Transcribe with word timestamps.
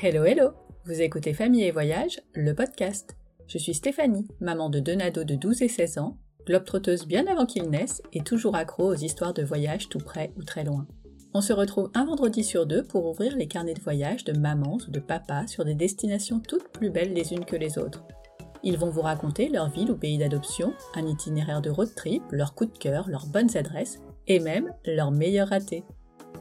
Hello 0.00 0.22
hello 0.22 0.50
Vous 0.84 1.00
écoutez 1.00 1.34
Famille 1.34 1.64
et 1.64 1.72
Voyage, 1.72 2.20
le 2.32 2.54
podcast. 2.54 3.16
Je 3.48 3.58
suis 3.58 3.74
Stéphanie, 3.74 4.28
maman 4.40 4.70
de 4.70 4.78
deux 4.78 4.94
nados 4.94 5.24
de 5.24 5.34
12 5.34 5.62
et 5.62 5.68
16 5.68 5.98
ans, 5.98 6.18
globe-trotteuse 6.46 7.04
bien 7.08 7.26
avant 7.26 7.46
qu'ils 7.46 7.68
naissent 7.68 8.00
et 8.12 8.20
toujours 8.20 8.54
accro 8.54 8.92
aux 8.92 8.94
histoires 8.94 9.34
de 9.34 9.42
voyage 9.42 9.88
tout 9.88 9.98
près 9.98 10.32
ou 10.36 10.44
très 10.44 10.62
loin. 10.62 10.86
On 11.34 11.40
se 11.40 11.52
retrouve 11.52 11.90
un 11.94 12.04
vendredi 12.04 12.44
sur 12.44 12.64
deux 12.64 12.84
pour 12.84 13.06
ouvrir 13.06 13.34
les 13.34 13.48
carnets 13.48 13.74
de 13.74 13.80
voyage 13.80 14.22
de 14.22 14.38
mamans 14.38 14.78
ou 14.86 14.92
de 14.92 15.00
papas 15.00 15.48
sur 15.48 15.64
des 15.64 15.74
destinations 15.74 16.38
toutes 16.38 16.68
plus 16.68 16.90
belles 16.90 17.12
les 17.12 17.32
unes 17.32 17.44
que 17.44 17.56
les 17.56 17.76
autres. 17.76 18.04
Ils 18.62 18.78
vont 18.78 18.90
vous 18.90 19.02
raconter 19.02 19.48
leur 19.48 19.68
ville 19.68 19.90
ou 19.90 19.96
pays 19.96 20.18
d'adoption, 20.18 20.74
un 20.94 21.08
itinéraire 21.08 21.60
de 21.60 21.70
road 21.70 21.92
trip, 21.96 22.22
leurs 22.30 22.54
coups 22.54 22.72
de 22.72 22.78
cœur, 22.78 23.08
leurs 23.08 23.26
bonnes 23.26 23.56
adresses 23.56 23.98
et 24.28 24.38
même 24.38 24.72
leurs 24.86 25.10
meilleurs 25.10 25.48
ratés. 25.48 25.82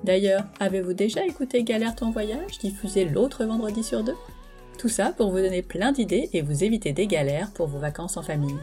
D'ailleurs, 0.04 0.44
avez-vous 0.60 0.94
déjà 0.94 1.26
écouté 1.26 1.64
Galère 1.64 1.96
ton 1.96 2.12
voyage 2.12 2.60
diffusé 2.60 3.06
l'autre 3.06 3.46
vendredi 3.46 3.84
sur 3.84 4.04
deux? 4.04 4.16
Tout 4.78 4.90
ça 4.90 5.12
pour 5.12 5.32
vous 5.32 5.40
donner 5.40 5.64
plein 5.64 5.92
d'idées 5.92 6.30
et 6.34 6.42
vous 6.42 6.64
éviter 6.64 6.94
des 6.94 7.08
galères 7.08 7.52
pour 7.52 7.68
vos 7.68 7.80
vacances 7.80 8.18
en 8.18 8.22
famille. 8.22 8.60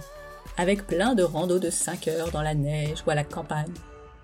Avec 0.56 0.86
plein 0.86 1.14
de 1.14 1.24
randos 1.24 1.58
de 1.58 1.70
5 1.70 2.08
heures 2.08 2.30
dans 2.30 2.42
la 2.42 2.54
neige 2.54 3.02
ou 3.06 3.10
à 3.10 3.16
la 3.16 3.24
campagne. 3.24 3.72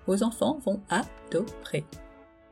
Vos 0.07 0.23
enfants 0.23 0.59
vont 0.65 0.79
adorer. 0.89 1.85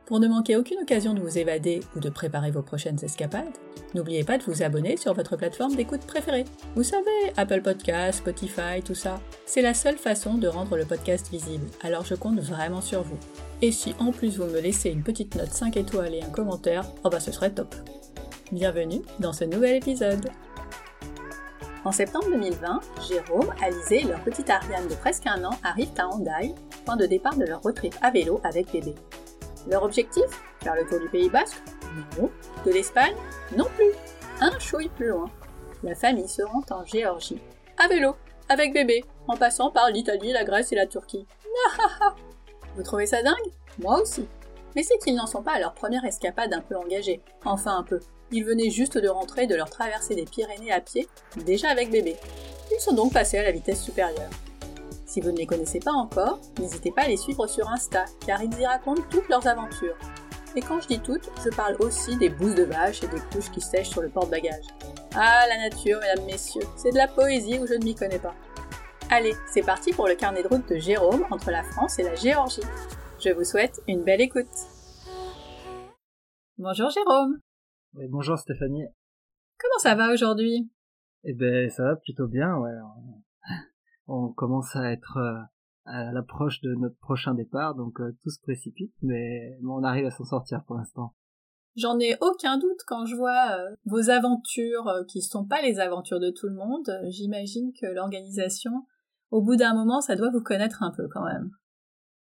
Pour 0.04 0.20
ne 0.20 0.28
manquer 0.28 0.56
aucune 0.56 0.80
occasion 0.80 1.14
de 1.14 1.20
vous 1.20 1.38
évader 1.38 1.80
ou 1.96 2.00
de 2.00 2.10
préparer 2.10 2.50
vos 2.50 2.62
prochaines 2.62 3.02
escapades, 3.02 3.56
n'oubliez 3.94 4.24
pas 4.24 4.38
de 4.38 4.42
vous 4.42 4.62
abonner 4.62 4.96
sur 4.96 5.14
votre 5.14 5.36
plateforme 5.36 5.76
d'écoute 5.76 6.00
préférée. 6.00 6.44
Vous 6.74 6.82
savez, 6.82 7.32
Apple 7.36 7.62
Podcasts, 7.62 8.18
Spotify, 8.18 8.82
tout 8.84 8.96
ça. 8.96 9.20
C'est 9.46 9.62
la 9.62 9.72
seule 9.72 9.96
façon 9.96 10.34
de 10.34 10.48
rendre 10.48 10.76
le 10.76 10.84
podcast 10.84 11.30
visible, 11.30 11.66
alors 11.82 12.04
je 12.04 12.16
compte 12.16 12.40
vraiment 12.40 12.80
sur 12.80 13.02
vous. 13.02 13.18
Et 13.62 13.72
si 13.72 13.94
en 13.98 14.10
plus 14.10 14.38
vous 14.38 14.46
me 14.46 14.58
laissez 14.58 14.88
une 14.88 15.02
petite 15.02 15.34
note 15.34 15.52
5 15.52 15.76
étoiles 15.76 16.14
et 16.14 16.22
un 16.22 16.30
commentaire, 16.30 16.86
oh 17.04 17.10
bah 17.10 17.20
ce 17.20 17.30
serait 17.30 17.50
top. 17.50 17.74
Bienvenue 18.52 19.02
dans 19.18 19.34
ce 19.34 19.44
nouvel 19.44 19.76
épisode. 19.76 20.30
En 21.84 21.92
septembre 21.92 22.30
2020, 22.30 22.80
Jérôme, 23.06 23.52
Alizé 23.62 24.00
et 24.00 24.04
leur 24.04 24.20
petite 24.20 24.48
Ariane 24.48 24.88
de 24.88 24.94
presque 24.94 25.26
un 25.26 25.44
an 25.44 25.50
arrivent 25.62 25.92
à 25.98 26.08
Hendaye, 26.08 26.54
point 26.86 26.96
de 26.96 27.04
départ 27.04 27.36
de 27.36 27.44
leur 27.44 27.60
road 27.60 27.78
à 28.00 28.10
vélo 28.10 28.40
avec 28.44 28.72
bébé. 28.72 28.94
Leur 29.68 29.82
objectif 29.82 30.24
Faire 30.62 30.74
le 30.74 30.86
tour 30.86 30.98
du 30.98 31.08
Pays 31.08 31.28
Basque? 31.28 31.62
Non. 32.18 32.30
De 32.64 32.70
l'Espagne? 32.70 33.14
Non 33.56 33.66
plus. 33.76 33.92
Un 34.40 34.58
chouille 34.58 34.88
plus 34.88 35.08
loin. 35.08 35.26
La 35.82 35.94
famille 35.94 36.28
se 36.28 36.42
rend 36.42 36.62
en 36.70 36.84
Géorgie. 36.84 37.40
À 37.78 37.88
vélo, 37.88 38.16
avec 38.48 38.72
bébé, 38.72 39.04
en 39.28 39.36
passant 39.36 39.70
par 39.70 39.90
l'Italie, 39.90 40.32
la 40.32 40.44
Grèce 40.44 40.72
et 40.72 40.76
la 40.76 40.86
Turquie. 40.86 41.26
Vous 42.76 42.82
trouvez 42.82 43.06
ça 43.06 43.22
dingue 43.22 43.34
Moi 43.78 44.00
aussi. 44.00 44.26
Mais 44.76 44.82
c'est 44.82 44.98
qu'ils 44.98 45.16
n'en 45.16 45.26
sont 45.26 45.42
pas 45.42 45.52
à 45.52 45.58
leur 45.58 45.74
première 45.74 46.04
escapade 46.04 46.52
un 46.52 46.60
peu 46.60 46.76
engagée. 46.76 47.20
Enfin 47.44 47.76
un 47.76 47.82
peu. 47.82 48.00
Ils 48.32 48.44
venaient 48.44 48.70
juste 48.70 48.96
de 48.96 49.08
rentrer 49.08 49.46
de 49.46 49.56
leur 49.56 49.70
traversée 49.70 50.14
des 50.14 50.24
Pyrénées 50.24 50.72
à 50.72 50.80
pied, 50.80 51.08
déjà 51.44 51.68
avec 51.68 51.90
bébé. 51.90 52.16
Ils 52.72 52.80
sont 52.80 52.94
donc 52.94 53.12
passés 53.12 53.38
à 53.38 53.42
la 53.42 53.50
vitesse 53.50 53.82
supérieure. 53.82 54.30
Si 55.04 55.20
vous 55.20 55.32
ne 55.32 55.38
les 55.38 55.46
connaissez 55.46 55.80
pas 55.80 55.92
encore, 55.92 56.38
n'hésitez 56.60 56.92
pas 56.92 57.02
à 57.02 57.08
les 57.08 57.16
suivre 57.16 57.48
sur 57.48 57.68
Insta, 57.68 58.04
car 58.24 58.40
ils 58.44 58.60
y 58.60 58.64
racontent 58.64 59.02
toutes 59.10 59.28
leurs 59.28 59.48
aventures. 59.48 59.96
Et 60.54 60.60
quand 60.60 60.80
je 60.80 60.86
dis 60.86 61.00
toutes, 61.00 61.28
je 61.44 61.50
parle 61.50 61.76
aussi 61.80 62.16
des 62.16 62.28
bouses 62.28 62.54
de 62.54 62.62
vache 62.62 63.02
et 63.02 63.08
des 63.08 63.20
couches 63.32 63.50
qui 63.50 63.60
sèchent 63.60 63.90
sur 63.90 64.02
le 64.02 64.08
porte-bagages. 64.08 64.66
Ah, 65.14 65.44
la 65.48 65.68
nature, 65.68 65.98
mesdames, 66.00 66.26
messieurs, 66.26 66.62
c'est 66.76 66.92
de 66.92 66.96
la 66.96 67.08
poésie 67.08 67.58
où 67.58 67.66
je 67.66 67.74
ne 67.74 67.84
m'y 67.84 67.96
connais 67.96 68.20
pas. 68.20 68.34
Allez, 69.10 69.34
c'est 69.46 69.66
parti 69.66 69.92
pour 69.92 70.06
le 70.06 70.14
carnet 70.14 70.42
de 70.42 70.48
route 70.48 70.68
de 70.68 70.76
Jérôme 70.76 71.24
entre 71.30 71.50
la 71.50 71.64
France 71.64 71.98
et 71.98 72.04
la 72.04 72.14
Géorgie. 72.14 72.62
Je 73.18 73.30
vous 73.30 73.44
souhaite 73.44 73.80
une 73.88 74.04
belle 74.04 74.20
écoute. 74.20 74.46
Bonjour 76.58 76.90
Jérôme. 76.90 77.40
Oui, 77.94 78.06
bonjour 78.08 78.38
Stéphanie. 78.38 78.86
Comment 79.58 79.78
ça 79.80 79.96
va 79.96 80.12
aujourd'hui? 80.12 80.70
Eh 81.24 81.34
ben, 81.34 81.68
ça 81.70 81.82
va 81.82 81.96
plutôt 81.96 82.28
bien, 82.28 82.56
ouais 82.58 82.70
on 84.10 84.32
commence 84.32 84.74
à 84.74 84.90
être 84.92 85.16
euh, 85.18 85.40
à 85.84 86.12
l'approche 86.12 86.60
de 86.60 86.74
notre 86.74 86.98
prochain 86.98 87.34
départ, 87.34 87.74
donc 87.74 88.00
euh, 88.00 88.16
tout 88.22 88.30
se 88.30 88.40
précipite, 88.40 88.92
mais 89.02 89.56
on 89.66 89.84
arrive 89.84 90.06
à 90.06 90.10
s'en 90.10 90.24
sortir 90.24 90.64
pour 90.66 90.76
l'instant. 90.76 91.14
J'en 91.76 91.98
ai 92.00 92.16
aucun 92.20 92.58
doute 92.58 92.80
quand 92.86 93.06
je 93.06 93.14
vois 93.14 93.52
euh, 93.52 93.74
vos 93.84 94.10
aventures 94.10 94.92
qui 95.08 95.18
ne 95.18 95.24
sont 95.24 95.46
pas 95.46 95.62
les 95.62 95.78
aventures 95.78 96.18
de 96.18 96.30
tout 96.30 96.48
le 96.48 96.54
monde. 96.54 96.90
J'imagine 97.08 97.72
que 97.80 97.86
l'organisation, 97.86 98.84
au 99.30 99.42
bout 99.42 99.56
d'un 99.56 99.74
moment, 99.74 100.00
ça 100.00 100.16
doit 100.16 100.30
vous 100.30 100.42
connaître 100.42 100.82
un 100.82 100.92
peu 100.96 101.08
quand 101.08 101.24
même. 101.24 101.50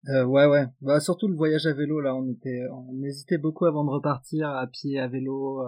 Euh, 0.09 0.25
ouais, 0.25 0.47
ouais. 0.47 0.65
Bah, 0.81 0.99
surtout 0.99 1.27
le 1.27 1.35
voyage 1.35 1.65
à 1.67 1.73
vélo, 1.73 2.01
là, 2.01 2.15
on 2.15 2.27
était, 2.27 2.63
on 2.71 3.01
hésitait 3.03 3.37
beaucoup 3.37 3.65
avant 3.65 3.83
de 3.85 3.91
repartir 3.91 4.49
à 4.49 4.65
pied, 4.67 4.99
à 4.99 5.07
vélo, 5.07 5.63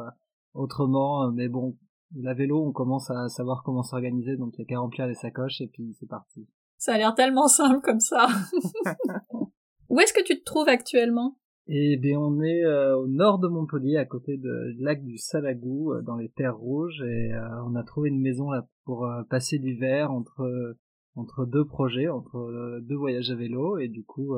autrement, 0.53 1.31
mais 1.31 1.47
bon, 1.50 1.78
la 2.16 2.34
vélo, 2.34 2.63
on 2.66 2.72
commence 2.72 3.09
à 3.09 3.28
savoir 3.29 3.63
comment 3.63 3.84
s'organiser, 3.84 4.38
donc 4.38 4.53
il 4.57 4.61
n'y 4.61 4.66
a 4.66 4.67
qu'à 4.67 4.79
remplir 4.79 5.07
les 5.07 5.13
sacoches 5.13 5.61
et 5.61 5.67
puis 5.67 5.95
c'est 6.00 6.07
parti. 6.07 6.47
Ça 6.78 6.94
a 6.94 6.97
l'air 6.97 7.16
tellement 7.16 7.47
simple 7.47 7.81
comme 7.81 8.00
ça. 8.00 8.28
Où 9.90 10.00
est-ce 10.00 10.13
que 10.13 10.23
tu 10.23 10.40
te 10.40 10.44
trouves 10.44 10.67
actuellement? 10.67 11.38
Eh 11.67 11.95
bien, 11.97 12.19
on 12.19 12.41
est 12.41 12.66
euh, 12.66 12.97
au 12.97 13.07
nord 13.07 13.40
de 13.40 13.47
Montpellier, 13.47 13.95
à 13.95 14.05
côté 14.05 14.38
du 14.38 14.84
lac 14.84 15.01
du 15.03 15.17
Salagou, 15.17 15.94
euh, 15.94 16.01
dans 16.01 16.17
les 16.17 16.29
terres 16.29 16.57
rouges, 16.57 17.01
et 17.01 17.34
euh, 17.34 17.63
on 17.66 17.75
a 17.75 17.84
trouvé 17.84 18.09
une 18.09 18.19
maison 18.19 18.51
là 18.51 18.67
pour 18.84 19.09
passer 19.29 19.57
l'hiver 19.57 20.11
entre 20.11 20.75
entre 21.16 21.46
deux 21.46 21.66
projets, 21.66 22.07
entre 22.07 22.79
deux 22.81 22.96
voyages 22.96 23.29
à 23.29 23.35
vélo, 23.35 23.78
et 23.78 23.88
du 23.88 24.03
coup, 24.03 24.35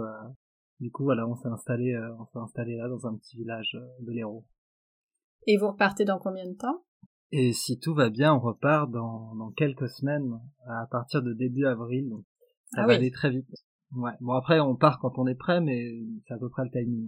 du 0.80 0.92
coup, 0.92 1.04
voilà, 1.04 1.28
on 1.28 1.36
s'est 1.36 1.48
installé, 1.48 1.98
on 2.20 2.26
s'est 2.26 2.40
installé 2.40 2.76
là 2.76 2.90
dans 2.90 3.08
un 3.08 3.16
petit 3.16 3.38
village 3.38 3.78
de 4.02 4.12
l'Hérault. 4.12 4.46
Et 5.48 5.58
vous 5.58 5.68
repartez 5.68 6.06
dans 6.06 6.20
combien 6.20 6.46
de 6.46 6.56
temps? 6.56 6.84
Et 7.32 7.54
si 7.54 7.80
tout 7.80 7.94
va 7.94 8.10
bien, 8.10 8.34
on 8.34 8.40
repart 8.40 8.90
dans, 8.90 9.36
dans 9.36 9.52
quelques 9.52 9.90
semaines, 9.90 10.40
à 10.68 10.88
partir 10.90 11.22
de 11.22 11.34
début 11.34 11.66
avril. 11.66 12.10
Donc 12.10 12.26
ça 12.72 12.84
ah 12.84 12.88
va 12.88 12.94
aller 12.94 13.12
très 13.12 13.30
vite. 13.30 13.50
Ouais. 13.96 14.12
Bon 14.22 14.34
après, 14.34 14.60
on 14.60 14.76
part 14.76 15.00
quand 15.00 15.18
on 15.18 15.28
est 15.28 15.36
prêt, 15.36 15.62
mais 15.62 15.86
c'est 16.28 16.34
à 16.34 16.38
peu 16.38 16.50
près 16.50 16.64
le 16.64 16.72
timing. 16.72 17.08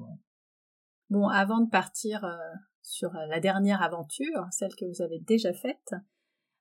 Bon, 1.09 1.27
avant 1.27 1.61
de 1.61 1.69
partir 1.69 2.23
euh, 2.25 2.37
sur 2.81 3.15
euh, 3.15 3.25
la 3.27 3.39
dernière 3.39 3.81
aventure, 3.81 4.45
celle 4.51 4.75
que 4.75 4.85
vous 4.85 5.01
avez 5.01 5.19
déjà 5.19 5.53
faite, 5.53 5.93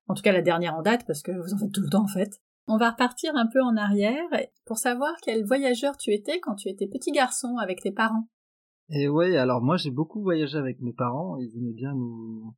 en 0.07 0.15
tout 0.15 0.23
cas 0.23 0.33
la 0.33 0.43
dernière 0.43 0.75
en 0.75 0.83
date, 0.83 1.05
parce 1.07 1.23
que 1.23 1.33
vous 1.33 1.53
en 1.53 1.59
faites 1.59 1.73
tout 1.73 1.83
le 1.83 1.91
temps 1.91 2.05
en 2.05 2.09
fait, 2.09 2.41
on 2.67 2.77
va 2.77 2.91
repartir 2.91 3.33
un 3.37 3.47
peu 3.47 3.63
en 3.63 3.77
arrière 3.77 4.29
pour 4.65 4.79
savoir 4.79 5.13
quel 5.23 5.45
voyageur 5.45 5.97
tu 5.97 6.13
étais 6.13 6.41
quand 6.41 6.55
tu 6.55 6.69
étais 6.69 6.87
petit 6.87 7.13
garçon 7.13 7.57
avec 7.59 7.81
tes 7.81 7.93
parents. 7.93 8.29
Et 8.89 9.09
ouais, 9.09 9.37
alors 9.37 9.63
moi 9.63 9.77
j'ai 9.77 9.91
beaucoup 9.91 10.23
voyagé 10.23 10.57
avec 10.57 10.81
mes 10.81 10.93
parents, 10.93 11.37
ils 11.39 11.57
aimaient 11.57 11.73
bien 11.73 11.95
nous, 11.95 12.55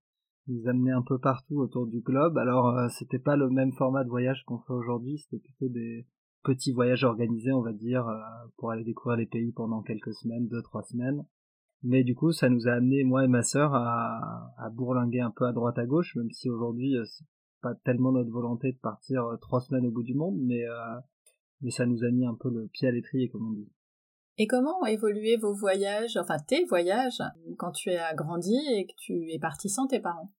nous 0.48 0.68
amener 0.68 0.92
un 0.92 1.02
peu 1.02 1.18
partout 1.18 1.56
autour 1.56 1.86
du 1.86 2.00
globe. 2.00 2.36
Alors 2.38 2.68
euh, 2.68 2.88
c'était 2.90 3.18
pas 3.18 3.36
le 3.36 3.48
même 3.48 3.72
format 3.72 4.04
de 4.04 4.10
voyage 4.10 4.44
qu'on 4.46 4.58
fait 4.58 4.72
aujourd'hui, 4.72 5.18
c'était 5.18 5.42
plutôt 5.42 5.72
des 5.72 6.06
petits 6.42 6.72
voyages 6.72 7.04
organisés, 7.04 7.52
on 7.52 7.62
va 7.62 7.72
dire, 7.72 8.06
euh, 8.06 8.18
pour 8.56 8.70
aller 8.70 8.84
découvrir 8.84 9.18
les 9.18 9.26
pays 9.26 9.52
pendant 9.52 9.82
quelques 9.82 10.14
semaines, 10.14 10.48
deux 10.48 10.62
trois 10.62 10.82
semaines. 10.82 11.24
Mais 11.82 12.02
du 12.02 12.14
coup, 12.14 12.32
ça 12.32 12.48
nous 12.48 12.66
a 12.66 12.72
amené 12.72 13.04
moi 13.04 13.24
et 13.24 13.28
ma 13.28 13.42
sœur 13.42 13.72
à, 13.72 14.52
à 14.58 14.68
bourlinguer 14.70 15.20
un 15.20 15.30
peu 15.30 15.46
à 15.46 15.52
droite 15.52 15.78
à 15.78 15.86
gauche, 15.86 16.16
même 16.16 16.30
si 16.30 16.50
aujourd'hui 16.50 16.96
euh, 16.96 17.04
pas 17.60 17.74
tellement 17.84 18.12
notre 18.12 18.30
volonté 18.30 18.72
de 18.72 18.78
partir 18.78 19.24
trois 19.40 19.60
semaines 19.60 19.86
au 19.86 19.90
bout 19.90 20.02
du 20.02 20.14
monde, 20.14 20.38
mais 20.40 20.64
mais 21.60 21.70
ça 21.70 21.86
nous 21.86 22.04
a 22.04 22.10
mis 22.10 22.26
un 22.26 22.34
peu 22.34 22.50
le 22.50 22.68
pied 22.68 22.88
à 22.88 22.92
l'étrier, 22.92 23.28
comme 23.28 23.48
on 23.48 23.52
dit. 23.52 23.68
Et 24.40 24.46
comment 24.46 24.78
ont 24.80 24.86
évolué 24.86 25.36
vos 25.36 25.52
voyages, 25.52 26.16
enfin 26.16 26.36
tes 26.38 26.64
voyages, 26.64 27.20
quand 27.56 27.72
tu 27.72 27.90
as 27.90 28.14
grandi 28.14 28.56
et 28.72 28.86
que 28.86 28.92
tu 28.96 29.32
es 29.32 29.38
parti 29.38 29.68
sans 29.68 29.88
tes 29.88 29.98
parents? 29.98 30.32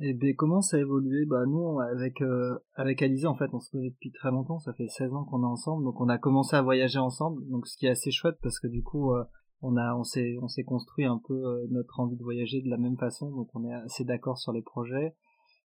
Et 0.00 0.12
ben 0.12 0.36
comment 0.36 0.60
ça 0.60 0.76
a 0.76 0.80
évolué? 0.80 1.24
Bah 1.24 1.46
nous 1.46 1.80
avec 1.80 2.20
euh, 2.20 2.58
avec 2.74 3.02
Alizé 3.02 3.26
en 3.26 3.34
fait 3.34 3.48
on 3.52 3.58
se 3.58 3.70
connaît 3.70 3.90
depuis 3.90 4.12
très 4.12 4.30
longtemps, 4.30 4.58
ça 4.58 4.74
fait 4.74 4.86
16 4.86 5.14
ans 5.14 5.24
qu'on 5.24 5.42
est 5.42 5.46
ensemble, 5.46 5.84
donc 5.84 6.00
on 6.00 6.08
a 6.08 6.18
commencé 6.18 6.54
à 6.56 6.62
voyager 6.62 6.98
ensemble, 6.98 7.48
donc 7.48 7.66
ce 7.66 7.76
qui 7.76 7.86
est 7.86 7.90
assez 7.90 8.10
chouette 8.10 8.36
parce 8.42 8.60
que 8.60 8.68
du 8.68 8.82
coup 8.82 9.12
euh, 9.12 9.24
on 9.62 9.76
a 9.76 9.96
on 9.96 10.04
s'est 10.04 10.36
on 10.40 10.46
s'est 10.46 10.62
construit 10.62 11.06
un 11.06 11.20
peu 11.26 11.34
euh, 11.34 11.66
notre 11.70 11.98
envie 11.98 12.16
de 12.16 12.22
voyager 12.22 12.60
de 12.60 12.68
la 12.68 12.76
même 12.76 12.98
façon, 12.98 13.30
donc 13.30 13.48
on 13.54 13.64
est 13.64 13.72
assez 13.72 14.04
d'accord 14.04 14.38
sur 14.38 14.52
les 14.52 14.62
projets 14.62 15.16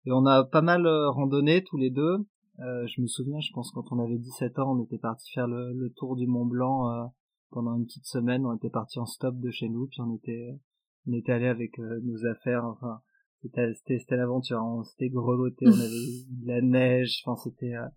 et 0.08 0.12
on 0.12 0.26
a 0.26 0.44
pas 0.44 0.62
mal 0.62 0.88
randonné 0.88 1.64
tous 1.64 1.78
les 1.78 1.92
deux. 1.92 2.26
je 2.60 3.02
me 3.02 3.08
souviens, 3.08 3.40
je 3.40 3.52
pense 3.54 3.72
quand 3.72 3.92
on 3.92 4.00
avait 4.00 4.18
17 4.18 4.58
ans, 4.60 4.76
on 4.76 4.84
était 4.84 4.98
parti 4.98 5.32
faire 5.34 5.48
le, 5.48 5.74
le, 5.74 5.92
tour 5.92 6.16
du 6.16 6.26
Mont 6.26 6.46
Blanc 6.46 7.12
pendant 7.52 7.76
une 7.76 7.86
petite 7.86 8.06
semaine, 8.06 8.46
on 8.46 8.56
était 8.56 8.70
parti 8.70 9.00
en 9.00 9.06
stop 9.06 9.36
de 9.38 9.52
chez 9.52 9.70
nous, 9.70 9.88
puis 9.88 10.02
on 10.02 10.16
était 10.16 10.60
on 11.08 11.14
était 11.14 11.34
allé 11.34 11.48
avec 11.48 11.78
nos 11.78 12.26
affaires, 12.26 12.66
enfin 12.66 13.02
c'était 13.42 13.74
c'était 13.98 14.18
l'aventure 14.18 14.62
on 14.64 14.84
s'était 14.84 15.10
grelotté 15.10 15.68
on 15.68 15.72
avait 15.72 15.80
de 16.44 16.48
la 16.48 16.62
neige. 16.62 17.22
Enfin 17.26 17.42
c'était 17.44 17.76
euh, 17.76 17.88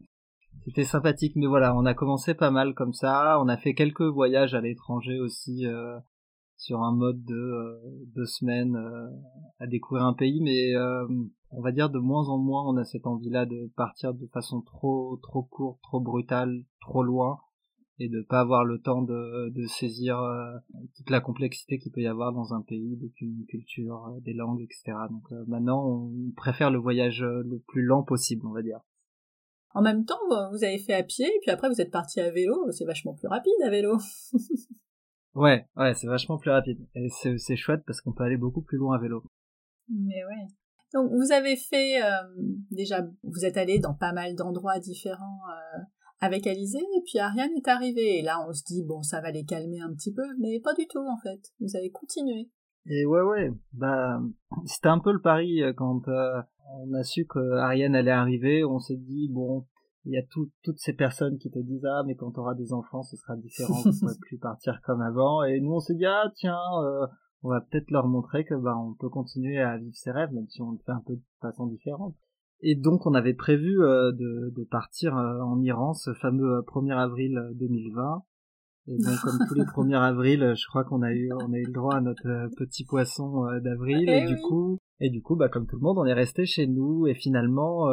c'était 0.65 0.85
sympathique. 0.85 1.35
Mais 1.37 1.47
voilà 1.47 1.75
on 1.75 1.87
a 1.87 1.95
commencé 1.95 2.35
pas 2.35 2.51
mal 2.51 2.75
comme 2.75 2.93
ça. 2.93 3.41
On 3.41 3.49
a 3.49 3.57
fait 3.57 3.75
quelques 3.75 4.03
voyages 4.03 4.55
à 4.55 4.61
l'étranger 4.61 5.19
aussi 5.19 5.67
euh, 5.67 5.99
sur 6.61 6.83
un 6.83 6.95
mode 6.95 7.25
de 7.25 7.35
euh, 7.35 7.77
deux 8.15 8.27
semaines 8.27 8.77
à 9.59 9.67
découvrir 9.67 10.05
un 10.05 10.15
pays 10.15 10.41
mais 10.41 10.77
on 11.51 11.61
va 11.61 11.73
dire 11.73 11.91
de 11.91 11.99
moins 11.99 12.29
en 12.29 12.39
moins 12.39 12.62
on 12.67 12.77
a 12.77 12.85
cette 12.85 13.07
envie 13.07 13.31
là 13.31 13.47
de 13.47 13.71
partir 13.77 14.15
de 14.15 14.27
façon 14.29 14.61
trop 14.61 15.19
trop 15.23 15.43
courte 15.43 15.81
trop 15.83 16.01
brutale 16.01 16.65
trop 16.81 17.03
loin 17.03 17.39
et 18.01 18.09
de 18.09 18.23
pas 18.23 18.41
avoir 18.41 18.65
le 18.65 18.81
temps 18.81 19.03
de, 19.03 19.67
saisir 19.67 20.19
euh, 20.19 20.57
toute 20.97 21.11
la 21.11 21.21
complexité 21.21 21.79
qu'il 21.79 21.93
peut 21.93 22.01
y 22.01 22.07
avoir 22.07 22.33
dans 22.33 22.55
un 22.55 22.62
pays, 22.62 22.97
depuis 22.97 23.27
une 23.27 23.45
culture, 23.47 24.07
euh, 24.09 24.21
des 24.21 24.33
langues, 24.33 24.62
etc. 24.62 24.97
Donc 25.11 25.31
euh, 25.33 25.45
maintenant, 25.47 25.87
on 25.87 26.33
préfère 26.35 26.71
le 26.71 26.79
voyage 26.79 27.23
le 27.23 27.62
plus 27.69 27.83
lent 27.83 28.03
possible, 28.03 28.47
on 28.47 28.53
va 28.53 28.62
dire. 28.62 28.81
En 29.75 29.83
même 29.83 30.05
temps, 30.05 30.19
vous 30.51 30.65
avez 30.65 30.79
fait 30.79 30.95
à 30.95 31.03
pied, 31.03 31.27
et 31.27 31.39
puis 31.43 31.51
après 31.51 31.69
vous 31.69 31.81
êtes 31.81 31.93
parti 31.93 32.21
à 32.21 32.31
vélo, 32.31 32.71
c'est 32.73 32.87
vachement 32.87 33.15
plus 33.15 33.29
rapide 33.29 33.53
à 33.65 33.71
vélo. 33.71 33.99
ouais, 35.35 35.67
ouais, 35.77 35.94
c'est 35.94 36.06
vachement 36.06 36.38
plus 36.38 36.50
rapide. 36.50 36.87
Et 36.94 37.09
c'est 37.09 37.56
chouette 37.56 37.82
parce 37.87 38.00
qu'on 38.00 38.12
peut 38.12 38.25
aller 38.25 38.37
beaucoup 38.37 38.62
plus 38.62 38.79
loin 38.79 38.97
à 38.97 39.00
vélo. 39.00 39.23
Mais 39.88 40.25
ouais. 40.25 40.47
Donc 40.93 41.11
vous 41.11 41.32
avez 41.32 41.56
fait, 41.56 42.00
déjà, 42.71 43.06
vous 43.23 43.44
êtes 43.44 43.56
allé 43.56 43.79
dans 43.79 43.94
pas 43.94 44.12
mal 44.12 44.35
d'endroits 44.35 44.79
différents 44.79 45.41
avec 46.21 46.47
Alizé, 46.47 46.79
et 46.79 47.03
puis 47.05 47.19
Ariane 47.19 47.53
est 47.56 47.69
arrivée. 47.69 48.19
Et 48.19 48.23
là, 48.23 48.44
on 48.47 48.53
se 48.53 48.62
dit, 48.65 48.85
bon, 48.85 49.03
ça 49.03 49.21
va 49.21 49.31
les 49.31 49.44
calmer 49.44 49.81
un 49.81 49.93
petit 49.94 50.12
peu, 50.12 50.23
mais 50.38 50.61
pas 50.61 50.75
du 50.75 50.87
tout, 50.87 50.99
en 50.99 51.17
fait. 51.17 51.41
Vous 51.61 51.76
avez 51.76 51.91
continué. 51.91 52.50
Et 52.87 53.06
ouais, 53.06 53.23
ouais, 53.23 53.50
bah, 53.73 54.21
c'était 54.65 54.88
un 54.88 54.99
peu 54.99 55.12
le 55.12 55.21
pari 55.21 55.62
euh, 55.62 55.73
quand 55.75 56.09
euh, 56.09 56.41
on 56.75 56.93
a 56.94 57.03
su 57.03 57.26
que 57.26 57.56
Ariane 57.56 57.94
allait 57.94 58.11
arriver. 58.11 58.65
On 58.65 58.79
s'est 58.79 58.97
dit, 58.97 59.29
bon, 59.31 59.67
il 60.05 60.12
y 60.12 60.19
a 60.19 60.23
toutes 60.62 60.79
ces 60.79 60.94
personnes 60.94 61.38
qui 61.38 61.50
te 61.50 61.58
disent, 61.58 61.85
ah, 61.85 62.02
mais 62.06 62.14
quand 62.14 62.31
t'auras 62.31 62.55
des 62.55 62.73
enfants, 62.73 63.02
ce 63.02 63.17
sera 63.17 63.37
différent, 63.37 63.82
on 63.85 63.88
ne 63.88 64.19
plus 64.20 64.38
partir 64.38 64.81
comme 64.82 65.02
avant. 65.02 65.43
Et 65.43 65.61
nous, 65.61 65.73
on 65.73 65.81
s'est 65.81 65.94
dit, 65.94 66.06
ah, 66.06 66.31
tiens, 66.37 66.58
euh, 66.82 67.06
on 67.43 67.50
va 67.50 67.61
peut-être 67.61 67.91
leur 67.91 68.06
montrer 68.06 68.44
que, 68.44 68.55
bah, 68.55 68.76
on 68.76 68.94
peut 68.94 69.08
continuer 69.08 69.61
à 69.61 69.76
vivre 69.79 69.94
ses 69.94 70.11
rêves, 70.11 70.32
même 70.32 70.49
si 70.49 70.62
on 70.62 70.73
le 70.73 70.79
fait 70.79 70.93
un 70.93 71.02
peu 71.06 71.14
de 71.14 71.23
façon 71.41 71.67
différente. 71.67 72.14
Et 72.62 72.75
donc 72.75 73.06
on 73.06 73.14
avait 73.14 73.35
prévu 73.35 73.82
euh, 73.82 74.12
de, 74.12 74.52
de, 74.55 74.64
partir 74.64 75.17
euh, 75.17 75.41
en 75.41 75.61
Iran 75.62 75.94
ce 75.94 76.12
fameux 76.12 76.61
1er 76.67 76.93
euh, 76.93 76.99
avril 76.99 77.41
2020. 77.55 78.23
Et 78.90 78.98
donc 78.98 79.19
comme 79.22 79.38
tous 79.48 79.54
les 79.54 79.62
1er 79.94 79.98
avril, 79.98 80.54
je 80.56 80.66
crois 80.66 80.84
qu'on 80.84 81.02
a 81.02 81.12
eu 81.12 81.31
on 81.32 81.52
a 81.52 81.58
eu 81.58 81.64
le 81.64 81.72
droit 81.72 81.96
à 81.96 82.00
notre 82.00 82.50
petit 82.56 82.84
poisson 82.84 83.46
d'avril. 83.62 84.08
Et, 84.08 84.25
eh 84.25 84.26
du 84.26 84.40
coup 84.40 84.78
et 85.00 85.08
du 85.08 85.22
coup 85.22 85.37
bah 85.37 85.48
comme 85.48 85.66
tout 85.66 85.76
le 85.76 85.82
monde, 85.82 85.98
on 85.98 86.04
est 86.04 86.12
resté 86.12 86.44
chez 86.44 86.66
nous. 86.66 87.06
Et 87.06 87.14
finalement 87.14 87.87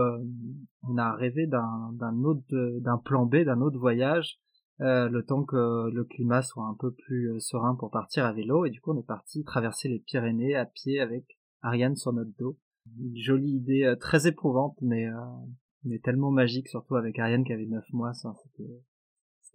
on 0.83 0.97
a 0.97 1.13
rêvé 1.13 1.47
d'un 1.47 1.91
d'un 1.93 2.23
autre 2.23 2.43
d'un 2.81 2.97
plan 2.97 3.25
B, 3.25 3.43
d'un 3.45 3.61
autre 3.61 3.79
voyage 3.79 4.39
le 4.79 5.21
temps 5.21 5.43
que 5.43 5.89
le 5.89 6.03
climat 6.03 6.41
soit 6.41 6.65
un 6.65 6.75
peu 6.79 6.91
plus 6.91 7.39
serein 7.39 7.75
pour 7.75 7.91
partir 7.91 8.25
à 8.25 8.33
vélo. 8.33 8.65
Et 8.65 8.69
du 8.69 8.81
coup 8.81 8.91
on 8.91 8.99
est 8.99 9.07
parti 9.07 9.43
traverser 9.43 9.87
les 9.89 9.99
Pyrénées 9.99 10.55
à 10.55 10.65
pied 10.65 10.99
avec 10.99 11.25
Ariane 11.61 11.95
sur 11.95 12.13
notre 12.13 12.31
dos. 12.37 12.57
Une 12.99 13.17
jolie 13.17 13.51
idée 13.51 13.83
euh, 13.83 13.95
très 13.95 14.27
éprouvante, 14.27 14.77
mais, 14.81 15.07
euh, 15.07 15.19
mais 15.83 15.99
tellement 15.99 16.31
magique, 16.31 16.67
surtout 16.69 16.95
avec 16.95 17.19
Ariane 17.19 17.43
qui 17.43 17.53
avait 17.53 17.65
9 17.65 17.83
mois. 17.93 18.13
C'était, 18.13 18.81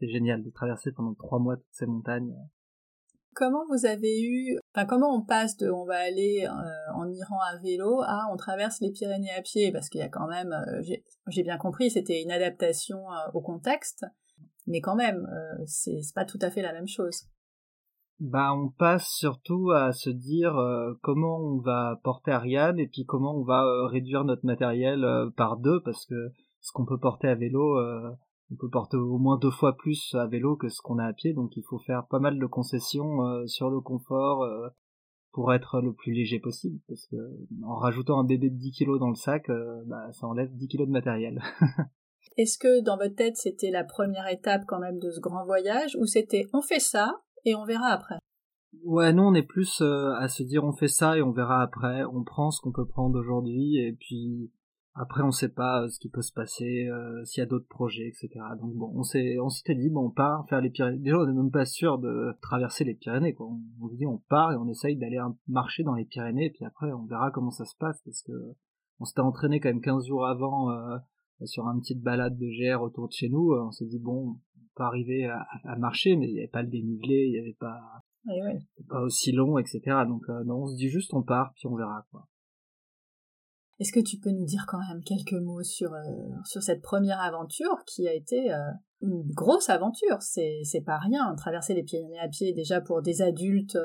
c'était 0.03 0.13
génial 0.13 0.43
de 0.43 0.51
traverser 0.51 0.93
pendant 0.93 1.15
3 1.15 1.39
mois 1.39 1.57
toutes 1.57 1.67
ces 1.73 1.87
montagnes. 1.87 2.35
Comment 3.35 3.65
vous 3.71 3.87
avez 3.87 4.21
eu, 4.21 4.59
enfin 4.75 4.85
comment 4.85 5.15
on 5.15 5.23
passe 5.23 5.57
de 5.57 5.71
on 5.71 5.87
va 5.87 5.97
aller 5.97 6.47
euh, 6.47 6.95
en 6.95 7.11
Iran 7.11 7.39
à 7.51 7.57
vélo 7.59 8.03
à 8.03 8.27
on 8.31 8.37
traverse 8.37 8.81
les 8.81 8.91
Pyrénées 8.91 9.33
à 9.33 9.41
pied? 9.41 9.73
Parce 9.73 9.89
qu'il 9.89 10.01
y 10.01 10.05
a 10.05 10.11
quand 10.11 10.27
même, 10.29 10.55
j'ai, 11.29 11.43
bien 11.43 11.57
compris, 11.57 11.91
c'était 11.91 12.23
une 12.23 12.31
adaptation 12.31 13.05
au 13.33 13.41
contexte, 13.41 14.05
mais 14.67 14.83
quand 14.83 14.97
même, 14.97 15.27
c'est, 15.65 16.03
c'est 16.03 16.15
pas 16.15 16.27
tout 16.27 16.39
à 16.43 16.51
fait 16.51 16.61
la 16.61 16.75
même 16.75 16.89
chose. 16.89 17.27
Bah 18.23 18.55
on 18.55 18.69
passe 18.69 19.09
surtout 19.09 19.73
à 19.73 19.93
se 19.93 20.09
dire 20.09 20.57
euh, 20.57 20.95
comment 21.03 21.41
on 21.41 21.59
va 21.59 21.99
porter 22.05 22.31
Ariane 22.31 22.79
et 22.79 22.87
puis 22.87 23.05
comment 23.05 23.35
on 23.35 23.43
va 23.43 23.65
euh, 23.65 23.87
réduire 23.87 24.23
notre 24.23 24.47
matériel 24.47 25.03
euh, 25.03 25.29
par 25.31 25.57
deux. 25.57 25.81
Parce 25.83 26.07
que 26.07 26.31
ce 26.61 26.71
qu'on 26.71 26.85
peut 26.85 27.01
porter 27.01 27.27
à 27.27 27.35
vélo 27.35 27.77
on 28.53 28.57
peut 28.57 28.71
porter 28.71 28.97
au 28.97 29.19
moins 29.19 29.39
deux 29.39 29.51
fois 29.51 29.77
plus 29.77 30.15
à 30.15 30.27
vélo 30.27 30.57
que 30.57 30.69
ce 30.69 30.83
qu'on 30.83 30.99
a 30.99 31.07
à 31.07 31.13
pied 31.13 31.33
donc 31.33 31.57
il 31.57 31.63
faut 31.63 31.79
faire 31.79 32.07
pas 32.09 32.19
mal 32.19 32.39
de 32.39 32.47
concessions 32.47 33.47
sur 33.47 33.71
le 33.71 33.81
confort 33.81 34.47
pour 35.33 35.55
être 35.55 35.81
le 35.81 35.95
plus 35.95 36.13
léger 36.13 36.39
possible 36.39 36.79
parce 36.87 37.07
que 37.07 37.17
en 37.65 37.77
rajoutant 37.77 38.21
un 38.21 38.25
bébé 38.25 38.51
de 38.51 38.59
10 38.59 38.73
kilos 38.73 39.01
dans 39.01 39.09
le 39.09 39.15
sac 39.15 39.51
bah, 39.87 40.13
ça 40.13 40.27
enlève 40.27 40.55
10 40.55 40.69
kilos 40.69 40.87
de 40.87 40.93
matériel 40.93 41.41
Est-ce 42.39 42.59
que 42.59 42.83
dans 42.83 42.97
votre 42.97 43.15
tête 43.15 43.37
c'était 43.37 43.71
la 43.71 43.85
première 43.85 44.29
étape 44.29 44.63
quand 44.67 44.79
même 44.79 44.99
de 44.99 45.11
ce 45.11 45.21
grand 45.21 45.45
voyage 45.45 45.97
ou 45.97 46.07
c'était 46.07 46.47
on 46.53 46.63
fait 46.63 46.81
ça 46.81 47.21
et 47.45 47.55
on 47.55 47.65
verra 47.65 47.89
après? 47.89 48.17
Ouais, 48.85 49.13
nous 49.13 49.23
on 49.23 49.35
est 49.35 49.43
plus 49.43 49.83
euh, 49.83 50.15
à 50.15 50.29
se 50.29 50.43
dire 50.43 50.65
on 50.65 50.73
fait 50.73 50.89
ça 50.89 51.17
et 51.17 51.23
on 51.23 51.33
verra 51.33 51.63
après, 51.63 52.05
on 52.05 52.25
prend 52.25 52.51
ce 52.51 52.61
qu'on 52.63 52.73
peut 52.73 52.87
prendre 52.87 53.19
aujourd'hui 53.19 53.77
et 53.77 53.93
puis 53.93 54.51
après 54.95 55.23
on 55.23 55.31
sait 55.31 55.49
pas 55.49 55.83
euh, 55.83 55.89
ce 55.89 55.99
qui 55.99 56.09
peut 56.09 56.23
se 56.23 56.33
passer, 56.33 56.87
euh, 56.89 57.25
s'il 57.25 57.41
y 57.41 57.45
a 57.45 57.47
d'autres 57.47 57.69
projets, 57.69 58.09
etc. 58.09 58.29
Donc 58.61 58.75
bon, 58.75 58.93
on 58.95 59.03
s'est 59.03 59.39
on 59.41 59.49
s'était 59.49 59.75
dit 59.75 59.91
bon 59.91 60.07
on 60.07 60.11
part 60.11 60.47
faire 60.49 60.61
les 60.61 60.71
Pyrénées. 60.71 60.99
Déjà 60.99 61.19
on 61.19 61.27
n'est 61.27 61.33
même 61.33 61.51
pas 61.51 61.65
sûr 61.65 61.99
de 61.99 62.37
traverser 62.43 62.85
les 62.85 62.95
Pyrénées 62.95 63.35
quoi. 63.35 63.49
On, 63.81 63.89
se 63.89 63.97
dit 63.97 64.07
on 64.07 64.19
part 64.29 64.53
et 64.53 64.57
on 64.57 64.69
essaye 64.69 64.97
d'aller 64.97 65.19
marcher 65.49 65.83
dans 65.83 65.95
les 65.95 66.05
Pyrénées 66.05 66.47
et 66.47 66.51
puis 66.51 66.65
après 66.65 66.93
on 66.93 67.07
verra 67.07 67.31
comment 67.31 67.51
ça 67.51 67.65
se 67.65 67.77
passe 67.77 68.01
parce 68.05 68.23
que 68.23 68.33
on 69.01 69.05
s'était 69.05 69.21
entraîné 69.21 69.61
quand 69.61 69.71
même 69.71 69.81
15 69.81 70.07
jours 70.07 70.27
avant 70.27 70.69
sur 71.45 71.65
une 71.65 71.81
petite 71.81 72.03
balade 72.03 72.39
de 72.39 72.47
GR 72.47 72.81
autour 72.83 73.09
de 73.09 73.13
chez 73.13 73.29
nous. 73.29 73.53
On 73.53 73.73
s'est 73.73 73.87
dit 73.87 73.99
bon 73.99 74.37
pas 74.75 74.87
arriver 74.87 75.27
à, 75.27 75.47
à, 75.65 75.77
marcher, 75.77 76.17
mais 76.17 76.29
il 76.29 76.35
n'y 76.35 76.39
avait 76.39 76.49
pas 76.49 76.63
le 76.63 76.69
dénivelé, 76.69 77.27
il 77.27 77.33
n'y 77.33 77.39
avait 77.39 77.57
pas, 77.59 77.79
pas 78.89 79.01
aussi 79.01 79.33
long, 79.33 79.59
etc. 79.59 79.81
Donc 80.07 80.23
euh, 80.29 80.45
non, 80.45 80.63
on 80.63 80.67
se 80.67 80.77
dit 80.77 80.89
juste 80.89 81.13
on 81.15 81.23
part, 81.23 81.53
puis 81.55 81.67
on 81.67 81.77
verra 81.77 82.07
quoi. 82.11 82.29
Est-ce 83.83 83.93
que 83.93 83.99
tu 83.99 84.17
peux 84.19 84.31
nous 84.31 84.45
dire 84.45 84.65
quand 84.69 84.79
même 84.79 85.03
quelques 85.03 85.43
mots 85.43 85.65
sur 85.65 85.93
euh, 85.93 86.03
cette 86.45 86.83
première 86.83 87.21
aventure 87.21 87.83
qui 87.85 88.07
a 88.07 88.15
été 88.15 88.53
euh, 88.53 88.59
une 89.01 89.25
grosse 89.33 89.71
aventure? 89.71 90.23
C'est 90.23 90.85
pas 90.87 90.99
rien. 90.99 91.35
Traverser 91.35 91.75
les 91.75 91.83
Pyrénées 91.83 92.21
à 92.21 92.29
pied 92.29 92.53
déjà 92.53 92.81
pour 92.81 93.03
des 93.03 93.23
adultes, 93.23 93.77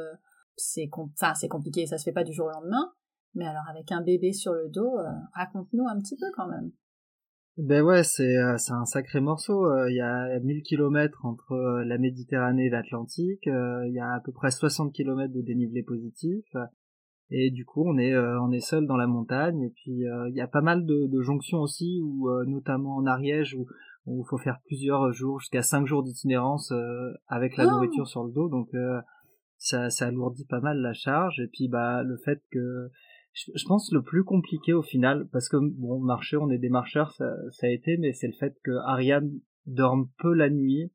c'est 0.56 0.88
enfin 0.94 1.34
c'est 1.34 1.48
compliqué, 1.48 1.88
ça 1.88 1.98
se 1.98 2.04
fait 2.04 2.12
pas 2.12 2.24
du 2.24 2.32
jour 2.32 2.46
au 2.46 2.52
lendemain. 2.52 2.94
Mais 3.34 3.48
alors 3.48 3.68
avec 3.70 3.92
un 3.92 4.02
bébé 4.02 4.34
sur 4.34 4.54
le 4.54 4.70
dos, 4.70 4.98
raconte-nous 5.34 5.88
un 5.88 6.00
petit 6.00 6.16
peu 6.16 6.28
quand 6.36 6.48
même. 6.48 6.72
Ben 7.58 7.82
ouais, 7.82 8.04
c'est 8.04 8.38
euh, 8.38 8.56
un 8.70 8.86
sacré 8.86 9.20
morceau. 9.20 9.66
Euh, 9.66 9.90
il 9.90 9.96
y 9.96 10.02
a 10.02 10.40
1000 10.40 10.62
kilomètres 10.62 11.26
entre 11.26 11.54
euh, 11.54 11.84
la 11.86 11.98
Méditerranée 11.98 12.68
et 12.68 12.70
l'Atlantique. 12.70 13.48
Il 13.48 13.92
y 13.94 14.00
a 14.00 14.14
à 14.14 14.20
peu 14.20 14.32
près 14.32 14.52
60 14.52 14.94
kilomètres 14.94 15.34
de 15.34 15.42
dénivelé 15.42 15.82
positif. 15.82 16.46
Et 17.30 17.52
du 17.52 17.66
coup, 17.66 17.84
on 17.86 17.98
est 17.98 18.18
on 18.18 18.52
est 18.52 18.60
seul 18.60 18.88
dans 18.88 18.98
la 18.98 19.08
montagne. 19.08 19.62
Et 19.62 19.70
puis 19.70 20.04
il 20.30 20.34
y 20.36 20.42
a 20.42 20.48
pas 20.48 20.62
mal 20.62 20.86
de, 20.86 21.08
de 21.08 21.22
jonctions 21.22 21.60
aussi, 21.60 22.00
où 22.02 22.30
notamment 22.46 22.96
en 22.96 23.06
Ariège, 23.06 23.56
où 23.56 23.68
il 24.08 24.28
faut 24.30 24.38
faire 24.38 24.60
plusieurs 24.66 25.12
jours, 25.12 25.40
jusqu'à 25.40 25.62
5 25.62 25.86
jours 25.86 26.04
d'itinérance 26.04 26.72
avec 27.28 27.58
la 27.58 27.68
oh 27.68 27.72
nourriture 27.72 28.08
sur 28.08 28.24
le 28.24 28.32
dos. 28.32 28.48
Donc 28.48 28.70
ça 29.58 29.90
ça 29.90 30.08
alourdit 30.08 30.46
pas 30.46 30.62
mal 30.62 30.78
la 30.78 30.94
charge. 30.94 31.40
Et 31.40 31.48
puis 31.48 31.68
bah 31.68 32.04
le 32.04 32.18
fait 32.18 32.42
que 32.52 32.90
je 33.38 33.66
pense 33.68 33.92
le 33.92 34.02
plus 34.02 34.24
compliqué 34.24 34.74
au 34.74 34.82
final, 34.82 35.28
parce 35.32 35.50
que 35.50 35.58
bon, 35.58 36.00
marcher, 36.00 36.38
on 36.38 36.50
est 36.50 36.58
des 36.58 36.70
marcheurs, 36.70 37.12
ça, 37.14 37.36
ça 37.52 37.68
a 37.68 37.70
été, 37.70 37.98
mais 37.98 38.14
c'est 38.14 38.28
le 38.28 38.34
fait 38.34 38.56
que 38.64 38.72
Ariane 38.86 39.32
dorme 39.66 40.10
peu 40.18 40.34
la 40.34 40.50
nuit, 40.50 40.92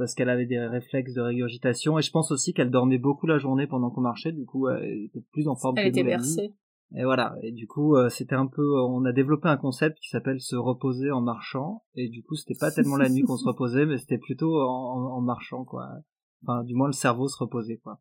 parce 0.00 0.14
qu'elle 0.14 0.28
avait 0.28 0.46
des 0.46 0.58
réflexes 0.58 1.14
de 1.14 1.20
régurgitation, 1.20 1.98
et 1.98 2.02
je 2.02 2.10
pense 2.10 2.32
aussi 2.32 2.52
qu'elle 2.52 2.70
dormait 2.70 2.98
beaucoup 2.98 3.26
la 3.26 3.38
journée 3.38 3.66
pendant 3.66 3.90
qu'on 3.90 4.00
marchait, 4.00 4.32
du 4.32 4.44
coup, 4.44 4.68
elle 4.68 5.04
était 5.04 5.24
plus 5.32 5.46
en 5.46 5.54
forme 5.54 5.78
elle 5.78 5.88
était 5.88 6.02
bercée. 6.02 6.54
Et 6.96 7.04
voilà, 7.04 7.36
et 7.42 7.52
du 7.52 7.68
coup, 7.68 7.94
euh, 7.94 8.08
c'était 8.08 8.34
un 8.34 8.48
peu, 8.48 8.80
on 8.80 9.04
a 9.04 9.12
développé 9.12 9.48
un 9.48 9.56
concept 9.56 9.98
qui 10.00 10.08
s'appelle 10.08 10.40
se 10.40 10.56
reposer 10.56 11.12
en 11.12 11.20
marchant, 11.20 11.84
et 11.94 12.08
du 12.08 12.24
coup, 12.24 12.34
c'était 12.34 12.58
pas 12.58 12.72
tellement 12.72 12.96
la 12.96 13.08
nuit 13.08 13.22
qu'on 13.22 13.36
se 13.36 13.44
reposait, 13.48 13.86
mais 13.86 13.98
c'était 13.98 14.18
plutôt 14.18 14.60
en, 14.60 15.12
en 15.12 15.20
marchant, 15.20 15.64
quoi. 15.64 15.88
Enfin, 16.42 16.64
du 16.64 16.74
moins, 16.74 16.88
le 16.88 16.92
cerveau 16.92 17.28
se 17.28 17.36
reposait, 17.38 17.76
quoi. 17.76 18.00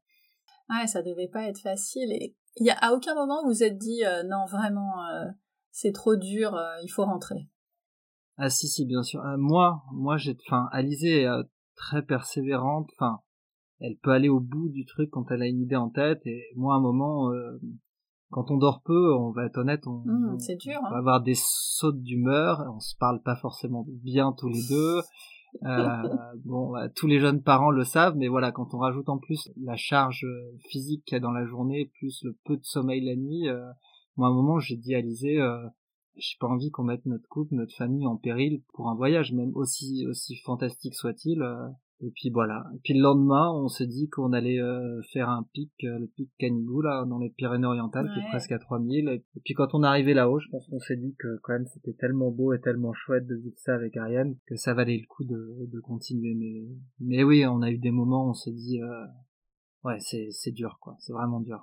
Ouais, 0.70 0.88
ça 0.88 1.02
devait 1.04 1.28
pas 1.28 1.44
être 1.44 1.60
facile. 1.60 2.12
Et 2.12 2.36
il 2.58 2.66
y 2.66 2.70
a 2.70 2.78
à 2.78 2.94
aucun 2.94 3.16
moment 3.16 3.42
vous 3.44 3.50
vous 3.50 3.64
êtes 3.64 3.78
dit 3.78 4.04
euh, 4.06 4.24
non 4.24 4.46
vraiment 4.46 5.06
euh, 5.06 5.26
c'est 5.72 5.92
trop 5.92 6.16
dur, 6.16 6.56
euh, 6.56 6.82
il 6.84 6.90
faut 6.90 7.06
rentrer. 7.06 7.48
Ah 8.38 8.50
si 8.50 8.68
si 8.68 8.86
bien 8.86 9.04
sûr. 9.04 9.22
moi 9.38 9.84
moi 9.92 10.18
j'ai 10.18 10.38
enfin 10.48 10.70
Alizé 10.72 11.28
très 11.80 12.04
persévérante. 12.04 12.90
Enfin 12.96 13.22
elle 13.80 13.98
peut 13.98 14.12
aller 14.12 14.30
au 14.30 14.42
bout 14.42 14.68
du 14.70 14.86
truc 14.86 15.10
quand 15.10 15.32
elle 15.32 15.42
a 15.42 15.48
une 15.48 15.62
idée 15.62 15.78
en 15.78 15.90
tête. 15.90 16.22
Et 16.28 16.44
moi 16.56 16.76
à 16.76 16.78
un 16.78 16.82
moment 16.82 17.32
quand 18.32 18.52
on 18.52 18.58
dort 18.58 18.82
peu, 18.84 19.16
on 19.16 19.32
va 19.32 19.46
être 19.46 19.58
honnête, 19.58 19.88
on, 19.88 20.04
mmh, 20.06 20.38
dur, 20.60 20.80
va 20.82 20.90
hein. 20.90 21.00
avoir 21.00 21.22
des 21.22 21.36
sautes 21.36 22.02
d'humeur, 22.02 22.64
on 22.76 22.80
se 22.80 22.96
parle 22.96 23.22
pas 23.24 23.36
forcément 23.36 23.86
bien 23.88 24.34
tous 24.38 24.50
les 24.50 24.62
deux. 24.70 25.02
Euh, 25.66 26.04
bon, 26.46 26.70
bah, 26.70 26.90
tous 26.90 27.08
les 27.08 27.20
jeunes 27.20 27.42
parents 27.42 27.72
le 27.72 27.84
savent, 27.84 28.16
mais 28.16 28.28
voilà, 28.28 28.52
quand 28.52 28.76
on 28.76 28.78
rajoute 28.78 29.10
en 29.10 29.18
plus 29.18 29.50
la 29.60 29.76
charge 29.76 30.24
physique 30.70 31.04
qu'il 31.06 31.16
y 31.16 31.18
a 31.18 31.20
dans 31.20 31.32
la 31.32 31.44
journée, 31.44 31.92
plus 31.98 32.24
le 32.24 32.38
peu 32.46 32.56
de 32.56 32.64
sommeil 32.64 33.04
la 33.04 33.16
nuit, 33.16 33.50
euh, 33.50 33.60
moi 34.16 34.28
à 34.28 34.30
un 34.30 34.34
moment 34.36 34.60
j'ai 34.60 34.78
dit 34.78 34.94
à 34.94 35.02
Lisée, 35.02 35.42
euh, 35.42 35.58
j'ai 36.20 36.38
pas 36.40 36.48
envie 36.48 36.70
qu'on 36.72 36.84
mette 36.84 37.06
notre 37.06 37.28
couple, 37.28 37.56
notre 37.56 37.76
famille 37.76 38.08
en 38.08 38.18
péril 38.18 38.62
pour 38.74 38.90
un 38.90 38.96
voyage, 38.96 39.34
même 39.34 39.52
aussi 39.56 40.06
aussi 40.08 40.36
fantastique 40.38 40.96
soit-il. 40.96 41.42
Euh, 41.42 41.68
Et 42.02 42.12
puis 42.12 42.30
voilà. 42.30 42.64
Et 42.76 42.80
puis 42.82 42.94
le 42.94 43.02
lendemain, 43.02 43.52
on 43.52 43.68
s'est 43.68 43.86
dit 43.88 44.08
qu'on 44.08 44.32
allait 44.32 44.62
euh, 44.62 45.02
faire 45.12 45.28
un 45.30 45.44
pic, 45.54 45.72
euh, 45.84 46.00
le 46.00 46.08
pic 46.08 46.30
Canigou, 46.40 46.82
là, 46.82 47.04
dans 47.06 47.20
les 47.20 47.30
Pyrénées-Orientales, 47.30 48.10
qui 48.14 48.20
est 48.22 48.30
presque 48.30 48.54
à 48.54 48.60
3000. 48.60 49.10
Et 49.10 49.40
puis 49.44 49.54
quand 49.54 49.74
on 49.74 49.84
est 49.84 49.88
arrivé 49.88 50.14
là-haut, 50.14 50.40
je 50.40 50.48
pense 50.50 50.66
qu'on 50.68 50.80
s'est 50.80 50.96
dit 50.96 51.14
que 51.20 51.40
quand 51.44 51.54
même 51.54 51.68
c'était 51.68 51.94
tellement 52.00 52.32
beau 52.32 52.54
et 52.54 52.62
tellement 52.62 52.94
chouette 52.94 53.28
de 53.28 53.36
vivre 53.36 53.58
ça 53.58 53.76
avec 53.76 53.98
Ariane, 53.98 54.38
que 54.48 54.56
ça 54.56 54.74
valait 54.74 54.98
le 54.98 55.08
coup 55.08 55.26
de, 55.26 55.68
de 55.70 55.80
continuer. 55.82 56.36
Mais, 56.36 56.70
mais 57.02 57.24
oui, 57.24 57.46
on 57.46 57.62
a 57.62 57.70
eu 57.70 57.78
des 57.78 57.92
moments 57.92 58.28
où 58.28 58.30
on 58.30 58.34
s'est 58.34 58.54
dit, 58.54 58.82
euh, 58.82 59.06
ouais, 59.84 60.00
c'est, 60.00 60.30
c'est 60.32 60.54
dur, 60.54 60.78
quoi. 60.80 60.96
C'est 61.00 61.14
vraiment 61.14 61.42
dur. 61.42 61.60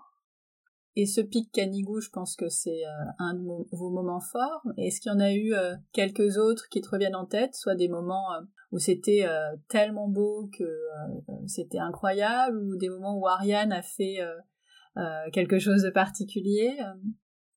Et 0.97 1.05
ce 1.07 1.21
pic 1.21 1.53
Canigou, 1.53 2.01
je 2.01 2.09
pense 2.09 2.37
que 2.37 2.49
c'est 2.49 2.83
un 3.19 3.35
de 3.35 3.43
vos 3.73 3.91
moments 3.91 4.21
forts. 4.21 4.67
Est-ce 4.79 5.01
qu'il 5.01 5.13
y 5.13 5.15
en 5.15 5.21
a 5.21 5.35
eu 5.35 5.53
quelques 5.93 6.39
autres 6.39 6.69
qui 6.71 6.81
te 6.81 6.89
reviennent 6.89 7.15
en 7.15 7.27
tête, 7.27 7.55
soit 7.55 7.75
des 7.75 7.89
moments 7.89 8.29
où 8.73 8.79
c'était 8.79 9.25
euh, 9.27 9.57
tellement 9.69 10.09
beau 10.09 10.51
que 10.53 10.65
euh, 10.65 11.33
c'était 11.47 11.79
incroyable, 11.79 12.59
ou 12.59 12.77
des 12.77 12.89
moments 12.89 13.19
où 13.19 13.27
Ariane 13.27 13.73
a 13.73 13.83
fait 13.83 14.19
euh, 14.21 15.03
quelque 15.33 15.59
chose 15.59 15.83
de 15.83 15.91
particulier, 15.91 16.77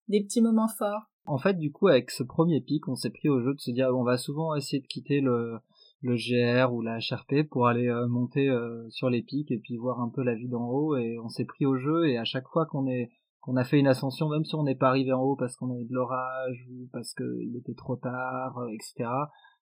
des 0.08 0.24
petits 0.24 0.42
moments 0.42 0.68
forts. 0.68 1.10
En 1.26 1.38
fait, 1.38 1.56
du 1.56 1.72
coup, 1.72 1.88
avec 1.88 2.10
ce 2.10 2.24
premier 2.24 2.62
pic, 2.62 2.88
on 2.88 2.96
s'est 2.96 3.12
pris 3.12 3.30
au 3.30 3.42
jeu 3.42 3.54
de 3.54 3.60
se 3.60 3.72
dire, 3.72 3.90
on 3.96 4.04
va 4.04 4.18
souvent 4.18 4.56
essayer 4.56 4.82
de 4.82 4.88
quitter 4.88 5.22
le 5.22 5.62
GR 6.02 6.74
ou 6.74 6.82
la 6.82 6.98
HRP 6.98 7.48
pour 7.50 7.68
aller 7.68 7.88
monter 8.08 8.50
sur 8.90 9.10
les 9.10 9.22
pics 9.22 9.52
et 9.52 9.60
puis 9.60 9.78
voir 9.78 10.02
un 10.02 10.10
peu 10.10 10.24
la 10.24 10.36
vue 10.36 10.48
d'en 10.48 10.68
haut 10.68 10.98
et 10.98 11.18
on 11.24 11.30
s'est 11.30 11.46
pris 11.46 11.66
au 11.66 11.78
jeu 11.78 12.08
et 12.08 12.18
à 12.18 12.24
chaque 12.26 12.48
fois 12.48 12.66
qu'on 12.66 12.88
est 12.88 13.12
qu'on 13.42 13.56
a 13.56 13.64
fait 13.64 13.80
une 13.80 13.88
ascension 13.88 14.30
même 14.30 14.46
si 14.46 14.56
on 14.56 14.64
n'est 14.64 14.76
pas 14.76 14.90
arrivé 14.90 15.14
en 15.14 15.22
haut 15.22 15.36
parce 15.36 15.56
qu'on 15.56 15.72
a 15.72 15.76
de 15.76 15.94
l'orage 15.94 16.68
ou 16.70 16.90
parce 16.92 17.14
qu'il 17.14 17.56
était 17.56 17.76
trop 17.76 17.96
tard 17.96 18.60
etc 18.74 19.10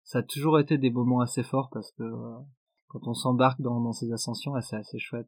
ça 0.08 0.20
a 0.20 0.24
toujours 0.24 0.58
été 0.58 0.78
des 0.78 0.90
moments 0.90 1.20
assez 1.20 1.44
forts 1.44 1.70
parce 1.72 1.92
que 1.92 2.04
euh, 2.04 2.40
quand 2.88 3.02
on 3.08 3.14
s'embarque 3.14 3.62
dans, 3.62 3.82
dans, 3.82 3.92
ces 3.92 4.14
ascensions, 4.14 4.54
c'est 4.62 4.78
assez 4.78 5.00
chouette. 5.00 5.28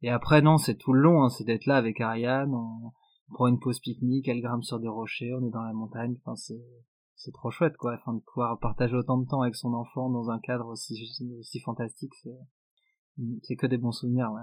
Et 0.00 0.08
après, 0.08 0.40
non, 0.40 0.56
c'est 0.56 0.76
tout 0.76 0.94
le 0.94 1.02
long, 1.02 1.22
hein, 1.22 1.28
c'est 1.28 1.44
d'être 1.44 1.66
là 1.66 1.76
avec 1.76 2.00
Ariane, 2.00 2.54
on, 2.54 2.92
prend 3.34 3.48
une 3.48 3.58
pause 3.58 3.80
pique-nique, 3.80 4.28
elle 4.28 4.40
grimpe 4.40 4.64
sur 4.64 4.80
des 4.80 4.88
rochers, 4.88 5.34
on 5.34 5.46
est 5.46 5.50
dans 5.50 5.62
la 5.62 5.72
montagne, 5.72 6.16
enfin 6.22 6.36
c'est 6.36 6.62
c'est 7.16 7.32
trop 7.32 7.50
chouette 7.50 7.76
quoi, 7.76 7.96
enfin 7.98 8.14
de 8.14 8.20
pouvoir 8.20 8.56
partager 8.60 8.94
autant 8.94 9.18
de 9.18 9.26
temps 9.26 9.40
avec 9.40 9.56
son 9.56 9.72
enfant 9.74 10.10
dans 10.10 10.30
un 10.30 10.38
cadre 10.38 10.68
aussi 10.68 10.94
aussi 11.40 11.60
fantastique, 11.60 12.14
c'est 12.22 12.38
c'est 13.42 13.56
que 13.56 13.66
des 13.66 13.78
bons 13.78 13.90
souvenirs, 13.90 14.30
ouais. 14.32 14.42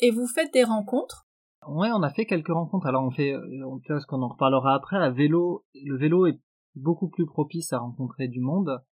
Et 0.00 0.10
vous 0.10 0.26
faites 0.26 0.52
des 0.52 0.64
rencontres? 0.64 1.28
Ouais, 1.68 1.90
on 1.92 2.02
a 2.02 2.10
fait 2.10 2.26
quelques 2.26 2.52
rencontres. 2.52 2.86
Alors 2.86 3.04
on 3.04 3.10
fait, 3.10 3.36
on, 3.36 3.80
ce 3.80 4.06
qu'on 4.06 4.22
en 4.22 4.28
reparlera 4.28 4.74
après. 4.74 4.96
À 4.96 5.10
vélo, 5.10 5.64
le 5.74 5.96
vélo 5.96 6.26
est 6.26 6.40
beaucoup 6.74 7.08
plus 7.08 7.26
propice 7.26 7.72
à 7.72 7.78
rencontrer 7.78 8.28
du 8.28 8.40
monde 8.40 8.82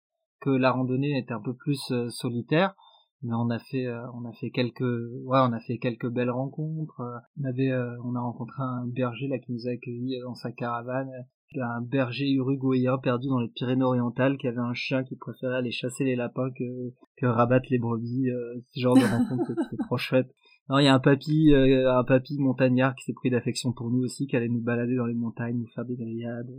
que 0.40 0.50
la 0.50 0.70
randonnée 0.70 1.18
était 1.18 1.32
un 1.32 1.40
peu 1.40 1.54
plus 1.54 1.90
euh, 1.90 2.08
solitaire 2.10 2.74
mais 3.22 3.34
on 3.34 3.50
a 3.50 3.58
fait 3.58 3.86
euh, 3.86 4.06
on 4.14 4.24
a 4.24 4.32
fait 4.32 4.50
quelques 4.50 4.80
ouais 4.80 5.40
on 5.40 5.52
a 5.52 5.60
fait 5.60 5.78
quelques 5.78 6.08
belles 6.08 6.30
rencontres 6.30 7.02
on 7.40 7.44
avait 7.44 7.70
euh, 7.70 7.96
on 8.04 8.14
a 8.14 8.20
rencontré 8.20 8.62
un 8.62 8.86
berger 8.86 9.26
là 9.26 9.38
qui 9.38 9.52
nous 9.52 9.66
a 9.66 9.72
accueillis 9.72 10.20
dans 10.22 10.34
sa 10.34 10.52
caravane 10.52 11.10
un 11.56 11.80
berger 11.80 12.30
uruguayen 12.30 12.98
perdu 12.98 13.26
dans 13.28 13.40
les 13.40 13.48
Pyrénées-Orientales 13.48 14.36
qui 14.36 14.46
avait 14.46 14.58
un 14.58 14.74
chien 14.74 15.02
qui 15.02 15.16
préférait 15.16 15.56
aller 15.56 15.72
chasser 15.72 16.04
les 16.04 16.14
lapins 16.14 16.50
que, 16.56 16.92
que 17.16 17.26
rabattre 17.26 17.66
les 17.70 17.78
brebis 17.78 18.28
ce 18.74 18.80
genre 18.80 18.94
de 18.94 19.00
rencontre 19.00 19.52
c'était 19.64 19.82
trop 19.82 19.96
chouette 19.96 20.30
il 20.70 20.84
y 20.84 20.88
a 20.88 20.94
un 20.94 20.98
papy 20.98 21.52
un 21.54 22.04
papy 22.04 22.38
montagnard 22.38 22.94
qui 22.94 23.04
s'est 23.04 23.14
pris 23.14 23.30
d'affection 23.30 23.72
pour 23.72 23.90
nous 23.90 24.04
aussi 24.04 24.26
qui 24.26 24.36
allait 24.36 24.48
nous 24.48 24.60
balader 24.60 24.96
dans 24.96 25.06
les 25.06 25.14
montagnes 25.14 25.58
nous 25.58 25.66
faire 25.68 25.84
des 25.84 25.96
grillades 25.96 26.50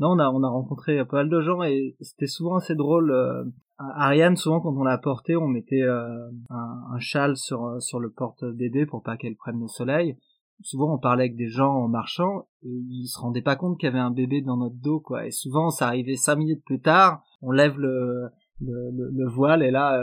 non, 0.00 0.10
on 0.10 0.18
a, 0.18 0.28
on 0.28 0.42
a 0.42 0.48
rencontré 0.48 1.04
pas 1.04 1.18
mal 1.18 1.28
de 1.28 1.40
gens 1.40 1.62
et 1.62 1.96
c'était 2.00 2.26
souvent 2.26 2.56
assez 2.56 2.74
drôle. 2.74 3.12
Euh, 3.12 3.44
Ariane, 3.78 4.36
souvent 4.36 4.60
quand 4.60 4.74
on 4.76 4.82
l'a 4.82 4.98
portée, 4.98 5.36
on 5.36 5.46
mettait 5.46 5.82
euh, 5.82 6.28
un, 6.50 6.82
un, 6.92 6.98
châle 6.98 7.36
sur, 7.36 7.64
euh, 7.64 7.80
sur 7.80 8.00
le 8.00 8.10
porte-bébé 8.10 8.86
pour 8.86 9.02
pas 9.02 9.16
qu'elle 9.16 9.36
prenne 9.36 9.60
le 9.60 9.68
soleil. 9.68 10.16
Souvent 10.62 10.94
on 10.94 10.98
parlait 10.98 11.24
avec 11.24 11.36
des 11.36 11.48
gens 11.48 11.72
en 11.72 11.88
marchant 11.88 12.46
et 12.62 12.70
ils 12.70 13.06
se 13.06 13.18
rendaient 13.18 13.42
pas 13.42 13.56
compte 13.56 13.78
qu'il 13.78 13.88
y 13.88 13.90
avait 13.90 13.98
un 13.98 14.10
bébé 14.10 14.40
dans 14.40 14.56
notre 14.56 14.76
dos 14.76 15.00
quoi. 15.00 15.26
Et 15.26 15.30
souvent 15.30 15.70
ça 15.70 15.86
arrivait 15.88 16.16
cinq 16.16 16.36
minutes 16.36 16.64
plus 16.64 16.80
tard, 16.80 17.22
on 17.42 17.50
lève 17.50 17.78
le, 17.78 18.28
le, 18.60 18.90
le, 18.90 19.28
voile 19.28 19.64
et 19.64 19.72
là 19.72 20.00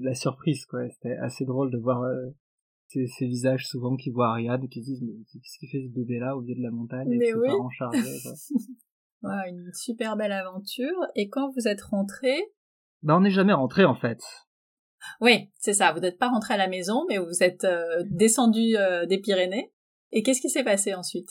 la 0.00 0.14
surprise 0.14 0.64
quoi. 0.64 0.88
C'était 0.88 1.16
assez 1.18 1.44
drôle 1.44 1.70
de 1.70 1.76
voir 1.76 2.02
ces, 2.92 3.06
ces, 3.06 3.26
visages 3.26 3.66
souvent 3.66 3.96
qui 3.96 4.10
voient 4.10 4.28
Ariane 4.28 4.64
et 4.64 4.68
qui 4.68 4.80
se 4.82 4.90
disent 4.90 5.02
mais 5.02 5.14
qu'est-ce 5.32 5.58
qu'il 5.58 5.68
fait 5.68 5.86
ce 5.86 5.92
bébé 5.92 6.18
là 6.18 6.36
au 6.36 6.42
milieu 6.42 6.54
de 6.54 6.62
la 6.62 6.70
montagne 6.70 7.08
ses 7.18 7.34
oui. 7.34 7.48
parents 7.48 7.70
chargés 7.70 8.00
une 9.48 9.70
super 9.72 10.16
belle 10.16 10.32
aventure. 10.32 10.98
Et 11.14 11.28
quand 11.28 11.52
vous 11.52 11.68
êtes 11.68 11.82
rentré 11.82 12.34
Ben 13.02 13.16
on 13.16 13.20
n'est 13.20 13.30
jamais 13.30 13.52
rentré 13.52 13.84
en 13.84 13.94
fait. 13.94 14.20
Oui, 15.20 15.50
c'est 15.58 15.72
ça. 15.72 15.92
Vous 15.92 16.00
n'êtes 16.00 16.18
pas 16.18 16.28
rentré 16.28 16.54
à 16.54 16.56
la 16.56 16.68
maison, 16.68 17.04
mais 17.08 17.18
vous 17.18 17.42
êtes 17.42 17.64
euh, 17.64 18.04
descendu 18.10 18.76
euh, 18.76 19.04
des 19.06 19.18
Pyrénées. 19.18 19.72
Et 20.12 20.22
qu'est-ce 20.22 20.40
qui 20.40 20.48
s'est 20.48 20.64
passé 20.64 20.94
ensuite? 20.94 21.28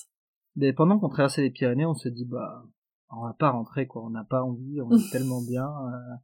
Ben, 0.56 0.74
Pendant 0.76 1.00
qu'on 1.00 1.10
traversait 1.10 1.42
les 1.42 1.52
Pyrénées, 1.52 1.86
on 1.86 1.94
se 1.94 2.10
dit 2.10 2.26
bah 2.26 2.64
on 3.10 3.24
va 3.24 3.34
pas 3.34 3.52
rentrer 3.52 3.88
quoi. 3.88 4.04
On 4.04 4.10
n'a 4.10 4.24
pas 4.24 4.44
envie. 4.44 4.82
On 4.82 4.92
est 4.92 5.10
tellement 5.12 5.42
bien. 5.42 5.66
Euh, 5.66 6.16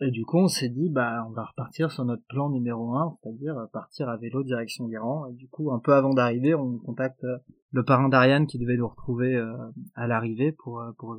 et 0.00 0.10
du 0.10 0.26
coup, 0.26 0.38
on 0.38 0.48
s'est 0.48 0.68
dit, 0.68 0.90
bah, 0.90 1.24
on 1.26 1.32
va 1.32 1.46
repartir 1.46 1.90
sur 1.90 2.04
notre 2.04 2.24
plan 2.26 2.50
numéro 2.50 2.94
un, 2.96 3.16
c'est-à-dire 3.22 3.56
partir 3.72 4.10
à 4.10 4.18
vélo 4.18 4.42
direction 4.42 4.86
l'Iran. 4.86 5.26
Et 5.28 5.32
du 5.32 5.48
coup, 5.48 5.72
un 5.72 5.78
peu 5.78 5.94
avant 5.94 6.12
d'arriver, 6.12 6.54
on 6.54 6.78
contacte 6.78 7.24
euh, 7.24 7.38
le 7.70 7.82
parrain 7.82 8.10
d'Ariane 8.10 8.46
qui 8.46 8.58
devait 8.58 8.76
nous 8.76 8.88
retrouver 8.88 9.34
euh, 9.34 9.56
à 9.94 10.06
l'arrivée 10.06 10.52
pour, 10.52 10.80
euh, 10.80 10.92
pour 10.98 11.16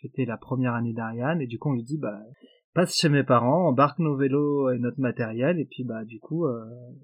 fêter 0.00 0.24
la 0.24 0.38
première 0.38 0.72
année 0.72 0.94
d'Ariane. 0.94 1.42
Et 1.42 1.46
du 1.46 1.58
coup, 1.58 1.68
on 1.68 1.74
lui 1.74 1.82
dit, 1.82 1.98
bah, 1.98 2.18
passe 2.72 2.94
chez 2.94 3.10
mes 3.10 3.22
parents, 3.22 3.68
embarque 3.68 3.98
nos 3.98 4.16
vélos 4.16 4.70
et 4.70 4.78
notre 4.78 5.00
matériel, 5.00 5.58
et 5.58 5.66
puis 5.66 5.82
bah 5.84 6.04
du 6.04 6.20
coup, 6.20 6.46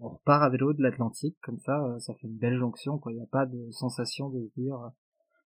on 0.00 0.09
repart 0.09 0.45
à 0.45 0.49
vélo 0.49 0.73
de 0.73 0.81
l'Atlantique. 0.81 1.37
Comme 1.43 1.59
ça, 1.59 1.97
ça 1.99 2.15
fait 2.15 2.29
une 2.29 2.38
belle 2.38 2.57
jonction. 2.57 2.99
Quoi. 2.99 3.12
Il 3.12 3.17
n'y 3.17 3.23
a 3.23 3.29
pas 3.31 3.47
de 3.47 3.71
sensation 3.73 4.31
de 4.31 4.49
dire, 4.57 4.79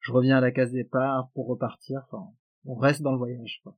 je 0.01 0.13
reviens 0.13 0.39
à 0.39 0.41
la 0.41 0.51
case 0.51 0.73
départ 0.73 1.31
pour 1.35 1.47
repartir. 1.47 2.03
Enfin, 2.11 2.25
on 2.65 2.75
reste 2.75 3.01
dans 3.01 3.13
le 3.13 3.19
voyage. 3.19 3.61
Quoi. 3.63 3.77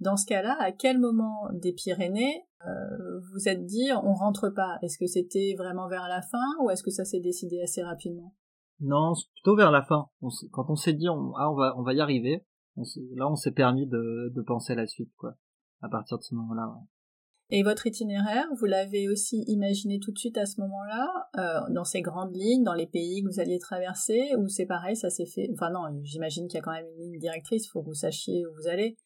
Dans 0.00 0.16
ce 0.16 0.26
cas-là, 0.26 0.56
à 0.60 0.72
quel 0.72 0.98
moment 0.98 1.48
des 1.52 1.72
Pyrénées 1.72 2.44
euh, 2.66 3.20
vous 3.32 3.48
êtes 3.48 3.64
dit 3.64 3.88
on 4.02 4.14
rentre 4.14 4.50
pas? 4.50 4.78
Est-ce 4.82 4.98
que 4.98 5.06
c'était 5.06 5.54
vraiment 5.56 5.88
vers 5.88 6.08
la 6.08 6.22
fin 6.22 6.44
ou 6.62 6.70
est-ce 6.70 6.82
que 6.82 6.90
ça 6.90 7.04
s'est 7.04 7.20
décidé 7.20 7.60
assez 7.62 7.82
rapidement? 7.82 8.34
Non, 8.80 9.14
c'est 9.14 9.30
plutôt 9.32 9.56
vers 9.56 9.70
la 9.70 9.82
fin. 9.82 10.08
quand 10.52 10.68
on 10.68 10.76
s'est 10.76 10.92
dit 10.92 11.08
on, 11.08 11.34
ah, 11.36 11.50
on 11.50 11.54
va 11.54 11.74
on 11.78 11.82
va 11.82 11.94
y 11.94 12.00
arriver, 12.00 12.44
là 13.14 13.30
on 13.30 13.36
s'est 13.36 13.52
permis 13.52 13.86
de, 13.86 14.32
de 14.34 14.42
penser 14.42 14.74
à 14.74 14.76
la 14.76 14.86
suite 14.86 15.12
quoi. 15.16 15.34
À 15.80 15.88
partir 15.88 16.18
de 16.18 16.22
ce 16.22 16.34
moment-là. 16.34 16.74
Et 17.50 17.62
votre 17.62 17.86
itinéraire, 17.86 18.46
vous 18.58 18.64
l'avez 18.64 19.08
aussi 19.08 19.44
imaginé 19.46 20.00
tout 20.00 20.10
de 20.10 20.18
suite 20.18 20.36
à 20.36 20.46
ce 20.46 20.60
moment-là, 20.60 21.28
euh, 21.38 21.72
dans 21.72 21.84
ces 21.84 22.02
grandes 22.02 22.34
lignes, 22.34 22.64
dans 22.64 22.74
les 22.74 22.88
pays 22.88 23.22
que 23.22 23.28
vous 23.28 23.38
alliez 23.38 23.60
traverser, 23.60 24.34
ou 24.36 24.48
c'est 24.48 24.66
pareil, 24.66 24.96
ça 24.96 25.10
s'est 25.10 25.26
fait. 25.26 25.48
Enfin 25.52 25.70
non, 25.70 25.82
j'imagine 26.02 26.48
qu'il 26.48 26.56
y 26.56 26.60
a 26.60 26.62
quand 26.62 26.72
même 26.72 26.88
une 26.96 27.04
ligne 27.04 27.20
directrice, 27.20 27.66
il 27.66 27.68
faut 27.68 27.82
que 27.82 27.86
vous 27.86 27.94
sachiez 27.94 28.44
où 28.46 28.54
vous 28.56 28.68
allez. 28.68 28.96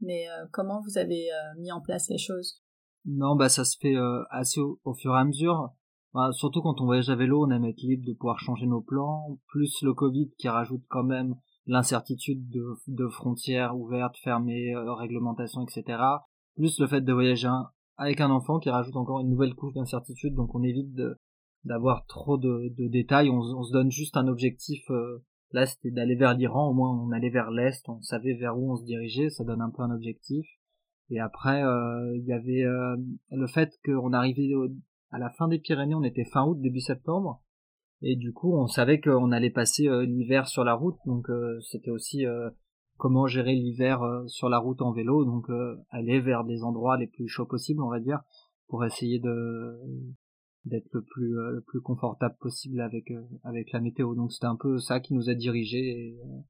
Mais 0.00 0.28
euh, 0.28 0.46
comment 0.52 0.80
vous 0.80 0.98
avez 0.98 1.30
euh, 1.32 1.60
mis 1.60 1.72
en 1.72 1.80
place 1.80 2.08
les 2.08 2.18
choses? 2.18 2.62
Non, 3.04 3.36
bah 3.36 3.48
ça 3.48 3.64
se 3.64 3.76
fait 3.80 3.96
euh, 3.96 4.22
assez 4.30 4.60
au, 4.60 4.94
fur 4.94 5.14
et 5.14 5.18
à 5.18 5.24
mesure. 5.24 5.70
Bah, 6.14 6.30
surtout 6.32 6.62
quand 6.62 6.80
on 6.80 6.84
voyage 6.84 7.10
à 7.10 7.16
vélo, 7.16 7.44
on 7.46 7.50
aime 7.50 7.64
être 7.64 7.80
libre 7.80 8.06
de 8.06 8.12
pouvoir 8.12 8.38
changer 8.38 8.66
nos 8.66 8.80
plans. 8.80 9.38
Plus 9.48 9.82
le 9.82 9.94
Covid 9.94 10.30
qui 10.38 10.48
rajoute 10.48 10.82
quand 10.88 11.04
même 11.04 11.34
l'incertitude 11.66 12.48
de, 12.48 13.08
frontières 13.08 13.76
ouvertes, 13.76 14.16
fermées, 14.16 14.74
réglementations, 14.74 15.64
etc. 15.64 16.02
Plus 16.56 16.80
le 16.80 16.86
fait 16.86 17.02
de 17.02 17.12
voyager 17.12 17.50
avec 17.98 18.20
un 18.20 18.30
enfant 18.30 18.58
qui 18.58 18.70
rajoute 18.70 18.96
encore 18.96 19.20
une 19.20 19.28
nouvelle 19.28 19.54
couche 19.54 19.74
d'incertitude. 19.74 20.34
Donc 20.34 20.54
on 20.54 20.62
évite 20.62 20.94
d'avoir 21.64 22.06
trop 22.06 22.38
de, 22.38 22.72
détails. 22.88 23.28
On, 23.28 23.62
se 23.62 23.72
donne 23.72 23.90
juste 23.90 24.16
un 24.16 24.28
objectif 24.28 24.90
Là, 25.52 25.64
c'était 25.64 25.90
d'aller 25.90 26.14
vers 26.14 26.34
l'Iran, 26.34 26.68
au 26.68 26.74
moins 26.74 26.90
on 26.90 27.10
allait 27.10 27.30
vers 27.30 27.50
l'Est, 27.50 27.88
on 27.88 28.02
savait 28.02 28.34
vers 28.34 28.58
où 28.58 28.72
on 28.72 28.76
se 28.76 28.84
dirigeait, 28.84 29.30
ça 29.30 29.44
donne 29.44 29.62
un 29.62 29.70
peu 29.70 29.82
un 29.82 29.94
objectif. 29.94 30.46
Et 31.10 31.20
après, 31.20 31.62
euh, 31.62 32.16
il 32.16 32.24
y 32.24 32.32
avait 32.32 32.64
euh, 32.64 32.96
le 33.30 33.46
fait 33.46 33.72
qu'on 33.84 34.12
arrivait 34.12 34.50
à 35.10 35.18
la 35.18 35.30
fin 35.30 35.48
des 35.48 35.58
Pyrénées, 35.58 35.94
on 35.94 36.02
était 36.02 36.26
fin 36.26 36.44
août, 36.44 36.60
début 36.60 36.80
septembre, 36.80 37.42
et 38.02 38.14
du 38.14 38.32
coup 38.32 38.54
on 38.54 38.66
savait 38.66 39.00
qu'on 39.00 39.32
allait 39.32 39.50
passer 39.50 39.88
euh, 39.88 40.04
l'hiver 40.04 40.46
sur 40.46 40.64
la 40.64 40.74
route, 40.74 40.98
donc 41.06 41.28
c'était 41.62 41.90
aussi 41.90 42.24
comment 42.98 43.26
gérer 43.26 43.54
l'hiver 43.54 44.02
sur 44.26 44.50
la 44.50 44.58
route 44.58 44.82
en 44.82 44.92
vélo, 44.92 45.24
donc 45.24 45.46
aller 45.88 46.20
vers 46.20 46.44
des 46.44 46.62
endroits 46.62 46.98
les 46.98 47.06
plus 47.06 47.26
chauds 47.26 47.46
possibles, 47.46 47.82
on 47.82 47.88
va 47.88 48.00
dire, 48.00 48.20
pour 48.66 48.84
essayer 48.84 49.18
de 49.18 49.80
d'être 50.64 50.88
le 50.92 51.02
plus 51.02 51.38
euh, 51.38 51.52
le 51.52 51.60
plus 51.60 51.80
confortable 51.80 52.36
possible 52.40 52.80
avec 52.80 53.10
euh, 53.10 53.22
avec 53.44 53.72
la 53.72 53.80
météo. 53.80 54.14
Donc 54.14 54.32
c'était 54.32 54.46
un 54.46 54.56
peu 54.56 54.78
ça 54.78 55.00
qui 55.00 55.14
nous 55.14 55.30
a 55.30 55.34
dirigé 55.34 56.18
euh, 56.22 56.40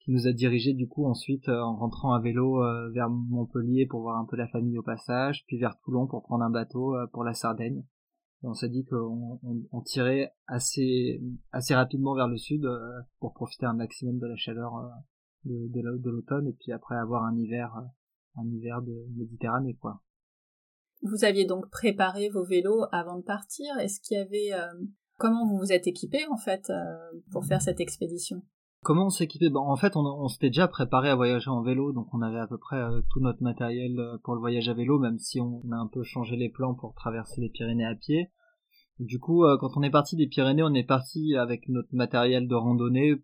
qui 0.00 0.12
nous 0.12 0.26
a 0.26 0.32
dirigé 0.32 0.72
du 0.72 0.86
coup 0.88 1.06
ensuite 1.06 1.48
en 1.48 1.76
rentrant 1.76 2.12
à 2.12 2.20
vélo 2.20 2.62
vers 2.92 3.10
Montpellier 3.10 3.86
pour 3.86 4.02
voir 4.02 4.18
un 4.20 4.24
peu 4.24 4.36
la 4.36 4.46
famille 4.46 4.78
au 4.78 4.82
passage, 4.82 5.42
puis 5.48 5.58
vers 5.58 5.76
Toulon 5.80 6.06
pour 6.06 6.22
prendre 6.22 6.44
un 6.44 6.50
bateau 6.50 6.94
pour 7.12 7.24
la 7.24 7.34
Sardaigne. 7.34 7.82
Et 8.44 8.46
on 8.46 8.54
s'est 8.54 8.68
dit 8.68 8.84
qu'on 8.84 9.40
on, 9.72 9.80
tirait 9.80 10.30
assez 10.46 11.20
assez 11.50 11.74
rapidement 11.74 12.14
vers 12.14 12.28
le 12.28 12.36
sud 12.36 12.64
pour 13.18 13.32
profiter 13.34 13.66
un 13.66 13.74
maximum 13.74 14.20
de 14.20 14.28
la 14.28 14.36
chaleur 14.36 14.74
de, 15.44 15.72
de 15.72 16.10
l'automne 16.10 16.46
et 16.46 16.52
puis 16.52 16.70
après 16.70 16.94
avoir 16.94 17.24
un 17.24 17.36
hiver 17.36 17.74
un 18.36 18.46
hiver 18.46 18.82
de 18.82 19.08
Méditerranée 19.16 19.74
quoi. 19.74 20.00
Vous 21.02 21.24
aviez 21.24 21.44
donc 21.44 21.70
préparé 21.70 22.28
vos 22.28 22.44
vélos 22.44 22.84
avant 22.92 23.16
de 23.16 23.22
partir. 23.22 23.78
Est-ce 23.78 24.00
qu'il 24.00 24.16
y 24.16 24.20
avait 24.20 24.50
comment 25.18 25.46
vous 25.46 25.58
vous 25.58 25.72
êtes 25.72 25.86
équipé 25.86 26.26
en 26.30 26.36
fait 26.36 26.72
pour 27.30 27.44
faire 27.44 27.62
cette 27.62 27.80
expédition? 27.80 28.42
Comment 28.86 29.06
on 29.06 29.10
s'est 29.10 29.24
équipé 29.24 29.50
En 29.52 29.74
fait, 29.74 29.96
on, 29.96 30.28
s'était 30.28 30.46
déjà 30.46 30.68
préparé 30.68 31.08
à 31.08 31.16
voyager 31.16 31.50
en 31.50 31.60
vélo, 31.60 31.92
donc 31.92 32.06
on 32.14 32.22
avait 32.22 32.38
à 32.38 32.46
peu 32.46 32.56
près 32.56 32.76
euh, 32.76 33.00
tout 33.10 33.18
notre 33.18 33.42
matériel 33.42 33.98
euh, 33.98 34.16
pour 34.22 34.34
le 34.34 34.38
voyage 34.38 34.68
à 34.68 34.74
vélo, 34.74 35.00
même 35.00 35.18
si 35.18 35.40
on, 35.40 35.60
a 35.72 35.74
un 35.74 35.88
peu 35.88 36.04
changé 36.04 36.36
les 36.36 36.48
plans 36.48 36.74
pour 36.74 36.94
traverser 36.94 37.40
les 37.40 37.48
Pyrénées 37.48 37.84
à 37.84 37.96
pied. 37.96 38.30
Du 39.00 39.18
coup, 39.18 39.44
euh, 39.44 39.58
quand 39.58 39.76
on 39.76 39.82
est 39.82 39.90
parti 39.90 40.14
des 40.14 40.28
Pyrénées, 40.28 40.62
on 40.62 40.72
est 40.72 40.86
parti 40.86 41.34
avec 41.34 41.68
notre 41.68 41.92
matériel 41.96 42.46
de 42.46 42.54
randonnée 42.54 43.16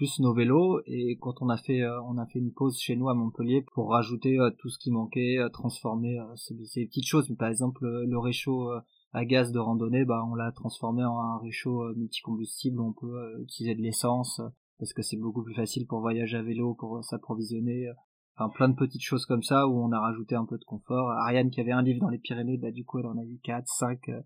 plus 0.00 0.20
nos 0.20 0.32
vélos, 0.32 0.80
et 0.86 1.18
quand 1.20 1.42
on 1.42 1.50
a 1.50 1.58
fait 1.58 1.86
on 2.06 2.16
a 2.16 2.24
fait 2.24 2.38
une 2.38 2.52
pause 2.52 2.78
chez 2.78 2.96
nous 2.96 3.10
à 3.10 3.14
Montpellier 3.14 3.66
pour 3.74 3.90
rajouter 3.90 4.38
tout 4.58 4.70
ce 4.70 4.78
qui 4.78 4.90
manquait, 4.90 5.36
transformer 5.52 6.18
ces, 6.36 6.86
petites 6.86 7.06
choses. 7.06 7.30
par 7.38 7.50
exemple, 7.50 7.86
le 7.86 8.18
réchaud 8.18 8.70
à 9.12 9.24
gaz 9.26 9.52
de 9.52 9.58
randonnée, 9.58 10.06
bah 10.06 10.24
on 10.26 10.34
l'a 10.34 10.52
transformé 10.52 11.04
en 11.04 11.18
un 11.18 11.38
réchaud 11.38 11.84
multicombustible 11.96 12.80
on 12.80 12.94
peut 12.94 13.42
utiliser 13.42 13.74
de 13.74 13.82
l'essence 13.82 14.40
parce 14.78 14.94
que 14.94 15.02
c'est 15.02 15.18
beaucoup 15.18 15.44
plus 15.44 15.54
facile 15.54 15.86
pour 15.86 16.00
voyager 16.00 16.38
à 16.38 16.42
vélo, 16.42 16.72
pour 16.72 17.04
s'approvisionner. 17.04 17.90
Enfin, 18.38 18.50
plein 18.54 18.68
de 18.70 18.76
petites 18.76 19.02
choses 19.02 19.26
comme 19.26 19.42
ça 19.42 19.68
où 19.68 19.84
on 19.84 19.92
a 19.92 20.00
rajouté 20.00 20.34
un 20.34 20.46
peu 20.46 20.56
de 20.56 20.64
confort. 20.64 21.10
Ariane 21.10 21.50
qui 21.50 21.60
avait 21.60 21.72
un 21.72 21.82
livre 21.82 22.00
dans 22.00 22.08
les 22.08 22.18
Pyrénées, 22.18 22.56
bah 22.56 22.70
du 22.70 22.86
coup 22.86 23.00
elle 23.00 23.06
en 23.06 23.18
a 23.18 23.24
eu 23.24 23.38
4, 23.44 23.66
5 23.66 24.08
euh, 24.08 24.22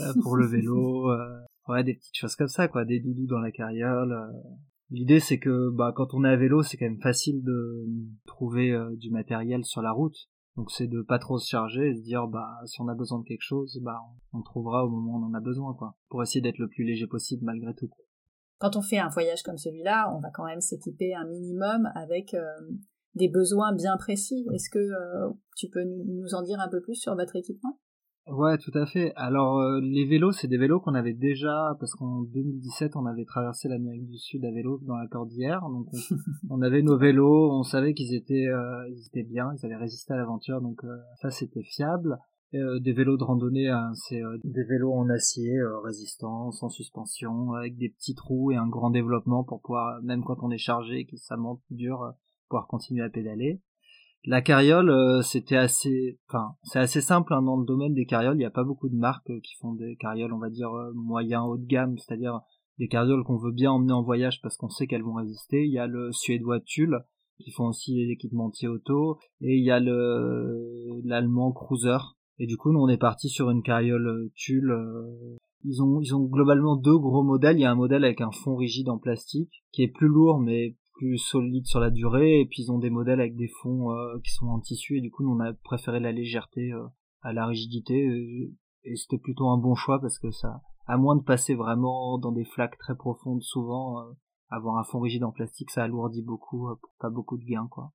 euh, 0.00 0.12
pour 0.22 0.36
le 0.36 0.46
vélo. 0.46 1.10
Euh, 1.10 1.40
ouais, 1.66 1.82
des 1.82 1.94
petites 1.94 2.14
choses 2.14 2.36
comme 2.36 2.46
ça, 2.46 2.68
quoi, 2.68 2.84
des 2.84 3.00
doudous 3.00 3.26
dans 3.26 3.40
la 3.40 3.50
carriole. 3.50 4.16
L'idée 4.92 5.18
c'est 5.18 5.38
que 5.38 5.70
bah 5.70 5.92
quand 5.96 6.14
on 6.14 6.24
est 6.24 6.28
à 6.28 6.36
vélo, 6.36 6.62
c'est 6.62 6.76
quand 6.76 6.84
même 6.84 7.00
facile 7.00 7.42
de 7.42 7.84
trouver 8.26 8.78
du 8.96 9.10
matériel 9.10 9.64
sur 9.64 9.82
la 9.82 9.90
route. 9.90 10.16
Donc 10.56 10.70
c'est 10.70 10.86
de 10.86 11.02
pas 11.02 11.18
trop 11.18 11.38
se 11.38 11.48
charger 11.48 11.88
et 11.88 11.94
se 11.94 12.02
dire 12.02 12.28
bah 12.28 12.60
si 12.66 12.80
on 12.80 12.88
a 12.88 12.94
besoin 12.94 13.18
de 13.18 13.24
quelque 13.24 13.42
chose, 13.42 13.80
bah 13.82 13.98
on, 14.32 14.42
trouvera 14.42 14.84
au 14.84 14.90
moment 14.90 15.14
où 15.14 15.24
on 15.24 15.26
en 15.26 15.34
a 15.34 15.40
besoin 15.40 15.74
quoi. 15.74 15.96
Pour 16.10 16.22
essayer 16.22 16.42
d'être 16.42 16.58
le 16.58 16.68
plus 16.68 16.84
léger 16.84 17.06
possible 17.06 17.42
malgré 17.44 17.74
tout 17.74 17.88
quand 18.62 18.76
on 18.76 18.80
fait 18.80 18.98
un 18.98 19.08
voyage 19.08 19.42
comme 19.42 19.58
celui-là, 19.58 20.08
on 20.14 20.20
va 20.20 20.30
quand 20.30 20.44
même 20.44 20.60
s'équiper 20.60 21.16
un 21.16 21.24
minimum 21.24 21.90
avec 21.96 22.32
euh, 22.32 22.44
des 23.16 23.28
besoins 23.28 23.74
bien 23.74 23.96
précis. 23.96 24.46
Est-ce 24.54 24.70
que 24.70 24.78
euh, 24.78 25.32
tu 25.56 25.68
peux 25.68 25.82
nous 25.82 26.32
en 26.32 26.42
dire 26.42 26.60
un 26.60 26.68
peu 26.68 26.80
plus 26.80 26.94
sur 26.94 27.16
votre 27.16 27.34
équipement? 27.34 27.80
Ouais, 28.28 28.56
tout 28.58 28.70
à 28.74 28.86
fait. 28.86 29.12
Alors 29.16 29.58
euh, 29.58 29.80
les 29.80 30.06
vélos, 30.06 30.32
c'est 30.32 30.46
des 30.48 30.56
vélos 30.56 30.80
qu'on 30.80 30.94
avait 30.94 31.12
déjà 31.12 31.76
parce 31.80 31.92
qu'en 31.94 32.22
2017, 32.22 32.94
on 32.96 33.06
avait 33.06 33.24
traversé 33.24 33.68
l'Amérique 33.68 34.08
du 34.08 34.18
Sud 34.18 34.44
à 34.44 34.50
vélo 34.52 34.78
dans 34.82 34.96
la 34.96 35.08
cordillère. 35.08 35.60
Donc 35.62 35.88
on, 36.48 36.62
avait 36.62 36.82
nos 36.82 36.96
vélos, 36.96 37.50
on 37.52 37.64
savait 37.64 37.94
qu'ils 37.94 38.14
étaient, 38.14 38.48
ils 38.88 39.06
étaient 39.08 39.28
bien, 39.28 39.52
ils 39.56 39.66
avaient 39.66 39.76
résisté 39.76 40.14
à 40.14 40.16
l'aventure, 40.16 40.60
donc 40.60 40.82
ça 41.20 41.30
c'était 41.30 41.64
fiable. 41.64 42.18
Euh, 42.54 42.78
des 42.80 42.92
vélos 42.92 43.16
de 43.16 43.24
randonnée, 43.24 43.68
hein, 43.68 43.92
c'est 43.94 44.22
euh, 44.22 44.36
des 44.44 44.64
vélos 44.64 44.92
en 44.92 45.08
acier 45.08 45.56
euh, 45.56 45.78
résistants, 45.78 46.50
sans 46.50 46.68
suspension, 46.68 47.52
avec 47.52 47.78
des 47.78 47.88
petits 47.88 48.14
trous 48.14 48.50
et 48.50 48.56
un 48.56 48.68
grand 48.68 48.90
développement 48.90 49.42
pour 49.42 49.62
pouvoir, 49.62 50.02
même 50.02 50.22
quand 50.22 50.36
on 50.42 50.50
est 50.50 50.58
chargé, 50.58 51.06
que 51.06 51.16
ça 51.16 51.38
monte 51.38 51.62
dur, 51.70 52.12
pouvoir 52.50 52.66
continuer 52.66 53.02
à 53.02 53.08
pédaler. 53.08 53.62
La 54.24 54.40
carriole, 54.40 55.22
c'était 55.24 55.56
assez, 55.56 56.18
enfin, 56.28 56.54
c'est 56.62 56.78
assez 56.78 57.00
simple 57.00 57.34
hein, 57.34 57.42
dans 57.42 57.56
le 57.56 57.66
domaine 57.66 57.92
des 57.92 58.06
carrioles. 58.06 58.36
Il 58.36 58.38
n'y 58.38 58.44
a 58.44 58.50
pas 58.50 58.64
beaucoup 58.64 58.88
de 58.88 58.96
marques 58.96 59.32
qui 59.42 59.56
font 59.60 59.72
des 59.74 59.96
carrioles, 59.96 60.32
on 60.32 60.38
va 60.38 60.50
dire 60.50 60.70
moyen 60.94 61.42
haut 61.42 61.58
de 61.58 61.66
gamme, 61.66 61.98
c'est-à-dire 61.98 62.40
des 62.78 62.88
carrioles 62.88 63.24
qu'on 63.24 63.38
veut 63.38 63.52
bien 63.52 63.72
emmener 63.72 63.92
en 63.92 64.02
voyage 64.02 64.40
parce 64.40 64.56
qu'on 64.56 64.68
sait 64.68 64.86
qu'elles 64.86 65.02
vont 65.02 65.14
résister. 65.14 65.64
Il 65.64 65.72
y 65.72 65.78
a 65.78 65.86
le 65.86 66.12
suédois 66.12 66.60
Tulle 66.60 67.00
qui 67.40 67.50
font 67.50 67.66
aussi 67.66 68.06
l'équipementier 68.06 68.68
auto 68.68 69.18
et 69.40 69.56
il 69.56 69.64
y 69.64 69.72
a 69.72 69.80
le 69.80 71.00
l'allemand 71.04 71.50
Cruiser 71.50 71.98
et 72.42 72.46
du 72.46 72.56
coup, 72.56 72.72
nous, 72.72 72.80
on 72.80 72.88
est 72.88 72.98
parti 72.98 73.28
sur 73.28 73.50
une 73.50 73.62
carriole 73.62 74.08
euh, 74.08 74.32
tulle. 74.34 74.72
Euh, 74.72 75.36
ils 75.64 75.80
ont, 75.80 76.00
ils 76.00 76.12
ont 76.12 76.24
globalement 76.24 76.74
deux 76.74 76.98
gros 76.98 77.22
modèles. 77.22 77.56
Il 77.56 77.62
y 77.62 77.64
a 77.64 77.70
un 77.70 77.76
modèle 77.76 78.04
avec 78.04 78.20
un 78.20 78.32
fond 78.32 78.56
rigide 78.56 78.88
en 78.88 78.98
plastique, 78.98 79.62
qui 79.70 79.84
est 79.84 79.92
plus 79.92 80.08
lourd, 80.08 80.40
mais 80.40 80.76
plus 80.94 81.18
solide 81.18 81.66
sur 81.66 81.80
la 81.80 81.90
durée. 81.90 82.40
Et 82.40 82.46
puis, 82.46 82.62
ils 82.62 82.72
ont 82.72 82.78
des 82.78 82.90
modèles 82.90 83.20
avec 83.20 83.36
des 83.36 83.48
fonds 83.62 83.90
euh, 83.92 84.18
qui 84.24 84.32
sont 84.32 84.46
en 84.46 84.60
tissu. 84.60 84.98
Et 84.98 85.00
du 85.00 85.10
coup, 85.10 85.22
nous, 85.24 85.34
on 85.34 85.40
a 85.40 85.52
préféré 85.52 86.00
la 86.00 86.12
légèreté 86.12 86.72
à 87.22 87.32
la 87.32 87.46
rigidité. 87.46 87.96
Et, 88.84 88.96
c'était 88.96 89.18
plutôt 89.18 89.48
un 89.48 89.58
bon 89.58 89.76
choix 89.76 90.00
parce 90.00 90.18
que 90.18 90.32
ça, 90.32 90.60
à 90.86 90.96
moins 90.96 91.14
de 91.14 91.22
passer 91.22 91.54
vraiment 91.54 92.18
dans 92.18 92.32
des 92.32 92.44
flaques 92.44 92.78
très 92.78 92.96
profondes, 92.96 93.42
souvent, 93.42 94.04
avoir 94.50 94.76
un 94.76 94.84
fond 94.84 94.98
rigide 94.98 95.22
en 95.22 95.30
plastique, 95.30 95.70
ça 95.70 95.84
alourdit 95.84 96.22
beaucoup, 96.22 96.68
pas 96.98 97.10
beaucoup 97.10 97.38
de 97.38 97.44
gains, 97.44 97.68
quoi. 97.70 97.92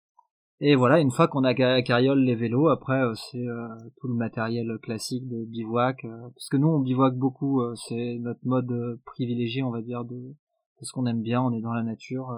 Et 0.59 0.75
voilà, 0.75 0.99
une 0.99 1.11
fois 1.11 1.27
qu'on 1.27 1.43
a 1.43 1.53
carriole 1.53 2.19
les 2.19 2.33
vélos, 2.33 2.69
après 2.69 2.99
euh, 2.99 3.13
c'est 3.13 3.45
euh, 3.47 3.67
tout 3.97 4.07
le 4.07 4.15
matériel 4.15 4.79
classique 4.81 5.27
de 5.27 5.45
bivouac, 5.45 6.03
euh, 6.03 6.29
parce 6.33 6.49
que 6.49 6.57
nous 6.57 6.67
on 6.67 6.79
bivouac 6.79 7.15
beaucoup, 7.15 7.61
c'est 7.75 8.17
notre 8.19 8.39
mode 8.43 8.99
privilégié, 9.05 9.61
on 9.61 9.69
va 9.69 9.83
dire, 9.83 10.03
de, 10.03 10.15
de 10.15 10.35
ce 10.81 10.91
qu'on 10.93 11.05
aime 11.05 11.21
bien, 11.21 11.43
on 11.43 11.51
est 11.51 11.61
dans 11.61 11.73
la 11.73 11.83
nature. 11.83 12.33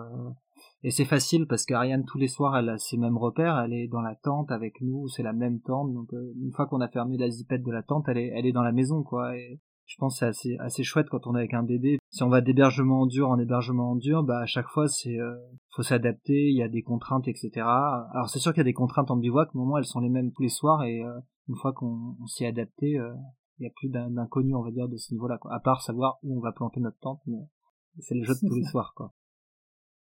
Et 0.83 0.91
c'est 0.91 1.05
facile 1.05 1.47
parce 1.47 1.65
qu'Ariane 1.65 2.05
tous 2.05 2.17
les 2.17 2.27
soirs 2.27 2.55
elle 2.57 2.69
a 2.69 2.77
ses 2.77 2.97
mêmes 2.97 3.17
repères, 3.17 3.57
elle 3.59 3.73
est 3.73 3.87
dans 3.87 4.01
la 4.01 4.15
tente 4.15 4.51
avec 4.51 4.81
nous, 4.81 5.07
c'est 5.07 5.23
la 5.23 5.33
même 5.33 5.59
tente, 5.61 5.93
donc 5.93 6.11
une 6.11 6.51
fois 6.53 6.67
qu'on 6.67 6.81
a 6.81 6.87
fermé 6.87 7.17
la 7.17 7.29
zipette 7.29 7.63
de 7.63 7.71
la 7.71 7.83
tente, 7.83 8.07
elle 8.07 8.17
est, 8.17 8.31
elle 8.35 8.45
est 8.45 8.51
dans 8.51 8.63
la 8.63 8.71
maison 8.71 9.03
quoi. 9.03 9.35
Et, 9.37 9.59
je 9.89 9.95
pense 9.97 10.13
que 10.13 10.19
c'est 10.19 10.25
assez, 10.27 10.57
assez 10.59 10.83
chouette 10.83 11.09
quand 11.09 11.25
on 11.25 11.33
est 11.33 11.39
avec 11.39 11.55
un 11.55 11.63
bébé. 11.63 11.97
Si 12.11 12.21
on 12.21 12.29
va 12.29 12.41
d'hébergement 12.41 13.01
en 13.01 13.05
dur 13.07 13.29
en 13.29 13.39
hébergement 13.39 13.91
en 13.91 13.95
dur, 13.95 14.21
bah 14.23 14.37
à 14.37 14.45
chaque 14.45 14.67
fois 14.67 14.87
c'est 14.87 15.19
euh, 15.19 15.35
faut 15.75 15.81
s'adapter, 15.81 16.49
il 16.49 16.55
y 16.55 16.61
a 16.61 16.67
des 16.67 16.83
contraintes, 16.83 17.27
etc. 17.27 17.51
Alors 17.57 18.29
c'est 18.29 18.37
sûr 18.37 18.53
qu'il 18.53 18.59
y 18.59 18.61
a 18.61 18.65
des 18.65 18.73
contraintes 18.73 19.09
en 19.09 19.17
bivouac, 19.17 19.49
mais 19.55 19.61
au 19.61 19.65
moins 19.65 19.79
elles 19.79 19.85
sont 19.85 19.99
les 19.99 20.09
mêmes 20.09 20.31
tous 20.31 20.43
les 20.43 20.49
soirs 20.49 20.83
et 20.83 21.03
euh, 21.03 21.19
une 21.47 21.55
fois 21.55 21.73
qu'on 21.73 22.15
s'y 22.27 22.43
est 22.43 22.47
adapté, 22.47 22.99
euh, 22.99 23.11
il 23.57 23.63
y 23.63 23.67
a 23.67 23.71
plus 23.75 23.89
d'inconnu 23.89 24.53
on 24.53 24.61
va 24.61 24.69
dire 24.69 24.87
de 24.87 24.97
ce 24.97 25.11
niveau-là, 25.11 25.39
quoi. 25.39 25.55
À 25.55 25.59
part 25.59 25.81
savoir 25.81 26.19
où 26.21 26.37
on 26.37 26.41
va 26.41 26.51
planter 26.51 26.79
notre 26.79 26.99
tente, 26.99 27.21
mais 27.25 27.39
c'est 27.97 28.13
le 28.13 28.23
jeu 28.23 28.35
de 28.35 28.47
tous 28.47 28.55
les 28.55 28.63
soirs, 28.71 28.93
quoi. 28.95 29.15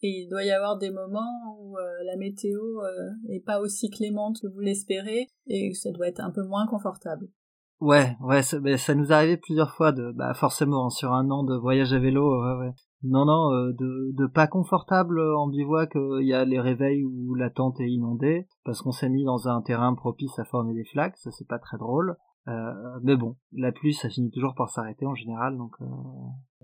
Il 0.08 0.28
doit 0.30 0.44
y 0.44 0.52
avoir 0.52 0.78
des 0.78 0.92
moments 0.92 1.58
où 1.60 1.76
la 2.06 2.16
météo 2.18 2.62
est 3.30 3.44
pas 3.46 3.60
aussi 3.60 3.90
clémente 3.90 4.38
que 4.42 4.48
vous 4.48 4.60
l'espérez 4.60 5.28
et 5.48 5.74
ça 5.74 5.92
doit 5.92 6.08
être 6.08 6.22
un 6.22 6.32
peu 6.32 6.44
moins 6.44 6.68
confortable. 6.68 7.28
Ouais, 7.82 8.16
ouais, 8.22 8.42
ça, 8.42 8.58
ça 8.78 8.96
nous 8.96 9.12
arrivait 9.12 9.38
plusieurs 9.38 9.72
fois 9.72 9.92
de, 9.92 10.12
bah 10.14 10.34
forcément, 10.34 10.90
sur 10.90 11.12
un 11.12 11.30
an 11.30 11.44
de 11.44 11.56
voyage 11.56 11.94
à 11.94 12.00
vélo. 12.00 12.42
Non, 13.08 13.26
non, 13.26 13.52
euh, 13.54 13.72
de, 13.74 14.26
pas 14.26 14.48
confortable 14.48 15.20
en 15.20 15.48
bivouac, 15.48 15.92
il 15.96 16.28
y 16.28 16.34
a 16.34 16.44
les 16.44 16.60
réveils 16.60 17.04
où 17.04 17.36
la 17.36 17.52
tente 17.52 17.80
est 17.80 17.90
inondée, 17.90 18.48
parce 18.64 18.82
qu'on 18.82 18.92
s'est 18.92 19.10
mis 19.10 19.24
dans 19.24 19.48
un 19.48 19.62
terrain 19.62 19.94
propice 19.94 20.40
à 20.40 20.46
former 20.46 20.74
des 20.74 20.86
flaques, 20.86 21.18
ça 21.18 21.30
c'est 21.32 21.48
pas 21.48 21.60
très 21.60 21.78
drôle. 21.78 22.18
Euh, 22.48 22.74
mais 23.04 23.16
bon, 23.16 23.36
la 23.52 23.72
pluie, 23.72 23.94
ça 23.94 24.10
finit 24.10 24.32
toujours 24.32 24.56
par 24.56 24.70
s'arrêter 24.70 25.06
en 25.06 25.14
général, 25.14 25.56
donc 25.58 25.74
euh, 25.82 25.86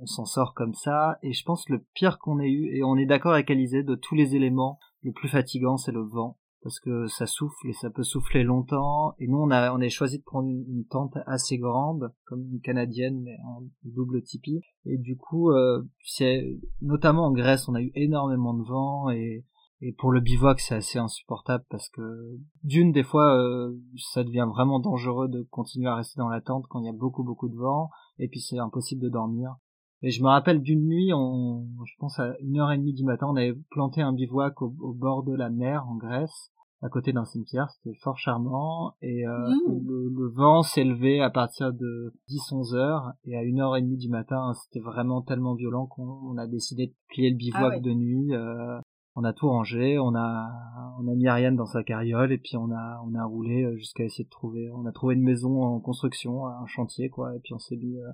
on 0.01 0.05
s'en 0.05 0.25
sort 0.25 0.53
comme 0.53 0.73
ça. 0.73 1.17
Et 1.23 1.33
je 1.33 1.43
pense 1.45 1.69
le 1.69 1.85
pire 1.93 2.19
qu'on 2.19 2.39
ait 2.39 2.49
eu, 2.49 2.75
et 2.75 2.83
on 2.83 2.97
est 2.97 3.05
d'accord 3.05 3.33
avec 3.33 3.49
Alizé, 3.49 3.83
de 3.83 3.95
tous 3.95 4.15
les 4.15 4.35
éléments, 4.35 4.79
le 5.03 5.11
plus 5.11 5.29
fatigant, 5.29 5.77
c'est 5.77 5.91
le 5.91 6.03
vent 6.03 6.37
parce 6.63 6.79
que 6.79 7.07
ça 7.07 7.25
souffle 7.25 7.67
et 7.67 7.73
ça 7.73 7.89
peut 7.89 8.03
souffler 8.03 8.43
longtemps. 8.43 9.15
Et 9.19 9.27
nous, 9.27 9.39
on 9.39 9.49
a, 9.49 9.73
on 9.73 9.81
a 9.81 9.89
choisi 9.89 10.19
de 10.19 10.23
prendre 10.23 10.47
une, 10.47 10.85
tente 10.89 11.17
assez 11.25 11.57
grande, 11.57 12.13
comme 12.25 12.47
une 12.51 12.61
canadienne, 12.61 13.21
mais 13.21 13.35
en 13.45 13.63
double 13.83 14.21
tipi. 14.21 14.61
Et 14.85 14.97
du 14.97 15.17
coup, 15.17 15.51
euh, 15.51 15.81
c'est, 16.05 16.59
notamment 16.81 17.25
en 17.25 17.31
Grèce, 17.31 17.67
on 17.67 17.75
a 17.75 17.81
eu 17.81 17.91
énormément 17.95 18.53
de 18.53 18.63
vent 18.63 19.09
et, 19.09 19.45
et 19.81 19.93
pour 19.93 20.11
le 20.11 20.19
bivouac, 20.19 20.59
c'est 20.59 20.75
assez 20.75 20.99
insupportable 20.99 21.65
parce 21.69 21.89
que 21.89 22.37
d'une, 22.63 22.91
des 22.91 23.03
fois, 23.03 23.35
euh, 23.35 23.75
ça 24.13 24.23
devient 24.23 24.47
vraiment 24.47 24.79
dangereux 24.79 25.27
de 25.27 25.41
continuer 25.49 25.89
à 25.89 25.95
rester 25.95 26.19
dans 26.19 26.29
la 26.29 26.41
tente 26.41 26.65
quand 26.69 26.79
il 26.81 26.85
y 26.85 26.89
a 26.89 26.93
beaucoup, 26.93 27.23
beaucoup 27.23 27.49
de 27.49 27.57
vent. 27.57 27.89
Et 28.19 28.27
puis 28.27 28.39
c'est 28.39 28.59
impossible 28.59 29.01
de 29.01 29.09
dormir. 29.09 29.55
Et 30.03 30.09
je 30.09 30.23
me 30.23 30.29
rappelle 30.29 30.61
d'une 30.61 30.87
nuit, 30.87 31.13
on, 31.13 31.67
je 31.85 31.93
pense 31.99 32.19
à 32.19 32.35
une 32.39 32.59
heure 32.59 32.71
et 32.71 32.77
demie 32.77 32.93
du 32.93 33.03
matin, 33.03 33.27
on 33.29 33.35
avait 33.35 33.55
planté 33.69 34.01
un 34.01 34.13
bivouac 34.13 34.61
au, 34.61 34.93
bord 34.93 35.23
de 35.23 35.35
la 35.35 35.51
mer 35.51 35.85
en 35.87 35.95
Grèce, 35.95 36.51
à 36.81 36.89
côté 36.89 37.13
d'un 37.13 37.25
cimetière. 37.25 37.69
C'était 37.69 37.95
fort 37.99 38.17
charmant. 38.17 38.95
Et 39.03 39.27
euh, 39.27 39.49
mmh. 39.49 39.87
le, 39.87 40.29
vent 40.33 40.63
s'élevait 40.63 41.19
à 41.19 41.29
partir 41.29 41.71
de 41.71 42.13
10-11 42.29 42.75
heures. 42.75 43.11
Et 43.25 43.37
à 43.37 43.43
une 43.43 43.59
heure 43.59 43.77
et 43.77 43.81
demie 43.81 43.97
du 43.97 44.09
matin, 44.09 44.53
c'était 44.53 44.83
vraiment 44.83 45.21
tellement 45.21 45.53
violent 45.53 45.85
qu'on 45.85 46.35
a 46.37 46.47
décidé 46.47 46.87
de 46.87 46.93
plier 47.09 47.29
le 47.29 47.37
bivouac 47.37 47.73
ah 47.77 47.79
de 47.79 47.93
nuit. 47.93 48.33
Euh, 48.33 48.79
on 49.15 49.23
a 49.23 49.33
tout 49.33 49.49
rangé, 49.49 49.99
on 49.99 50.15
a 50.15 50.49
on 50.97 51.07
a 51.07 51.15
mis 51.15 51.27
Ariane 51.27 51.57
dans 51.57 51.65
sa 51.65 51.83
carriole 51.83 52.31
et 52.31 52.37
puis 52.37 52.55
on 52.55 52.71
a 52.71 53.01
on 53.05 53.13
a 53.13 53.25
roulé 53.25 53.75
jusqu'à 53.75 54.05
essayer 54.05 54.23
de 54.23 54.29
trouver. 54.29 54.71
On 54.71 54.85
a 54.85 54.93
trouvé 54.93 55.15
une 55.15 55.21
maison 55.21 55.61
en 55.61 55.81
construction, 55.81 56.47
un 56.47 56.65
chantier 56.65 57.09
quoi. 57.09 57.35
Et 57.35 57.39
puis 57.39 57.53
on 57.53 57.59
s'est 57.59 57.75
mis 57.75 57.99
euh, 57.99 58.09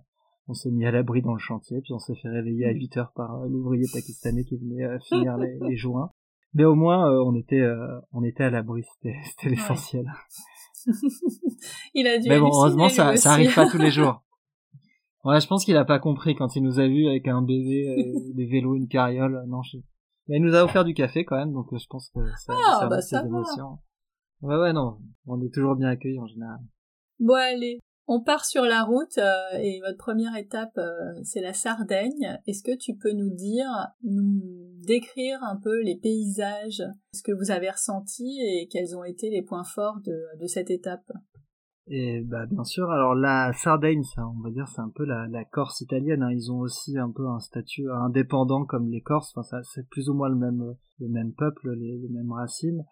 on 0.48 0.54
s'est 0.54 0.72
mis 0.72 0.86
à 0.86 0.92
l'abri 0.92 1.22
dans 1.22 1.34
le 1.34 1.40
chantier, 1.40 1.82
puis 1.82 1.94
on 1.94 2.00
s'est 2.00 2.16
fait 2.16 2.30
réveiller 2.30 2.66
à 2.66 2.72
8 2.72 2.98
heures 2.98 3.12
par 3.14 3.36
euh, 3.36 3.48
l'ouvrier 3.48 3.86
pakistanais 3.92 4.44
qui 4.46 4.58
venait 4.58 4.84
euh, 4.84 4.98
finir 5.08 5.38
les, 5.38 5.76
joints. 5.76 6.12
Mais 6.54 6.64
au 6.64 6.76
moins, 6.76 7.12
euh, 7.12 7.24
on 7.26 7.36
était, 7.36 7.66
on 8.14 8.24
était 8.24 8.46
à 8.46 8.50
l'abri, 8.50 8.84
c'était, 8.94 9.18
l'essentiel. 9.50 10.06
il 11.94 12.08
a 12.08 12.18
dû 12.18 12.30
Mais 12.30 12.40
bon, 12.40 12.48
heureusement, 12.48 12.90
ça, 12.90 13.16
ça 13.18 13.34
arrive 13.34 13.54
pas 13.54 13.70
tous 13.70 13.78
les 13.78 13.92
jours. 13.92 14.24
Ouais, 15.24 15.42
je 15.42 15.48
pense 15.48 15.66
qu'il 15.66 15.76
a 15.76 15.84
pas 15.84 16.00
compris 16.00 16.36
quand 16.36 16.56
il 16.56 16.64
nous 16.64 16.80
a 16.80 16.88
vus 16.88 17.08
avec 17.08 17.28
un 17.28 17.42
bébé, 17.42 18.14
des 18.34 18.46
vélos, 18.46 18.76
une 18.76 18.88
carriole. 18.88 19.44
Non, 19.48 19.62
je... 19.64 19.78
mais 20.30 20.38
il 20.38 20.44
nous 20.44 20.56
a 20.56 20.64
offert 20.64 20.86
du 20.86 20.94
café 20.94 21.26
quand 21.26 21.36
même, 21.36 21.52
donc 21.52 21.68
je 21.78 21.86
pense 21.90 22.10
que 22.16 22.20
ça, 22.38 22.54
ah, 22.56 22.88
bah 22.88 23.02
ça 23.02 23.24
va. 23.24 23.44
Ouais, 24.42 24.56
ouais, 24.56 24.72
non, 24.72 25.00
on 25.26 25.42
est 25.42 25.54
toujours 25.54 25.76
bien 25.76 25.90
accueillis 25.90 26.20
en 26.20 26.28
général. 26.28 26.60
Bon 27.20 27.34
allez, 27.34 27.82
on 28.08 28.22
part 28.22 28.46
sur 28.46 28.63
la 28.63 28.84
route 28.84 29.17
euh, 29.17 29.60
et 29.62 29.82
votre 29.86 29.98
première 29.98 30.36
étape, 30.38 30.78
euh, 30.78 31.13
c'est 31.24 31.41
la 31.41 31.54
Sardaigne. 31.54 32.39
Est-ce 32.48 32.63
que 32.63 32.76
tu 32.78 32.96
peux 32.96 33.12
nous 33.12 33.30
dire, 33.30 33.67
nous 34.04 34.41
décrire 34.86 35.43
un 35.43 35.58
peu 35.58 35.82
les 35.84 35.98
paysages, 35.98 36.84
ce 37.12 37.22
que 37.22 37.34
vous 37.34 37.52
avez 37.52 37.70
ressenti 37.70 38.39
et 38.41 38.70
quels 38.72 38.96
ont 38.96 39.04
été 39.04 39.30
les 39.30 39.41
points 39.41 39.65
forts 39.65 40.00
de, 40.06 40.48
cette 40.48 40.72
étape? 40.72 41.12
Et 41.89 42.22
bah 42.22 42.46
bien 42.50 42.63
sûr, 42.63 42.89
alors 42.91 43.15
la 43.15 43.52
Sardaigne, 43.54 44.04
ça, 44.04 44.22
on 44.28 44.41
va 44.41 44.52
dire, 44.52 44.67
c'est 44.67 44.82
un 44.82 44.91
peu 44.93 45.06
la, 45.06 45.28
Corse 45.46 45.82
italienne. 45.82 46.24
Hein. 46.24 46.32
Ils 46.32 46.52
ont 46.52 46.60
aussi 46.60 46.98
un 46.98 47.12
peu 47.12 47.28
un 47.28 47.39
statut 47.39 47.89
indépendant 47.91 48.65
comme 48.65 48.89
les 48.89 49.02
Corses. 49.02 49.34
Enfin, 49.36 49.62
c'est 49.63 49.88
plus 49.89 50.10
ou 50.10 50.13
moins 50.13 50.30
le 50.30 50.36
même, 50.36 50.76
le 51.00 51.08
même 51.10 51.34
peuple, 51.34 51.74
les 51.76 52.08
mêmes 52.10 52.32
racines. 52.32 52.86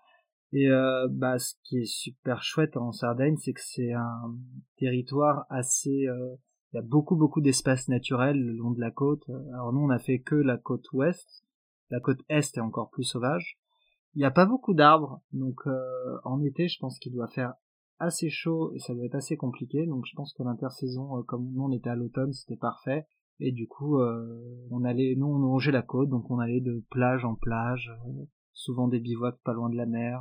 Et 0.53 0.69
euh, 0.69 1.07
bah, 1.09 1.39
ce 1.39 1.55
qui 1.63 1.79
est 1.79 1.85
super 1.85 2.41
chouette 2.43 2.77
en 2.77 2.91
Sardaigne, 2.91 3.37
c'est 3.37 3.53
que 3.53 3.61
c'est 3.61 3.93
un 3.93 4.35
territoire 4.77 5.45
assez... 5.49 6.07
Euh, 6.07 6.35
il 6.73 6.77
y 6.77 6.79
a 6.79 6.81
beaucoup 6.81 7.15
beaucoup 7.15 7.39
d'espaces 7.39 7.87
naturels 7.87 8.37
le 8.37 8.51
long 8.51 8.71
de 8.71 8.81
la 8.81 8.91
côte. 8.91 9.23
Alors 9.53 9.71
nous, 9.71 9.79
on 9.79 9.89
a 9.89 9.99
fait 9.99 10.19
que 10.19 10.35
la 10.35 10.57
côte 10.57 10.91
ouest. 10.91 11.45
La 11.89 12.01
côte 12.01 12.19
est 12.27 12.57
est 12.57 12.61
encore 12.61 12.89
plus 12.89 13.03
sauvage. 13.03 13.57
Il 14.13 14.19
n'y 14.19 14.25
a 14.25 14.31
pas 14.31 14.45
beaucoup 14.45 14.73
d'arbres, 14.73 15.21
donc 15.31 15.55
euh, 15.67 16.17
en 16.23 16.41
été, 16.41 16.67
je 16.67 16.79
pense 16.79 16.99
qu'il 16.99 17.13
doit 17.13 17.27
faire 17.27 17.53
assez 17.99 18.29
chaud 18.29 18.73
et 18.73 18.79
ça 18.79 18.93
doit 18.93 19.05
être 19.05 19.15
assez 19.15 19.37
compliqué. 19.37 19.85
Donc 19.85 20.05
je 20.05 20.15
pense 20.15 20.33
que 20.33 20.43
l'intersaison, 20.43 21.23
comme 21.23 21.49
nous 21.53 21.63
on 21.63 21.71
était 21.71 21.89
à 21.89 21.95
l'automne, 21.95 22.33
c'était 22.33 22.57
parfait. 22.57 23.07
Et 23.39 23.51
du 23.51 23.67
coup, 23.67 23.99
on 24.71 24.83
allait, 24.85 25.15
nous 25.17 25.27
on 25.27 25.37
longeait 25.37 25.73
la 25.73 25.81
côte, 25.81 26.09
donc 26.09 26.29
on 26.31 26.39
allait 26.39 26.61
de 26.61 26.83
plage 26.89 27.25
en 27.25 27.35
plage, 27.35 27.91
souvent 28.55 28.87
des 28.87 28.99
bivouacs 28.99 29.39
pas 29.43 29.53
loin 29.53 29.69
de 29.69 29.75
la 29.75 29.85
mer. 29.85 30.19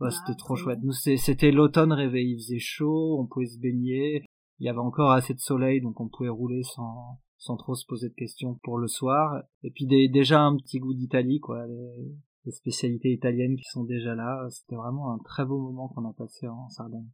Euh. 0.00 0.10
c'était 0.10 0.32
ah, 0.32 0.38
trop 0.38 0.56
chouette. 0.56 0.80
Nous, 0.82 0.92
c'était 0.92 1.50
l'automne 1.50 1.92
réveil, 1.92 2.32
il 2.32 2.36
faisait 2.36 2.58
chaud, 2.58 3.18
on 3.18 3.26
pouvait 3.26 3.46
se 3.46 3.58
baigner. 3.58 4.26
Il 4.58 4.66
y 4.66 4.68
avait 4.68 4.78
encore 4.78 5.12
assez 5.12 5.32
de 5.32 5.40
soleil, 5.40 5.80
donc 5.80 5.98
on 6.00 6.08
pouvait 6.08 6.28
rouler 6.28 6.62
sans, 6.62 7.18
sans 7.38 7.56
trop 7.56 7.74
se 7.74 7.86
poser 7.86 8.08
de 8.08 8.14
questions 8.14 8.58
pour 8.62 8.78
le 8.78 8.88
soir. 8.88 9.42
Et 9.62 9.70
puis 9.70 9.86
déjà 9.86 10.42
un 10.42 10.56
petit 10.56 10.78
goût 10.78 10.94
d'Italie, 10.94 11.40
quoi. 11.40 11.66
Les, 11.66 12.14
spécialités 12.50 13.10
italiennes 13.10 13.56
qui 13.56 13.64
sont 13.64 13.84
déjà 13.84 14.14
là. 14.14 14.46
C'était 14.50 14.76
vraiment 14.76 15.14
un 15.14 15.18
très 15.24 15.46
beau 15.46 15.56
moment 15.58 15.88
qu'on 15.88 16.06
a 16.06 16.12
passé 16.12 16.46
en 16.46 16.68
Sardaigne. 16.68 17.08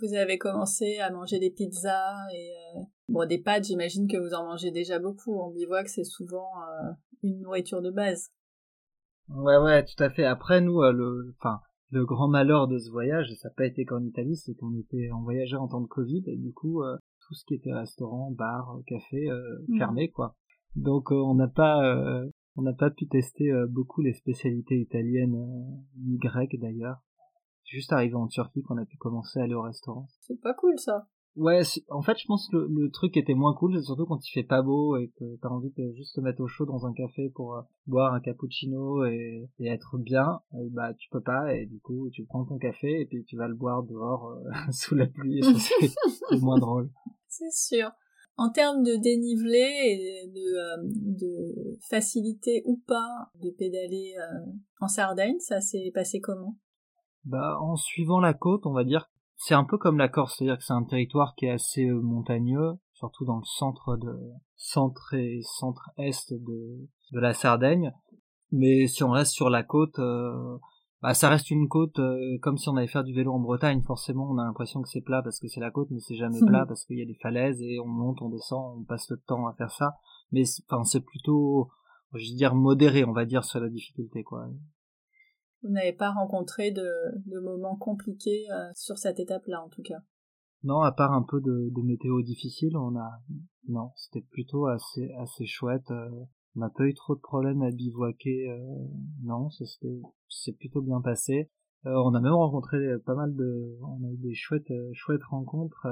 Vous 0.00 0.12
avez 0.14 0.38
commencé 0.38 0.98
à 0.98 1.12
manger 1.12 1.38
des 1.38 1.52
pizzas 1.52 2.16
et 2.34 2.50
euh, 2.76 2.80
bon 3.08 3.28
des 3.28 3.38
pâtes. 3.38 3.64
J'imagine 3.64 4.08
que 4.08 4.16
vous 4.16 4.34
en 4.34 4.44
mangez 4.44 4.72
déjà 4.72 4.98
beaucoup. 4.98 5.38
On 5.38 5.52
voit 5.68 5.84
que 5.84 5.90
c'est 5.90 6.02
souvent 6.02 6.48
euh, 6.62 6.90
une 7.22 7.42
nourriture 7.42 7.80
de 7.80 7.92
base. 7.92 8.32
Ouais, 9.28 9.56
ouais, 9.56 9.84
tout 9.84 10.02
à 10.02 10.10
fait. 10.10 10.24
Après, 10.24 10.60
nous, 10.60 10.82
euh, 10.82 10.92
le, 10.92 11.34
enfin, 11.38 11.60
le 11.90 12.04
grand 12.04 12.28
malheur 12.28 12.68
de 12.68 12.78
ce 12.78 12.90
voyage, 12.90 13.30
et 13.30 13.36
ça 13.36 13.48
n'a 13.48 13.54
pas 13.54 13.66
été 13.66 13.84
qu'en 13.84 14.02
Italie, 14.02 14.36
c'est 14.36 14.54
qu'on 14.54 14.74
était, 14.74 15.10
en 15.10 15.22
voyageait 15.22 15.56
en 15.56 15.68
temps 15.68 15.80
de 15.80 15.86
Covid, 15.86 16.22
et 16.26 16.36
du 16.36 16.52
coup, 16.52 16.82
euh, 16.82 16.96
tout 17.26 17.34
ce 17.34 17.44
qui 17.46 17.54
était 17.54 17.72
restaurant, 17.72 18.30
bar, 18.30 18.78
café, 18.86 19.30
euh, 19.30 19.58
mmh. 19.68 19.78
fermé, 19.78 20.10
quoi. 20.10 20.36
Donc, 20.76 21.10
on 21.10 21.34
n'a 21.34 21.48
pas, 21.48 22.24
on 22.56 22.62
n'a 22.62 22.72
pas 22.72 22.90
pu 22.90 23.06
tester 23.06 23.52
beaucoup 23.68 24.02
les 24.02 24.12
spécialités 24.12 24.80
italiennes, 24.80 25.36
ni 26.04 26.18
grecques 26.18 26.58
d'ailleurs. 26.58 26.98
Juste 27.64 27.92
arrivé 27.92 28.16
en 28.16 28.26
Turquie 28.26 28.62
qu'on 28.62 28.78
a 28.78 28.84
pu 28.84 28.96
commencer 28.96 29.38
à 29.38 29.44
aller 29.44 29.54
au 29.54 29.62
restaurant. 29.62 30.08
C'est 30.20 30.40
pas 30.40 30.52
cool, 30.52 30.76
ça. 30.80 31.06
Ouais, 31.36 31.62
en 31.88 32.00
fait, 32.00 32.16
je 32.16 32.26
pense 32.26 32.48
que 32.48 32.56
le, 32.56 32.90
truc 32.90 33.16
était 33.16 33.34
moins 33.34 33.54
cool, 33.54 33.82
surtout 33.82 34.06
quand 34.06 34.24
il 34.24 34.30
fait 34.30 34.44
pas 34.46 34.62
beau 34.62 34.96
et 34.96 35.10
que 35.18 35.36
t'as 35.42 35.48
envie 35.48 35.72
de 35.76 35.92
juste 35.96 36.14
te 36.14 36.20
mettre 36.20 36.40
au 36.40 36.46
chaud 36.46 36.64
dans 36.64 36.86
un 36.86 36.92
café 36.92 37.28
pour 37.34 37.56
euh, 37.56 37.62
boire 37.86 38.14
un 38.14 38.20
cappuccino 38.20 39.04
et, 39.04 39.48
être 39.60 39.98
bien. 39.98 40.40
Euh, 40.54 40.68
bah, 40.70 40.94
tu 40.94 41.08
peux 41.10 41.20
pas 41.20 41.52
et 41.52 41.66
du 41.66 41.80
coup, 41.80 42.08
tu 42.12 42.24
prends 42.24 42.44
ton 42.44 42.56
café 42.58 43.00
et 43.00 43.06
puis 43.06 43.24
tu 43.24 43.36
vas 43.36 43.48
le 43.48 43.54
boire 43.54 43.82
dehors 43.82 44.28
euh, 44.28 44.50
sous 44.70 44.94
la 44.94 45.06
pluie. 45.06 45.42
C'est 46.30 46.40
moins 46.40 46.58
drôle. 46.58 46.90
C'est 47.26 47.52
sûr. 47.52 47.90
En 48.36 48.50
termes 48.50 48.84
de 48.84 48.94
dénivelé 48.94 49.58
et 49.58 50.28
de, 50.28 51.18
de 51.18 51.78
facilité 51.88 52.62
ou 52.64 52.80
pas 52.86 53.30
de 53.40 53.50
pédaler 53.50 54.14
en 54.80 54.88
Sardaigne, 54.88 55.38
ça 55.38 55.60
s'est 55.60 55.92
passé 55.94 56.20
comment? 56.20 56.56
Bah, 57.24 57.56
en 57.60 57.76
suivant 57.76 58.18
la 58.18 58.34
côte, 58.34 58.66
on 58.66 58.72
va 58.72 58.82
dire 58.82 59.08
c'est 59.36 59.54
un 59.54 59.64
peu 59.64 59.78
comme 59.78 59.98
la 59.98 60.08
Corse, 60.08 60.36
c'est-à-dire 60.36 60.58
que 60.58 60.64
c'est 60.64 60.72
un 60.72 60.84
territoire 60.84 61.34
qui 61.36 61.46
est 61.46 61.50
assez 61.50 61.86
euh, 61.86 62.00
montagneux, 62.00 62.72
surtout 62.92 63.24
dans 63.24 63.36
le 63.36 63.44
centre 63.44 63.96
de 63.96 64.16
centre 64.56 65.14
et 65.14 65.40
centre-est 65.42 66.32
de, 66.32 66.88
de 67.12 67.20
la 67.20 67.34
Sardaigne. 67.34 67.92
Mais 68.52 68.86
si 68.86 69.02
on 69.02 69.10
reste 69.10 69.32
sur 69.32 69.50
la 69.50 69.62
côte, 69.62 69.98
euh, 69.98 70.58
bah 71.02 71.12
ça 71.12 71.28
reste 71.28 71.50
une 71.50 71.68
côte 71.68 71.98
euh, 71.98 72.38
comme 72.40 72.56
si 72.56 72.68
on 72.68 72.76
allait 72.76 72.86
faire 72.86 73.04
du 73.04 73.12
vélo 73.12 73.32
en 73.32 73.40
Bretagne. 73.40 73.82
Forcément, 73.82 74.28
on 74.30 74.38
a 74.38 74.44
l'impression 74.44 74.80
que 74.80 74.88
c'est 74.88 75.02
plat 75.02 75.22
parce 75.22 75.38
que 75.40 75.48
c'est 75.48 75.60
la 75.60 75.70
côte, 75.70 75.88
mais 75.90 76.00
c'est 76.00 76.16
jamais 76.16 76.40
plat 76.46 76.64
parce 76.66 76.84
qu'il 76.84 76.98
y 76.98 77.02
a 77.02 77.06
des 77.06 77.18
falaises 77.20 77.60
et 77.60 77.78
on 77.80 77.86
monte, 77.86 78.22
on 78.22 78.30
descend, 78.30 78.78
on 78.78 78.84
passe 78.84 79.10
le 79.10 79.18
temps 79.18 79.46
à 79.46 79.54
faire 79.54 79.70
ça. 79.70 79.96
Mais 80.32 80.44
enfin, 80.70 80.84
c'est 80.84 81.04
plutôt, 81.04 81.68
je 82.14 82.30
veux 82.30 82.36
dire, 82.36 82.54
modéré, 82.54 83.04
on 83.04 83.12
va 83.12 83.26
dire, 83.26 83.44
sur 83.44 83.60
la 83.60 83.68
difficulté, 83.68 84.22
quoi. 84.22 84.46
Vous 85.64 85.70
n'avez 85.70 85.94
pas 85.94 86.10
rencontré 86.12 86.70
de, 86.70 86.86
de 87.24 87.40
moments 87.40 87.76
compliqués 87.76 88.44
euh, 88.52 88.70
sur 88.74 88.98
cette 88.98 89.18
étape-là, 89.18 89.62
en 89.62 89.70
tout 89.70 89.82
cas? 89.82 90.00
Non, 90.62 90.80
à 90.82 90.92
part 90.92 91.12
un 91.12 91.22
peu 91.22 91.40
de, 91.40 91.70
de 91.74 91.82
météo 91.82 92.20
difficile, 92.22 92.76
on 92.76 92.96
a 92.96 93.20
non, 93.68 93.90
c'était 93.96 94.26
plutôt 94.30 94.66
assez 94.66 95.10
assez 95.18 95.46
chouette. 95.46 95.90
Euh, 95.90 96.10
on 96.54 96.60
n'a 96.60 96.68
pas 96.68 96.84
eu 96.84 96.92
trop 96.92 97.14
de 97.14 97.20
problèmes 97.20 97.62
à 97.62 97.70
bivouaquer. 97.70 98.50
Euh, 98.50 98.58
non, 99.22 99.48
c'est 100.28 100.52
plutôt 100.58 100.82
bien 100.82 101.00
passé. 101.00 101.50
on 101.84 102.14
a 102.14 102.20
même 102.20 102.32
rencontré 102.32 102.76
pas 103.06 103.14
mal 103.14 103.34
de, 103.34 103.78
on 103.82 104.04
a 104.04 104.10
eu 104.12 104.18
des 104.18 104.34
chouettes 104.34 104.72
chouettes 104.92 105.24
rencontres. 105.24 105.86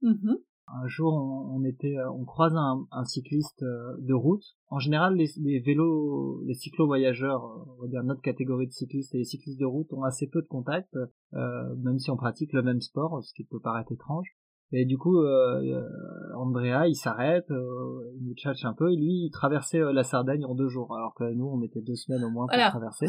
Mmh 0.00 0.34
un 0.74 0.86
jour, 0.86 1.14
on, 1.14 1.64
était, 1.64 1.96
euh, 1.96 2.10
on 2.10 2.24
croise 2.24 2.54
un, 2.54 2.86
un, 2.90 3.04
cycliste 3.04 3.62
euh, 3.62 3.96
de 4.00 4.14
route. 4.14 4.44
En 4.68 4.78
général, 4.78 5.14
les, 5.14 5.28
les 5.40 5.60
vélos, 5.60 6.42
les 6.46 6.54
cyclo-voyageurs, 6.54 7.44
euh, 7.44 7.74
on 7.78 7.82
va 7.82 7.88
dire 7.88 8.02
notre 8.04 8.22
catégorie 8.22 8.66
de 8.66 8.72
cyclistes 8.72 9.14
et 9.14 9.18
les 9.18 9.24
cyclistes 9.24 9.58
de 9.58 9.64
route 9.64 9.92
ont 9.92 10.02
assez 10.02 10.28
peu 10.28 10.42
de 10.42 10.46
contact, 10.46 10.94
euh, 11.34 11.74
même 11.76 11.98
si 11.98 12.10
on 12.10 12.16
pratique 12.16 12.52
le 12.52 12.62
même 12.62 12.80
sport, 12.80 13.22
ce 13.22 13.32
qui 13.34 13.44
peut 13.44 13.60
paraître 13.60 13.92
étrange. 13.92 14.28
Et 14.70 14.84
du 14.84 14.98
coup, 14.98 15.16
euh, 15.16 15.88
Andrea, 16.36 16.86
il 16.86 16.94
s'arrête, 16.94 17.46
il 17.48 18.26
nous 18.26 18.34
tchatche 18.34 18.66
un 18.66 18.74
peu, 18.74 18.92
et 18.92 18.96
lui, 18.96 19.24
il 19.24 19.30
traversait 19.30 19.80
la 19.94 20.02
Sardaigne 20.02 20.44
en 20.44 20.54
deux 20.54 20.68
jours, 20.68 20.94
alors 20.94 21.14
que 21.14 21.24
nous, 21.32 21.46
on 21.46 21.56
mettait 21.56 21.80
deux 21.80 21.94
semaines 21.94 22.22
au 22.22 22.30
moins 22.30 22.46
pour 22.46 22.58
traverser. 22.58 23.06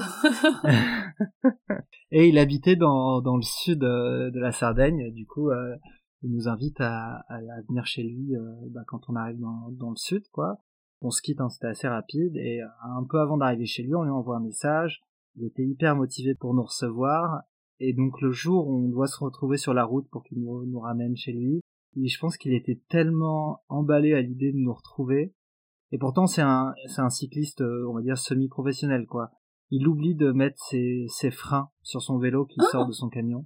et 2.11 2.29
il 2.29 2.37
habitait 2.37 2.77
dans, 2.77 3.19
dans 3.19 3.35
le 3.35 3.41
sud 3.41 3.79
de 3.79 4.39
la 4.39 4.53
Sardaigne, 4.53 5.11
du 5.11 5.25
coup, 5.25 5.49
il 6.21 6.31
nous 6.31 6.47
invite 6.47 6.81
à, 6.81 7.23
à, 7.29 7.39
venir 7.67 7.85
chez 7.85 8.03
lui 8.03 8.35
euh, 8.35 8.41
bah, 8.71 8.81
quand 8.87 9.09
on 9.09 9.15
arrive 9.15 9.39
dans, 9.39 9.69
dans, 9.71 9.89
le 9.89 9.95
sud, 9.95 10.27
quoi. 10.31 10.57
On 11.01 11.11
se 11.11 11.21
quitte, 11.21 11.39
hein, 11.39 11.49
c'était 11.49 11.67
assez 11.67 11.87
rapide, 11.87 12.35
et 12.35 12.61
euh, 12.61 12.67
un 12.83 13.05
peu 13.05 13.19
avant 13.19 13.37
d'arriver 13.37 13.65
chez 13.65 13.83
lui, 13.83 13.95
on 13.95 14.03
lui 14.03 14.11
envoie 14.11 14.37
un 14.37 14.41
message. 14.43 15.01
Il 15.35 15.45
était 15.45 15.65
hyper 15.65 15.95
motivé 15.95 16.35
pour 16.35 16.53
nous 16.53 16.63
recevoir, 16.63 17.43
et 17.79 17.93
donc 17.93 18.19
le 18.21 18.31
jour 18.31 18.67
où 18.67 18.85
on 18.85 18.89
doit 18.89 19.07
se 19.07 19.23
retrouver 19.23 19.57
sur 19.57 19.73
la 19.73 19.85
route 19.85 20.09
pour 20.09 20.23
qu'il 20.23 20.41
nous, 20.41 20.65
nous 20.65 20.79
ramène 20.79 21.15
chez 21.15 21.31
lui, 21.31 21.61
et 21.95 22.07
je 22.07 22.19
pense 22.19 22.37
qu'il 22.37 22.53
était 22.53 22.81
tellement 22.89 23.63
emballé 23.69 24.13
à 24.13 24.21
l'idée 24.21 24.51
de 24.51 24.57
nous 24.57 24.73
retrouver. 24.73 25.33
Et 25.91 25.97
pourtant, 25.97 26.27
c'est 26.27 26.41
un, 26.41 26.73
c'est 26.87 27.01
un 27.01 27.09
cycliste, 27.09 27.61
euh, 27.61 27.87
on 27.89 27.93
va 27.93 28.01
dire, 28.01 28.17
semi-professionnel, 28.17 29.07
quoi. 29.07 29.31
Il 29.71 29.87
oublie 29.87 30.15
de 30.15 30.31
mettre 30.31 30.61
ses, 30.63 31.05
ses 31.09 31.31
freins 31.31 31.69
sur 31.81 32.01
son 32.01 32.17
vélo 32.17 32.45
qui 32.45 32.59
sort 32.71 32.87
de 32.87 32.91
son 32.91 33.09
camion. 33.09 33.45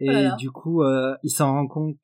Et 0.00 0.28
du 0.38 0.50
coup, 0.50 0.82
euh, 0.82 1.16
il 1.22 1.30
s'en 1.30 1.52
rend 1.52 1.66
compte 1.66 1.98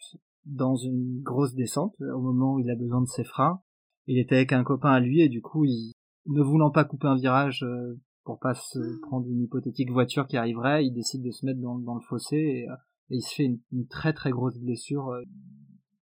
dans 0.44 0.76
une 0.76 1.22
grosse 1.22 1.54
descente, 1.54 1.94
au 2.00 2.20
moment 2.20 2.54
où 2.54 2.58
il 2.58 2.70
a 2.70 2.76
besoin 2.76 3.00
de 3.00 3.06
ses 3.06 3.24
freins. 3.24 3.60
Il 4.06 4.18
était 4.18 4.36
avec 4.36 4.52
un 4.52 4.64
copain 4.64 4.90
à 4.90 5.00
lui, 5.00 5.20
et 5.20 5.28
du 5.28 5.40
coup, 5.40 5.64
il, 5.64 5.92
ne 6.26 6.42
voulant 6.42 6.70
pas 6.70 6.84
couper 6.84 7.06
un 7.06 7.16
virage 7.16 7.62
euh, 7.62 7.98
pour 8.24 8.38
pas 8.38 8.54
se 8.54 8.78
ah. 8.78 9.06
prendre 9.06 9.26
une 9.28 9.42
hypothétique 9.42 9.90
voiture 9.90 10.26
qui 10.26 10.36
arriverait, 10.36 10.84
il 10.84 10.92
décide 10.92 11.22
de 11.22 11.30
se 11.30 11.46
mettre 11.46 11.60
dans, 11.60 11.78
dans 11.78 11.94
le 11.94 12.00
fossé, 12.00 12.36
et, 12.36 12.68
euh, 12.68 12.74
il 13.10 13.22
se 13.22 13.34
fait 13.34 13.44
une, 13.44 13.86
très 13.86 14.12
très 14.12 14.30
grosse 14.30 14.58
blessure. 14.58 15.12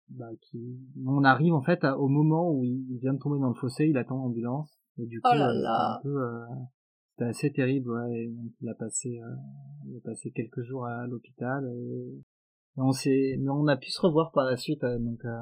Bah, 0.08 0.26
qui... 0.40 0.78
On 1.04 1.24
arrive 1.24 1.52
en 1.52 1.62
fait 1.62 1.84
au 1.84 2.08
moment 2.08 2.50
où 2.50 2.64
il 2.64 2.98
vient 3.00 3.14
de 3.14 3.18
tomber 3.18 3.40
dans 3.40 3.48
le 3.48 3.54
fossé, 3.54 3.86
il 3.86 3.96
attend 3.96 4.16
l'ambulance, 4.16 4.78
et 4.98 5.06
du 5.06 5.20
coup, 5.20 5.30
oh 5.32 5.36
là 5.36 5.52
là. 5.52 5.98
un 5.98 6.02
peu 6.02 6.18
c'était 7.16 7.30
assez 7.30 7.52
terrible, 7.52 7.90
ouais. 7.90 8.30
il 8.60 8.68
a 8.68 8.74
passé, 8.74 9.18
euh, 9.18 9.36
il 9.88 9.96
a 9.96 10.00
passé 10.00 10.30
quelques 10.32 10.62
jours 10.62 10.84
à 10.84 11.06
l'hôpital. 11.06 11.64
Et... 11.66 12.22
on 12.76 12.92
s'est, 12.92 13.36
mais 13.40 13.48
on 13.48 13.66
a 13.68 13.76
pu 13.76 13.90
se 13.90 14.00
revoir 14.00 14.32
par 14.32 14.44
la 14.44 14.56
suite, 14.56 14.84
euh, 14.84 14.98
donc. 14.98 15.24
Euh, 15.24 15.40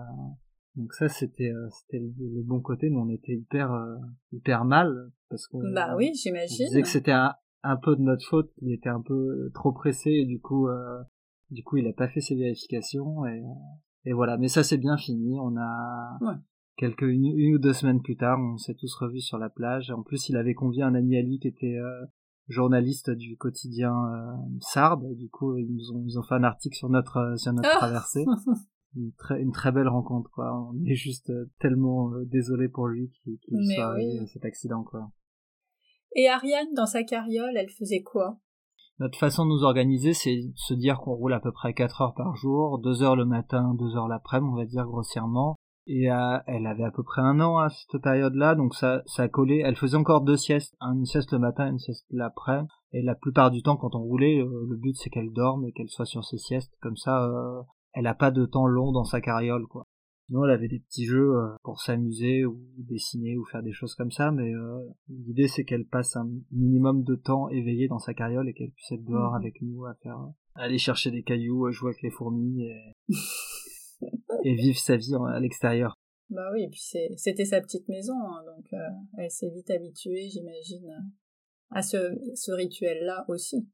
donc 0.76 0.92
ça 0.92 1.08
c'était 1.08 1.52
c'était 1.70 2.00
le, 2.00 2.42
bon 2.42 2.60
côté, 2.60 2.90
mais 2.90 2.96
on 2.96 3.08
était 3.08 3.34
hyper 3.36 3.70
hyper 4.32 4.64
mal 4.64 5.12
parce 5.30 5.46
qu'on 5.46 5.60
bah 5.72 5.94
oui 5.96 6.10
j'imagine. 6.20 6.66
disait 6.66 6.82
que 6.82 6.88
c'était 6.88 7.12
un, 7.12 7.32
un 7.62 7.76
peu 7.76 7.94
de 7.94 8.00
notre 8.00 8.26
faute, 8.26 8.50
il 8.60 8.72
était 8.72 8.88
un 8.88 9.00
peu 9.00 9.52
trop 9.54 9.70
pressé 9.70 10.10
et 10.10 10.26
du 10.26 10.40
coup 10.40 10.66
du 11.52 11.62
coup 11.62 11.76
il 11.76 11.86
a 11.86 11.92
pas 11.92 12.08
fait 12.08 12.18
ses 12.18 12.34
vérifications 12.34 13.24
et 13.24 13.44
et 14.04 14.12
voilà. 14.12 14.36
Mais 14.36 14.48
ça 14.48 14.64
c'est 14.64 14.78
bien 14.78 14.96
fini, 14.96 15.38
on 15.38 15.56
a 15.56 16.18
ouais 16.22 16.34
quelques 16.76 17.02
une, 17.02 17.54
ou 17.54 17.58
deux 17.58 17.72
semaines 17.72 18.02
plus 18.02 18.16
tard, 18.16 18.38
on 18.40 18.56
s'est 18.56 18.74
tous 18.74 18.94
revus 18.96 19.20
sur 19.20 19.38
la 19.38 19.50
plage. 19.50 19.90
En 19.90 20.02
plus, 20.02 20.28
il 20.28 20.36
avait 20.36 20.54
convié 20.54 20.82
un 20.82 20.94
ami 20.94 21.16
à 21.16 21.22
lui 21.22 21.38
qui 21.38 21.48
était 21.48 21.76
euh, 21.76 22.06
journalistes 22.48 23.10
du 23.10 23.36
quotidien 23.36 23.92
Sardes. 24.60 25.14
Du 25.16 25.28
coup, 25.28 25.56
ils 25.56 25.72
nous 25.72 25.92
ont, 25.92 26.04
ils 26.06 26.18
ont 26.18 26.22
fait 26.22 26.34
un 26.34 26.44
article 26.44 26.76
sur 26.76 26.88
notre 26.88 27.34
sur 27.36 27.52
notre 27.52 27.70
ah 27.72 27.78
traversée. 27.78 28.24
Une 28.96 29.12
très, 29.14 29.42
une 29.42 29.50
très 29.50 29.72
belle 29.72 29.88
rencontre 29.88 30.30
quoi. 30.30 30.70
On 30.70 30.84
est 30.86 30.94
juste 30.94 31.32
tellement 31.58 32.12
désolé 32.26 32.68
pour 32.68 32.86
lui 32.86 33.10
qu'il 33.24 33.38
soit 33.74 33.86
arrivé 33.86 34.20
à 34.20 34.26
cet 34.28 34.44
accident 34.44 34.84
quoi. 34.84 35.10
Et 36.14 36.28
Ariane, 36.28 36.72
dans 36.76 36.86
sa 36.86 37.02
carriole, 37.02 37.56
elle 37.56 37.70
faisait 37.70 38.02
quoi? 38.02 38.38
Notre 39.00 39.18
façon 39.18 39.44
de 39.44 39.50
nous 39.50 39.64
organiser, 39.64 40.12
c'est 40.12 40.36
de 40.36 40.52
se 40.54 40.74
dire 40.74 40.98
qu'on 40.98 41.14
roule 41.14 41.32
à 41.32 41.40
peu 41.40 41.50
près 41.50 41.74
4 41.74 42.02
heures 42.02 42.14
par 42.14 42.36
jour, 42.36 42.78
2 42.78 43.02
heures 43.02 43.16
le 43.16 43.24
matin, 43.24 43.74
2 43.74 43.96
heures 43.96 44.06
l'après-midi, 44.06 44.52
on 44.52 44.56
va 44.56 44.64
dire 44.64 44.84
grossièrement. 44.84 45.56
Et 45.86 46.10
euh, 46.10 46.38
elle 46.46 46.66
avait 46.66 46.84
à 46.84 46.90
peu 46.90 47.02
près 47.02 47.20
un 47.20 47.40
an 47.40 47.58
à 47.58 47.68
cette 47.68 48.00
période-là, 48.00 48.54
donc 48.54 48.74
ça, 48.74 49.02
ça 49.06 49.28
collait. 49.28 49.62
Elle 49.64 49.76
faisait 49.76 49.96
encore 49.96 50.22
deux 50.22 50.36
siestes, 50.36 50.74
une 50.80 51.04
sieste 51.04 51.32
le 51.32 51.38
matin, 51.38 51.70
une 51.70 51.78
sieste 51.78 52.06
l'après. 52.10 52.62
Et 52.92 53.02
la 53.02 53.14
plupart 53.14 53.50
du 53.50 53.62
temps, 53.62 53.76
quand 53.76 53.94
on 53.94 54.02
roulait, 54.02 54.40
euh, 54.40 54.66
le 54.68 54.76
but 54.76 54.96
c'est 54.96 55.10
qu'elle 55.10 55.32
dorme 55.32 55.66
et 55.66 55.72
qu'elle 55.72 55.90
soit 55.90 56.06
sur 56.06 56.24
ses 56.24 56.38
siestes. 56.38 56.72
Comme 56.80 56.96
ça, 56.96 57.24
euh, 57.24 57.62
elle 57.92 58.06
a 58.06 58.14
pas 58.14 58.30
de 58.30 58.46
temps 58.46 58.66
long 58.66 58.92
dans 58.92 59.04
sa 59.04 59.20
carriole, 59.20 59.66
quoi. 59.66 59.86
Sinon, 60.26 60.44
elle 60.46 60.52
avait 60.52 60.68
des 60.68 60.78
petits 60.78 61.04
jeux 61.04 61.36
euh, 61.36 61.54
pour 61.62 61.80
s'amuser 61.80 62.46
ou 62.46 62.58
dessiner 62.78 63.36
ou 63.36 63.44
faire 63.44 63.62
des 63.62 63.74
choses 63.74 63.94
comme 63.94 64.10
ça, 64.10 64.30
mais 64.30 64.54
euh, 64.54 64.80
l'idée 65.08 65.48
c'est 65.48 65.64
qu'elle 65.64 65.84
passe 65.84 66.16
un 66.16 66.26
minimum 66.50 67.02
de 67.02 67.14
temps 67.14 67.50
éveillée 67.50 67.88
dans 67.88 67.98
sa 67.98 68.14
carriole 68.14 68.48
et 68.48 68.54
qu'elle 68.54 68.70
puisse 68.70 68.92
être 68.92 69.04
dehors 69.04 69.32
mhm. 69.32 69.36
avec 69.36 69.60
nous 69.60 69.84
à 69.84 69.94
faire 70.02 70.16
aller 70.54 70.78
chercher 70.78 71.10
des 71.10 71.22
cailloux, 71.22 71.70
jouer 71.72 71.90
avec 71.90 72.02
les 72.02 72.10
fourmis 72.10 72.62
et, 72.62 72.94
et 74.44 74.54
vivre 74.54 74.78
sa 74.78 74.96
vie 74.96 75.14
à 75.14 75.40
l'extérieur. 75.40 75.94
Bah 76.30 76.50
oui, 76.52 76.64
et 76.64 76.68
puis 76.68 76.82
c'était 77.16 77.44
sa 77.44 77.60
petite 77.60 77.88
maison, 77.88 78.14
hein, 78.14 78.42
donc 78.46 78.66
euh, 78.72 78.78
elle 79.18 79.30
s'est 79.30 79.50
vite 79.50 79.70
habituée, 79.70 80.28
j'imagine, 80.30 81.12
à 81.70 81.82
ce, 81.82 82.18
ce 82.34 82.52
rituel-là 82.52 83.24
aussi. 83.28 83.68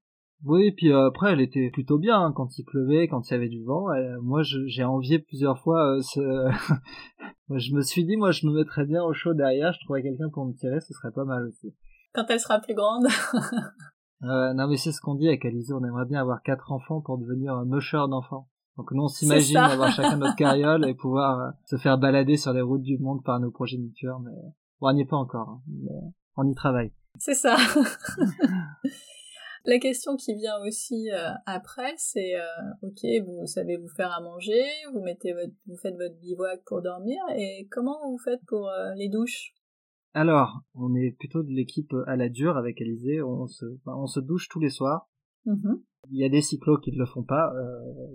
Oui, 0.44 0.68
et 0.68 0.72
puis 0.72 0.90
euh, 0.90 1.06
après, 1.06 1.32
elle 1.32 1.40
était 1.40 1.70
plutôt 1.70 1.98
bien 1.98 2.18
hein, 2.18 2.32
quand 2.34 2.58
il 2.58 2.64
pleuvait, 2.64 3.08
quand 3.08 3.28
il 3.28 3.32
y 3.32 3.36
avait 3.36 3.48
du 3.48 3.62
vent. 3.62 3.88
moi, 4.22 4.42
j'ai 4.42 4.84
envié 4.84 5.18
plusieurs 5.18 5.58
fois. 5.58 5.96
Euh, 5.96 6.00
ce... 6.00 6.20
je 7.50 7.74
me 7.74 7.82
suis 7.82 8.04
dit, 8.04 8.16
moi, 8.16 8.30
je 8.30 8.46
me 8.46 8.52
mettrais 8.52 8.86
bien 8.86 9.02
au 9.02 9.12
chaud 9.12 9.34
derrière. 9.34 9.72
Je 9.72 9.80
trouverais 9.80 10.02
quelqu'un 10.02 10.30
pour 10.30 10.46
me 10.46 10.54
tirer, 10.54 10.80
ce 10.80 10.94
serait 10.94 11.12
pas 11.12 11.24
mal 11.24 11.46
aussi. 11.46 11.74
Quand 12.14 12.24
elle 12.30 12.40
sera 12.40 12.58
plus 12.58 12.74
grande. 12.74 13.06
euh, 14.22 14.54
non, 14.54 14.66
mais 14.66 14.78
c'est 14.78 14.92
ce 14.92 15.00
qu'on 15.00 15.14
dit 15.14 15.28
avec 15.28 15.44
Alizé. 15.44 15.74
On 15.74 15.84
aimerait 15.84 16.06
bien 16.06 16.22
avoir 16.22 16.42
quatre 16.42 16.72
enfants 16.72 17.02
pour 17.02 17.18
devenir 17.18 17.54
un 17.54 17.66
musher 17.66 18.04
d'enfants. 18.08 18.48
Donc 18.80 18.92
nous, 18.92 19.02
on 19.02 19.08
s'imagine 19.08 19.58
avoir 19.58 19.92
chacun 19.92 20.16
notre 20.16 20.36
carriole 20.36 20.88
et 20.88 20.94
pouvoir 20.94 21.38
euh, 21.38 21.50
se 21.66 21.76
faire 21.76 21.98
balader 21.98 22.38
sur 22.38 22.54
les 22.54 22.62
routes 22.62 22.80
du 22.80 22.96
monde 22.96 23.22
par 23.22 23.38
nos 23.38 23.50
progénitures. 23.50 24.20
Mais 24.20 24.32
bon, 24.80 24.88
on 24.88 24.92
n'y 24.94 25.02
est 25.02 25.04
pas 25.04 25.18
encore. 25.18 25.50
Hein, 25.50 25.60
mais 25.68 25.90
on 26.38 26.48
y 26.48 26.54
travaille. 26.54 26.90
C'est 27.18 27.34
ça. 27.34 27.56
La 29.66 29.78
question 29.78 30.16
qui 30.16 30.34
vient 30.34 30.58
aussi 30.66 31.10
euh, 31.10 31.32
après, 31.44 31.92
c'est 31.98 32.34
euh, 32.36 32.46
ok, 32.82 33.26
vous 33.26 33.44
savez 33.44 33.76
vous 33.76 33.90
faire 33.90 34.10
à 34.10 34.22
manger, 34.22 34.62
vous 34.94 35.02
mettez 35.02 35.34
votre, 35.34 35.52
vous 35.66 35.76
faites 35.76 35.96
votre 35.96 36.18
bivouac 36.18 36.62
pour 36.64 36.80
dormir, 36.80 37.18
et 37.36 37.68
comment 37.70 37.98
vous 38.10 38.18
faites 38.18 38.40
pour 38.46 38.70
euh, 38.70 38.94
les 38.94 39.10
douches? 39.10 39.52
Alors, 40.14 40.62
on 40.74 40.94
est 40.94 41.14
plutôt 41.18 41.42
de 41.42 41.50
l'équipe 41.50 41.94
à 42.06 42.16
la 42.16 42.30
dure 42.30 42.56
avec 42.56 42.80
Alizé, 42.80 43.20
on 43.20 43.46
se, 43.46 43.66
on 43.84 44.06
se 44.06 44.20
douche 44.20 44.48
tous 44.48 44.60
les 44.60 44.70
soirs. 44.70 45.10
Mmh 45.44 45.74
Il 46.10 46.18
y 46.18 46.24
a 46.24 46.28
des 46.28 46.42
cyclos 46.42 46.78
qui 46.78 46.92
ne 46.92 46.98
le 46.98 47.06
font 47.06 47.22
pas, 47.22 47.52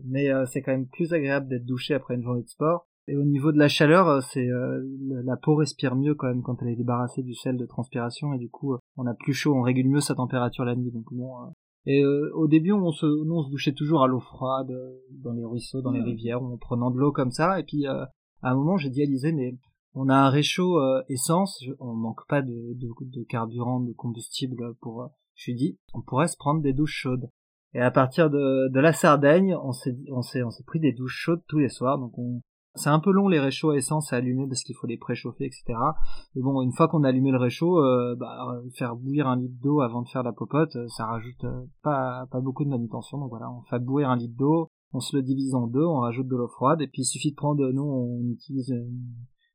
mais 0.05 0.29
c'est 0.47 0.61
quand 0.61 0.71
même 0.71 0.87
plus 0.87 1.13
agréable 1.13 1.47
d'être 1.47 1.65
douché 1.65 1.93
après 1.93 2.15
une 2.15 2.23
journée 2.23 2.43
de 2.43 2.47
sport. 2.47 2.87
Et 3.07 3.17
au 3.17 3.23
niveau 3.23 3.51
de 3.51 3.59
la 3.59 3.67
chaleur, 3.67 4.07
euh, 4.07 4.21
c'est 4.21 4.47
euh, 4.49 4.81
la 5.23 5.37
peau 5.37 5.55
respire 5.55 5.95
mieux 5.95 6.15
quand 6.15 6.27
même 6.27 6.41
quand 6.41 6.61
elle 6.61 6.69
est 6.69 6.75
débarrassée 6.75 7.21
du 7.21 7.35
sel 7.35 7.55
de 7.55 7.65
transpiration 7.65 8.33
et 8.33 8.39
du 8.39 8.49
coup 8.49 8.73
euh, 8.73 8.79
on 8.97 9.05
a 9.05 9.13
plus 9.13 9.33
chaud, 9.33 9.53
on 9.53 9.61
régule 9.61 9.89
mieux 9.89 9.99
sa 9.99 10.15
température 10.15 10.65
la 10.65 10.75
nuit. 10.75 10.91
Donc 10.91 11.05
bon. 11.11 11.31
Et 11.87 12.03
au 12.03 12.47
début, 12.47 12.71
on 12.71 12.91
se, 12.91 13.05
nous, 13.05 13.35
on 13.35 13.43
se 13.43 13.51
douchait 13.51 13.73
toujours 13.73 14.03
à 14.03 14.07
l'eau 14.07 14.19
froide, 14.19 14.73
dans 15.23 15.33
les 15.33 15.43
ruisseaux, 15.43 15.83
dans 15.83 15.91
les 15.91 16.01
rivières, 16.01 16.41
en 16.41 16.57
prenant 16.57 16.89
de 16.89 16.97
l'eau 16.97 17.11
comme 17.11 17.29
ça. 17.29 17.59
Et 17.59 17.63
puis 17.63 17.85
à 17.85 18.09
un 18.41 18.55
moment, 18.55 18.77
j'ai 18.77 18.89
dit 18.89 19.03
à 19.03 19.31
mais 19.31 19.55
on 19.93 20.09
a 20.09 20.15
un 20.15 20.31
réchaud 20.31 20.81
essence, 21.09 21.63
on 21.79 21.93
manque 21.93 22.25
pas 22.27 22.41
de, 22.41 22.73
de, 22.73 22.89
de, 23.01 23.23
carburant, 23.23 23.81
de 23.81 23.93
combustible 23.93 24.73
pour. 24.81 25.07
je 25.35 25.43
suis 25.43 25.53
dit, 25.53 25.77
on 25.93 26.01
pourrait 26.01 26.27
se 26.27 26.37
prendre 26.37 26.63
des 26.63 26.73
douches 26.73 27.01
chaudes. 27.03 27.29
Et 27.75 27.81
à 27.81 27.91
partir 27.91 28.29
de, 28.29 28.69
de 28.71 28.79
la 28.79 28.93
Sardaigne, 28.93 29.55
on 29.61 29.73
s'est 29.73 29.95
on 30.09 30.21
s'est 30.21 30.41
on 30.41 30.49
s'est 30.49 30.63
pris 30.63 30.79
des 30.79 30.93
douches 30.93 31.17
chaudes 31.17 31.43
tous 31.47 31.59
les 31.59 31.69
soirs. 31.69 31.99
Donc 31.99 32.17
on 32.17 32.41
c'est 32.75 32.89
un 32.89 32.99
peu 32.99 33.11
long 33.11 33.27
les 33.27 33.39
réchauds 33.39 33.71
à 33.71 33.77
essence 33.77 34.11
à 34.11 34.17
allumer 34.17 34.47
parce 34.47 34.63
qu'il 34.63 34.75
faut 34.75 34.87
les 34.87 34.97
préchauffer, 34.97 35.45
etc. 35.45 35.63
Mais 36.35 36.41
bon, 36.41 36.61
une 36.61 36.73
fois 36.73 36.87
qu'on 36.87 37.03
a 37.03 37.09
allumé 37.09 37.31
le 37.31 37.37
réchaud, 37.37 37.79
euh, 37.79 38.15
bah, 38.15 38.61
faire 38.77 38.95
bouillir 38.95 39.27
un 39.27 39.37
litre 39.37 39.55
d'eau 39.61 39.81
avant 39.81 40.01
de 40.01 40.09
faire 40.09 40.23
la 40.23 40.33
popote, 40.33 40.75
euh, 40.75 40.87
ça 40.89 41.05
rajoute 41.05 41.43
euh, 41.45 41.65
pas, 41.83 42.27
pas 42.31 42.41
beaucoup 42.41 42.65
de 42.65 42.69
manutention. 42.69 43.17
Donc 43.17 43.29
voilà, 43.29 43.49
on 43.49 43.61
fait 43.63 43.79
bouillir 43.79 44.09
un 44.09 44.17
litre 44.17 44.35
d'eau, 44.37 44.67
on 44.93 44.99
se 44.99 45.15
le 45.15 45.23
divise 45.23 45.55
en 45.55 45.67
deux, 45.67 45.85
on 45.85 45.99
rajoute 45.99 46.27
de 46.27 46.35
l'eau 46.35 46.49
froide, 46.49 46.81
et 46.81 46.87
puis 46.87 47.03
il 47.03 47.05
suffit 47.05 47.31
de 47.31 47.35
prendre, 47.35 47.65
nous 47.71 47.83
on 47.83 48.29
utilise 48.29 48.73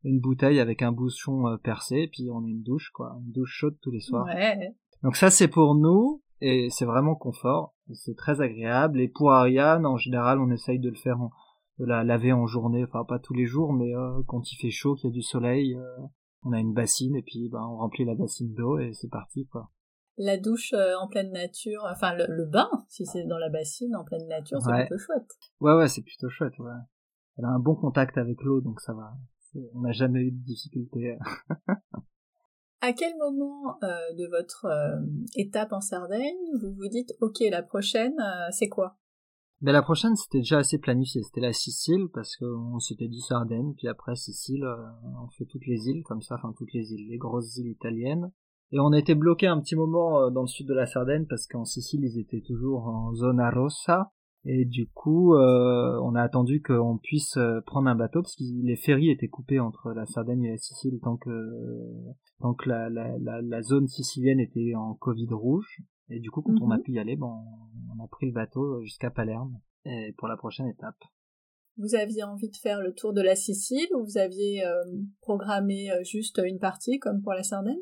une, 0.05 0.21
bouteille 0.21 0.61
avec 0.61 0.83
un 0.83 0.93
bouchon 0.93 1.59
percé, 1.63 2.09
puis 2.11 2.29
on 2.31 2.45
a 2.45 2.49
une 2.49 2.63
douche, 2.63 2.91
quoi, 2.95 3.17
une 3.25 3.33
douche 3.33 3.53
chaude 3.53 3.77
tous 3.83 3.91
les 3.91 4.01
soirs. 4.01 4.27
Ouais. 4.27 4.75
Donc 5.03 5.17
ça 5.17 5.31
c'est 5.31 5.49
pour 5.49 5.75
nous, 5.75 6.23
et 6.41 6.69
c'est 6.71 6.85
vraiment 6.85 7.15
confort, 7.15 7.75
c'est 7.95 8.17
très 8.17 8.41
agréable, 8.41 9.01
et 9.01 9.09
pour 9.09 9.33
Ariane, 9.33 9.87
en 9.87 9.97
général 9.97 10.41
on 10.41 10.51
essaye 10.51 10.79
de 10.79 10.89
le 10.89 10.97
faire 10.97 11.21
en 11.21 11.31
de 11.81 11.87
la 11.87 12.05
laver 12.05 12.33
en 12.33 12.47
journée, 12.47 12.85
enfin 12.85 13.05
pas 13.05 13.19
tous 13.19 13.33
les 13.33 13.47
jours, 13.47 13.73
mais 13.73 13.95
euh, 13.95 14.23
quand 14.27 14.53
il 14.53 14.57
fait 14.57 14.71
chaud, 14.71 14.95
qu'il 14.95 15.09
y 15.09 15.13
a 15.13 15.15
du 15.15 15.23
soleil, 15.23 15.75
euh, 15.75 15.97
on 16.43 16.53
a 16.53 16.61
une 16.61 16.75
bassine 16.75 17.17
et 17.17 17.23
puis 17.23 17.49
ben, 17.49 17.63
on 17.63 17.79
remplit 17.79 18.05
la 18.05 18.15
bassine 18.15 18.55
d'eau 18.55 18.79
et 18.79 18.93
c'est 18.93 19.09
parti 19.09 19.47
quoi. 19.47 19.71
La 20.19 20.37
douche 20.37 20.75
euh, 20.75 20.95
en 21.01 21.09
pleine 21.09 21.33
nature, 21.33 21.83
enfin 21.91 22.15
le, 22.15 22.45
bain, 22.45 22.69
si 22.89 23.07
c'est 23.07 23.25
dans 23.25 23.39
la 23.39 23.49
bassine 23.49 23.97
en 23.97 24.05
pleine 24.05 24.29
nature, 24.29 24.59
c'est 24.61 24.87
plutôt 24.87 24.99
chouette. 24.99 25.31
Ouais 25.61 25.75
ouais, 25.75 25.89
c'est 25.89 26.03
plutôt 26.03 26.29
chouette. 26.29 26.59
Ouais. 26.59 26.71
Elle 27.39 27.47
a 27.47 27.49
un 27.49 27.59
bon 27.59 27.75
contact 27.75 28.19
avec 28.19 28.43
l'eau, 28.43 28.61
donc 28.61 28.81
ça 28.81 28.93
va. 28.93 29.15
On 29.75 29.81
n'a 29.81 29.93
jamais 29.93 30.21
eu 30.21 30.31
de 30.31 30.45
difficulté. 30.45 31.17
à 32.81 32.93
quel 32.93 33.17
moment 33.19 33.79
de 33.83 34.27
votre 34.29 34.67
étape 35.37 35.73
en 35.73 35.81
Sardaigne 35.81 36.37
vous 36.61 36.73
vous 36.73 36.89
dites 36.89 37.15
ok 37.21 37.41
la 37.51 37.63
prochaine 37.63 38.17
c'est 38.51 38.69
quoi? 38.69 38.97
Mais 39.63 39.73
la 39.73 39.83
prochaine, 39.83 40.17
c'était 40.17 40.39
déjà 40.39 40.59
assez 40.59 40.79
planifié. 40.79 41.23
C'était 41.23 41.43
la 41.43 41.53
Sicile, 41.53 42.09
parce 42.15 42.37
qu'on 42.37 42.79
s'était 42.79 43.09
dit 43.09 43.21
Sardaigne, 43.21 43.75
puis 43.77 43.89
après 43.89 44.17
Sicile, 44.17 44.65
euh, 44.65 44.77
on 45.23 45.29
fait 45.29 45.45
toutes 45.45 45.67
les 45.67 45.89
îles, 45.89 46.03
comme 46.05 46.23
ça, 46.23 46.37
enfin 46.37 46.55
toutes 46.57 46.73
les 46.73 46.93
îles, 46.93 47.09
les 47.09 47.19
grosses 47.19 47.57
îles 47.59 47.69
italiennes. 47.69 48.33
Et 48.73 48.81
on 48.81 48.93
été 48.93 49.15
bloqué 49.15 49.49
un 49.49 49.61
petit 49.61 49.77
moment 49.77 50.23
euh, 50.23 50.31
dans 50.31 50.43
le 50.43 50.47
sud 50.47 50.67
de 50.67 50.73
la 50.73 50.87
Sardaigne, 50.87 51.27
parce 51.29 51.47
qu'en 51.47 51.67
Sicile, 51.67 52.05
ils 52.05 52.19
étaient 52.19 52.41
toujours 52.41 52.87
en 52.87 53.13
zona 53.13 53.51
rossa. 53.51 54.13
Et 54.45 54.65
du 54.65 54.89
coup, 54.89 55.35
euh, 55.35 56.01
on 56.03 56.15
a 56.15 56.23
attendu 56.23 56.63
qu'on 56.63 56.99
puisse 56.99 57.39
prendre 57.67 57.89
un 57.89 57.95
bateau, 57.95 58.23
parce 58.23 58.37
que 58.37 58.45
les 58.63 58.77
ferries 58.77 59.11
étaient 59.11 59.29
coupés 59.29 59.61
entre 59.61 59.93
la 59.93 60.07
Sardaigne 60.07 60.45
et 60.45 60.51
la 60.53 60.57
Sicile 60.57 60.99
tant 61.03 61.17
que, 61.17 61.31
tant 62.41 62.55
que 62.55 62.69
la, 62.69 62.89
la, 62.89 63.19
la, 63.19 63.43
la 63.43 63.63
zone 63.63 63.87
sicilienne 63.87 64.41
était 64.41 64.75
en 64.75 64.95
Covid 64.95 65.29
rouge. 65.31 65.83
Et 66.09 66.19
du 66.19 66.31
coup, 66.31 66.43
quand 66.43 66.61
on 66.61 66.71
a 66.71 66.77
mhm. 66.77 66.83
pu 66.83 66.93
y 66.93 66.99
aller, 66.99 67.17
bon, 67.17 67.45
on 67.95 68.03
a 68.03 68.09
pris 68.09 68.27
le 68.27 68.33
bateau 68.33 68.83
jusqu'à 68.83 69.11
Palerme 69.11 69.61
et 69.85 70.13
pour 70.19 70.29
la 70.29 70.37
prochaine 70.37 70.67
étape. 70.67 70.99
Vous 71.77 71.95
aviez 71.95 72.25
envie 72.25 72.51
de 72.51 72.57
faire 72.57 72.81
le 72.81 72.93
tour 72.93 73.13
de 73.13 73.23
la 73.23 73.37
Sicile 73.37 73.89
ou 73.95 74.05
vous 74.05 74.19
aviez 74.19 74.67
euh, 74.67 74.85
programmé 75.23 75.91
euh, 75.91 76.03
juste 76.03 76.41
une 76.45 76.59
partie 76.59 76.99
comme 76.99 77.23
pour 77.23 77.33
la 77.33 77.43
Sardaigne? 77.43 77.79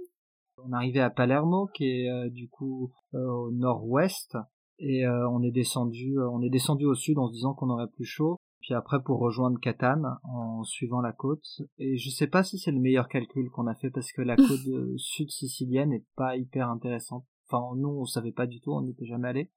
On 0.58 0.72
arrivait 0.72 1.00
à 1.00 1.10
Palermo 1.10 1.68
qui 1.74 1.84
est 1.84 2.10
euh, 2.10 2.28
du 2.28 2.48
coup 2.48 2.92
au 3.12 3.50
nord-ouest 3.52 4.36
et 4.78 5.06
on 5.08 5.42
est 5.42 5.50
descendu 5.50 6.18
on 6.20 6.42
est 6.42 6.50
descendu 6.50 6.86
au 6.86 6.94
sud 6.94 7.18
en 7.18 7.28
se 7.28 7.32
disant 7.32 7.54
qu'on 7.54 7.70
aurait 7.70 7.88
plus 7.88 8.04
chaud 8.04 8.36
puis 8.60 8.74
après 8.74 9.02
pour 9.02 9.18
rejoindre 9.18 9.58
Catane 9.60 10.18
en 10.22 10.62
suivant 10.64 11.00
la 11.00 11.12
côte 11.12 11.62
et 11.78 11.98
je 11.98 12.10
sais 12.10 12.26
pas 12.26 12.44
si 12.44 12.58
c'est 12.58 12.70
le 12.70 12.80
meilleur 12.80 13.08
calcul 13.08 13.50
qu'on 13.50 13.66
a 13.66 13.74
fait 13.74 13.90
parce 13.90 14.12
que 14.12 14.22
la 14.22 14.36
côte 14.36 14.96
sud 14.96 15.30
sicilienne 15.30 15.92
est 15.92 16.04
pas 16.16 16.36
hyper 16.36 16.68
intéressante 16.68 17.24
Enfin, 17.50 17.64
nous, 17.76 17.88
on 17.88 18.04
savait 18.04 18.32
pas 18.32 18.46
du 18.46 18.60
tout, 18.60 18.72
on 18.72 18.82
n'était 18.82 19.06
jamais 19.06 19.28
allé. 19.28 19.50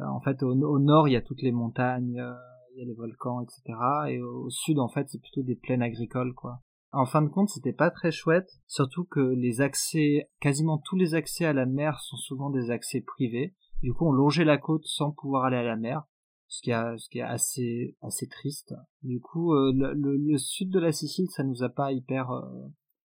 Euh, 0.00 0.04
en 0.04 0.20
fait, 0.20 0.42
au, 0.42 0.54
nord, 0.54 1.08
il 1.08 1.12
y 1.12 1.16
a 1.16 1.22
toutes 1.22 1.42
les 1.42 1.52
montagnes, 1.52 2.20
euh, 2.20 2.34
il 2.74 2.80
y 2.80 2.82
a 2.82 2.84
les 2.84 2.94
volcans, 2.94 3.40
etc. 3.40 3.78
Et 4.08 4.20
au 4.20 4.50
sud, 4.50 4.78
en 4.78 4.88
fait, 4.88 5.08
c'est 5.08 5.20
plutôt 5.20 5.42
des 5.42 5.56
plaines 5.56 5.82
agricoles, 5.82 6.34
quoi. 6.34 6.60
En 6.92 7.06
fin 7.06 7.22
de 7.22 7.28
compte, 7.28 7.48
c'était 7.48 7.72
pas 7.72 7.90
très 7.90 8.10
chouette, 8.10 8.50
surtout 8.66 9.04
que 9.04 9.20
les 9.20 9.60
accès, 9.60 10.28
quasiment 10.40 10.78
tous 10.78 10.96
les 10.96 11.14
accès 11.14 11.44
à 11.44 11.52
la 11.52 11.64
mer 11.64 12.00
sont 12.00 12.16
souvent 12.16 12.50
des 12.50 12.70
accès 12.70 13.00
privés. 13.00 13.54
Du 13.82 13.92
coup, 13.92 14.06
on 14.06 14.12
longeait 14.12 14.44
la 14.44 14.58
côte 14.58 14.84
sans 14.84 15.12
pouvoir 15.12 15.44
aller 15.44 15.56
à 15.56 15.62
la 15.62 15.76
mer, 15.76 16.04
ce 16.48 16.60
qui, 16.62 16.72
a, 16.72 16.96
ce 16.98 17.08
qui 17.08 17.18
est 17.18 17.22
assez, 17.22 17.96
assez 18.02 18.26
triste. 18.28 18.74
Du 19.02 19.20
coup, 19.20 19.54
euh, 19.54 19.72
le, 19.74 19.94
le, 19.94 20.38
sud 20.38 20.70
de 20.70 20.78
la 20.78 20.92
Sicile, 20.92 21.28
ça 21.30 21.44
nous 21.44 21.62
a 21.62 21.68
pas 21.68 21.92
hyper, 21.92 22.28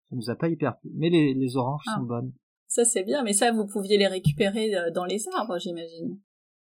ça 0.10 0.16
nous 0.16 0.30
a 0.30 0.36
pas 0.36 0.50
hyper 0.50 0.78
plu. 0.80 0.92
Mais 0.96 1.10
les, 1.10 1.34
les 1.34 1.58
oranges 1.58 1.84
ah. 1.88 1.96
sont 1.98 2.06
bonnes. 2.06 2.34
Ça, 2.68 2.84
c'est 2.84 3.04
bien, 3.04 3.24
mais 3.24 3.34
ça, 3.34 3.52
vous 3.52 3.68
pouviez 3.68 3.98
les 3.98 4.08
récupérer 4.08 4.76
euh, 4.76 4.92
dans 4.92 5.06
les 5.06 5.24
arbres, 5.34 5.58
j'imagine. 5.60 6.20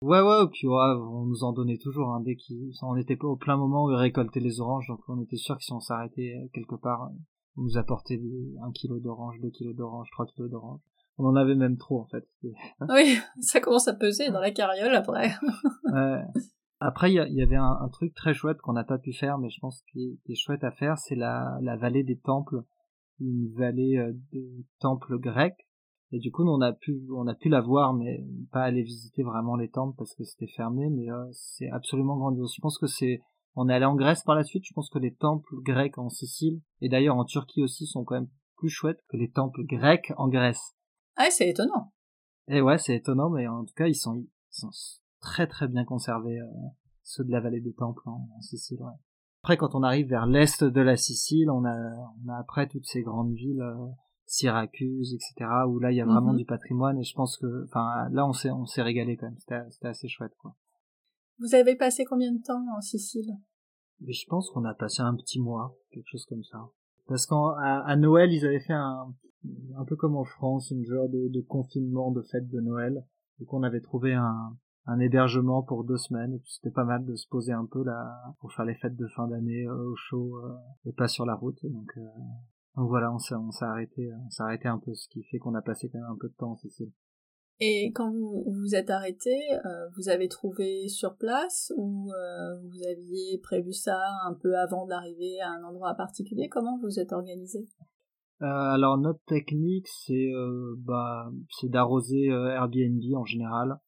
Ouais, 0.02 0.22
ouais, 0.22 0.48
puis 0.52 0.68
ouais, 0.68 0.94
on 0.96 1.26
nous 1.26 1.44
en 1.44 1.52
donnait 1.52 1.78
toujours, 1.78 2.14
hein, 2.14 2.22
dès 2.22 2.36
qu'ils, 2.36 2.72
on 2.84 2.96
était 2.96 3.18
pas 3.18 3.28
au 3.28 3.36
plein 3.36 3.58
moment 3.58 3.84
où 3.84 3.92
ils 3.92 3.98
récoltaient 3.98 4.40
les 4.40 4.62
oranges, 4.62 4.88
donc 4.88 5.02
on 5.10 5.22
était 5.22 5.36
sûr 5.36 5.58
que 5.58 5.64
si 5.64 5.74
on 5.74 5.82
s'arrêtait 5.82 6.38
euh, 6.38 6.48
quelque 6.54 6.76
part, 6.76 7.12
on 7.58 7.64
nous 7.64 7.78
apportait 7.78 8.22
un 8.64 8.72
kilo 8.72 9.00
d'oranges, 9.00 9.42
deux 9.42 9.50
kilos 9.50 9.76
d'oranges, 9.76 10.10
trois 10.12 10.26
kilos 10.26 10.50
d'oranges. 10.50 10.80
On 11.20 11.26
en 11.26 11.36
avait 11.36 11.56
même 11.56 11.78
trop 11.78 12.00
en 12.00 12.06
fait. 12.06 12.26
oui, 12.90 13.18
ça 13.42 13.60
commence 13.60 13.88
à 13.88 13.94
peser 13.94 14.30
dans 14.32 14.40
la 14.40 14.52
carriole 14.52 14.96
après. 14.96 15.32
ouais. 15.94 16.24
Après, 16.82 17.12
il 17.12 17.16
y, 17.16 17.42
avait 17.42 17.58
un, 17.58 17.90
truc 17.92 18.16
très 18.16 18.34
chouette 18.34 18.62
qu'on 18.62 18.72
n'a 18.72 18.86
pas 18.86 18.98
pu 18.98 19.12
faire, 19.12 19.38
mais 19.38 19.50
je 19.50 19.60
pense 19.60 19.84
qu'il 19.92 20.18
est, 20.30 20.36
chouette 20.36 20.64
à 20.64 20.72
faire, 20.72 20.98
c'est 20.98 21.16
la, 21.16 21.58
la 21.62 21.76
vallée 21.76 22.04
des 22.04 22.18
temples, 22.18 22.64
une 23.20 23.52
vallée 23.58 23.98
euh, 23.98 24.14
de 24.32 24.66
temples 24.80 25.20
grecs. 25.20 25.68
Et 26.14 26.20
du 26.20 26.32
coup, 26.32 26.44
on 26.48 26.62
a 26.62 26.72
pu, 26.72 27.06
on 27.14 27.28
a 27.28 27.36
pu 27.36 27.50
la 27.50 27.60
voir, 27.60 27.94
mais 27.94 28.24
pas 28.54 28.64
aller 28.64 28.82
visiter 28.82 29.24
vraiment 29.24 29.58
les 29.58 29.70
temples 29.70 29.96
parce 29.98 30.16
que 30.16 30.24
c'était 30.24 30.52
fermé. 30.56 30.90
Mais 30.90 31.12
euh, 31.12 31.26
c'est 31.34 31.70
absolument 31.70 32.16
grandiose. 32.16 32.54
Je 32.56 32.62
pense 32.62 32.78
que 32.78 32.88
c'est, 32.88 33.20
on 33.56 33.68
est 33.68 33.74
allé 33.74 33.86
en 33.86 33.96
Grèce 33.96 34.24
par 34.24 34.36
la 34.36 34.44
suite. 34.44 34.64
Je 34.66 34.74
pense 34.74 34.90
que 34.90 35.00
les 35.00 35.14
temples 35.14 35.56
grecs 35.62 35.98
en 35.98 36.08
Sicile 36.08 36.62
et 36.80 36.88
d'ailleurs 36.88 37.18
en 37.18 37.26
Turquie 37.26 37.62
aussi 37.62 37.88
sont 37.88 38.06
quand 38.06 38.16
même 38.16 38.30
plus 38.56 38.70
chouettes 38.70 39.04
que 39.10 39.18
les 39.18 39.30
temples 39.30 39.66
grecs 39.66 40.14
en 40.16 40.30
Grèce. 40.30 40.76
Ah, 41.20 41.30
c'est 41.30 41.50
étonnant. 41.50 41.92
Et 42.48 42.62
ouais, 42.62 42.78
c'est 42.78 42.96
étonnant, 42.96 43.30
mais 43.30 43.46
en 43.46 43.66
tout 43.66 43.74
cas, 43.76 43.88
ils 43.88 43.96
sont, 43.96 44.16
ils 44.16 44.30
sont 44.50 44.70
très 45.20 45.48
très 45.48 45.68
bien 45.68 45.84
conservés, 45.84 46.40
euh, 46.40 46.48
ceux 47.04 47.26
de 47.26 47.32
la 47.32 47.42
vallée 47.42 47.60
des 47.60 47.74
Temples 47.74 48.08
en, 48.08 48.26
Sicile. 48.40 48.82
Ouais. 48.82 48.94
Après, 49.44 49.58
quand 49.58 49.76
on 49.76 49.84
arrive 49.84 50.08
vers 50.08 50.26
l'est 50.26 50.64
de 50.64 50.82
la 50.82 50.96
Sicile, 50.96 51.52
on 51.52 51.66
a, 51.66 51.76
on 52.24 52.30
a 52.30 52.38
après 52.40 52.70
toutes 52.70 52.86
ces 52.86 53.02
grandes 53.02 53.34
villes, 53.34 53.62
euh, 53.62 53.88
Syracuse, 54.28 55.14
etc., 55.14 55.52
où 55.68 55.80
là 55.80 55.92
il 55.92 55.98
y 55.98 56.02
a 56.02 56.06
vraiment 56.06 56.32
mhm. 56.32 56.38
du 56.38 56.46
patrimoine. 56.46 56.98
Et 57.00 57.04
je 57.04 57.14
pense 57.14 57.36
que, 57.38 57.66
enfin, 57.66 58.08
là 58.12 58.26
on 58.26 58.32
s'est, 58.32 58.52
on 58.52 58.66
s'est 58.66 58.82
régalé 58.82 59.18
quand 59.18 59.26
même. 59.26 59.40
C'était, 59.40 59.70
c'était 59.72 59.90
assez 59.90 60.08
chouette, 60.08 60.36
quoi. 60.40 60.56
Vous 61.40 61.54
avez 61.54 61.76
passé 61.76 62.06
combien 62.06 62.32
de 62.32 62.42
temps 62.42 62.64
en 62.78 62.80
Sicile? 62.80 63.34
Mais 64.00 64.14
je 64.14 64.26
pense 64.28 64.50
qu'on 64.52 64.64
a 64.64 64.74
passé 64.74 65.02
un 65.02 65.16
petit 65.16 65.42
mois, 65.42 65.76
quelque 65.92 66.08
chose 66.08 66.26
comme 66.30 66.44
ça. 66.44 66.70
Parce 67.08 67.26
qu'à 67.26 67.36
à 67.36 67.96
Noël, 67.98 68.32
ils 68.32 68.46
avaient 68.46 68.62
fait 68.62 68.74
un, 68.74 69.14
un 69.78 69.86
peu 69.86 69.96
comme 69.96 70.16
en 70.16 70.26
France, 70.26 70.72
une 70.72 70.86
genre 70.86 71.10
de, 71.10 71.42
confinement 71.42 72.12
de 72.12 72.22
fête 72.22 72.50
de 72.50 72.60
Noël. 72.60 73.06
Donc 73.40 73.54
on 73.54 73.64
avait 73.64 73.82
trouvé 73.82 74.14
un, 74.14 74.56
hébergement 75.00 75.62
pour 75.62 75.84
deux 75.84 75.98
semaines 75.98 76.40
c'était 76.48 76.74
pas 76.74 76.84
mal 76.84 77.06
de 77.06 77.16
se 77.16 77.28
poser 77.28 77.52
un 77.52 77.68
peu 77.68 77.84
là 77.84 78.12
pour 78.40 78.52
faire 78.52 78.66
les 78.66 78.74
fêtes 78.74 78.96
de 78.96 79.06
fin 79.10 79.28
d'année 79.28 79.68
euh, 79.68 79.92
au 79.92 79.96
chaud 79.96 80.38
euh, 80.38 80.56
et 80.86 80.94
pas 80.94 81.08
sur 81.08 81.28
la 81.28 81.36
route. 81.36 81.60
Donc, 81.64 81.92
euh, 81.98 82.08
donc 82.76 82.90
voilà 82.90 83.14
on 83.14 83.20
s'est 83.20 83.36
on 83.36 83.52
s'est 83.52 83.66
arrêté 83.66 84.10
on 84.26 84.30
s'est 84.32 84.42
arrêté 84.42 84.68
un 84.68 84.80
peu 84.80 84.96
ce 84.96 85.08
qui 85.10 85.22
fait 85.22 85.38
qu'on 85.38 85.54
a 85.54 85.62
passé 85.62 85.90
quand 85.90 86.00
même 86.00 86.10
un 86.10 86.18
peu 86.20 86.28
de 86.28 86.34
temps 86.34 86.54
en 86.54 86.58
et 87.60 87.92
quand 87.94 88.12
vous 88.12 88.46
vous 88.48 88.74
êtes 88.74 88.90
arrêté 88.90 89.30
vous 89.96 90.10
avez 90.10 90.28
trouvé 90.28 90.88
sur 90.88 91.16
place 91.18 91.72
ou 91.78 92.10
vous 92.64 92.84
aviez 92.88 93.38
prévu 93.44 93.74
ça 93.74 94.00
un 94.26 94.34
peu 94.34 94.58
avant 94.58 94.88
d'arriver 94.88 95.40
à 95.42 95.52
un 95.52 95.64
endroit 95.64 95.94
particulier? 95.94 96.50
Comment 96.50 96.80
vous 96.80 97.00
êtes 97.00 97.12
organisé? 97.12 97.68
Alors 98.42 98.98
notre 98.98 99.24
technique 99.26 99.88
c'est 99.88 100.32
bah 100.78 101.30
c'est 101.50 101.70
d'arroser 101.70 102.28
Airbnb 102.28 103.02
en 103.16 103.26
général 103.26 103.80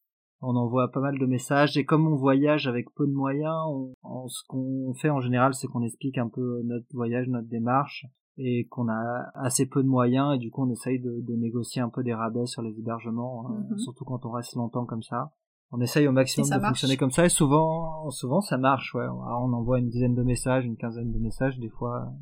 on 0.42 0.56
envoie 0.56 0.90
pas 0.90 1.00
mal 1.00 1.18
de 1.18 1.26
messages 1.26 1.76
et 1.76 1.84
comme 1.84 2.06
on 2.06 2.16
voyage 2.16 2.66
avec 2.66 2.92
peu 2.94 3.06
de 3.06 3.12
moyens, 3.12 3.56
on, 4.02 4.28
ce 4.28 4.42
qu'on 4.48 4.92
fait 4.94 5.08
en 5.08 5.20
général, 5.20 5.54
c'est 5.54 5.68
qu'on 5.68 5.82
explique 5.82 6.18
un 6.18 6.28
peu 6.28 6.62
notre 6.64 6.86
voyage, 6.92 7.28
notre 7.28 7.48
démarche 7.48 8.06
et 8.38 8.66
qu'on 8.66 8.88
a 8.88 9.30
assez 9.34 9.66
peu 9.66 9.82
de 9.82 9.88
moyens 9.88 10.34
et 10.34 10.38
du 10.38 10.50
coup 10.50 10.64
on 10.66 10.70
essaye 10.70 10.98
de, 10.98 11.36
négocier 11.36 11.80
un 11.80 11.90
peu 11.90 12.02
des 12.02 12.12
rabais 12.12 12.46
sur 12.46 12.60
les 12.62 12.76
hébergements, 12.76 13.46
hein, 13.46 13.64
mhm. 13.70 13.78
surtout 13.78 14.04
quand 14.04 14.26
on 14.26 14.32
reste 14.32 14.56
longtemps 14.56 14.84
comme 14.84 15.02
ça. 15.02 15.32
On 15.70 15.80
essaye 15.80 16.06
au 16.06 16.12
maximum 16.12 16.50
de 16.50 16.66
fonctionner 16.66 16.96
comme 16.96 17.12
ça 17.12 17.24
et 17.24 17.30
souvent, 17.30 18.10
souvent 18.10 18.40
ça 18.40 18.58
marche. 18.58 18.94
Ouais, 18.94 19.06
on 19.08 19.52
envoie 19.54 19.78
une 19.78 19.88
dizaine 19.88 20.14
de 20.14 20.22
messages, 20.22 20.66
une 20.66 20.76
quinzaine 20.76 21.12
de 21.12 21.18
messages 21.18 21.58
des 21.58 21.70
fois. 21.70 22.12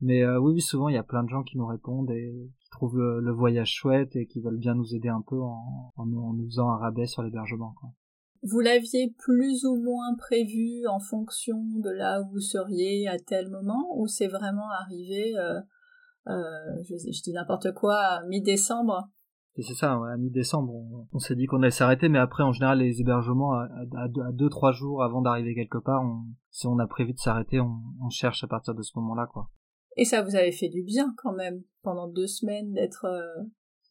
Mais 0.00 0.22
euh, 0.22 0.38
oui, 0.38 0.54
oui, 0.54 0.60
souvent 0.60 0.88
il 0.88 0.94
y 0.94 0.98
a 0.98 1.02
plein 1.02 1.22
de 1.22 1.28
gens 1.28 1.42
qui 1.42 1.56
nous 1.56 1.66
répondent 1.66 2.10
et 2.10 2.50
trouvent 2.70 2.98
le, 2.98 3.32
voyage 3.32 3.72
chouette 3.72 4.16
et 4.16 4.26
qui 4.26 4.40
veulent 4.40 4.58
bien 4.58 4.74
nous 4.74 4.94
aider 4.94 5.08
un 5.08 5.22
peu 5.22 5.40
en, 5.40 5.92
en, 5.96 6.06
nous 6.06 6.46
faisant 6.46 6.70
un 6.70 6.78
rabais 6.78 7.06
sur 7.06 7.22
l'hébergement. 7.22 7.74
Vous 8.42 8.60
l'aviez 8.60 9.14
plus 9.18 9.64
ou 9.64 9.76
moins 9.76 10.14
prévu 10.18 10.86
en 10.86 11.00
fonction 11.00 11.56
de 11.76 11.90
là 11.90 12.20
où 12.20 12.32
vous 12.32 12.40
seriez 12.40 13.08
à 13.08 13.18
tel 13.18 13.48
moment 13.48 13.88
ou 13.96 14.06
c'est 14.06 14.26
vraiment 14.26 14.68
arrivé, 14.70 15.34
euh, 15.38 15.60
euh, 16.28 16.82
je, 16.82 17.22
dis 17.22 17.32
n'importe 17.32 17.72
quoi, 17.72 17.96
à 17.96 18.24
mi-décembre? 18.26 19.08
C'est 19.56 19.74
ça, 19.74 19.92
à 19.92 20.16
mi-décembre, 20.16 20.74
on, 21.12 21.18
s'est 21.20 21.36
dit 21.36 21.46
qu'on 21.46 21.62
allait 21.62 21.70
s'arrêter, 21.70 22.08
mais 22.08 22.18
après, 22.18 22.42
en 22.42 22.52
général, 22.52 22.80
les 22.80 23.00
hébergements, 23.00 23.52
à, 23.52 24.08
deux, 24.32 24.50
trois 24.50 24.72
jours 24.72 25.04
avant 25.04 25.22
d'arriver 25.22 25.54
quelque 25.54 25.78
part, 25.78 26.02
si 26.50 26.66
on 26.66 26.80
a 26.80 26.88
prévu 26.88 27.12
de 27.12 27.18
s'arrêter, 27.18 27.60
on, 27.60 27.80
on, 28.02 28.10
cherche 28.10 28.42
à 28.42 28.48
partir 28.48 28.74
de 28.74 28.82
ce 28.82 28.98
moment-là, 28.98 29.26
quoi. 29.26 29.48
Et 29.96 30.04
ça 30.04 30.22
vous 30.22 30.34
avait 30.34 30.52
fait 30.52 30.68
du 30.68 30.82
bien 30.82 31.14
quand 31.16 31.32
même, 31.32 31.62
pendant 31.82 32.08
deux 32.08 32.26
semaines, 32.26 32.72
d'être 32.72 33.04
euh, 33.04 33.44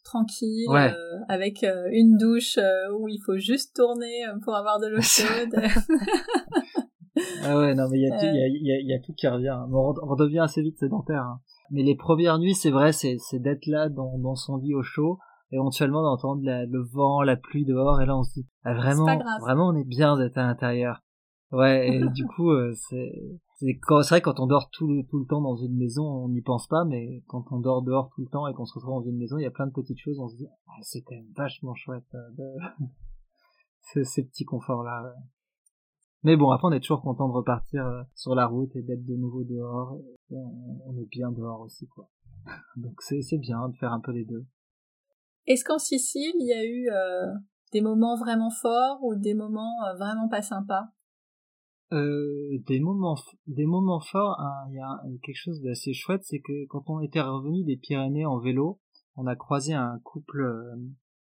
tranquille, 0.03 0.67
euh, 0.69 0.93
avec 1.29 1.63
euh, 1.63 1.87
une 1.91 2.17
douche 2.17 2.59
où 2.97 3.07
il 3.07 3.21
faut 3.25 3.37
juste 3.37 3.75
tourner 3.75 4.23
pour 4.43 4.55
avoir 4.55 4.79
de 4.79 4.87
l'eau 4.87 5.01
chaude. 5.01 5.55
ah 7.43 7.57
ouais, 7.57 7.73
non 7.73 7.87
mais 7.89 7.99
il 7.99 8.07
y 8.07 8.11
a, 8.11 8.19
tout, 8.19 8.25
y, 8.25 8.87
y, 8.87 8.93
a, 8.93 8.99
tout 8.99 9.13
qui 9.13 9.27
revient. 9.27 9.57
On 9.71 9.93
redevient 9.93 10.39
assez 10.39 10.61
vite 10.61 10.77
sédentaire. 10.77 11.21
Hein. 11.21 11.39
Mais 11.71 11.83
les 11.83 11.95
premières 11.95 12.37
nuits, 12.37 12.55
c'est 12.55 12.71
vrai, 12.71 12.91
c'est 12.91 13.17
d'être 13.39 13.65
là 13.65 13.87
dans, 13.87 14.17
dans 14.17 14.35
son 14.35 14.57
lit 14.57 14.75
au 14.75 14.83
chaud, 14.83 15.19
éventuellement 15.51 16.03
d'entendre 16.03 16.41
le 16.43 16.83
vent, 16.91 17.21
la 17.21 17.37
pluie 17.37 17.65
dehors, 17.65 18.01
et 18.01 18.05
là 18.05 18.17
on 18.17 18.23
se 18.23 18.33
dit, 18.33 18.47
ah, 18.65 18.73
vraiment, 18.73 19.05
vraiment 19.39 19.69
on 19.69 19.75
est 19.75 19.87
bien 19.87 20.17
d'être 20.17 20.37
à 20.37 20.43
l'intérieur. 20.47 21.01
Ouais, 21.51 21.87
et 21.87 22.03
du 22.09 22.25
coup, 22.25 22.51
c'est 22.73 23.13
c'est 23.59 24.09
vrai 24.09 24.21
quand 24.21 24.39
on 24.39 24.47
dort 24.47 24.69
tout 24.71 24.87
le, 24.87 25.03
tout 25.05 25.19
le 25.19 25.25
temps 25.25 25.41
dans 25.41 25.55
une 25.55 25.77
maison, 25.77 26.03
on 26.03 26.29
n'y 26.29 26.41
pense 26.41 26.67
pas, 26.67 26.85
mais 26.85 27.23
quand 27.27 27.45
on 27.51 27.59
dort 27.59 27.81
dehors 27.81 28.09
tout 28.15 28.21
le 28.21 28.29
temps 28.29 28.47
et 28.47 28.53
qu'on 28.53 28.65
se 28.65 28.73
retrouve 28.73 29.03
dans 29.03 29.09
une 29.09 29.17
maison, 29.17 29.37
il 29.37 29.43
y 29.43 29.47
a 29.47 29.51
plein 29.51 29.67
de 29.67 29.71
petites 29.71 29.99
choses, 29.99 30.19
on 30.19 30.27
se 30.27 30.35
dit, 30.35 30.47
ah, 30.67 30.79
c'est 30.81 31.01
quand 31.01 31.15
vachement 31.35 31.75
chouette, 31.75 32.07
euh, 32.15 32.29
de... 32.37 34.03
ces, 34.03 34.23
petits 34.23 34.45
conforts-là. 34.45 35.13
Mais 36.23 36.37
bon, 36.37 36.51
après, 36.51 36.67
on 36.67 36.71
est 36.71 36.79
toujours 36.79 37.01
content 37.01 37.27
de 37.27 37.33
repartir 37.33 37.85
euh, 37.85 38.03
sur 38.15 38.33
la 38.33 38.47
route 38.47 38.75
et 38.75 38.81
d'être 38.81 39.05
de 39.05 39.15
nouveau 39.15 39.43
dehors. 39.43 39.97
on, 40.31 40.97
est 40.97 41.09
bien 41.09 41.31
dehors 41.31 41.61
aussi, 41.61 41.87
quoi. 41.87 42.09
Donc 42.77 43.01
c'est 43.01 43.37
bien 43.37 43.69
de 43.69 43.75
faire 43.75 43.93
un 43.93 43.99
peu 43.99 44.11
les 44.11 44.25
deux. 44.25 44.45
Est-ce 45.45 45.63
qu'en 45.65 45.77
Sicile, 45.77 46.33
il 46.39 46.47
y 46.47 46.53
a 46.53 46.65
eu 46.65 46.89
euh, 46.89 47.33
des 47.73 47.81
moments 47.81 48.15
vraiment 48.17 48.49
forts 48.49 49.03
ou 49.03 49.15
des 49.15 49.33
moments 49.33 49.75
vraiment 49.97 50.29
pas 50.29 50.41
sympas? 50.41 50.87
Euh, 51.93 52.57
des 52.65 52.79
moments 52.79 53.17
des 53.47 53.65
moments 53.65 53.99
forts 53.99 54.39
hein, 54.39 54.53
il 54.69 54.75
y 54.75 54.79
a 54.79 55.01
quelque 55.23 55.37
chose 55.37 55.61
d'assez 55.61 55.93
chouette 55.93 56.23
c'est 56.23 56.39
que 56.39 56.65
quand 56.67 56.89
on 56.89 56.99
était 56.99 57.21
revenu 57.21 57.63
des 57.63 57.77
Pyrénées 57.77 58.25
en 58.25 58.39
vélo 58.39 58.79
on 59.15 59.27
a 59.27 59.35
croisé 59.35 59.73
un 59.73 59.99
couple 60.03 60.41
euh, 60.41 60.75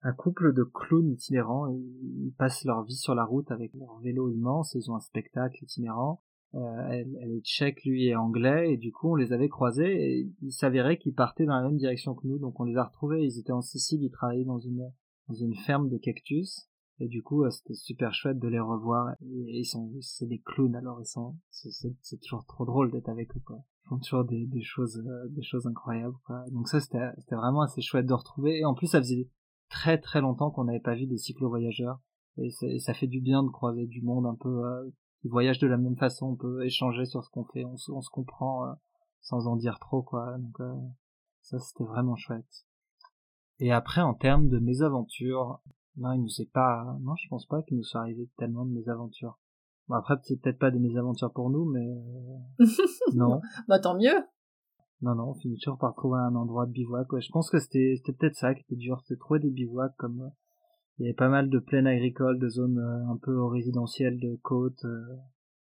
un 0.01 0.13
couple 0.13 0.53
de 0.53 0.63
clowns 0.63 1.09
itinérants. 1.09 1.67
Ils 1.67 2.33
passent 2.37 2.63
leur 2.63 2.83
vie 2.83 2.95
sur 2.95 3.15
la 3.15 3.25
route 3.25 3.49
avec 3.51 3.73
leur 3.73 3.99
vélo 3.99 4.29
immense 4.29 4.75
ils 4.75 4.89
ont 4.91 4.95
un 4.95 4.99
spectacle 4.99 5.63
itinérant. 5.63 6.21
Euh, 6.53 6.87
elle, 6.89 7.17
elle, 7.21 7.31
est 7.31 7.43
tchèque 7.43 7.83
lui 7.83 8.07
est 8.07 8.15
anglais 8.15 8.71
et 8.71 8.77
du 8.77 8.91
coup 8.91 9.11
on 9.11 9.15
les 9.15 9.33
avait 9.33 9.49
croisés 9.49 10.19
et 10.19 10.31
il 10.41 10.51
s'avérait 10.53 10.97
qu'ils 10.97 11.13
partaient 11.13 11.45
dans 11.45 11.55
la 11.55 11.63
même 11.63 11.77
direction 11.77 12.13
que 12.13 12.27
nous. 12.27 12.37
Donc 12.37 12.59
on 12.59 12.63
les 12.63 12.77
a 12.77 12.85
retrouvés. 12.85 13.25
Ils 13.25 13.39
étaient 13.39 13.51
en 13.51 13.61
Sicile 13.61 14.03
ils 14.03 14.11
travaillaient 14.11 14.45
dans 14.45 14.59
une 14.59 14.89
dans 15.27 15.35
une 15.35 15.55
ferme 15.55 15.89
de 15.89 15.97
cactus 15.97 16.69
et 16.99 17.07
du 17.07 17.21
coup, 17.21 17.49
c'était 17.49 17.73
super 17.73 18.13
chouette 18.13 18.39
de 18.39 18.47
les 18.47 18.59
revoir. 18.59 19.15
Et 19.21 19.59
ils 19.59 19.65
sont, 19.65 19.91
c'est 20.01 20.27
des 20.27 20.39
clowns, 20.39 20.75
alors 20.75 21.01
ils 21.01 21.05
sont, 21.05 21.37
c'est 21.51 22.19
toujours 22.21 22.45
trop 22.45 22.65
drôle 22.65 22.91
d'être 22.91 23.09
avec 23.09 23.35
eux, 23.35 23.41
quoi. 23.45 23.57
Ils 23.85 23.89
font 23.89 23.99
toujours 23.99 24.25
des, 24.25 24.45
des 24.47 24.63
choses, 24.63 24.97
euh, 24.97 25.27
des 25.29 25.43
choses 25.43 25.67
incroyables, 25.67 26.15
quoi. 26.25 26.45
Donc 26.51 26.69
ça, 26.69 26.79
c'était, 26.79 27.11
c'était 27.17 27.35
vraiment 27.35 27.61
assez 27.61 27.81
chouette 27.81 28.05
de 28.05 28.13
retrouver. 28.13 28.59
Et 28.59 28.65
en 28.65 28.73
plus, 28.73 28.87
ça 28.87 28.99
faisait 28.99 29.29
très 29.69 29.99
très 29.99 30.21
longtemps 30.21 30.51
qu'on 30.51 30.63
n'avait 30.63 30.79
pas 30.79 30.95
vu 30.95 31.05
des 31.05 31.17
cyclo-voyageurs. 31.17 31.99
Et, 32.37 32.49
ça 32.79 32.93
fait 32.93 33.07
du 33.07 33.21
bien 33.21 33.43
de 33.43 33.49
croiser 33.49 33.85
du 33.87 34.01
monde 34.01 34.25
un 34.25 34.35
peu, 34.35 34.65
euh, 34.65 34.89
qui 35.21 35.27
voyage 35.27 35.59
de 35.59 35.67
la 35.67 35.77
même 35.77 35.97
façon. 35.97 36.27
On 36.27 36.35
peut 36.35 36.65
échanger 36.65 37.05
sur 37.05 37.23
ce 37.23 37.29
qu'on 37.29 37.45
fait, 37.45 37.65
on, 37.65 37.75
on, 37.89 38.01
se 38.01 38.09
comprend, 38.09 38.65
euh, 38.65 38.73
sans 39.21 39.47
en 39.47 39.55
dire 39.55 39.79
trop, 39.79 40.01
quoi. 40.01 40.37
Donc, 40.37 40.59
euh, 40.61 40.73
ça, 41.41 41.59
c'était 41.59 41.83
vraiment 41.83 42.15
chouette. 42.15 42.65
Et 43.59 43.71
après, 43.71 44.01
en 44.01 44.13
termes 44.13 44.49
de 44.49 44.59
mésaventures, 44.59 45.61
non, 45.97 46.11
il 46.13 46.21
nous 46.21 46.41
est 46.41 46.51
pas. 46.51 46.97
Non, 47.01 47.15
je 47.15 47.27
pense 47.29 47.45
pas 47.45 47.61
qu'il 47.63 47.77
nous 47.77 47.83
soit 47.83 48.01
arrivé 48.01 48.29
tellement 48.37 48.65
de 48.65 48.73
mésaventures. 48.73 49.39
Bon, 49.87 49.95
après, 49.95 50.15
c'est 50.23 50.41
peut-être 50.41 50.59
pas 50.59 50.71
des 50.71 50.79
mésaventures 50.79 51.31
pour 51.31 51.49
nous, 51.49 51.65
mais 51.65 51.87
euh, 51.87 52.65
non. 53.15 53.39
bah 53.67 53.79
tant 53.79 53.95
mieux. 53.95 54.23
Non, 55.01 55.15
non, 55.15 55.29
on 55.29 55.33
finit 55.35 55.57
toujours 55.57 55.77
par 55.77 55.93
trouver 55.93 56.19
un 56.19 56.35
endroit 56.35 56.65
de 56.65 56.71
bivouac. 56.71 57.11
Ouais. 57.13 57.21
Je 57.21 57.31
pense 57.31 57.49
que 57.49 57.59
c'était 57.59 57.93
c'était 57.97 58.13
peut-être 58.13 58.35
ça 58.35 58.53
qui 58.53 58.61
était 58.61 58.75
dur, 58.75 58.99
c'était 59.01 59.19
trouver 59.19 59.39
des 59.39 59.51
bivouacs 59.51 59.95
comme 59.97 60.21
euh, 60.21 60.29
il 60.97 61.03
y 61.03 61.07
avait 61.07 61.15
pas 61.15 61.29
mal 61.29 61.49
de 61.49 61.59
plaines 61.59 61.87
agricoles, 61.87 62.39
de 62.39 62.47
zones 62.47 62.79
euh, 62.79 63.11
un 63.11 63.17
peu 63.21 63.43
résidentielles, 63.45 64.17
de 64.19 64.37
côtes. 64.41 64.85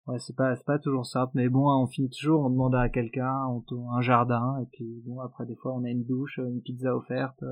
Ouais, 0.06 0.18
c'est 0.18 0.34
pas 0.34 0.56
c'est 0.56 0.66
pas 0.66 0.78
toujours 0.78 1.06
simple, 1.06 1.32
mais 1.34 1.48
bon, 1.48 1.70
on 1.70 1.86
finit 1.86 2.10
toujours, 2.10 2.40
on 2.40 2.50
demande 2.50 2.74
à 2.74 2.88
quelqu'un, 2.88 3.46
on 3.46 3.62
un 3.92 4.00
jardin, 4.00 4.58
et 4.60 4.66
puis 4.72 5.02
bon 5.06 5.20
après 5.20 5.46
des 5.46 5.54
fois 5.56 5.72
on 5.74 5.84
a 5.84 5.90
une 5.90 6.04
douche, 6.04 6.38
une 6.38 6.62
pizza 6.62 6.96
offerte 6.96 7.44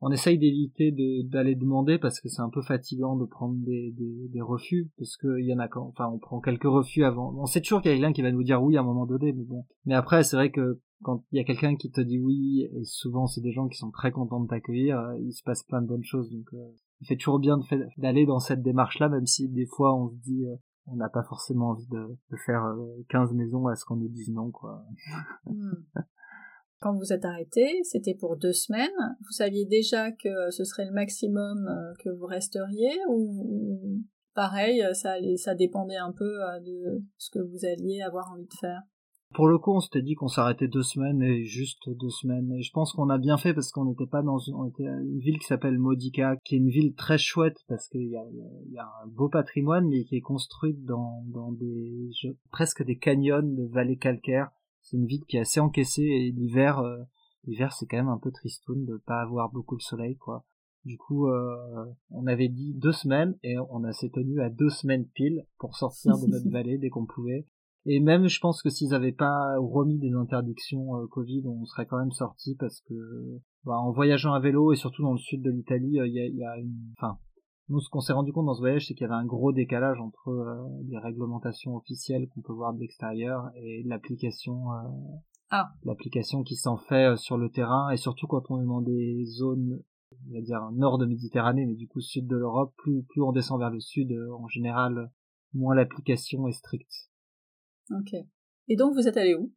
on 0.00 0.10
essaye 0.10 0.38
d'éviter 0.38 0.92
d'aller 1.24 1.54
demander 1.54 1.98
parce 1.98 2.20
que 2.20 2.28
c'est 2.28 2.42
un 2.42 2.50
peu 2.50 2.62
fatigant 2.62 3.16
de 3.16 3.24
prendre 3.24 3.56
des, 3.64 3.92
des, 3.96 4.28
des 4.28 4.40
refus 4.40 4.90
parce 4.96 5.16
que 5.16 5.38
il 5.40 5.46
y 5.46 5.54
en 5.54 5.58
a 5.58 5.68
quand 5.68 5.86
enfin 5.88 6.08
on 6.12 6.18
prend 6.18 6.40
quelques 6.40 6.64
refus 6.64 7.04
avant. 7.04 7.34
On 7.36 7.46
sait 7.46 7.60
toujours 7.60 7.82
qu'il 7.82 7.90
y 7.90 7.94
a 7.94 7.96
quelqu'un 7.96 8.12
qui 8.12 8.22
va 8.22 8.30
nous 8.30 8.44
dire 8.44 8.62
oui 8.62 8.76
à 8.76 8.80
un 8.80 8.84
moment 8.84 9.06
donné 9.06 9.32
mais 9.32 9.44
bon. 9.44 9.66
Mais 9.86 9.94
après 9.94 10.22
c'est 10.22 10.36
vrai 10.36 10.50
que 10.50 10.80
quand 11.02 11.24
il 11.32 11.38
y 11.38 11.40
a 11.40 11.44
quelqu'un 11.44 11.76
qui 11.76 11.90
te 11.90 12.00
dit 12.00 12.18
oui 12.18 12.68
et 12.72 12.84
souvent 12.84 13.26
c'est 13.26 13.40
des 13.40 13.52
gens 13.52 13.68
qui 13.68 13.78
sont 13.78 13.90
très 13.90 14.12
contents 14.12 14.40
de 14.40 14.48
t'accueillir 14.48 14.98
euh, 15.00 15.18
il 15.18 15.32
se 15.32 15.42
passe 15.42 15.64
plein 15.64 15.82
de 15.82 15.88
bonnes 15.88 16.04
choses. 16.04 16.30
Donc 16.30 16.46
euh, 16.54 16.68
il 17.00 17.06
fait 17.08 17.16
toujours 17.16 17.40
bien 17.40 17.58
d'aller 17.96 18.24
dans 18.24 18.40
cette 18.40 18.62
démarche 18.62 19.00
là 19.00 19.08
même 19.08 19.26
si 19.26 19.48
des 19.48 19.66
fois 19.66 19.96
on 19.96 20.10
se 20.10 20.16
dit 20.16 20.44
euh, 20.46 20.54
on 20.86 20.96
n'a 20.96 21.08
pas 21.08 21.24
forcément 21.24 21.70
envie 21.70 21.88
de, 21.88 22.16
de 22.30 22.36
faire 22.46 22.62
15 23.10 23.32
maisons 23.34 23.66
à 23.66 23.74
ce 23.74 23.84
qu'on 23.84 23.96
nous 23.96 24.08
dise 24.08 24.30
non 24.30 24.50
quoi. 24.50 24.82
Hmm. 25.44 25.72
Quand 26.80 26.96
vous 26.96 27.12
êtes 27.12 27.24
arrêté, 27.24 27.80
c'était 27.82 28.14
pour 28.14 28.36
deux 28.36 28.52
semaines. 28.52 29.16
Vous 29.20 29.32
saviez 29.32 29.64
déjà 29.64 30.12
que 30.12 30.50
ce 30.50 30.64
serait 30.64 30.86
le 30.86 30.92
maximum 30.92 31.66
euh, 31.66 31.92
que 31.98 32.08
vous 32.08 32.26
resteriez 32.26 32.92
ou 33.08 34.00
pareil, 34.34 34.84
ça, 34.92 35.16
ça 35.36 35.54
dépendait 35.56 35.96
un 35.96 36.12
peu 36.12 36.42
euh, 36.44 36.60
de 36.60 37.02
ce 37.16 37.30
que 37.30 37.40
vous 37.40 37.64
alliez 37.64 38.00
avoir 38.02 38.30
envie 38.30 38.46
de 38.46 38.54
faire? 38.60 38.82
Pour 39.34 39.48
le 39.48 39.58
coup, 39.58 39.72
on 39.72 39.80
s'était 39.80 40.02
dit 40.02 40.14
qu'on 40.14 40.28
s'arrêtait 40.28 40.68
deux 40.68 40.82
semaines 40.82 41.20
et 41.22 41.44
juste 41.44 41.88
deux 41.88 42.08
semaines. 42.08 42.50
Et 42.52 42.62
je 42.62 42.72
pense 42.72 42.92
qu'on 42.92 43.10
a 43.10 43.18
bien 43.18 43.36
fait 43.36 43.52
parce 43.52 43.70
qu'on 43.72 43.84
n'était 43.84 44.06
pas 44.06 44.22
dans 44.22 44.38
une 44.38 45.18
ville 45.18 45.38
qui 45.38 45.46
s'appelle 45.46 45.78
Modica, 45.78 46.36
qui 46.44 46.54
est 46.54 46.58
une 46.58 46.70
ville 46.70 46.94
très 46.94 47.18
chouette 47.18 47.58
parce 47.68 47.88
qu'il 47.88 48.08
y 48.08 48.16
a, 48.16 48.84
un 49.04 49.06
beau 49.08 49.28
patrimoine, 49.28 49.86
mais 49.88 50.04
qui 50.04 50.16
est 50.16 50.22
construite 50.22 50.82
dans, 50.84 51.24
presque 52.50 52.84
des 52.84 52.96
canyons 52.96 53.42
de 53.42 53.66
vallées 53.66 53.98
calcaires 53.98 54.50
c'est 54.88 54.96
une 54.96 55.06
ville 55.06 55.24
qui 55.26 55.36
est 55.36 55.40
assez 55.40 55.60
encaissée 55.60 56.02
et 56.02 56.32
l'hiver 56.32 56.78
euh, 56.78 56.98
l'hiver 57.44 57.72
c'est 57.72 57.86
quand 57.86 57.96
même 57.96 58.08
un 58.08 58.18
peu 58.18 58.30
tristoun 58.30 58.84
de 58.84 58.96
pas 59.06 59.20
avoir 59.20 59.50
beaucoup 59.50 59.76
de 59.76 59.82
soleil 59.82 60.16
quoi. 60.16 60.44
Du 60.84 60.96
coup 60.96 61.28
euh, 61.28 61.84
on 62.10 62.26
avait 62.26 62.48
dit 62.48 62.74
deux 62.74 62.92
semaines 62.92 63.36
et 63.42 63.58
on 63.58 63.84
a 63.84 63.92
s'est 63.92 64.10
tenu 64.10 64.40
à 64.40 64.48
deux 64.48 64.70
semaines 64.70 65.06
pile 65.06 65.46
pour 65.58 65.76
sortir 65.76 66.18
de 66.18 66.26
notre 66.26 66.48
vallée 66.50 66.78
dès 66.78 66.88
qu'on 66.88 67.06
pouvait. 67.06 67.46
Et 67.86 68.00
même 68.00 68.28
je 68.28 68.40
pense 68.40 68.62
que 68.62 68.70
s'ils 68.70 68.94
avaient 68.94 69.12
pas 69.12 69.56
remis 69.58 69.98
des 69.98 70.12
interdictions 70.12 70.96
euh, 70.96 71.06
Covid 71.06 71.42
on 71.46 71.64
serait 71.64 71.86
quand 71.86 71.98
même 71.98 72.12
sorti 72.12 72.54
parce 72.56 72.80
que 72.82 72.94
bah, 73.64 73.78
en 73.78 73.92
voyageant 73.92 74.32
à 74.32 74.40
vélo 74.40 74.72
et 74.72 74.76
surtout 74.76 75.02
dans 75.02 75.12
le 75.12 75.18
sud 75.18 75.42
de 75.42 75.50
l'Italie 75.50 75.98
il 76.04 76.12
y 76.12 76.20
a, 76.20 76.26
y 76.26 76.44
a 76.44 76.58
une 76.58 76.74
enfin 76.96 77.18
nous, 77.68 77.80
ce 77.80 77.90
qu'on 77.90 78.00
s'est 78.00 78.14
rendu 78.14 78.32
compte 78.32 78.46
dans 78.46 78.54
ce 78.54 78.60
voyage, 78.60 78.86
c'est 78.86 78.94
qu'il 78.94 79.02
y 79.02 79.10
avait 79.10 79.20
un 79.20 79.26
gros 79.26 79.52
décalage 79.52 80.00
entre 80.00 80.28
euh, 80.28 80.56
les 80.88 80.98
réglementations 80.98 81.76
officielles 81.76 82.28
qu'on 82.28 82.40
peut 82.40 82.52
voir 82.52 82.72
de 82.72 82.80
l'extérieur 82.80 83.50
et 83.56 83.82
l'application, 83.84 84.72
euh, 84.72 84.88
ah. 85.50 85.70
l'application 85.84 86.42
qui 86.42 86.56
s'en 86.56 86.78
fait 86.78 87.12
euh, 87.12 87.16
sur 87.16 87.36
le 87.36 87.50
terrain, 87.50 87.90
et 87.90 87.98
surtout 87.98 88.26
quand 88.26 88.50
on 88.50 88.62
est 88.62 88.66
dans 88.66 88.80
des 88.80 89.24
zones, 89.26 89.82
on 90.30 90.34
va 90.34 90.40
dire 90.40 90.70
nord 90.72 90.96
de 90.96 91.04
Méditerranée, 91.04 91.66
mais 91.66 91.74
du 91.74 91.86
coup 91.86 92.00
sud 92.00 92.26
de 92.26 92.36
l'Europe, 92.36 92.72
plus 92.78 93.02
plus 93.02 93.20
on 93.20 93.32
descend 93.32 93.60
vers 93.60 93.70
le 93.70 93.80
sud, 93.80 94.16
en 94.32 94.48
général, 94.48 95.10
moins 95.52 95.74
l'application 95.74 96.48
est 96.48 96.52
stricte. 96.52 97.10
Ok. 97.90 98.14
Et 98.68 98.76
donc 98.76 98.94
vous 98.94 99.08
êtes 99.08 99.18
allé 99.18 99.34
où? 99.34 99.52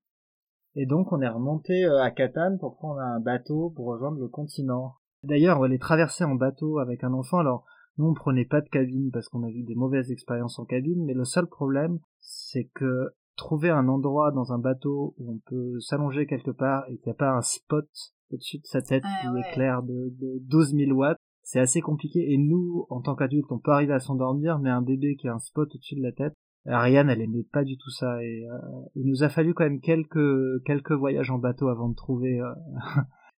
Et 0.75 0.85
donc 0.85 1.13
on 1.13 1.21
est 1.21 1.29
remonté 1.29 1.85
à 1.85 2.11
Catane 2.11 2.59
pour 2.59 2.75
prendre 2.75 2.99
un 2.99 3.21
bateau 3.21 3.69
pour 3.69 3.85
rejoindre 3.85 4.19
le 4.19 4.27
continent. 4.27 4.95
D'ailleurs, 5.23 5.59
on 5.59 5.63
allait 5.63 5.77
traverser 5.77 6.23
en 6.23 6.35
bateau 6.35 6.79
avec 6.79 7.03
un 7.03 7.13
enfant. 7.13 7.37
Alors, 7.37 7.65
nous, 7.97 8.07
on 8.07 8.13
prenait 8.13 8.45
pas 8.45 8.61
de 8.61 8.69
cabine 8.69 9.11
parce 9.11 9.27
qu'on 9.29 9.43
a 9.43 9.51
vu 9.51 9.63
des 9.63 9.75
mauvaises 9.75 10.11
expériences 10.11 10.59
en 10.59 10.65
cabine, 10.65 11.03
mais 11.05 11.13
le 11.13 11.25
seul 11.25 11.47
problème, 11.47 11.99
c'est 12.19 12.69
que 12.73 13.09
trouver 13.35 13.69
un 13.69 13.87
endroit 13.87 14.31
dans 14.31 14.53
un 14.53 14.59
bateau 14.59 15.15
où 15.17 15.33
on 15.33 15.39
peut 15.49 15.79
s'allonger 15.79 16.25
quelque 16.25 16.51
part 16.51 16.83
et 16.89 16.97
qu'il 16.97 17.07
n'y 17.07 17.13
a 17.13 17.15
pas 17.15 17.31
un 17.31 17.41
spot 17.41 17.87
au-dessus 18.31 18.59
de 18.59 18.65
sa 18.65 18.81
tête 18.81 19.03
ah 19.05 19.21
qui 19.21 19.49
éclaire 19.49 19.83
de, 19.83 20.13
de 20.19 20.39
12 20.47 20.75
000 20.75 20.91
watts, 20.91 21.17
c'est 21.43 21.59
assez 21.59 21.81
compliqué. 21.81 22.31
Et 22.31 22.37
nous, 22.37 22.85
en 22.89 23.01
tant 23.01 23.15
qu'adultes, 23.15 23.51
on 23.51 23.59
peut 23.59 23.71
arriver 23.71 23.93
à 23.93 23.99
s'endormir, 23.99 24.59
mais 24.59 24.69
un 24.69 24.81
bébé 24.81 25.15
qui 25.15 25.27
a 25.27 25.33
un 25.33 25.39
spot 25.39 25.69
au-dessus 25.73 25.95
de 25.95 26.03
la 26.03 26.11
tête, 26.11 26.33
Ariane, 26.65 27.09
elle 27.09 27.21
aimait 27.21 27.47
pas 27.51 27.63
du 27.63 27.77
tout 27.77 27.89
ça. 27.89 28.23
Et 28.23 28.45
euh, 28.47 28.57
il 28.95 29.07
nous 29.07 29.23
a 29.23 29.29
fallu 29.29 29.53
quand 29.53 29.63
même 29.63 29.81
quelques 29.81 30.63
quelques 30.65 30.91
voyages 30.91 31.31
en 31.31 31.39
bateau 31.39 31.67
avant 31.67 31.89
de 31.89 31.95
trouver. 31.95 32.39
Euh... 32.39 32.53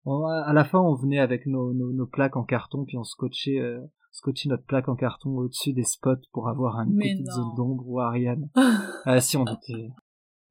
à 0.45 0.53
la 0.53 0.65
fin, 0.65 0.81
on 0.81 0.95
venait 0.95 1.21
avec 1.21 1.47
nos, 1.47 1.73
nos, 1.73 1.93
nos, 1.93 2.07
plaques 2.07 2.37
en 2.37 2.45
carton, 2.45 2.85
puis 2.85 2.99
on 2.99 3.05
scotchait 3.05 3.61
euh, 3.61 3.81
scotcher 4.13 4.51
notre 4.51 4.65
plaque 4.65 4.89
en 4.89 4.95
carton 4.95 5.31
au-dessus 5.39 5.73
des 5.73 5.85
spots 5.85 6.29
pour 6.33 6.49
avoir 6.49 6.79
une 6.81 6.97
petite 6.97 7.27
zone 7.27 7.55
d'ombre 7.57 7.89
ou 7.89 7.99
Ariane. 7.99 8.49
ah 9.05 9.21
si 9.21 9.37
on 9.37 9.45
était... 9.47 9.91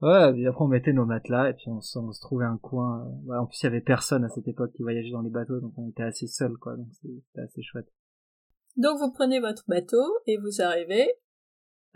Ouais, 0.02 0.36
et 0.40 0.48
après 0.48 0.64
on 0.64 0.68
mettait 0.68 0.94
nos 0.94 1.06
matelas 1.06 1.52
et 1.52 1.54
puis 1.54 1.70
on, 1.70 1.80
se 1.80 2.22
trouvait 2.22 2.46
un 2.46 2.58
coin. 2.58 3.08
Euh, 3.30 3.38
en 3.38 3.46
plus 3.46 3.62
il 3.62 3.66
y 3.66 3.68
avait 3.68 3.82
personne 3.82 4.24
à 4.24 4.30
cette 4.30 4.48
époque 4.48 4.72
qui 4.74 4.82
voyageait 4.82 5.12
dans 5.12 5.22
les 5.22 5.30
bateaux, 5.30 5.60
donc 5.60 5.74
on 5.78 5.90
était 5.90 6.02
assez 6.02 6.26
seul 6.26 6.58
quoi, 6.58 6.76
donc 6.76 6.88
c'était 6.92 7.42
assez 7.42 7.62
chouette. 7.62 7.88
Donc 8.78 8.98
vous 8.98 9.12
prenez 9.12 9.40
votre 9.40 9.64
bateau 9.68 10.04
et 10.26 10.38
vous 10.38 10.62
arrivez 10.64 11.08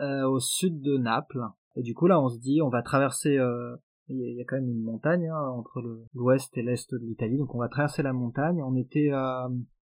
euh, 0.00 0.24
au 0.28 0.38
sud 0.38 0.80
de 0.82 0.96
Naples. 0.98 1.42
Et 1.74 1.82
du 1.82 1.94
coup 1.94 2.06
là 2.06 2.20
on 2.20 2.28
se 2.28 2.38
dit 2.38 2.62
on 2.62 2.68
va 2.68 2.82
traverser. 2.82 3.36
Euh, 3.38 3.74
il 4.08 4.36
y, 4.36 4.40
a 4.40 4.44
quand 4.44 4.54
même 4.54 4.70
une 4.70 4.84
montagne 4.84 5.28
hein, 5.28 5.48
entre 5.48 5.82
l'ouest 6.14 6.56
et 6.56 6.62
l'est 6.62 6.94
de 6.94 6.98
l'Italie, 6.98 7.38
donc 7.38 7.52
on 7.56 7.58
va 7.58 7.68
traverser 7.68 8.04
la 8.04 8.12
montagne. 8.12 8.62
On 8.62 8.76
était 8.76 9.10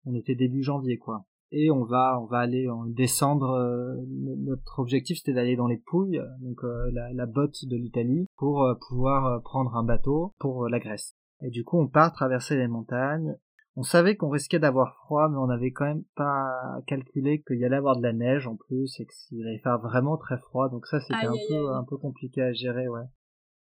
on 0.06 0.14
était 0.14 0.34
début 0.34 0.62
janvier 0.62 0.96
quoi 0.96 1.26
et 1.52 1.70
on 1.70 1.84
va 1.84 2.18
on 2.20 2.26
va 2.26 2.38
aller 2.38 2.68
en 2.68 2.84
descendre 2.86 3.50
euh, 3.50 3.94
notre 4.08 4.78
objectif 4.78 5.18
c'était 5.18 5.32
d'aller 5.32 5.56
dans 5.56 5.66
les 5.66 5.78
Pouilles 5.78 6.20
donc 6.40 6.64
euh, 6.64 6.90
la, 6.92 7.12
la, 7.12 7.26
botte 7.26 7.64
de 7.64 7.76
l'Italie 7.76 8.26
pour 8.36 8.62
euh, 8.62 8.74
pouvoir 8.88 9.42
prendre 9.42 9.76
un 9.76 9.84
bateau 9.84 10.34
pour 10.38 10.68
la 10.68 10.78
Grèce. 10.78 11.14
Et 11.42 11.50
du 11.50 11.64
coup 11.64 11.78
on 11.78 11.88
part 11.88 12.12
traverser 12.12 12.56
les 12.56 12.68
montagnes. 12.68 13.36
On 13.78 13.82
savait 13.82 14.16
qu'on 14.16 14.30
risquait 14.30 14.58
d'avoir 14.58 14.96
froid 15.04 15.28
mais 15.28 15.36
on 15.36 15.46
n'avait 15.46 15.70
quand 15.70 15.84
même 15.84 16.04
pas 16.16 16.80
calculé 16.86 17.42
qu'il 17.42 17.58
y 17.58 17.64
allait 17.64 17.76
avoir 17.76 17.96
de 17.96 18.02
la 18.02 18.12
neige 18.12 18.46
en 18.46 18.56
plus 18.56 18.98
et 19.00 19.06
qu'il 19.06 19.46
allait 19.46 19.58
faire 19.58 19.78
vraiment 19.78 20.16
très 20.16 20.38
froid. 20.38 20.68
Donc 20.68 20.86
ça 20.86 20.98
c'était 21.00 21.26
un 21.26 21.34
peu 21.48 21.72
un 21.74 21.84
peu 21.84 21.96
compliqué 21.98 22.42
à 22.42 22.52
gérer 22.52 22.88
ouais. 22.88 23.04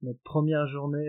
Notre 0.03 0.23
première 0.23 0.67
journée, 0.67 1.09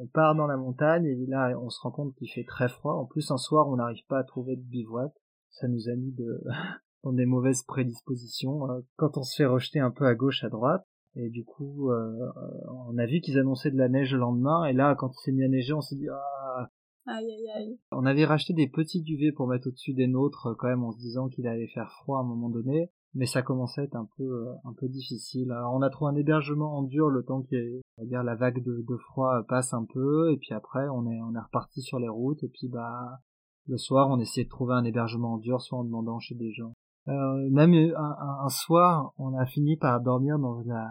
on 0.00 0.06
part 0.08 0.34
dans 0.34 0.48
la 0.48 0.56
montagne 0.56 1.06
et 1.06 1.16
là 1.28 1.56
on 1.60 1.70
se 1.70 1.80
rend 1.80 1.92
compte 1.92 2.14
qu'il 2.16 2.28
fait 2.28 2.44
très 2.44 2.68
froid. 2.68 2.94
En 2.94 3.06
plus 3.06 3.30
un 3.30 3.38
soir 3.38 3.68
on 3.68 3.76
n'arrive 3.76 4.04
pas 4.08 4.18
à 4.18 4.24
trouver 4.24 4.56
de 4.56 4.62
bivouac 4.62 5.12
ça 5.52 5.68
nous 5.68 5.88
a 5.88 5.94
mis 5.94 6.12
de 6.12 6.42
dans 7.04 7.12
des 7.12 7.26
mauvaises 7.26 7.62
prédispositions 7.62 8.70
euh, 8.70 8.80
quand 8.96 9.16
on 9.16 9.22
se 9.22 9.36
fait 9.36 9.46
rejeter 9.46 9.80
un 9.80 9.90
peu 9.90 10.06
à 10.06 10.14
gauche 10.14 10.44
à 10.44 10.48
droite. 10.48 10.84
Et 11.14 11.28
du 11.28 11.44
coup 11.44 11.90
euh, 11.90 12.30
on 12.86 12.96
a 12.96 13.06
vu 13.06 13.20
qu'ils 13.20 13.38
annonçaient 13.38 13.70
de 13.70 13.76
la 13.76 13.88
neige 13.88 14.12
le 14.12 14.18
lendemain. 14.18 14.64
Et 14.64 14.72
là 14.72 14.94
quand 14.96 15.10
il 15.10 15.24
s'est 15.24 15.32
mis 15.32 15.44
à 15.44 15.48
neiger 15.48 15.72
on 15.72 15.80
s'est 15.80 15.96
dit 15.96 16.08
ah. 16.08 16.70
Aïe 17.06 17.26
aïe 17.26 17.50
aïe. 17.54 17.78
On 17.90 18.06
avait 18.06 18.24
racheté 18.24 18.54
des 18.54 18.68
petits 18.68 19.02
duvets 19.02 19.32
pour 19.32 19.48
mettre 19.48 19.68
au-dessus 19.68 19.92
des 19.92 20.06
nôtres 20.06 20.54
quand 20.58 20.68
même 20.68 20.84
en 20.84 20.92
se 20.92 20.98
disant 20.98 21.28
qu'il 21.28 21.46
allait 21.48 21.66
faire 21.68 21.90
froid 21.90 22.18
à 22.18 22.22
un 22.22 22.26
moment 22.26 22.48
donné, 22.48 22.90
mais 23.14 23.26
ça 23.26 23.42
commençait 23.42 23.80
à 23.80 23.84
être 23.84 23.96
un 23.96 24.08
peu 24.16 24.22
euh, 24.22 24.52
un 24.64 24.72
peu 24.72 24.88
difficile. 24.88 25.50
Alors 25.50 25.74
on 25.74 25.82
a 25.82 25.90
trouvé 25.90 26.12
un 26.12 26.16
hébergement 26.16 26.78
en 26.78 26.82
dur 26.84 27.08
le 27.08 27.24
temps 27.24 27.42
que 27.42 27.80
on 27.98 28.02
va 28.02 28.06
dire 28.06 28.22
la 28.22 28.36
vague 28.36 28.62
de, 28.62 28.84
de, 28.88 28.96
froid 28.96 29.42
passe 29.48 29.74
un 29.74 29.84
peu. 29.84 30.30
Et 30.32 30.36
puis 30.36 30.54
après 30.54 30.88
on 30.88 31.10
est 31.10 31.20
on 31.20 31.34
est 31.34 31.40
reparti 31.40 31.82
sur 31.82 31.98
les 31.98 32.08
routes. 32.08 32.42
Et 32.44 32.48
puis 32.48 32.68
bah 32.68 33.18
le 33.66 33.76
soir, 33.76 34.08
on 34.10 34.18
essayait 34.18 34.44
de 34.44 34.50
trouver 34.50 34.74
un 34.74 34.84
hébergement 34.84 35.34
en 35.34 35.38
dur, 35.38 35.60
soit 35.60 35.78
en 35.78 35.84
demandant 35.84 36.18
chez 36.18 36.34
des 36.34 36.52
gens. 36.52 36.72
Euh, 37.08 37.48
même 37.50 37.74
un, 37.74 38.48
soir, 38.48 39.12
on 39.18 39.36
a 39.36 39.46
fini 39.46 39.76
par 39.76 40.00
dormir 40.00 40.38
dans 40.38 40.60
la, 40.64 40.88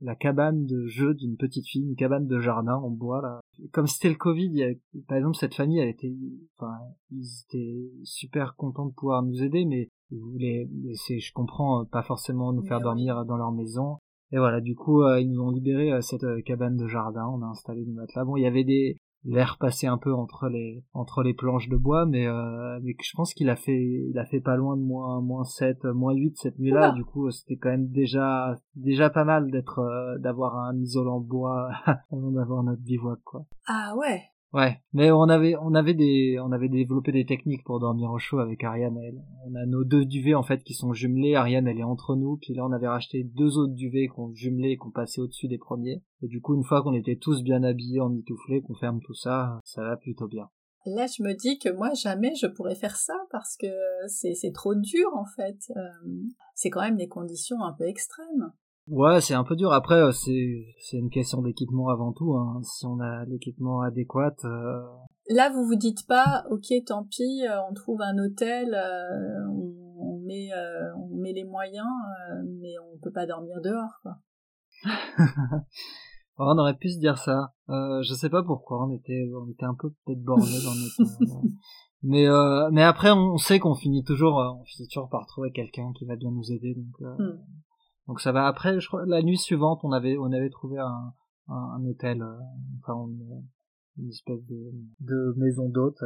la 0.00 0.14
cabane 0.14 0.64
de 0.64 0.86
jeu 0.86 1.14
d'une 1.14 1.36
petite 1.36 1.66
fille, 1.66 1.86
une 1.86 1.96
cabane 1.96 2.26
de 2.26 2.38
jardin 2.38 2.76
en 2.76 2.90
bois 2.90 3.20
là. 3.20 3.40
Comme 3.72 3.86
c'était 3.86 4.08
le 4.08 4.14
Covid, 4.14 4.78
par 5.06 5.18
exemple 5.18 5.36
cette 5.36 5.54
famille, 5.54 5.78
elle 5.78 5.90
était, 5.90 6.14
enfin, 6.56 6.78
ils 7.10 7.44
étaient 7.46 7.90
super 8.04 8.54
contents 8.56 8.86
de 8.86 8.94
pouvoir 8.94 9.22
nous 9.22 9.42
aider, 9.42 9.66
mais 9.66 9.88
ils 10.10 10.20
voulaient, 10.20 10.68
je 10.70 11.32
comprends, 11.32 11.84
pas 11.84 12.02
forcément 12.02 12.52
nous 12.52 12.64
faire 12.64 12.80
dormir 12.80 13.24
dans 13.26 13.36
leur 13.36 13.52
maison. 13.52 13.98
Et 14.32 14.38
voilà, 14.38 14.60
du 14.60 14.76
coup, 14.76 15.02
euh, 15.02 15.20
ils 15.20 15.28
nous 15.28 15.42
ont 15.42 15.50
libéré 15.50 15.92
euh, 15.92 16.00
cette 16.00 16.24
cabane 16.44 16.76
de 16.76 16.86
jardin, 16.86 17.26
on 17.26 17.42
a 17.42 17.46
installé 17.46 17.84
des 17.84 17.92
matelas. 17.92 18.24
Bon, 18.24 18.36
il 18.36 18.44
y 18.44 18.46
avait 18.46 18.64
des, 18.64 18.96
l'air 19.24 19.58
passait 19.58 19.86
un 19.86 19.98
peu 19.98 20.14
entre 20.14 20.48
les 20.48 20.84
entre 20.92 21.22
les 21.22 21.34
planches 21.34 21.68
de 21.68 21.76
bois 21.76 22.06
mais 22.06 22.26
euh, 22.26 22.80
mais 22.82 22.94
je 23.02 23.12
pense 23.14 23.34
qu'il 23.34 23.50
a 23.50 23.56
fait 23.56 24.06
il 24.08 24.18
a 24.18 24.24
fait 24.24 24.40
pas 24.40 24.56
loin 24.56 24.76
de 24.76 24.82
moins 24.82 25.20
moins 25.20 25.44
7 25.44 25.84
moins 25.84 26.14
8 26.14 26.36
cette 26.36 26.58
nuit 26.58 26.70
là 26.70 26.92
du 26.92 27.04
coup 27.04 27.30
c'était 27.30 27.56
quand 27.56 27.70
même 27.70 27.88
déjà 27.88 28.56
déjà 28.76 29.10
pas 29.10 29.24
mal 29.24 29.50
d'être 29.50 29.80
euh, 29.80 30.18
d'avoir 30.18 30.56
un 30.56 30.76
isolant 30.78 31.20
bois 31.20 31.70
avant 32.10 32.30
d'avoir 32.30 32.62
notre 32.62 32.82
bivouac 32.82 33.20
quoi. 33.24 33.44
Ah 33.66 33.94
ouais 33.96 34.22
Ouais, 34.52 34.80
mais 34.92 35.12
on 35.12 35.28
avait 35.28 35.54
on 35.56 35.74
avait 35.74 35.94
des 35.94 36.40
on 36.40 36.50
avait 36.50 36.68
développé 36.68 37.12
des 37.12 37.24
techniques 37.24 37.62
pour 37.62 37.78
dormir 37.78 38.10
au 38.10 38.18
chaud 38.18 38.40
avec 38.40 38.64
Ariane. 38.64 38.98
Elle. 38.98 39.22
On 39.46 39.54
a 39.54 39.64
nos 39.64 39.84
deux 39.84 40.04
duvets 40.04 40.34
en 40.34 40.42
fait 40.42 40.64
qui 40.64 40.74
sont 40.74 40.92
jumelés. 40.92 41.36
Ariane 41.36 41.68
elle 41.68 41.78
est 41.78 41.84
entre 41.84 42.16
nous. 42.16 42.36
Puis 42.36 42.54
là 42.54 42.66
on 42.66 42.72
avait 42.72 42.88
racheté 42.88 43.22
deux 43.22 43.58
autres 43.58 43.74
duvets 43.74 44.08
qu'on 44.08 44.34
jumelait 44.34 44.72
et 44.72 44.76
qu'on 44.76 44.90
passait 44.90 45.20
au-dessus 45.20 45.46
des 45.46 45.58
premiers. 45.58 46.02
Et 46.22 46.26
du 46.26 46.40
coup 46.40 46.56
une 46.56 46.64
fois 46.64 46.82
qu'on 46.82 46.94
était 46.94 47.14
tous 47.14 47.44
bien 47.44 47.62
habillés, 47.62 48.00
en 48.00 48.08
mitouflé, 48.08 48.60
qu'on 48.60 48.74
ferme 48.74 49.00
tout 49.00 49.14
ça, 49.14 49.60
ça 49.64 49.82
va 49.82 49.96
plutôt 49.96 50.26
bien. 50.26 50.48
Là 50.84 51.06
je 51.06 51.22
me 51.22 51.32
dis 51.34 51.60
que 51.60 51.68
moi 51.68 51.94
jamais 51.94 52.34
je 52.34 52.48
pourrais 52.48 52.74
faire 52.74 52.96
ça 52.96 53.14
parce 53.30 53.56
que 53.56 53.68
c'est 54.08 54.34
c'est 54.34 54.52
trop 54.52 54.74
dur 54.74 55.10
en 55.14 55.26
fait. 55.36 55.58
Euh, 55.76 55.90
c'est 56.56 56.70
quand 56.70 56.80
même 56.80 56.96
des 56.96 57.08
conditions 57.08 57.62
un 57.62 57.72
peu 57.72 57.84
extrêmes. 57.84 58.50
Ouais, 58.90 59.20
c'est 59.20 59.34
un 59.34 59.44
peu 59.44 59.56
dur. 59.56 59.72
Après, 59.72 59.94
euh, 59.94 60.10
c'est 60.10 60.66
c'est 60.80 60.98
une 60.98 61.10
question 61.10 61.42
d'équipement 61.42 61.88
avant 61.88 62.12
tout. 62.12 62.34
Hein. 62.34 62.60
Si 62.62 62.84
on 62.84 62.98
a 63.00 63.24
l'équipement 63.24 63.80
adéquat. 63.80 64.34
Euh... 64.44 64.82
là, 65.28 65.48
vous 65.50 65.64
vous 65.64 65.76
dites 65.76 66.06
pas, 66.06 66.44
ok, 66.50 66.66
tant 66.86 67.04
pis, 67.04 67.42
on 67.70 67.72
trouve 67.72 68.02
un 68.02 68.18
hôtel, 68.18 68.76
on, 69.48 70.18
met, 70.26 70.50
on 70.96 71.16
met 71.16 71.32
les 71.32 71.44
moyens, 71.44 71.86
mais 72.60 72.74
on 72.78 72.98
peut 72.98 73.12
pas 73.12 73.26
dormir 73.26 73.60
dehors, 73.62 74.00
quoi. 74.02 74.16
on 76.38 76.58
aurait 76.58 76.76
pu 76.76 76.90
se 76.90 76.98
dire 76.98 77.18
ça. 77.18 77.52
Euh, 77.68 78.02
je 78.02 78.14
sais 78.14 78.30
pas 78.30 78.42
pourquoi, 78.42 78.86
on 78.86 78.90
était, 78.92 79.30
on 79.34 79.50
était 79.50 79.66
un 79.66 79.74
peu 79.78 79.90
peut-être 80.04 80.22
borné 80.22 80.44
dans 80.64 80.74
notre. 80.74 81.42
mais 82.02 82.26
euh, 82.26 82.70
mais 82.72 82.82
après, 82.82 83.10
on 83.10 83.36
sait 83.36 83.58
qu'on 83.58 83.74
finit 83.74 84.04
toujours, 84.04 84.36
on 84.36 84.64
finit 84.64 84.88
toujours 84.88 85.08
par 85.08 85.26
trouver 85.26 85.52
quelqu'un 85.52 85.92
qui 85.96 86.06
va 86.06 86.16
bien 86.16 86.30
nous 86.30 86.50
aider, 86.50 86.74
donc. 86.74 87.18
Hmm. 87.18 87.38
Donc 88.10 88.20
ça 88.20 88.32
va. 88.32 88.48
Après, 88.48 88.80
je 88.80 88.88
crois, 88.88 89.06
la 89.06 89.22
nuit 89.22 89.38
suivante, 89.38 89.82
on 89.84 89.92
avait, 89.92 90.18
on 90.18 90.32
avait 90.32 90.50
trouvé 90.50 90.80
un, 90.80 91.14
un, 91.46 91.84
hôtel, 91.84 92.24
enfin 92.80 93.08
une, 93.96 94.08
espèce 94.08 94.44
de, 94.46 94.72
de 94.98 95.32
maison 95.36 95.68
d'hôte 95.68 96.02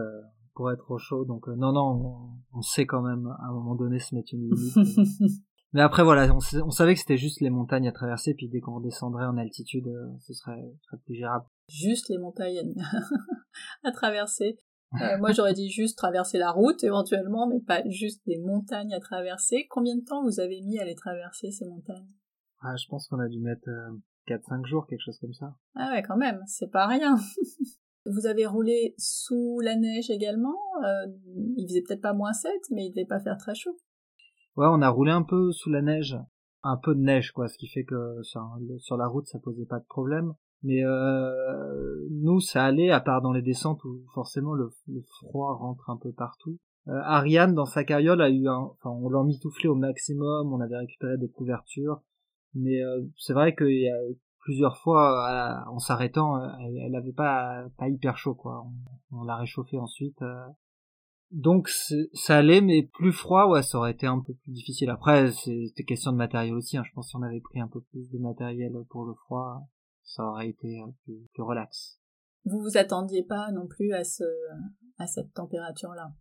pour 0.52 0.70
être 0.70 0.90
au 0.90 0.98
chaud. 0.98 1.24
Donc 1.24 1.48
non, 1.48 1.72
non, 1.72 2.36
on, 2.52 2.61
sait 2.61 2.84
quand 2.84 3.00
même 3.00 3.26
à 3.26 3.46
un 3.48 3.55
moment 3.55 3.74
donné 3.74 3.98
se 4.00 4.14
mettre 4.14 4.34
une 4.34 4.42
limite. 4.42 4.76
Mais 5.72 5.80
après 5.80 6.05
voilà, 6.05 6.30
on, 6.30 6.70
savait 6.70 6.92
que 6.92 7.00
c'était 7.00 7.16
juste 7.16 7.40
les 7.40 7.48
montagnes 7.48 7.88
à 7.88 7.92
traverser, 7.92 8.34
puis 8.34 8.50
dès 8.50 8.61
qu'on 8.61 8.74
redescendrait 8.76 9.24
en 9.24 9.38
altitude, 9.38 9.88
euh, 9.88 10.12
ce 10.20 10.34
serait, 10.34 10.62
plus 11.07 11.14
gérable. 11.14 11.46
Juste 11.70 12.11
les 12.11 12.18
montagnes 12.18 12.74
à 13.82 13.92
traverser. 13.92 14.59
Euh, 15.01 15.18
moi 15.18 15.32
j'aurais 15.32 15.55
dit 15.55 15.70
juste 15.70 15.99
traverser 15.99 16.38
la 16.38 16.51
route 16.51 16.82
éventuellement, 16.84 17.47
mais 17.47 17.61
pas 17.61 17.82
juste 17.88 18.22
des 18.26 18.38
montagnes 18.38 18.95
à 18.95 19.01
traverser. 19.01 19.66
Combien 19.68 19.97
de 19.97 20.05
temps 20.05 20.22
vous 20.22 20.40
avez 20.40 20.61
mis 20.62 20.78
à 20.78 20.84
les 20.84 20.95
traverser 20.95 21.51
ces 21.51 21.66
montagnes? 21.66 22.09
Ah, 22.61 22.76
Je 22.76 22.86
pense 22.88 23.09
qu'on 23.09 23.18
a 23.18 23.28
dû 23.28 23.40
mettre 23.40 23.68
4-5 24.28 24.61
euh, 24.61 24.64
jours, 24.66 24.86
quelque 24.86 25.03
chose 25.05 25.18
comme 25.18 25.34
ça. 25.34 25.55
Ah 25.74 25.92
ouais 25.92 26.03
quand 26.03 26.16
même, 26.16 26.40
c'est 26.47 26.70
pas 26.70 26.86
rien. 26.86 27.16
vous 28.07 28.26
avez 28.26 28.47
roulé 28.47 28.95
sous 28.99 29.61
la 29.61 29.76
neige 29.76 30.11
également? 30.11 30.57
il 31.57 31.66
faisait 31.68 31.82
peut-être 31.82 32.03
pas 32.03 32.12
moins 32.12 32.32
7, 32.32 32.53
mais 32.70 32.86
il 32.86 32.90
devait 32.90 33.07
pas 33.07 33.20
faire 33.20 33.38
très 33.38 33.55
chaud. 33.55 33.76
Ouais, 34.57 34.66
on 34.70 34.82
a 34.82 34.88
roulé 34.88 35.11
un 35.11 35.22
peu 35.22 35.51
sous 35.51 35.70
la 35.70 35.82
neige, 35.82 36.16
un 36.62 36.76
peu 36.76 36.95
de 36.95 37.01
neige 37.01 37.32
quoi, 37.32 37.49
ce 37.49 37.59
qui 37.59 37.66
fait 37.68 37.84
que 37.84 38.22
sur, 38.22 38.97
la 38.97 39.07
route 39.07 39.26
ça 39.26 39.38
posait 39.38 39.66
pas 39.66 39.80
de 39.80 39.86
problème. 39.86 40.34
Mais 40.65 40.83
euh, 40.83 42.07
nous 42.11 42.41
ça 42.41 42.65
allait 42.65 42.91
à 42.91 43.01
part 43.01 43.21
dans 43.21 43.33
les 43.33 43.43
descentes 43.43 43.85
où 43.85 44.03
forcément 44.15 44.55
le, 44.55 44.71
froid 45.21 45.55
rentre 45.55 45.91
un 45.91 45.99
peu 45.99 46.11
partout. 46.11 46.59
Euh, 46.89 47.01
Ariane 47.05 47.55
dans 47.55 47.67
sa 47.67 47.85
carriole 47.85 48.23
a 48.23 48.31
eu 48.31 48.49
un, 48.49 48.71
enfin 48.73 48.91
on 48.91 49.11
l'a 49.11 49.23
mitouflé 49.23 49.69
au 49.69 49.75
maximum, 49.75 50.53
on 50.53 50.61
avait 50.61 50.79
récupéré 50.79 51.19
des 51.19 51.29
couvertures, 51.29 52.01
mais 52.55 52.83
euh, 52.83 53.03
c'est 53.19 53.35
vrai 53.35 53.55
qu'il 53.55 53.79
y 53.79 53.89
a 53.89 53.97
plusieurs 54.41 54.79
fois 54.79 55.65
en 55.69 55.79
s'arrêtant, 55.79 56.43
elle, 56.61 56.79
elle 56.79 56.97
avait 56.97 57.12
pas 57.12 57.67
pas 57.79 57.89
hyper 57.89 58.17
chaud 58.17 58.35
quoi. 58.35 58.67
On, 59.12 59.23
l'a 59.25 59.37
réchauffé 59.37 59.79
ensuite 59.79 60.23
donc 61.35 61.69
ça 61.69 62.37
allait, 62.37 62.61
mais 62.61 62.85
plus 62.95 63.12
froid, 63.12 63.47
ouais, 63.49 63.62
ça 63.62 63.79
aurait 63.79 63.91
été 63.91 64.07
un 64.07 64.21
peu 64.21 64.35
plus 64.35 64.53
difficile. 64.53 64.89
Après, 64.89 65.33
c'était 65.33 65.83
question 65.83 66.12
de 66.12 66.17
matériel 66.17 66.55
aussi. 66.55 66.77
Hein. 66.77 66.85
Je 66.85 66.93
pense 66.93 67.07
que 67.07 67.11
si 67.11 67.17
on 67.17 67.23
avait 67.23 67.41
pris 67.41 67.61
un 67.61 67.67
peu 67.67 67.81
plus 67.81 68.09
de 68.09 68.19
matériel 68.19 68.73
pour 68.89 69.05
le 69.05 69.15
froid, 69.15 69.67
ça 70.05 70.24
aurait 70.24 70.48
été 70.48 70.80
plus, 71.02 71.28
plus 71.32 71.42
relax. 71.42 72.00
Vous 72.44 72.61
vous 72.61 72.76
attendiez 72.76 73.22
pas 73.22 73.50
non 73.52 73.66
plus 73.66 73.92
à 73.92 74.05
ce 74.05 74.24
à 74.98 75.07
cette 75.07 75.32
température-là? 75.34 76.12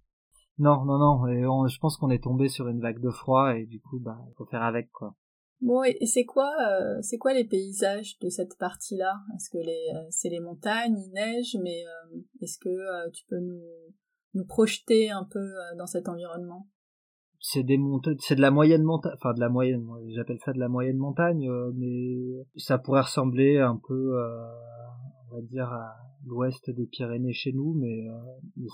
Non, 0.58 0.86
non, 0.86 0.98
non. 0.98 1.28
Et 1.28 1.42
je 1.70 1.80
pense 1.80 1.98
qu'on 1.98 2.10
est 2.10 2.24
tombé 2.24 2.48
sur 2.48 2.68
une 2.68 2.80
vague 2.80 3.02
de 3.02 3.10
froid 3.10 3.56
et 3.56 3.66
du 3.66 3.82
coup, 3.82 4.00
bah, 4.00 4.20
faut 4.38 4.46
faire 4.46 4.64
avec 4.64 4.92
quoi. 4.92 5.16
Bon, 5.62 5.82
et 5.84 6.06
c'est 6.06 6.26
quoi, 6.26 6.52
euh, 6.70 7.02
c'est 7.02 7.18
quoi 7.18 7.34
les 7.34 7.46
paysages 7.46 8.20
de 8.20 8.28
cette 8.28 8.58
partie-là? 8.58 9.22
Est-ce 9.36 9.50
que 9.50 9.60
les, 9.60 9.94
euh, 9.96 10.06
c'est 10.10 10.28
les 10.28 10.42
montagnes, 10.42 10.98
il 10.98 11.12
neige, 11.14 11.58
mais 11.64 11.86
euh, 11.86 12.20
est-ce 12.42 12.58
que 12.60 13.10
tu 13.12 13.26
peux 13.28 13.40
nous 13.40 13.64
nous 14.34 14.46
projeter 14.46 15.10
un 15.10 15.24
peu 15.24 15.54
dans 15.78 15.86
cet 15.86 16.10
environnement? 16.10 16.68
C'est 17.46 17.64
des 17.64 17.78
montagnes, 17.78 18.16
c'est 18.20 18.36
de 18.36 18.42
la 18.42 18.52
moyenne 18.52 18.84
montagne, 18.84 19.12
enfin 19.16 19.34
de 19.34 19.42
la 19.42 19.50
moyenne, 19.50 19.86
j'appelle 20.16 20.40
ça 20.40 20.54
de 20.54 20.60
la 20.60 20.70
moyenne 20.70 20.96
montagne, 20.96 21.50
euh, 21.50 21.74
mais 21.76 22.46
ça 22.56 22.78
pourrait 22.78 23.02
ressembler 23.02 23.60
un 23.60 23.78
peu, 23.86 24.18
euh, 24.18 24.48
on 25.30 25.36
va 25.36 25.42
dire, 25.42 25.68
à 25.68 25.94
l'ouest 26.26 26.70
des 26.70 26.86
Pyrénées 26.86 27.34
chez 27.34 27.52
nous, 27.52 27.74
mais, 27.74 28.08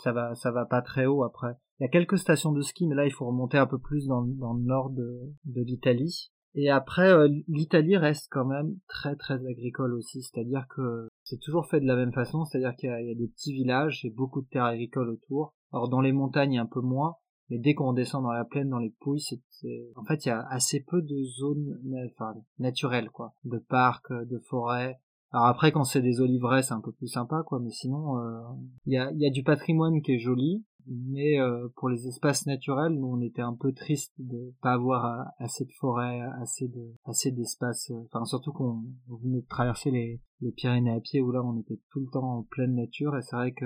ça 0.03 0.11
va, 0.11 0.35
ça 0.35 0.51
va 0.51 0.65
pas 0.65 0.83
très 0.83 1.07
haut 1.07 1.23
après. 1.23 1.55
Il 1.79 1.83
y 1.83 1.85
a 1.87 1.89
quelques 1.89 2.19
stations 2.19 2.51
de 2.51 2.61
ski, 2.61 2.85
mais 2.85 2.93
là 2.93 3.07
il 3.07 3.11
faut 3.11 3.25
remonter 3.25 3.57
un 3.57 3.65
peu 3.65 3.79
plus 3.79 4.05
dans, 4.05 4.21
dans 4.21 4.53
le 4.53 4.63
nord 4.63 4.91
de, 4.91 5.19
de 5.45 5.61
l'Italie. 5.63 6.29
Et 6.53 6.69
après, 6.69 7.11
l'Italie 7.47 7.97
reste 7.97 8.27
quand 8.29 8.45
même 8.45 8.75
très 8.87 9.15
très 9.15 9.43
agricole 9.47 9.95
aussi, 9.95 10.21
c'est-à-dire 10.21 10.65
que 10.75 11.07
c'est 11.23 11.39
toujours 11.39 11.67
fait 11.67 11.79
de 11.79 11.87
la 11.87 11.95
même 11.95 12.13
façon, 12.13 12.45
c'est-à-dire 12.45 12.75
qu'il 12.75 12.89
y, 12.89 13.11
a 13.11 13.15
des 13.15 13.27
petits 13.27 13.53
villages 13.53 14.05
et 14.05 14.11
beaucoup 14.11 14.41
de 14.41 14.47
terres 14.47 14.65
agricoles 14.65 15.09
autour. 15.09 15.53
Alors 15.71 15.89
dans 15.89 16.01
les 16.01 16.11
montagnes 16.11 16.59
un 16.59 16.67
peu 16.67 16.81
moins, 16.81 17.15
mais 17.49 17.57
dès 17.57 17.73
qu'on 17.73 17.93
descend 17.93 18.23
dans 18.23 18.31
la 18.31 18.45
plaine, 18.45 18.69
dans 18.69 18.79
les 18.79 18.93
Pouilles, 18.99 19.21
c'est 19.21 19.91
en 19.95 20.03
fait 20.03 20.25
il 20.25 20.29
y 20.29 20.31
a 20.31 20.45
assez 20.49 20.81
peu 20.81 21.01
de 21.01 21.23
zones 21.23 21.79
enfin, 22.13 22.33
naturelles 22.59 23.09
quoi, 23.09 23.33
de 23.43 23.57
parcs, 23.57 24.11
de 24.11 24.39
forêts. 24.49 24.99
Alors 25.31 25.45
après 25.45 25.71
quand 25.71 25.83
c'est 25.83 26.01
des 26.01 26.21
oliveraies 26.21 26.63
c'est 26.63 26.73
un 26.73 26.81
peu 26.81 26.91
plus 26.91 27.07
sympa 27.07 27.43
quoi, 27.45 27.59
mais 27.59 27.71
sinon 27.71 28.17
euh, 28.19 28.41
il 28.85 28.93
y, 28.93 28.97
a, 28.97 29.11
y 29.13 29.27
a 29.27 29.31
du 29.31 29.43
patrimoine 29.43 30.01
qui 30.01 30.13
est 30.13 30.19
joli, 30.19 30.63
mais 30.89 31.39
euh, 31.39 31.67
pour 31.75 31.89
les 31.89 32.07
espaces 32.07 32.45
naturels, 32.47 32.93
nous 32.93 33.07
on 33.07 33.21
était 33.21 33.43
un 33.43 33.53
peu 33.53 33.71
triste 33.73 34.13
de 34.17 34.53
pas 34.61 34.73
avoir 34.73 35.05
euh, 35.05 35.23
assez 35.37 35.65
de 35.65 35.71
forêts, 35.79 36.21
assez 36.41 36.67
de 36.67 36.93
assez 37.05 37.31
d'espace. 37.31 37.91
Euh, 37.91 38.01
enfin 38.05 38.25
surtout 38.25 38.51
qu'on 38.51 38.83
venait 39.07 39.41
de 39.41 39.47
traverser 39.47 39.91
les, 39.91 40.19
les 40.41 40.51
Pyrénées 40.51 40.93
à 40.93 40.99
pied 40.99 41.21
où 41.21 41.31
là 41.31 41.43
on 41.43 41.59
était 41.59 41.79
tout 41.91 41.99
le 41.99 42.07
temps 42.11 42.37
en 42.37 42.43
pleine 42.43 42.75
nature 42.75 43.15
et 43.15 43.21
c'est 43.21 43.35
vrai 43.35 43.51
que 43.51 43.65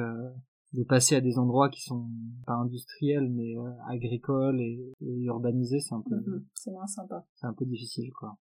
de 0.74 0.84
passer 0.84 1.16
à 1.16 1.22
des 1.22 1.38
endroits 1.38 1.70
qui 1.70 1.82
sont 1.82 2.08
pas 2.46 2.54
industriels 2.54 3.30
mais 3.30 3.56
agricoles 3.88 4.60
et, 4.60 4.94
urbanisés, 5.02 5.80
c'est 5.80 5.94
un 5.94 6.02
peu 6.02 6.16
mm-hmm. 6.16 6.44
c'est 6.54 6.72
moins 6.72 6.88
sympa. 6.88 7.26
C'est 7.36 7.48
un 7.48 7.54
peu 7.54 7.66
difficile 7.66 8.12
quoi. 8.12 8.38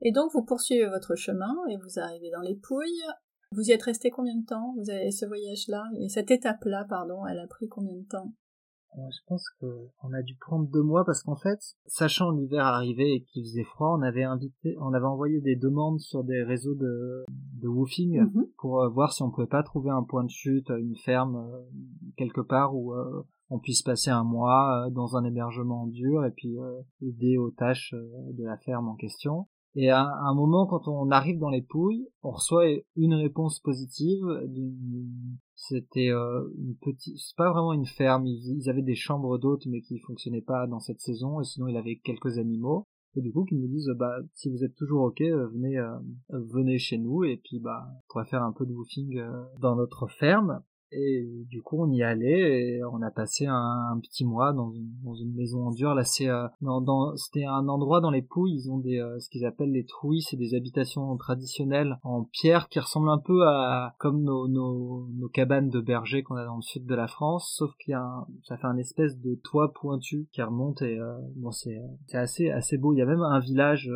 Et 0.00 0.12
donc 0.12 0.32
vous 0.32 0.44
poursuivez 0.44 0.88
votre 0.88 1.14
chemin 1.14 1.54
et 1.70 1.76
vous 1.76 1.98
arrivez 1.98 2.30
dans 2.30 2.40
les 2.40 2.56
Pouilles. 2.56 3.04
Vous 3.52 3.68
y 3.68 3.72
êtes 3.72 3.82
resté 3.82 4.10
combien 4.10 4.36
de 4.36 4.46
temps? 4.46 4.74
Vous 4.78 4.90
avez 4.90 5.10
ce 5.10 5.26
voyage-là? 5.26 5.84
Et 6.00 6.08
cette 6.08 6.30
étape-là, 6.30 6.86
pardon, 6.88 7.26
elle 7.26 7.38
a 7.38 7.46
pris 7.46 7.68
combien 7.68 7.96
de 7.96 8.06
temps? 8.06 8.32
euh, 8.32 8.41
je 8.96 9.18
pense 9.26 9.44
qu'on 9.60 10.12
a 10.12 10.22
dû 10.22 10.36
prendre 10.36 10.68
deux 10.68 10.82
mois 10.82 11.04
parce 11.04 11.22
qu'en 11.22 11.36
fait, 11.36 11.58
sachant 11.86 12.30
l'hiver 12.30 12.64
arrivé 12.64 13.14
et 13.14 13.22
qu'il 13.22 13.44
faisait 13.44 13.64
froid, 13.64 13.96
on 13.98 14.02
avait 14.02 14.24
invité, 14.24 14.76
on 14.80 14.92
avait 14.92 15.06
envoyé 15.06 15.40
des 15.40 15.56
demandes 15.56 16.00
sur 16.00 16.24
des 16.24 16.42
réseaux 16.42 16.74
de, 16.74 17.24
de 17.60 17.68
woofing 17.68 18.20
mhm. 18.20 18.46
pour 18.58 18.82
euh, 18.82 18.88
voir 18.88 19.12
si 19.12 19.22
on 19.22 19.30
pouvait 19.30 19.46
pas 19.46 19.62
trouver 19.62 19.90
un 19.90 20.02
point 20.02 20.24
de 20.24 20.30
chute, 20.30 20.68
une 20.70 20.96
ferme 20.96 21.36
euh, 21.36 21.62
quelque 22.16 22.40
part 22.40 22.74
où 22.74 22.94
on 23.50 23.58
puisse 23.58 23.82
passer 23.82 24.10
un 24.10 24.24
mois 24.24 24.88
dans 24.90 25.16
un 25.16 25.24
hébergement 25.24 25.86
dur 25.86 26.24
et 26.24 26.30
puis 26.30 26.56
aider 27.00 27.36
aux 27.38 27.50
tâches 27.50 27.94
de 27.94 28.44
la 28.44 28.56
ferme 28.58 28.88
en 28.88 28.94
question. 28.94 29.46
Et 29.74 29.90
à, 29.90 30.06
un 30.06 30.34
moment, 30.34 30.66
quand 30.66 30.86
on 30.86 31.10
arrive 31.10 31.38
dans 31.38 31.48
les 31.48 31.62
Pouilles, 31.62 32.06
on 32.22 32.30
reçoit 32.30 32.66
une 32.96 33.14
réponse 33.14 33.58
positive. 33.60 34.24
C'était 35.68 36.10
euh, 36.10 36.48
une 36.58 36.74
petite, 36.74 37.16
c'est 37.18 37.36
pas 37.36 37.52
vraiment 37.52 37.72
une 37.72 37.86
ferme. 37.86 38.26
Ils, 38.26 38.68
avaient 38.68 38.82
des 38.82 38.96
chambres 38.96 39.38
d'hôtes, 39.38 39.66
mais 39.66 39.80
qui 39.80 40.00
fonctionnaient 40.00 40.42
pas 40.42 40.66
dans 40.66 40.80
cette 40.80 41.00
saison. 41.00 41.40
Et 41.40 41.44
sinon, 41.44 41.68
il 41.68 41.76
avait 41.76 42.00
quelques 42.02 42.38
animaux. 42.38 42.88
Et 43.14 43.20
du 43.20 43.32
coup, 43.32 43.44
qu'ils 43.44 43.60
nous 43.60 43.68
disent, 43.68 43.92
bah, 43.96 44.16
si 44.34 44.50
vous 44.50 44.64
êtes 44.64 44.74
toujours 44.74 45.04
ok, 45.04 45.20
euh, 45.20 45.46
venez, 45.52 45.78
euh, 45.78 45.96
venez 46.30 46.78
chez 46.78 46.98
nous. 46.98 47.22
Et 47.22 47.36
puis, 47.36 47.60
bah, 47.60 47.86
on 47.88 48.00
pourrait 48.08 48.24
faire 48.24 48.42
un 48.42 48.52
peu 48.52 48.66
de 48.66 48.72
woofing 48.72 49.22
dans 49.60 49.76
notre 49.76 50.08
ferme. 50.08 50.64
Et 50.92 51.26
du 51.48 51.62
coup, 51.62 51.82
on 51.82 51.90
y 51.90 52.02
allait 52.02 52.76
et 52.76 52.84
on 52.84 53.00
a 53.02 53.10
passé 53.10 53.46
un, 53.46 53.98
petit 54.02 54.24
mois 54.24 54.52
dans 54.52 54.70
une, 54.72 54.90
dans 55.02 55.14
maison 55.34 55.66
en 55.66 55.70
dur. 55.70 55.94
Là, 55.94 56.04
c'est 56.04 56.28
euh, 56.28 56.46
dans, 56.60 57.16
c'était 57.16 57.44
un 57.44 57.68
endroit 57.68 58.00
dans 58.00 58.10
les 58.10 58.22
Pouilles. 58.22 58.54
Ils 58.54 58.70
ont 58.70 58.78
des 58.78 58.98
euh, 58.98 59.18
ce 59.18 59.28
qu'ils 59.30 59.46
appellent 59.46 59.72
les 59.72 59.84
trouilles, 59.84 60.22
c'est 60.22 60.36
des 60.36 60.54
habitations 60.54 61.16
traditionnelles 61.16 61.98
en 62.02 62.24
pierre 62.24 62.68
qui 62.68 62.78
ressemblent 62.78 63.10
un 63.10 63.18
peu 63.18 63.46
à 63.46 63.94
comme 63.98 64.22
nos, 64.22 64.48
nos, 64.48 65.06
nos 65.14 65.28
cabanes 65.28 65.70
de 65.70 65.80
berger 65.80 66.22
qu'on 66.22 66.36
a 66.36 66.44
dans 66.44 66.56
le 66.56 66.62
sud 66.62 66.86
de 66.86 66.94
la 66.94 67.06
France, 67.06 67.54
sauf 67.56 67.74
qu'il 67.76 67.92
y 67.92 67.94
a 67.94 68.02
un, 68.02 68.26
ça 68.42 68.56
fait 68.56 68.66
un 68.66 68.76
espèce 68.76 69.18
de 69.18 69.34
toit 69.34 69.72
pointu 69.72 70.28
qui 70.32 70.42
remonte 70.42 70.82
et 70.82 70.98
euh, 70.98 71.16
bon, 71.36 71.50
c'est 71.50 71.80
c'est 72.06 72.18
assez 72.18 72.50
assez 72.50 72.76
beau. 72.76 72.92
Il 72.92 72.98
y 72.98 73.02
a 73.02 73.06
même 73.06 73.22
un 73.22 73.40
village 73.40 73.90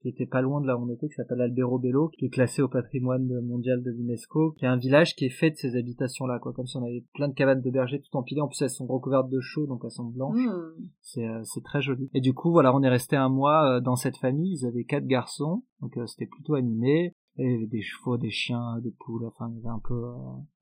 qui 0.00 0.08
était 0.08 0.26
pas 0.26 0.40
loin 0.40 0.60
de 0.60 0.66
là 0.66 0.76
où 0.76 0.84
on 0.84 0.88
était, 0.88 1.08
qui 1.08 1.14
s'appelle 1.14 1.40
Alberobello, 1.40 2.08
qui 2.08 2.26
est 2.26 2.30
classé 2.30 2.62
au 2.62 2.68
patrimoine 2.68 3.28
mondial 3.42 3.82
de 3.82 3.90
l'UNESCO, 3.90 4.52
qui 4.52 4.64
est 4.64 4.68
un 4.68 4.78
village 4.78 5.14
qui 5.14 5.26
est 5.26 5.30
fait 5.30 5.50
de 5.50 5.56
ces 5.56 5.76
habitations-là, 5.76 6.38
quoi, 6.38 6.52
comme 6.52 6.66
si 6.66 6.76
on 6.76 6.84
avait 6.84 7.04
plein 7.14 7.28
de 7.28 7.34
cabanes 7.34 7.60
de 7.60 7.70
berger 7.70 8.00
tout 8.00 8.16
empilées, 8.16 8.40
en 8.40 8.48
plus 8.48 8.62
elles 8.62 8.70
sont 8.70 8.86
recouvertes 8.86 9.28
de 9.28 9.40
chaux, 9.40 9.66
donc 9.66 9.82
elles 9.84 9.90
sont 9.90 10.04
blanches, 10.04 10.38
hmm. 10.38 10.84
c'est 11.00 11.26
euh, 11.26 11.40
c'est 11.44 11.62
très 11.62 11.82
joli. 11.82 12.08
Et 12.14 12.20
du 12.20 12.32
coup, 12.32 12.50
voilà, 12.50 12.74
on 12.74 12.82
est 12.82 12.88
resté 12.88 13.16
un 13.16 13.28
mois 13.28 13.76
euh, 13.76 13.80
dans 13.80 13.96
cette 13.96 14.16
famille, 14.16 14.56
ils 14.60 14.66
avaient 14.66 14.84
quatre 14.84 15.06
garçons, 15.06 15.64
donc 15.80 15.96
euh, 15.98 16.06
c'était 16.06 16.26
plutôt 16.26 16.54
animé, 16.54 17.14
et 17.36 17.66
des 17.66 17.82
chevaux, 17.82 18.16
des 18.16 18.30
chiens, 18.30 18.78
des 18.82 18.94
poules, 19.04 19.26
enfin 19.26 19.50
il 19.50 19.56
y 19.56 19.58
avait 19.60 19.74
un 19.74 19.80
peu 19.86 20.02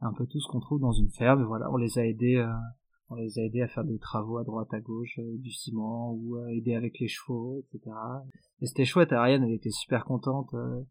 un 0.01 0.13
peu 0.13 0.27
tout 0.27 0.41
ce 0.41 0.49
qu'on 0.51 0.61
trouve 0.61 0.81
dans 0.81 0.93
une 0.93 1.11
ferme, 1.11 1.43
et 1.43 1.47
voilà, 1.47 1.71
on 1.73 1.77
les 1.77 1.99
a 1.99 2.07
aidés 2.07 2.45
on 3.11 3.15
les 3.17 3.39
a 3.39 3.43
aidés 3.43 3.63
à 3.63 3.69
faire 3.69 3.85
des 3.85 3.99
travaux 3.99 4.39
à 4.39 4.45
droite 4.45 4.73
à 4.73 4.81
gauche, 4.81 5.19
du 5.19 5.51
ciment, 5.51 6.13
ou 6.13 6.37
à 6.37 6.53
aider 6.53 6.75
avec 6.75 6.99
les 6.99 7.09
chevaux, 7.09 7.59
etc. 7.59 7.95
Et 8.61 8.67
c'était 8.67 8.85
chouette, 8.85 9.13
Ariane, 9.13 9.45
elle 9.45 9.55
était 9.55 9.71
super 9.71 10.05
contente. 10.05 10.49
Euh, 10.55 10.83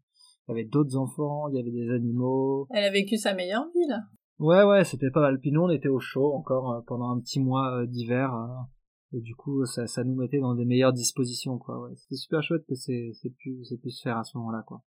il 0.48 0.52
y 0.52 0.54
avait 0.54 0.64
d'autres 0.68 0.96
enfants, 0.96 1.48
il 1.48 1.56
y 1.56 1.60
avait 1.60 1.70
des 1.70 1.90
animaux. 1.90 2.66
Elle 2.70 2.84
a 2.84 2.90
vécu 2.90 3.16
sa 3.16 3.34
meilleure 3.34 3.66
vie, 3.74 3.86
là. 3.86 4.00
Ouais, 4.38 4.62
ouais, 4.62 4.84
c'était 4.84 5.10
pas 5.10 5.20
mal. 5.20 5.40
Puis 5.40 5.52
nous, 5.52 5.62
on 5.62 5.70
était 5.70 5.88
au 5.88 5.98
chaud 5.98 6.32
encore 6.32 6.72
euh, 6.72 6.80
pendant 6.86 7.10
un 7.10 7.20
petit 7.20 7.40
mois 7.40 7.80
euh, 7.80 7.86
d'hiver. 7.86 8.34
euh, 8.34 9.16
et 9.18 9.20
du 9.20 9.34
coup, 9.34 9.64
ça, 9.66 9.86
ça 9.86 10.04
nous 10.04 10.14
mettait 10.14 10.38
dans 10.38 10.54
des 10.54 10.64
meilleures 10.64 10.92
dispositions, 10.92 11.58
quoi. 11.58 11.80
Ouais. 11.80 11.94
C'était 11.96 12.16
super 12.16 12.42
chouette 12.42 12.64
que 12.68 12.74
c'est, 12.74 13.10
c'est 13.14 13.30
pu, 13.30 13.64
c'est 13.64 13.78
pu 13.78 13.90
se 13.90 14.02
faire 14.02 14.16
à 14.16 14.24
ce 14.24 14.36
moment-là, 14.38 14.62
quoi. 14.66 14.82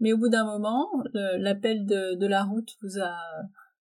Mais 0.00 0.12
au 0.12 0.18
bout 0.18 0.28
d'un 0.28 0.44
moment, 0.44 0.88
l'appel 1.12 1.84
de, 1.84 2.16
de 2.18 2.26
la 2.26 2.44
route 2.44 2.70
vous 2.82 3.00
a 3.00 3.16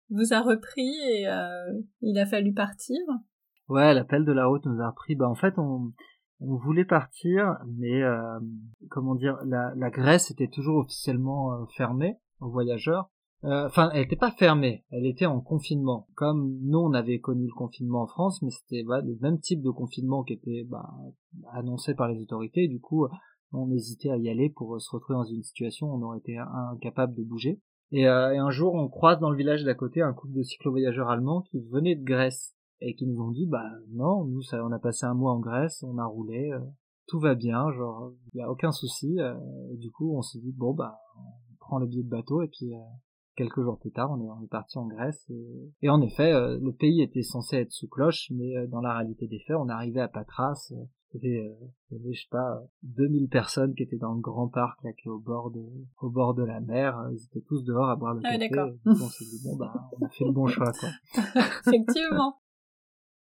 vous 0.10 0.34
a 0.34 0.42
repris 0.42 0.90
et 1.10 1.28
euh, 1.28 1.82
il 2.02 2.18
a 2.20 2.26
fallu 2.26 2.54
partir. 2.54 2.98
Ouais, 3.68 3.94
l'appel 3.94 4.26
de 4.26 4.32
la 4.32 4.46
route 4.46 4.66
nous 4.66 4.82
a 4.82 4.90
repris. 4.90 5.16
Bah, 5.16 5.28
en 5.28 5.36
fait, 5.36 5.58
on, 5.58 5.92
voulait 6.40 6.86
partir, 6.86 7.58
mais 7.78 8.04
euh, 8.04 8.40
comment 8.90 9.16
dire, 9.16 9.38
la, 9.46 9.90
Grèce 9.90 10.30
était 10.32 10.48
toujours 10.48 10.78
officiellement 10.78 11.54
euh, 11.54 11.66
fermée 11.76 12.18
aux 12.40 12.50
voyageurs. 12.50 13.10
Euh, 13.44 13.66
Enfin, 13.66 13.90
elle 13.94 14.02
n'était 14.02 14.16
pas 14.16 14.32
fermée, 14.32 14.86
elle 14.92 15.06
était 15.06 15.26
en 15.26 15.42
confinement. 15.42 16.08
Comme 16.16 16.60
nous, 16.62 16.80
on 16.80 16.94
avait 16.94 17.20
connu 17.20 17.48
le 17.48 17.54
confinement 17.54 18.04
en 18.04 18.08
France, 18.08 18.42
mais 18.42 18.52
c'était 18.52 18.84
bah, 18.84 19.02
le 19.02 19.18
même 19.22 19.40
type 19.40 19.62
de 19.62 19.72
confinement 19.72 20.24
qui 20.24 20.34
était 20.34 20.64
bah, 20.68 20.90
annoncé 21.52 21.96
par 21.96 22.08
les 22.08 22.22
autorités. 22.22 22.68
Du 22.68 22.80
coup, 22.80 23.08
on 23.52 23.72
hésitait 23.72 24.10
à 24.10 24.18
y 24.18 24.30
aller 24.30 24.50
pour 24.50 24.80
se 24.80 24.90
retrouver 24.92 25.18
dans 25.18 25.26
une 25.26 25.44
situation 25.44 25.88
où 25.88 25.98
on 25.98 26.02
aurait 26.02 26.20
été 26.20 26.38
incapable 26.38 27.16
de 27.16 27.24
bouger. 27.24 27.60
Et, 27.92 28.08
euh, 28.08 28.34
et 28.34 28.38
un 28.38 28.50
jour, 28.50 28.74
on 28.74 28.88
croise 28.88 29.20
dans 29.20 29.30
le 29.30 29.38
village 29.38 29.64
d'à 29.64 29.76
côté 29.76 30.02
un 30.02 30.14
couple 30.14 30.34
de 30.34 30.44
cyclo-voyageurs 30.44 31.10
allemands 31.10 31.42
qui 31.42 31.60
venaient 31.72 31.96
de 31.96 32.04
Grèce 32.04 32.56
et 32.82 32.96
qui 32.96 33.06
nous 33.06 33.22
ont 33.22 33.32
dit 33.32 33.48
bah 33.48 33.70
non, 33.92 34.26
nous 34.26 34.42
ça, 34.42 34.64
on 34.66 34.72
a 34.72 34.80
passé 34.80 35.06
un 35.06 35.14
mois 35.14 35.32
en 35.34 35.40
Grèce, 35.40 35.84
on 35.84 35.98
a 35.98 36.06
roulé, 36.06 36.52
euh, 36.52 36.60
tout 37.08 37.20
va 37.20 37.36
bien, 37.36 37.72
genre 37.72 38.12
il 38.34 38.40
y 38.40 38.42
a 38.42 38.52
aucun 38.52 38.72
souci. 38.72 39.20
euh, 39.20 39.36
du 39.78 39.92
coup, 39.92 40.18
on 40.18 40.22
s'est 40.22 40.40
dit 40.40 40.52
bon 40.52 40.74
bah 40.74 40.98
on 41.18 41.56
prend 41.60 41.80
le 41.80 41.88
billet 41.88 42.04
de 42.04 42.10
bateau 42.10 42.42
et 42.42 42.48
puis 42.48 42.74
euh, 42.74 42.80
quelques 43.36 43.62
jours 43.62 43.78
plus 43.80 43.92
tard, 43.92 44.12
on 44.12 44.22
est, 44.22 44.30
on 44.30 44.44
est 44.44 44.50
parti 44.50 44.78
en 44.78 44.88
Grèce. 44.88 45.30
Et, 45.30 45.72
et 45.84 45.90
en 45.90 46.02
effet, 46.02 46.32
euh, 46.32 46.58
le 46.62 46.74
pays 46.74 47.02
était 47.02 47.22
censé 47.22 47.58
être 47.58 47.72
sous 47.72 47.88
cloche, 47.88 48.32
mais 48.32 48.58
euh, 48.58 48.68
dans 48.68 48.82
la 48.82 48.98
réalité 48.98 49.28
des 49.28 49.40
faits, 49.40 49.58
on 49.58 49.70
arrivé 49.70 50.02
à 50.02 50.08
Patras. 50.08 50.72
Euh, 51.14 51.18
il 51.22 51.30
y 51.30 51.38
avait, 51.38 51.48
euh, 51.48 51.68
il 51.92 51.98
y 51.98 52.00
avait, 52.02 52.14
je 52.14 52.22
sais 52.22 52.28
pas, 52.30 52.64
2000 52.84 53.30
personnes 53.30 53.76
qui 53.76 53.84
étaient 53.84 53.98
dans 53.98 54.14
le 54.14 54.22
grand 54.22 54.48
parc, 54.48 54.84
là, 54.84 54.92
qui 54.94 55.08
est 55.08 55.12
au 55.12 55.20
bord 55.20 55.52
de, 55.52 55.64
au 56.02 56.10
bord 56.10 56.34
de 56.34 56.44
la 56.44 56.60
mer. 56.60 56.98
Ils 57.12 57.24
étaient 57.26 57.46
tous 57.48 57.64
dehors 57.64 57.90
à 57.90 57.96
boire 57.96 58.14
le 58.14 58.22
Ah 58.24 58.38
café. 58.38 58.78
on 58.86 58.96
s'est 58.96 59.26
dit, 59.26 59.42
bon, 59.44 59.56
bah, 59.58 59.74
on 60.00 60.06
a 60.06 60.10
fait 60.10 60.26
le 60.26 60.32
bon 60.32 60.48
choix, 60.48 60.72
quoi. 60.74 60.90
Effectivement. 61.68 62.40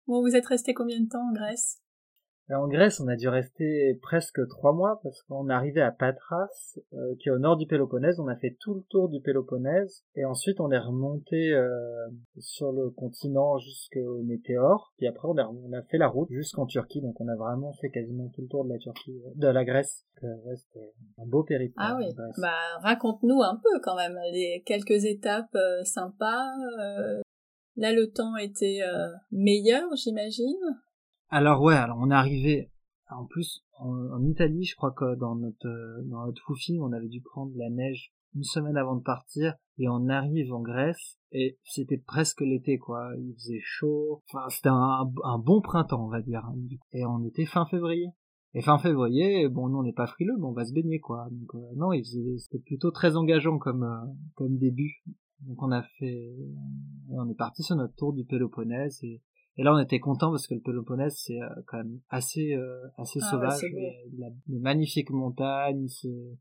Bon, 0.06 0.20
vous 0.20 0.36
êtes 0.36 0.46
resté 0.46 0.74
combien 0.74 1.00
de 1.00 1.08
temps 1.08 1.28
en 1.28 1.32
Grèce? 1.32 1.80
En 2.50 2.68
Grèce, 2.68 3.00
on 3.00 3.08
a 3.08 3.16
dû 3.16 3.28
rester 3.28 3.98
presque 4.02 4.46
trois 4.48 4.72
mois 4.74 5.00
parce 5.02 5.22
qu'on 5.22 5.48
est 5.48 5.52
arrivé 5.52 5.80
à 5.80 5.90
Patras, 5.90 6.78
euh, 6.92 7.14
qui 7.18 7.28
est 7.28 7.32
au 7.32 7.38
nord 7.38 7.56
du 7.56 7.66
Péloponnèse. 7.66 8.20
On 8.20 8.28
a 8.28 8.36
fait 8.36 8.56
tout 8.60 8.74
le 8.74 8.82
tour 8.90 9.08
du 9.08 9.20
Péloponnèse 9.22 10.04
et 10.14 10.24
ensuite 10.26 10.60
on 10.60 10.70
est 10.70 10.78
remonté 10.78 11.52
euh, 11.52 11.70
sur 12.38 12.72
le 12.72 12.90
continent 12.90 13.56
jusqu'au 13.58 14.22
Météore. 14.22 14.92
Puis 14.98 15.06
après, 15.06 15.26
on 15.26 15.38
a, 15.38 15.48
on 15.48 15.72
a 15.72 15.82
fait 15.82 15.96
la 15.98 16.08
route 16.08 16.28
jusqu'en 16.30 16.66
Turquie. 16.66 17.00
Donc 17.00 17.18
on 17.20 17.28
a 17.28 17.36
vraiment 17.36 17.72
fait 17.80 17.90
quasiment 17.90 18.28
tout 18.34 18.42
le 18.42 18.48
tour 18.48 18.64
de 18.64 18.72
la 18.72 18.78
Turquie, 18.78 19.22
euh, 19.26 19.30
de 19.36 19.48
la 19.48 19.64
Grèce. 19.64 20.04
Donc, 20.22 20.30
euh, 20.30 20.48
ouais, 20.48 20.56
c'était 20.56 20.92
un 21.18 21.26
beau 21.26 21.44
périple. 21.44 21.74
Ah 21.78 21.94
en 21.94 21.98
oui. 21.98 22.06
Bah 22.42 22.52
raconte-nous 22.82 23.42
un 23.42 23.56
peu 23.56 23.80
quand 23.82 23.96
même 23.96 24.18
les 24.32 24.62
quelques 24.66 25.04
étapes 25.06 25.54
euh, 25.54 25.82
sympas. 25.84 26.44
euh, 26.80 27.20
Là, 27.76 27.92
le 27.92 28.12
temps 28.12 28.36
était 28.36 28.82
euh, 28.82 29.08
meilleur, 29.32 29.88
j'imagine. 29.96 30.60
Alors 31.36 31.60
ouais, 31.62 31.74
alors 31.74 31.98
on 32.00 32.12
est 32.12 32.14
arrivé 32.14 32.70
en 33.10 33.26
plus 33.26 33.64
en, 33.80 34.22
Italie, 34.22 34.62
je 34.62 34.76
crois 34.76 34.92
que 34.92 35.16
dans 35.16 35.34
notre 35.34 35.66
euh, 35.66 36.00
dans 36.04 36.26
notre 36.26 36.44
on 36.78 36.92
avait 36.92 37.08
dû 37.08 37.22
prendre 37.22 37.50
la 37.56 37.70
neige 37.70 38.12
une 38.36 38.44
semaine 38.44 38.76
avant 38.76 38.94
de 38.94 39.02
partir 39.02 39.56
et 39.78 39.88
on 39.88 40.08
arrive 40.08 40.52
en 40.54 40.60
Grèce 40.60 41.18
et 41.32 41.58
c'était 41.64 41.98
presque 41.98 42.40
l'été 42.40 42.78
quoi, 42.78 43.10
il 43.18 43.34
faisait 43.34 43.58
chaud, 43.64 44.22
enfin 44.30 44.48
c'était 44.48 44.68
un, 44.68 45.10
un 45.24 45.38
bon 45.40 45.60
printemps 45.60 46.06
on 46.06 46.08
va 46.08 46.22
dire 46.22 46.44
hein. 46.46 46.54
et 46.92 47.04
on 47.04 47.24
était 47.24 47.46
fin 47.46 47.66
février. 47.66 48.10
Et 48.54 48.62
fin 48.62 48.78
février, 48.78 49.48
bon 49.48 49.68
nous 49.68 49.78
on 49.78 49.82
n'est 49.82 49.92
pas 49.92 50.06
frileux, 50.06 50.36
mais 50.38 50.46
on 50.46 50.52
va 50.52 50.64
se 50.64 50.72
baigner 50.72 51.00
quoi. 51.00 51.26
Donc 51.32 51.52
euh, 51.56 51.74
non, 51.74 51.90
c'était 52.04 52.62
plutôt 52.64 52.92
très 52.92 53.16
engageant 53.16 53.58
comme 53.58 53.82
euh, 53.82 54.12
comme 54.36 54.56
début. 54.56 55.02
Donc 55.40 55.60
on 55.64 55.72
a 55.72 55.82
fait 55.98 56.32
on 57.10 57.28
est 57.28 57.36
parti 57.36 57.64
sur 57.64 57.74
notre 57.74 57.96
tour 57.96 58.12
du 58.12 58.24
Péloponnèse 58.24 59.02
et 59.02 59.20
et 59.56 59.62
là, 59.62 59.74
on 59.74 59.78
était 59.78 60.00
content 60.00 60.30
parce 60.30 60.46
que 60.46 60.54
le 60.54 60.60
Péloponnèse, 60.60 61.16
c'est 61.18 61.40
euh, 61.40 61.48
quand 61.66 61.78
même 61.78 62.00
assez, 62.08 62.54
euh, 62.54 62.80
assez 62.96 63.20
Ah 63.22 63.30
sauvage. 63.30 63.60
Il 63.62 64.18
y 64.18 64.24
a 64.24 64.30
de 64.30 64.58
magnifiques 64.60 65.10
montagnes, 65.10 65.86
il 66.04 66.36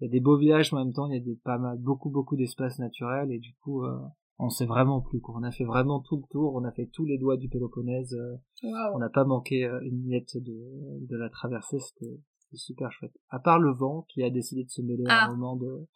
y 0.00 0.04
a 0.06 0.08
des 0.08 0.20
beaux 0.20 0.36
villages, 0.36 0.72
mais 0.72 0.78
en 0.80 0.84
même 0.86 0.94
temps, 0.94 1.06
il 1.10 1.14
y 1.14 1.20
a 1.20 1.24
des, 1.24 1.36
pas 1.44 1.58
mal, 1.58 1.78
beaucoup, 1.78 2.10
beaucoup 2.10 2.36
d'espaces 2.36 2.78
naturels, 2.78 3.30
et 3.32 3.38
du 3.38 3.54
coup, 3.62 3.84
euh, 3.84 3.98
on 4.38 4.50
s'est 4.50 4.66
vraiment 4.66 5.00
plu, 5.00 5.20
quoi. 5.20 5.34
On 5.38 5.42
a 5.42 5.50
fait 5.50 5.64
vraiment 5.64 6.00
tout 6.00 6.16
le 6.16 6.22
tour, 6.30 6.54
on 6.54 6.64
a 6.64 6.70
fait 6.72 6.86
tous 6.92 7.04
les 7.04 7.18
doigts 7.18 7.36
du 7.36 7.48
Péloponnèse, 7.48 8.14
euh, 8.14 8.36
on 8.62 8.70
Waouh. 8.70 8.98
n'a 9.00 9.08
pas 9.08 9.24
manqué 9.24 9.64
euh, 9.64 9.80
une 9.82 10.04
miette 10.06 10.36
de, 10.36 11.06
de 11.06 11.16
la 11.16 11.28
traversée, 11.28 11.78
c'était, 11.80 12.20
super 12.54 12.90
chouette. 12.92 13.12
À 13.28 13.38
part 13.40 13.58
le 13.58 13.72
vent, 13.72 14.06
qui 14.08 14.22
a 14.22 14.30
décidé 14.30 14.64
de 14.64 14.70
se 14.70 14.80
mêler 14.80 15.04
à 15.06 15.24
Ah. 15.24 15.26
un 15.26 15.36
moment 15.36 15.56
de, 15.56 15.86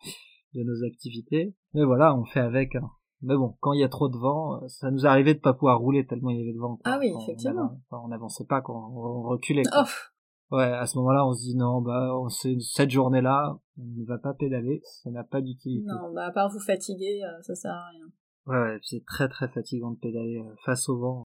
de 0.54 0.62
nos 0.64 0.84
activités. 0.84 1.54
Mais 1.72 1.82
voilà, 1.84 2.14
on 2.16 2.24
fait 2.24 2.40
avec, 2.40 2.74
hein. 2.74 2.90
Mais 3.22 3.36
bon, 3.36 3.56
quand 3.60 3.72
il 3.72 3.80
y 3.80 3.84
a 3.84 3.88
trop 3.88 4.08
de 4.08 4.16
vent, 4.18 4.62
euh, 4.62 4.68
ça 4.68 4.90
nous 4.90 5.06
arrivait 5.06 5.34
de 5.34 5.38
pas 5.40 5.52
pouvoir 5.54 5.78
rouler 5.78 6.06
tellement 6.06 6.30
il 6.30 6.38
y 6.38 6.42
avait 6.42 6.52
de 6.52 6.58
vent. 6.58 6.76
quoi. 6.76 6.92
Ah 6.92 6.98
oui, 6.98 7.10
Quand 7.12 7.20
effectivement. 7.20 7.78
on 7.92 8.08
n'avançait 8.08 8.44
pas, 8.46 8.60
quand 8.62 8.74
on 8.94 9.22
reculait. 9.22 9.62
quoi. 9.62 9.84
Oh, 9.86 10.56
Ouais, 10.56 10.64
à 10.64 10.84
ce 10.86 10.98
moment-là, 10.98 11.26
on 11.26 11.32
se 11.32 11.40
dit 11.40 11.56
non, 11.56 11.80
bah, 11.80 12.10
on 12.18 12.28
sait- 12.28 12.58
cette 12.60 12.90
journée-là, 12.90 13.56
on 13.78 13.82
ne 14.00 14.04
va 14.06 14.18
pas 14.18 14.34
pédaler, 14.34 14.82
ça 14.84 15.10
n'a 15.10 15.24
pas 15.24 15.40
d'utilité. 15.40 15.86
non, 15.86 16.12
bah 16.12 16.26
à 16.26 16.30
part 16.30 16.50
vous 16.50 16.60
fatiguer, 16.60 17.22
euh, 17.24 17.40
ça 17.42 17.54
sert 17.54 17.72
à 17.72 17.86
rien. 17.88 18.04
Ouais, 18.46 18.60
ouais, 18.72 18.78
c'est 18.82 19.02
très 19.06 19.28
très 19.28 19.48
fatigant 19.48 19.92
de 19.92 19.98
pédaler 19.98 20.42
euh, 20.44 20.54
face 20.66 20.88
au 20.90 20.98
vent. 20.98 21.22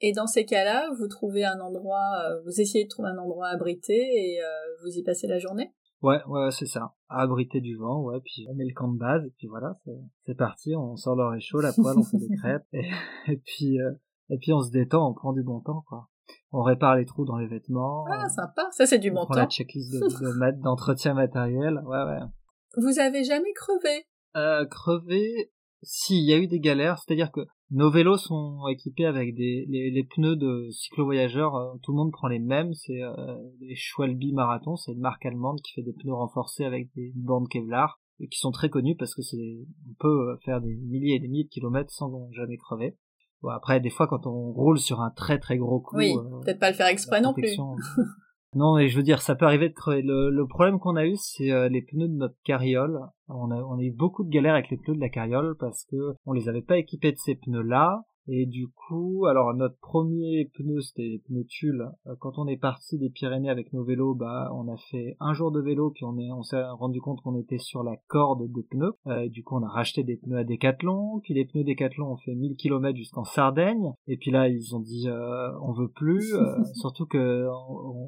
Et 0.00 0.12
dans 0.12 0.26
ces 0.26 0.46
cas-là, 0.46 0.88
vous 0.98 1.08
trouvez 1.08 1.44
un 1.44 1.60
endroit, 1.60 2.22
vous 2.46 2.58
essayez 2.58 2.84
de 2.84 2.88
trouver 2.88 3.10
un 3.10 3.18
endroit 3.18 3.48
abrité 3.48 3.92
et 3.92 4.40
vous 4.82 4.96
y 4.96 5.02
passez 5.02 5.26
la 5.26 5.38
journée? 5.38 5.74
Ouais, 6.02 6.18
ouais, 6.28 6.50
c'est 6.50 6.66
ça. 6.66 6.94
Abriter 7.08 7.60
du 7.60 7.76
vent, 7.76 8.00
ouais, 8.02 8.20
puis 8.24 8.46
on 8.48 8.54
met 8.54 8.64
le 8.64 8.74
camp 8.74 8.88
de 8.88 8.98
base, 8.98 9.24
et 9.26 9.32
puis 9.36 9.48
voilà, 9.48 9.78
c'est, 10.24 10.34
parti, 10.34 10.74
on 10.74 10.96
sort 10.96 11.14
le 11.14 11.26
réchaud, 11.26 11.60
la 11.60 11.72
poêle, 11.72 11.98
on 11.98 12.02
fait 12.02 12.16
des 12.16 12.36
crêpes, 12.38 12.66
et, 12.72 12.88
et 13.26 13.36
puis, 13.36 13.80
euh, 13.80 13.92
et 14.30 14.38
puis 14.38 14.52
on 14.52 14.62
se 14.62 14.70
détend, 14.70 15.10
on 15.10 15.14
prend 15.14 15.32
du 15.32 15.42
bon 15.42 15.60
temps, 15.60 15.84
quoi. 15.88 16.08
On 16.52 16.62
répare 16.62 16.96
les 16.96 17.04
trous 17.04 17.24
dans 17.24 17.36
les 17.36 17.48
vêtements. 17.48 18.04
Ah, 18.08 18.24
euh, 18.24 18.28
sympa, 18.28 18.68
ça 18.70 18.86
c'est 18.86 18.98
du 18.98 19.10
on 19.10 19.14
bon 19.14 19.24
prend 19.24 19.34
temps. 19.34 19.40
la 19.40 19.48
checklist 19.48 19.92
de, 19.92 20.60
d'entretien 20.62 21.14
matériel, 21.14 21.80
ouais, 21.84 22.04
ouais. 22.04 22.20
Vous 22.76 22.98
avez 22.98 23.24
jamais 23.24 23.52
crevé? 23.54 24.06
Euh, 24.36 24.64
crever, 24.66 25.52
si, 25.82 26.18
il 26.18 26.28
y 26.28 26.32
a 26.32 26.38
eu 26.38 26.46
des 26.46 26.60
galères, 26.60 26.98
c'est-à-dire 26.98 27.30
que 27.32 27.40
nos 27.70 27.90
vélos 27.90 28.18
sont 28.18 28.66
équipés 28.68 29.06
avec 29.06 29.34
des 29.34 29.66
les, 29.68 29.90
les 29.90 30.04
pneus 30.04 30.36
de 30.36 30.68
cyclo-voyageurs, 30.70 31.54
euh, 31.54 31.74
tout 31.82 31.92
le 31.92 31.98
monde 31.98 32.12
prend 32.12 32.28
les 32.28 32.38
mêmes, 32.38 32.74
c'est 32.74 33.02
euh, 33.02 33.36
les 33.60 33.74
Schwalbe 33.74 34.32
Marathon, 34.32 34.76
c'est 34.76 34.92
une 34.92 35.00
marque 35.00 35.24
allemande 35.26 35.60
qui 35.62 35.72
fait 35.74 35.82
des 35.82 35.92
pneus 35.92 36.14
renforcés 36.14 36.64
avec 36.64 36.88
des 36.94 37.12
bandes 37.14 37.48
Kevlar, 37.48 38.00
et 38.20 38.28
qui 38.28 38.38
sont 38.38 38.50
très 38.50 38.68
connus 38.68 38.96
parce 38.96 39.14
que 39.14 39.22
c'est 39.22 39.66
on 39.88 39.94
peut 39.98 40.30
euh, 40.30 40.36
faire 40.44 40.60
des 40.60 40.74
milliers 40.74 41.16
et 41.16 41.20
des 41.20 41.28
milliers 41.28 41.44
de 41.44 41.48
kilomètres 41.48 41.92
sans 41.92 42.30
jamais 42.32 42.56
crever. 42.56 42.96
Bon, 43.42 43.48
après, 43.48 43.80
des 43.80 43.88
fois, 43.88 44.06
quand 44.06 44.26
on 44.26 44.52
roule 44.52 44.78
sur 44.78 45.00
un 45.00 45.10
très 45.10 45.38
très 45.38 45.56
gros 45.56 45.80
coup, 45.80 45.96
Oui, 45.96 46.14
euh, 46.14 46.40
peut-être 46.44 46.60
pas 46.60 46.70
le 46.70 46.76
faire 46.76 46.88
exprès 46.88 47.20
non 47.20 47.32
plus. 47.32 47.56
non, 48.54 48.76
mais 48.76 48.88
je 48.88 48.96
veux 48.96 49.04
dire, 49.04 49.22
ça 49.22 49.36
peut 49.36 49.44
arriver 49.44 49.68
de 49.68 49.74
crever. 49.74 50.02
Le, 50.02 50.28
le 50.30 50.46
problème 50.46 50.80
qu'on 50.80 50.96
a 50.96 51.06
eu, 51.06 51.14
c'est 51.16 51.52
euh, 51.52 51.68
les 51.68 51.82
pneus 51.82 52.08
de 52.08 52.14
notre 52.14 52.34
carriole. 52.42 53.00
On 53.28 53.50
a, 53.52 53.56
on 53.56 53.78
a 53.78 53.82
eu 53.82 53.92
beaucoup 53.92 54.24
de 54.24 54.30
galères 54.30 54.54
avec 54.54 54.70
les 54.70 54.76
pneus 54.76 54.96
de 54.96 55.00
la 55.00 55.08
carriole 55.08 55.56
parce 55.58 55.84
que 55.84 56.14
on 56.26 56.32
les 56.32 56.48
avait 56.48 56.62
pas 56.62 56.78
équipés 56.78 57.12
de 57.12 57.18
ces 57.18 57.36
pneus-là. 57.36 58.02
Et 58.28 58.46
du 58.46 58.68
coup, 58.68 59.26
alors 59.26 59.54
notre 59.54 59.78
premier 59.78 60.50
pneu, 60.54 60.80
c'était 60.80 61.02
les 61.02 61.18
pneus 61.18 61.46
Tulle. 61.48 61.90
Euh, 62.06 62.14
Quand 62.20 62.38
on 62.38 62.46
est 62.46 62.56
parti 62.56 62.98
des 62.98 63.10
Pyrénées 63.10 63.50
avec 63.50 63.72
nos 63.72 63.84
vélos, 63.84 64.14
bah, 64.14 64.50
on 64.54 64.68
a 64.68 64.76
fait 64.90 65.16
un 65.20 65.32
jour 65.32 65.50
de 65.50 65.60
vélo, 65.60 65.90
puis 65.90 66.04
on 66.04 66.18
est, 66.18 66.30
on 66.32 66.42
s'est 66.42 66.62
rendu 66.62 67.00
compte 67.00 67.20
qu'on 67.22 67.36
était 67.36 67.58
sur 67.58 67.82
la 67.82 67.96
corde 68.08 68.46
des 68.52 68.62
pneus. 68.62 68.94
Euh, 69.06 69.28
du 69.28 69.42
coup, 69.42 69.56
on 69.56 69.62
a 69.62 69.68
racheté 69.68 70.02
des 70.04 70.16
pneus 70.16 70.38
à 70.38 70.44
Decathlon. 70.44 71.20
Puis 71.22 71.34
les 71.34 71.44
pneus 71.44 71.64
Decathlon 71.64 72.12
ont 72.12 72.16
fait 72.18 72.34
1000 72.34 72.56
km 72.56 72.96
jusqu'en 72.96 73.24
Sardaigne. 73.24 73.92
Et 74.06 74.16
puis 74.16 74.30
là, 74.30 74.48
ils 74.48 74.74
ont 74.74 74.80
dit, 74.80 75.08
euh, 75.08 75.50
on 75.62 75.72
veut 75.72 75.90
plus. 75.90 76.34
euh, 76.34 76.62
surtout 76.74 77.06
que 77.06 77.46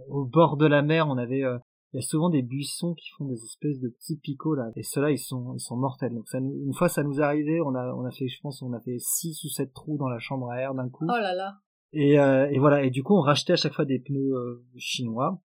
au 0.09 0.25
bord 0.25 0.57
de 0.57 0.67
la 0.67 0.83
mer, 0.83 1.09
on 1.09 1.17
avait 1.17 1.43
euh, 1.43 1.59
il 1.93 1.97
y 1.97 1.99
a 1.99 2.03
souvent 2.07 2.31
des 2.31 2.43
buissons 2.43 2.95
qui 2.95 3.09
font 3.19 3.25
des 3.27 3.43
espèces 3.45 3.79
de 3.81 3.89
petits 3.89 4.17
picots 4.17 4.55
là. 4.55 4.71
Et 4.77 4.83
ceux-là 4.83 5.11
ils 5.11 5.19
sont 5.19 5.55
ils 5.55 5.61
sont 5.61 5.77
mortels. 5.77 6.15
Donc 6.15 6.29
ça 6.29 6.41
nous- 6.41 6.55
une 6.67 6.73
fois 6.75 6.89
ça 6.89 7.03
nous 7.03 7.21
est 7.21 7.23
arrivé 7.23 7.61
on 7.61 7.75
a 7.75 7.93
on 7.95 8.05
a 8.05 8.11
fait 8.11 8.29
je 8.29 8.41
pense 8.41 8.63
on 8.63 8.73
a 8.73 8.81
fait 8.81 8.99
six 8.99 9.43
ou 9.45 9.49
sept 9.49 9.73
trous 9.75 9.99
dans 9.99 10.09
la 10.09 10.19
chambre 10.19 10.51
à 10.51 10.59
air 10.61 10.75
d'un 10.75 10.89
coup. 10.89 11.05
Oh 11.09 11.21
là 11.21 11.35
là. 11.35 11.57
et, 11.93 12.19
euh, 12.19 12.49
et 12.51 12.59
voilà. 12.59 12.83
Et 12.85 12.91
du 12.91 13.03
coup 13.03 13.15
on 13.15 13.21
rachetait 13.21 13.53
à 13.53 13.57
chaque 13.57 13.75
fois 13.75 13.85
des 13.85 13.99
pneus 13.99 14.33
euh, 14.35 14.65
chinois 14.79 15.43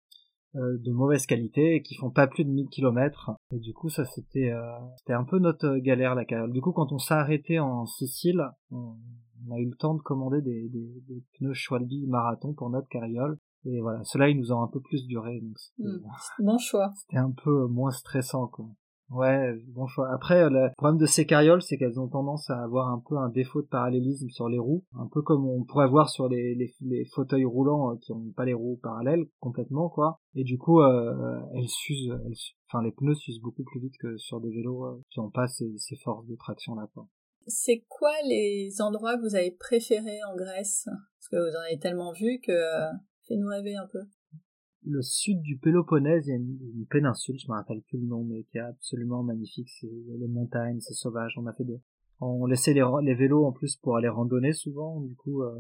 euh, 0.57 0.76
de 0.84 0.90
mauvaise 0.90 1.24
qualité 1.26 1.76
et 1.76 1.82
qui 1.82 1.95
font 1.95 2.11
pas 2.11 2.26
plus 2.26 2.45
de 2.45 2.51
1000 2.51 2.68
km 2.68 3.30
et 3.53 3.59
du 3.59 3.72
coup 3.72 3.88
ça 3.88 4.05
c'était 4.05 4.51
euh, 4.51 4.61
c'était 4.99 5.14
un 5.14 5.24
peu 5.24 5.38
notre 5.38 5.66
euh, 5.66 5.80
galère 5.80 6.14
la 6.14 6.24
du 6.49 6.61
coup 6.61 6.72
quand 6.72 6.93
on 6.93 6.99
s'est 6.99 7.14
arrêté 7.14 7.59
en 7.59 7.86
Sicile 7.86 8.43
on, 8.70 8.97
on 9.49 9.55
a 9.55 9.59
eu 9.59 9.64
le 9.70 9.76
temps 9.76 9.95
de 9.95 10.03
commander 10.03 10.43
des, 10.43 10.68
des, 10.68 11.03
des 11.09 11.22
pneus 11.38 11.55
Schwalbe 11.55 11.88
marathon 12.07 12.53
pour 12.53 12.68
notre 12.68 12.88
carriole 12.88 13.38
et 13.65 13.81
voilà 13.81 14.03
ceux-là 14.05 14.29
ils 14.29 14.39
nous 14.39 14.53
ont 14.53 14.63
un 14.63 14.69
peu 14.69 14.81
plus 14.81 15.07
duré 15.07 15.41
donc 15.41 15.57
Hmm, 15.79 15.99
Bon 16.41 16.59
choix. 16.59 16.91
c'était 16.97 17.19
un 17.19 17.31
peu 17.33 17.67
moins 17.67 17.91
stressant 17.91 18.47
quoi 18.49 18.67
Ouais, 19.11 19.53
bon 19.69 19.87
choix. 19.87 20.11
Après, 20.11 20.49
le 20.49 20.71
problème 20.79 20.97
de 20.97 21.05
ces 21.05 21.27
carrioles, 21.27 21.61
c'est 21.61 21.77
qu'elles 21.77 22.01
ont 22.01 22.09
tendance 22.09 22.49
à 22.49 22.63
avoir 22.63 22.89
un 22.89 23.03
peu 23.07 23.19
un 23.19 23.29
défaut 23.29 23.61
de 23.61 23.67
parallélisme 23.67 24.31
sur 24.31 24.49
les 24.49 24.59
roues, 24.59 24.85
un 24.99 25.07
peu 25.07 25.21
comme 25.21 25.45
on 25.47 25.65
pourrait 25.65 25.89
voir 25.89 26.09
sur 26.09 26.29
les, 26.31 26.55
les, 26.55 26.73
les 26.81 27.05
fauteuils 27.05 27.45
roulants 27.45 27.91
euh, 27.93 27.97
qui 28.01 28.13
n'ont 28.13 28.33
pas 28.35 28.47
les 28.47 28.55
roues 28.55 28.81
parallèles 28.83 29.27
complètement, 29.39 29.91
quoi. 29.91 30.19
Et 30.35 30.45
du 30.45 30.57
coup, 30.57 30.81
euh, 30.81 31.39
elles 31.55 31.69
s'usent, 31.69 32.11
enfin 32.71 32.83
les 32.83 32.93
pneus 32.93 33.15
s'usent 33.17 33.43
beaucoup 33.43 33.65
plus 33.65 33.81
vite 33.81 33.93
que 34.01 34.17
sur 34.17 34.41
des 34.41 34.49
vélos 34.51 34.87
euh, 34.87 35.03
qui 35.11 35.21
n'ont 35.21 35.31
pas 35.31 35.47
ces, 35.47 35.71
ces 35.77 35.97
forces 35.97 36.27
de 36.27 36.37
traction 36.37 36.75
là, 36.75 36.89
quoi. 36.95 37.07
C'est 37.47 37.85
quoi 37.91 38.13
les 38.27 38.81
endroits 38.81 39.19
que 39.19 39.23
vous 39.29 39.35
avez 39.35 39.51
préférés 39.51 40.21
en 40.33 40.37
Grèce? 40.37 40.85
Parce 40.87 41.29
que 41.31 41.37
vous 41.37 41.55
en 41.59 41.61
avez 41.69 41.79
tellement 41.79 42.13
vu 42.13 42.41
que 42.43 42.53
euh, 42.53 42.91
fais-nous 43.27 43.49
rêver 43.49 43.77
un 43.77 43.87
peu 43.87 44.01
le 44.85 45.03
sud 45.03 45.41
du 45.43 45.59
Péloponnèse, 45.59 46.27
il 46.27 46.31
y 46.31 46.33
a 46.33 46.37
une, 46.37 46.87
péninsule, 46.91 47.39
je 47.39 47.49
me 47.49 47.55
rappelle 47.55 47.83
plus 47.83 47.99
le 47.99 48.07
nom, 48.07 48.25
mais 48.25 48.45
qui 48.45 48.59
est 48.59 48.62
absolument 48.62 49.23
magnifique. 49.23 49.68
C'est 49.81 49.87
les 49.87 50.29
montagnes, 50.29 50.81
c'est 50.81 50.95
sauvage. 50.95 51.39
On 51.39 51.47
a 51.47 51.53
fait 51.53 51.64
des, 51.64 51.81
on 52.20 52.47
laissait 52.47 52.75
les, 52.75 52.85
les 53.03 53.14
vélos 53.14 53.45
en 53.45 53.53
plus 53.53 53.77
pour 53.77 53.97
aller 53.97 54.09
randonner 54.09 54.53
souvent. 54.53 55.01
Du 55.01 55.14
coup, 55.14 55.43
euh, 55.43 55.55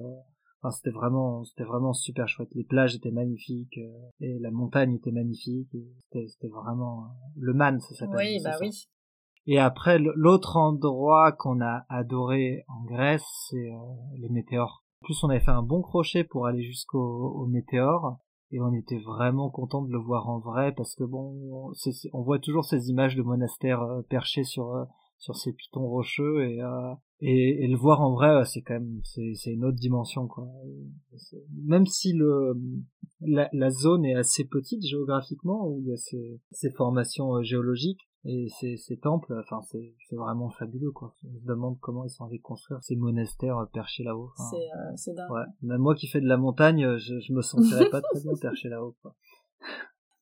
enfin, 0.60 0.70
c'était 0.70 0.90
vraiment, 0.90 1.44
c'était 1.44 1.64
vraiment 1.64 1.92
super 1.92 2.28
chouette. 2.28 2.48
Les 2.54 2.64
plages 2.64 2.96
étaient 2.96 3.10
magnifiques 3.10 3.78
euh, 3.78 4.10
et 4.20 4.38
la 4.38 4.50
montagne 4.50 4.94
était 4.94 5.12
magnifique. 5.12 5.70
C'était 6.12 6.48
vraiment 6.48 7.04
euh, 7.04 7.08
le 7.36 7.54
Man, 7.54 7.80
ça 7.80 7.94
s'appelle. 7.94 8.16
Oui, 8.16 8.40
bah 8.42 8.56
oui. 8.60 8.88
Et 9.46 9.58
après, 9.58 9.98
l'autre 9.98 10.56
endroit 10.56 11.32
qu'on 11.32 11.60
a 11.60 11.84
adoré 11.88 12.64
en 12.68 12.84
Grèce, 12.84 13.26
c'est 13.50 13.72
les 14.16 14.28
météores. 14.28 14.81
En 15.02 15.04
plus, 15.04 15.24
on 15.24 15.30
avait 15.30 15.40
fait 15.40 15.50
un 15.50 15.64
bon 15.64 15.82
crochet 15.82 16.22
pour 16.22 16.46
aller 16.46 16.62
jusqu'au 16.62 17.44
météore 17.50 18.18
et 18.52 18.60
on 18.60 18.72
était 18.72 19.00
vraiment 19.00 19.50
content 19.50 19.82
de 19.82 19.90
le 19.90 19.98
voir 19.98 20.28
en 20.28 20.38
vrai 20.38 20.72
parce 20.72 20.94
que 20.94 21.02
bon 21.02 21.72
on 22.12 22.22
voit 22.22 22.38
toujours 22.38 22.64
ces 22.64 22.88
images 22.88 23.16
de 23.16 23.22
monastères 23.22 23.82
euh, 23.82 24.02
perchés 24.02 24.44
sur 24.44 24.76
euh, 24.76 24.84
sur 25.18 25.34
ces 25.34 25.54
pitons 25.54 25.88
rocheux 25.88 26.48
et, 26.48 26.62
euh, 26.62 26.94
et, 27.18 27.64
et 27.64 27.66
le 27.66 27.76
voir 27.76 28.00
en 28.00 28.12
vrai 28.12 28.44
c'est 28.44 28.62
quand 28.62 28.74
même 28.74 29.00
c'est 29.02 29.52
une 29.52 29.64
autre 29.64 29.78
dimension 29.78 30.28
quoi. 30.28 30.46
Même 31.64 31.86
si 31.86 32.12
le 32.12 32.54
la, 33.22 33.70
zone 33.70 34.04
est 34.04 34.14
assez 34.14 34.44
petite 34.44 34.86
géographiquement 34.86 35.66
où 35.66 35.80
il 35.80 35.88
y 35.88 35.92
a 35.92 35.96
ces 35.96 36.70
formations 36.70 37.42
géologiques 37.42 38.06
et 38.24 38.48
ces, 38.60 38.76
ces 38.76 38.98
temples, 38.98 39.34
enfin 39.40 39.60
c'est 39.62 39.94
c'est 40.08 40.14
vraiment 40.14 40.50
fabuleux 40.50 40.92
quoi. 40.92 41.14
On 41.24 41.40
se 41.40 41.44
demande 41.44 41.78
comment 41.80 42.04
ils 42.04 42.10
sont 42.10 42.24
allés 42.24 42.38
construire 42.38 42.82
ces 42.82 42.94
monastères 42.94 43.58
euh, 43.58 43.66
perchés 43.66 44.04
là-haut. 44.04 44.30
c'est 44.50 44.56
euh, 44.56 44.92
c'est 44.94 45.12
dingue. 45.12 45.30
Ouais. 45.30 45.44
Même 45.62 45.80
moi 45.80 45.94
qui 45.96 46.06
fais 46.06 46.20
de 46.20 46.28
la 46.28 46.36
montagne, 46.36 46.84
euh, 46.84 46.98
je, 46.98 47.18
je 47.18 47.32
me 47.32 47.42
sentirais 47.42 47.90
pas 47.90 48.00
très 48.00 48.20
bien 48.20 48.32
perché 48.40 48.68
là-haut 48.68 48.96
quoi. 49.02 49.16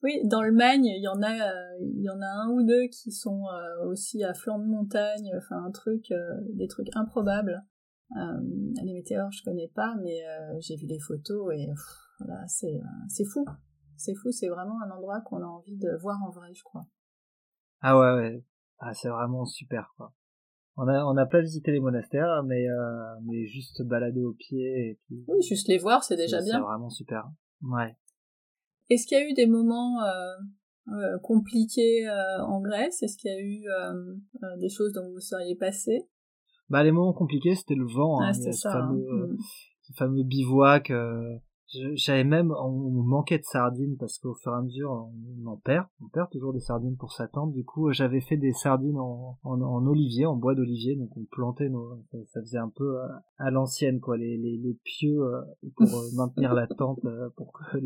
Oui, 0.02 0.18
dans 0.24 0.42
le 0.42 0.50
Magne, 0.50 0.86
il 0.86 1.02
y 1.02 1.08
en 1.08 1.20
a, 1.20 1.30
euh, 1.30 1.78
il 1.78 2.02
y 2.02 2.08
en 2.08 2.22
a 2.22 2.26
un 2.26 2.48
ou 2.48 2.62
deux 2.62 2.86
qui 2.86 3.12
sont 3.12 3.44
aussi 3.84 4.24
à 4.24 4.32
flanc 4.32 4.58
de 4.58 4.64
montagne, 4.64 5.30
enfin 5.36 5.62
un 5.62 5.70
truc, 5.70 6.10
des 6.54 6.68
trucs 6.68 6.88
improbables. 6.96 7.62
les 8.16 8.94
météores, 8.94 9.30
je 9.30 9.44
connais 9.44 9.70
pas, 9.74 9.94
mais 10.02 10.22
j'ai 10.60 10.76
vu 10.76 10.86
les 10.86 11.00
photos 11.00 11.52
et 11.54 11.68
voilà, 12.18 12.46
c'est 12.48 12.80
c'est 13.08 13.26
fou, 13.26 13.44
c'est 13.98 14.14
fou, 14.14 14.30
c'est 14.30 14.48
vraiment 14.48 14.80
un 14.80 14.90
endroit 14.90 15.20
qu'on 15.20 15.42
a 15.42 15.46
envie 15.46 15.76
de 15.76 15.90
voir 16.00 16.18
en 16.26 16.30
vrai, 16.30 16.48
je 16.54 16.62
crois. 16.62 16.86
Ah 17.82 17.98
ouais, 17.98 18.14
ouais. 18.14 18.44
Ah, 18.78 18.94
c'est 18.94 19.08
vraiment 19.08 19.44
super, 19.44 19.92
quoi. 19.96 20.12
On 20.76 20.88
a, 20.88 21.04
on 21.04 21.14
n'a 21.14 21.26
pas 21.26 21.40
visité 21.40 21.72
les 21.72 21.80
monastères, 21.80 22.42
mais, 22.44 22.68
euh, 22.68 23.14
mais 23.24 23.46
juste 23.46 23.82
balader 23.82 24.22
au 24.22 24.32
pied 24.32 24.90
et 24.90 24.98
puis. 25.04 25.24
Oui, 25.28 25.42
juste 25.42 25.68
les 25.68 25.78
voir, 25.78 26.04
c'est 26.04 26.16
déjà 26.16 26.40
bien. 26.40 26.54
C'est 26.54 26.60
vraiment 26.60 26.88
super. 26.88 27.30
Ouais. 27.62 27.96
Est-ce 28.88 29.06
qu'il 29.06 29.18
y 29.18 29.20
a 29.20 29.28
eu 29.28 29.34
des 29.34 29.46
moments 29.46 30.02
euh, 30.02 30.36
euh 30.88 31.18
compliqués 31.22 32.08
euh, 32.08 32.42
en 32.42 32.60
Grèce? 32.60 33.02
Est-ce 33.02 33.18
qu'il 33.18 33.30
y 33.30 33.34
a 33.34 33.40
eu 33.40 33.68
euh, 33.68 34.56
des 34.58 34.68
choses 34.68 34.92
dont 34.92 35.10
vous 35.10 35.20
seriez 35.20 35.54
passé? 35.54 36.08
Bah, 36.70 36.82
les 36.82 36.92
moments 36.92 37.12
compliqués, 37.12 37.54
c'était 37.54 37.74
le 37.74 37.86
vent. 37.86 38.20
Hein. 38.20 38.28
Ah, 38.30 38.32
c'est 38.32 38.52
ça. 38.52 38.72
Fameux, 38.72 39.06
hein. 39.12 39.26
Mm. 39.26 39.36
ce 39.82 39.92
fameux 39.94 40.22
bivouac 40.22 40.90
j'avais 41.94 42.24
même, 42.24 42.52
on 42.52 42.90
manquait 43.02 43.38
de 43.38 43.44
sardines 43.44 43.96
parce 43.98 44.18
qu'au 44.18 44.34
fur 44.34 44.52
et 44.52 44.56
à 44.56 44.62
mesure, 44.62 44.90
on 44.90 45.46
en 45.46 45.56
perd, 45.56 45.86
on 46.00 46.08
perd 46.08 46.28
toujours 46.30 46.52
des 46.52 46.60
sardines 46.60 46.96
pour 46.96 47.12
sa 47.12 47.28
tente. 47.28 47.52
Du 47.52 47.64
coup, 47.64 47.92
j'avais 47.92 48.20
fait 48.20 48.36
des 48.36 48.52
sardines 48.52 48.98
en, 48.98 49.38
en, 49.44 49.86
olivier, 49.86 50.26
en 50.26 50.36
bois 50.36 50.54
d'olivier, 50.54 50.96
donc 50.96 51.16
on 51.16 51.24
plantait 51.30 51.68
nos, 51.68 52.02
ça, 52.32 52.40
faisait 52.40 52.58
un 52.58 52.72
peu 52.74 52.98
à, 53.38 53.50
l'ancienne, 53.50 54.00
quoi, 54.00 54.16
les, 54.16 54.36
les, 54.36 54.56
les 54.56 54.74
pieux 54.84 55.20
euh, 55.20 55.40
pour 55.76 55.86
euh, 55.86 56.08
maintenir 56.16 56.54
la 56.54 56.66
tente, 56.66 57.04
euh, 57.04 57.28
pour 57.36 57.52
que 57.52 57.78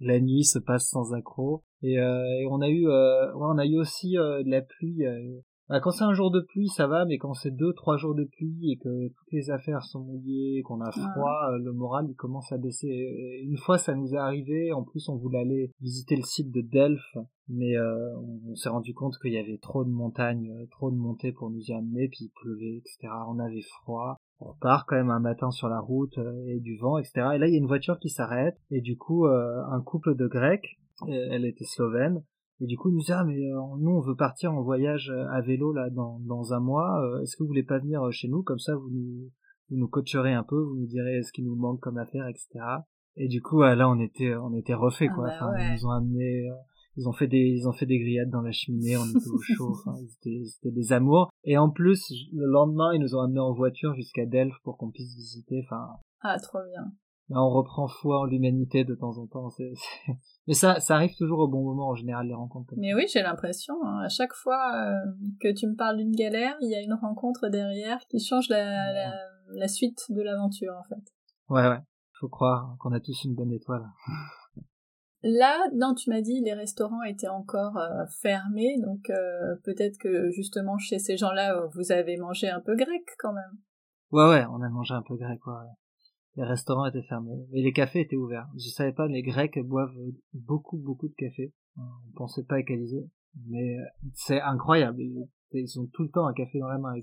la, 0.00 0.20
nuit 0.20 0.44
se 0.44 0.58
passe 0.58 0.88
sans 0.88 1.12
accroc. 1.12 1.62
Et, 1.82 1.94
et 1.94 2.46
on 2.50 2.60
a 2.60 2.68
eu, 2.68 2.88
ouais, 2.88 3.30
on 3.36 3.58
a 3.58 3.66
eu 3.66 3.78
aussi 3.78 4.14
de 4.14 4.50
la 4.50 4.62
pluie 4.62 5.04
bah, 5.68 5.80
quand 5.80 5.90
c'est 5.90 6.04
un 6.04 6.14
jour 6.14 6.30
de 6.30 6.40
pluie, 6.40 6.68
ça 6.68 6.86
va, 6.86 7.04
mais 7.04 7.18
quand 7.18 7.34
c'est 7.34 7.50
deux, 7.50 7.74
trois 7.74 7.98
jours 7.98 8.14
de 8.14 8.24
pluie 8.24 8.72
et 8.72 8.76
que 8.78 9.08
toutes 9.08 9.32
les 9.32 9.50
affaires 9.50 9.82
sont 9.82 10.00
mouillées, 10.00 10.62
qu'on 10.62 10.80
a 10.80 10.90
froid, 10.90 11.50
euh, 11.52 11.58
le 11.58 11.72
moral 11.72 12.06
il 12.08 12.14
commence 12.14 12.50
à 12.52 12.56
baisser. 12.56 12.88
une 13.44 13.58
fois, 13.58 13.76
ça 13.76 13.94
nous 13.94 14.14
est 14.14 14.18
arrivé. 14.18 14.72
En 14.72 14.82
plus, 14.82 15.10
on 15.10 15.16
voulait 15.16 15.40
aller 15.40 15.70
visiter 15.82 16.16
le 16.16 16.22
site 16.22 16.50
de 16.50 16.62
Delphes, 16.62 17.18
mais 17.48 17.76
euh, 17.76 18.16
on, 18.46 18.54
s'est 18.54 18.70
rendu 18.70 18.94
compte 18.94 19.18
qu'il 19.20 19.32
y 19.32 19.38
avait 19.38 19.58
trop 19.58 19.84
de 19.84 19.90
montagnes, 19.90 20.50
euh, 20.58 20.66
trop 20.70 20.90
de 20.90 20.96
montées 20.96 21.32
pour 21.32 21.50
nous 21.50 21.60
y 21.60 21.72
amener, 21.74 22.08
puis 22.08 22.26
il 22.26 22.32
pleuvait, 22.40 22.78
etc. 22.78 23.12
On 23.28 23.38
avait 23.38 23.60
froid. 23.60 24.16
On 24.40 24.54
part 24.54 24.86
quand 24.86 24.96
même 24.96 25.10
un 25.10 25.20
matin 25.20 25.50
sur 25.50 25.68
la 25.68 25.80
route 25.80 26.18
et 26.46 26.60
du 26.60 26.78
vent, 26.78 26.96
etc. 26.96 27.12
Et 27.34 27.38
là, 27.38 27.46
il 27.46 27.52
y 27.52 27.56
a 27.56 27.58
une 27.58 27.66
voiture 27.66 27.98
qui 27.98 28.08
s'arrête 28.08 28.56
et 28.70 28.80
du 28.80 28.96
coup, 28.96 29.26
un 29.26 29.82
couple 29.82 30.14
de 30.14 30.28
Grecs, 30.28 30.78
elle 31.08 31.44
était 31.44 31.64
slovène, 31.64 32.22
et 32.60 32.66
du 32.66 32.76
coup, 32.76 32.88
il 32.90 32.94
nous 32.94 33.02
dit, 33.02 33.12
ah, 33.12 33.24
mais 33.24 33.38
euh, 33.38 33.60
nous, 33.78 33.90
on 33.90 34.00
veut 34.00 34.16
partir 34.16 34.52
en 34.52 34.62
voyage 34.62 35.10
euh, 35.10 35.28
à 35.30 35.40
vélo, 35.40 35.72
là, 35.72 35.90
dans, 35.90 36.18
dans 36.20 36.52
un 36.52 36.60
mois. 36.60 37.00
Euh, 37.02 37.22
est-ce 37.22 37.36
que 37.36 37.44
vous 37.44 37.48
voulez 37.48 37.62
pas 37.62 37.78
venir 37.78 38.02
chez 38.10 38.28
nous? 38.28 38.42
Comme 38.42 38.58
ça, 38.58 38.74
vous 38.74 38.90
nous, 38.90 39.30
vous 39.70 39.76
nous 39.76 39.88
coacherez 39.88 40.34
un 40.34 40.42
peu, 40.42 40.60
vous 40.60 40.74
nous 40.74 40.86
direz 40.86 41.22
ce 41.22 41.32
qu'il 41.32 41.44
nous 41.44 41.54
manque 41.54 41.80
comme 41.80 41.98
affaire, 41.98 42.26
etc. 42.26 42.48
Et 43.16 43.28
du 43.28 43.42
coup, 43.42 43.62
là, 43.62 43.88
on 43.88 44.00
était, 44.00 44.34
on 44.34 44.54
était 44.54 44.74
refait, 44.74 45.08
ah 45.10 45.14
quoi. 45.14 45.28
Bah 45.28 45.52
ils 45.60 45.74
nous 45.74 45.86
ont 45.86 45.90
amené, 45.90 46.48
ils 46.96 47.08
ont 47.08 47.12
fait 47.12 47.28
des, 47.28 47.38
ils 47.38 47.68
ont 47.68 47.72
fait 47.72 47.86
des 47.86 47.98
grillades 47.98 48.30
dans 48.30 48.42
la 48.42 48.52
cheminée, 48.52 48.96
on 48.96 49.06
était 49.06 49.28
au 49.28 49.40
chaud, 49.40 49.70
enfin, 49.70 49.94
c'était 50.08 50.70
des 50.70 50.92
amours. 50.92 51.30
Et 51.44 51.58
en 51.58 51.70
plus, 51.70 52.12
le 52.32 52.46
lendemain, 52.46 52.92
ils 52.94 53.00
nous 53.00 53.14
ont 53.14 53.20
amené 53.20 53.40
en 53.40 53.52
voiture 53.52 53.94
jusqu'à 53.94 54.26
Delphes 54.26 54.58
pour 54.64 54.78
qu'on 54.78 54.90
puisse 54.90 55.14
visiter, 55.14 55.62
enfin. 55.64 55.86
Ah, 56.20 56.38
trop 56.38 56.58
bien. 56.72 56.92
Là, 57.30 57.42
on 57.42 57.50
reprend 57.50 57.86
foi 57.88 58.20
en 58.20 58.24
l'humanité 58.24 58.84
de 58.84 58.94
temps 58.94 59.18
en 59.18 59.26
temps. 59.26 59.48
Mais 60.46 60.54
ça, 60.54 60.80
ça 60.80 60.94
arrive 60.94 61.14
toujours 61.14 61.40
au 61.40 61.48
bon 61.48 61.62
moment 61.62 61.88
en 61.88 61.94
général 61.94 62.26
les 62.26 62.34
rencontres. 62.34 62.72
Mais 62.78 62.94
oui, 62.94 63.04
j'ai 63.12 63.22
l'impression. 63.22 63.74
Hein, 63.84 64.00
à 64.04 64.08
chaque 64.08 64.32
fois 64.32 64.72
euh, 64.74 64.94
que 65.40 65.52
tu 65.52 65.66
me 65.66 65.74
parles 65.74 65.98
d'une 65.98 66.14
galère, 66.14 66.56
il 66.62 66.70
y 66.70 66.74
a 66.74 66.80
une 66.80 66.94
rencontre 66.94 67.48
derrière 67.48 67.98
qui 68.08 68.18
change 68.18 68.48
la, 68.48 68.92
la, 68.92 69.12
la 69.48 69.68
suite 69.68 70.00
de 70.08 70.22
l'aventure 70.22 70.74
en 70.78 70.84
fait. 70.84 71.04
Ouais, 71.50 71.68
ouais. 71.68 71.80
Faut 72.18 72.28
croire 72.28 72.76
qu'on 72.80 72.92
a 72.92 73.00
tous 73.00 73.24
une 73.24 73.34
bonne 73.34 73.52
étoile. 73.52 73.84
Là, 75.22 75.58
non, 75.74 75.94
tu 75.94 76.10
m'as 76.10 76.22
dit 76.22 76.40
les 76.40 76.54
restaurants 76.54 77.02
étaient 77.02 77.28
encore 77.28 77.76
euh, 77.76 78.06
fermés, 78.22 78.78
donc 78.80 79.10
euh, 79.10 79.56
peut-être 79.64 79.98
que 79.98 80.30
justement 80.30 80.78
chez 80.78 81.00
ces 81.00 81.16
gens-là, 81.16 81.66
vous 81.74 81.90
avez 81.92 82.16
mangé 82.16 82.48
un 82.48 82.60
peu 82.60 82.76
grec 82.76 83.02
quand 83.18 83.32
même. 83.32 83.58
Ouais, 84.12 84.28
ouais, 84.28 84.46
on 84.46 84.62
a 84.62 84.68
mangé 84.68 84.94
un 84.94 85.02
peu 85.02 85.16
grec, 85.16 85.44
ouais 85.46 85.68
les 86.38 86.44
restaurants 86.44 86.86
étaient 86.86 87.02
fermés, 87.02 87.44
mais 87.50 87.62
les 87.62 87.72
cafés 87.72 88.00
étaient 88.00 88.16
ouverts. 88.16 88.46
Je 88.56 88.68
savais 88.68 88.92
pas, 88.92 89.08
les 89.08 89.22
Grecs 89.22 89.58
boivent 89.58 89.96
beaucoup, 90.32 90.78
beaucoup 90.78 91.08
de 91.08 91.14
café. 91.14 91.52
On 91.76 92.12
pensait 92.14 92.44
pas 92.44 92.60
égaliser, 92.60 93.10
mais 93.48 93.76
c'est 94.14 94.40
incroyable. 94.40 95.02
Ils 95.52 95.80
ont 95.80 95.86
tout 95.92 96.04
le 96.04 96.10
temps 96.10 96.26
un 96.26 96.32
café 96.32 96.60
dans 96.60 96.68
la 96.68 96.78
main. 96.78 96.94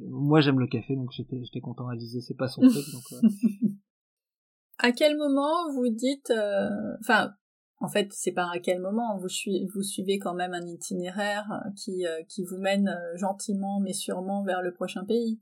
Moi, 0.00 0.40
j'aime 0.40 0.58
le 0.58 0.66
café, 0.66 0.96
donc 0.96 1.12
j'étais, 1.12 1.60
content 1.60 1.86
à 1.86 1.94
diser, 1.94 2.20
c'est 2.20 2.36
pas 2.36 2.48
son 2.48 2.62
truc. 2.68 2.84
Donc, 2.92 3.12
euh. 3.12 3.28
À 4.78 4.90
quel 4.90 5.16
moment 5.16 5.72
vous 5.72 5.88
dites, 5.88 6.30
euh, 6.30 6.68
enfin, 6.98 7.30
en 7.78 7.86
fait, 7.86 8.08
c'est 8.12 8.32
pas 8.32 8.50
à 8.52 8.58
quel 8.58 8.80
moment 8.80 9.16
vous, 9.18 9.28
vous 9.72 9.82
suivez 9.82 10.18
quand 10.18 10.34
même 10.34 10.52
un 10.52 10.66
itinéraire 10.66 11.46
qui, 11.76 12.04
euh, 12.08 12.24
qui 12.28 12.42
vous 12.42 12.58
mène 12.58 12.92
gentiment 13.14 13.78
mais 13.78 13.92
sûrement 13.92 14.42
vers 14.42 14.62
le 14.62 14.74
prochain 14.74 15.04
pays? 15.04 15.40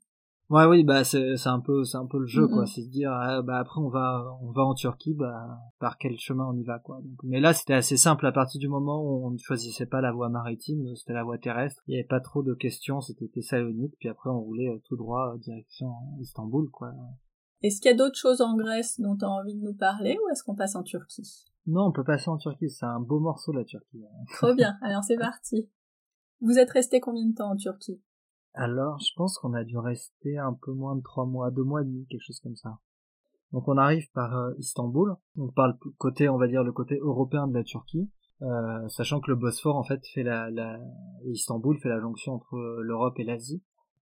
Ouais, 0.52 0.66
oui, 0.66 0.84
bah 0.84 1.02
c'est 1.02 1.38
c'est 1.38 1.48
un 1.48 1.60
peu 1.60 1.82
c'est 1.82 1.96
un 1.96 2.04
peu 2.04 2.18
le 2.18 2.26
jeu 2.26 2.46
quoi, 2.46 2.66
c'est 2.66 2.82
se 2.82 2.90
dire 2.90 3.10
ah, 3.10 3.40
bah 3.40 3.56
après 3.56 3.80
on 3.80 3.88
va 3.88 4.36
on 4.42 4.50
va 4.52 4.62
en 4.64 4.74
Turquie, 4.74 5.14
bah 5.14 5.58
par 5.78 5.96
quel 5.96 6.18
chemin 6.18 6.44
on 6.44 6.54
y 6.54 6.62
va 6.62 6.78
quoi. 6.78 7.00
mais 7.22 7.40
là 7.40 7.54
c'était 7.54 7.72
assez 7.72 7.96
simple 7.96 8.26
à 8.26 8.32
partir 8.32 8.60
du 8.60 8.68
moment 8.68 9.02
où 9.02 9.26
on 9.26 9.30
ne 9.30 9.38
choisissait 9.38 9.86
pas 9.86 10.02
la 10.02 10.12
voie 10.12 10.28
maritime, 10.28 10.94
c'était 10.94 11.14
la 11.14 11.24
voie 11.24 11.38
terrestre. 11.38 11.80
Il 11.86 11.94
y 11.94 11.96
avait 11.96 12.06
pas 12.06 12.20
trop 12.20 12.42
de 12.42 12.52
questions, 12.52 13.00
c'était 13.00 13.28
Thessalonique, 13.28 13.94
puis 13.98 14.10
après 14.10 14.28
on 14.28 14.40
roulait 14.40 14.68
euh, 14.68 14.82
tout 14.84 14.96
droit 14.98 15.32
euh, 15.32 15.38
direction 15.38 15.90
Istanbul 16.20 16.68
quoi. 16.70 16.92
Est-ce 17.62 17.80
qu'il 17.80 17.90
y 17.90 17.94
a 17.94 17.96
d'autres 17.96 18.18
choses 18.18 18.42
en 18.42 18.54
Grèce 18.54 19.00
dont 19.00 19.16
tu 19.16 19.24
as 19.24 19.30
envie 19.30 19.54
de 19.54 19.64
nous 19.64 19.74
parler 19.74 20.18
ou 20.22 20.28
est-ce 20.30 20.44
qu'on 20.44 20.54
passe 20.54 20.76
en 20.76 20.82
Turquie? 20.82 21.46
Non, 21.66 21.86
on 21.86 21.92
peut 21.92 22.04
passer 22.04 22.28
en 22.28 22.36
Turquie, 22.36 22.68
c'est 22.68 22.84
un 22.84 23.00
beau 23.00 23.20
morceau 23.20 23.52
la 23.52 23.64
Turquie. 23.64 24.04
Trop 24.34 24.52
bien, 24.52 24.76
alors 24.82 25.02
c'est 25.02 25.16
parti. 25.16 25.70
Vous 26.42 26.58
êtes 26.58 26.70
resté 26.72 27.00
combien 27.00 27.24
de 27.24 27.34
temps 27.34 27.52
en 27.52 27.56
Turquie? 27.56 28.02
Alors, 28.54 28.98
je 28.98 29.12
pense 29.16 29.38
qu'on 29.38 29.54
a 29.54 29.64
dû 29.64 29.78
rester 29.78 30.38
un 30.38 30.52
peu 30.52 30.72
moins 30.72 30.96
de 30.96 31.02
trois 31.02 31.26
mois, 31.26 31.50
deux 31.50 31.64
mois 31.64 31.82
et 31.82 31.84
demi, 31.84 32.06
quelque 32.06 32.24
chose 32.24 32.40
comme 32.40 32.56
ça. 32.56 32.78
Donc 33.52 33.68
on 33.68 33.76
arrive 33.76 34.10
par 34.12 34.34
euh, 34.36 34.52
Istanbul, 34.58 35.14
donc 35.36 35.54
par 35.54 35.68
le 35.68 35.74
côté, 35.98 36.28
on 36.28 36.38
va 36.38 36.48
dire 36.48 36.62
le 36.62 36.72
côté 36.72 36.98
européen 36.98 37.46
de 37.46 37.54
la 37.54 37.64
Turquie. 37.64 38.10
euh, 38.42 38.88
sachant 38.88 39.20
que 39.20 39.30
le 39.30 39.36
Bosphore 39.36 39.76
en 39.76 39.84
fait 39.84 40.00
fait 40.14 40.22
la, 40.22 40.48
Istanbul 41.26 41.78
fait 41.78 41.88
la 41.88 42.00
jonction 42.00 42.34
entre 42.34 42.56
l'Europe 42.80 43.18
et 43.18 43.24
l'Asie. 43.24 43.62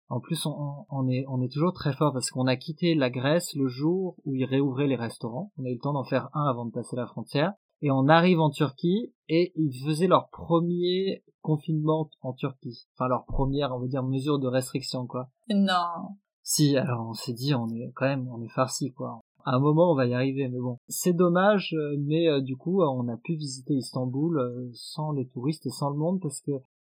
En 0.10 0.20
plus, 0.20 0.46
on, 0.46 0.86
on, 0.90 1.08
est, 1.10 1.26
on 1.28 1.42
est 1.42 1.52
toujours 1.52 1.74
très 1.74 1.94
fort 1.94 2.14
parce 2.14 2.30
qu'on 2.30 2.46
a 2.46 2.56
quitté 2.56 2.94
la 2.94 3.10
Grèce 3.10 3.56
le 3.56 3.68
jour 3.68 4.16
où 4.26 4.36
ils 4.36 4.46
réouvraient 4.46 4.88
les 4.88 4.96
restaurants. 4.96 5.52
On 5.58 5.66
a 5.66 5.70
eu 5.70 5.74
le 5.74 5.80
temps 5.80 5.94
d'en 5.94 6.04
faire 6.04 6.30
un 6.34 6.46
avant 6.46 6.66
de 6.66 6.72
passer 6.72 6.96
la 6.96 7.08
frontière. 7.08 7.54
Et 7.84 7.92
on 7.92 8.08
arrive 8.08 8.40
en 8.40 8.50
Turquie 8.50 9.14
et 9.28 9.52
ils 9.58 9.78
faisaient 9.86 10.08
leur 10.08 10.30
premier 10.30 11.22
confinement 11.42 12.10
en 12.22 12.32
Turquie. 12.32 12.88
Enfin, 12.94 13.10
leur 13.10 13.26
première, 13.26 13.76
on 13.76 13.80
va 13.80 13.88
dire, 13.88 14.04
mesure 14.04 14.40
de 14.40 14.48
restriction, 14.48 15.06
quoi. 15.06 15.30
Non. 15.50 16.16
Si, 16.44 16.78
alors 16.78 17.10
on 17.10 17.14
s'est 17.14 17.34
dit, 17.34 17.54
on 17.54 17.68
est 17.68 17.92
quand 17.94 18.06
même, 18.06 18.30
on 18.30 18.42
est 18.42 18.54
farci, 18.54 18.94
quoi. 18.94 19.20
À 19.44 19.56
un 19.56 19.60
moment, 19.60 19.92
on 19.92 19.96
va 19.96 20.06
y 20.06 20.14
arriver, 20.14 20.48
mais 20.48 20.60
bon. 20.60 20.78
C'est 20.88 21.12
dommage, 21.12 21.76
mais 22.00 22.30
euh, 22.30 22.40
du 22.40 22.56
coup, 22.56 22.82
on 22.82 23.10
a 23.10 23.18
pu 23.18 23.36
visiter 23.36 23.74
Istanbul 23.74 24.40
euh, 24.40 24.70
sans 24.74 25.12
les 25.12 25.28
touristes 25.28 25.66
et 25.66 25.70
sans 25.72 25.90
le 25.90 25.98
monde 25.98 26.22
parce 26.22 26.40
que 26.40 26.54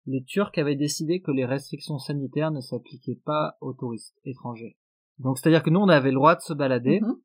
les 0.06 0.22
Turcs 0.22 0.56
avaient 0.56 0.76
décidé 0.76 1.20
que 1.20 1.32
les 1.32 1.44
restrictions 1.44 1.98
sanitaires 1.98 2.52
ne 2.52 2.60
s'appliquaient 2.60 3.20
pas 3.24 3.56
aux 3.60 3.72
touristes 3.72 4.14
étrangers. 4.24 4.76
Donc, 5.18 5.36
c'est-à-dire 5.38 5.64
que 5.64 5.70
nous, 5.70 5.80
on 5.80 5.88
avait 5.88 6.10
le 6.10 6.16
droit 6.16 6.36
de 6.36 6.42
se 6.42 6.52
balader, 6.52 7.00
mhm. 7.00 7.16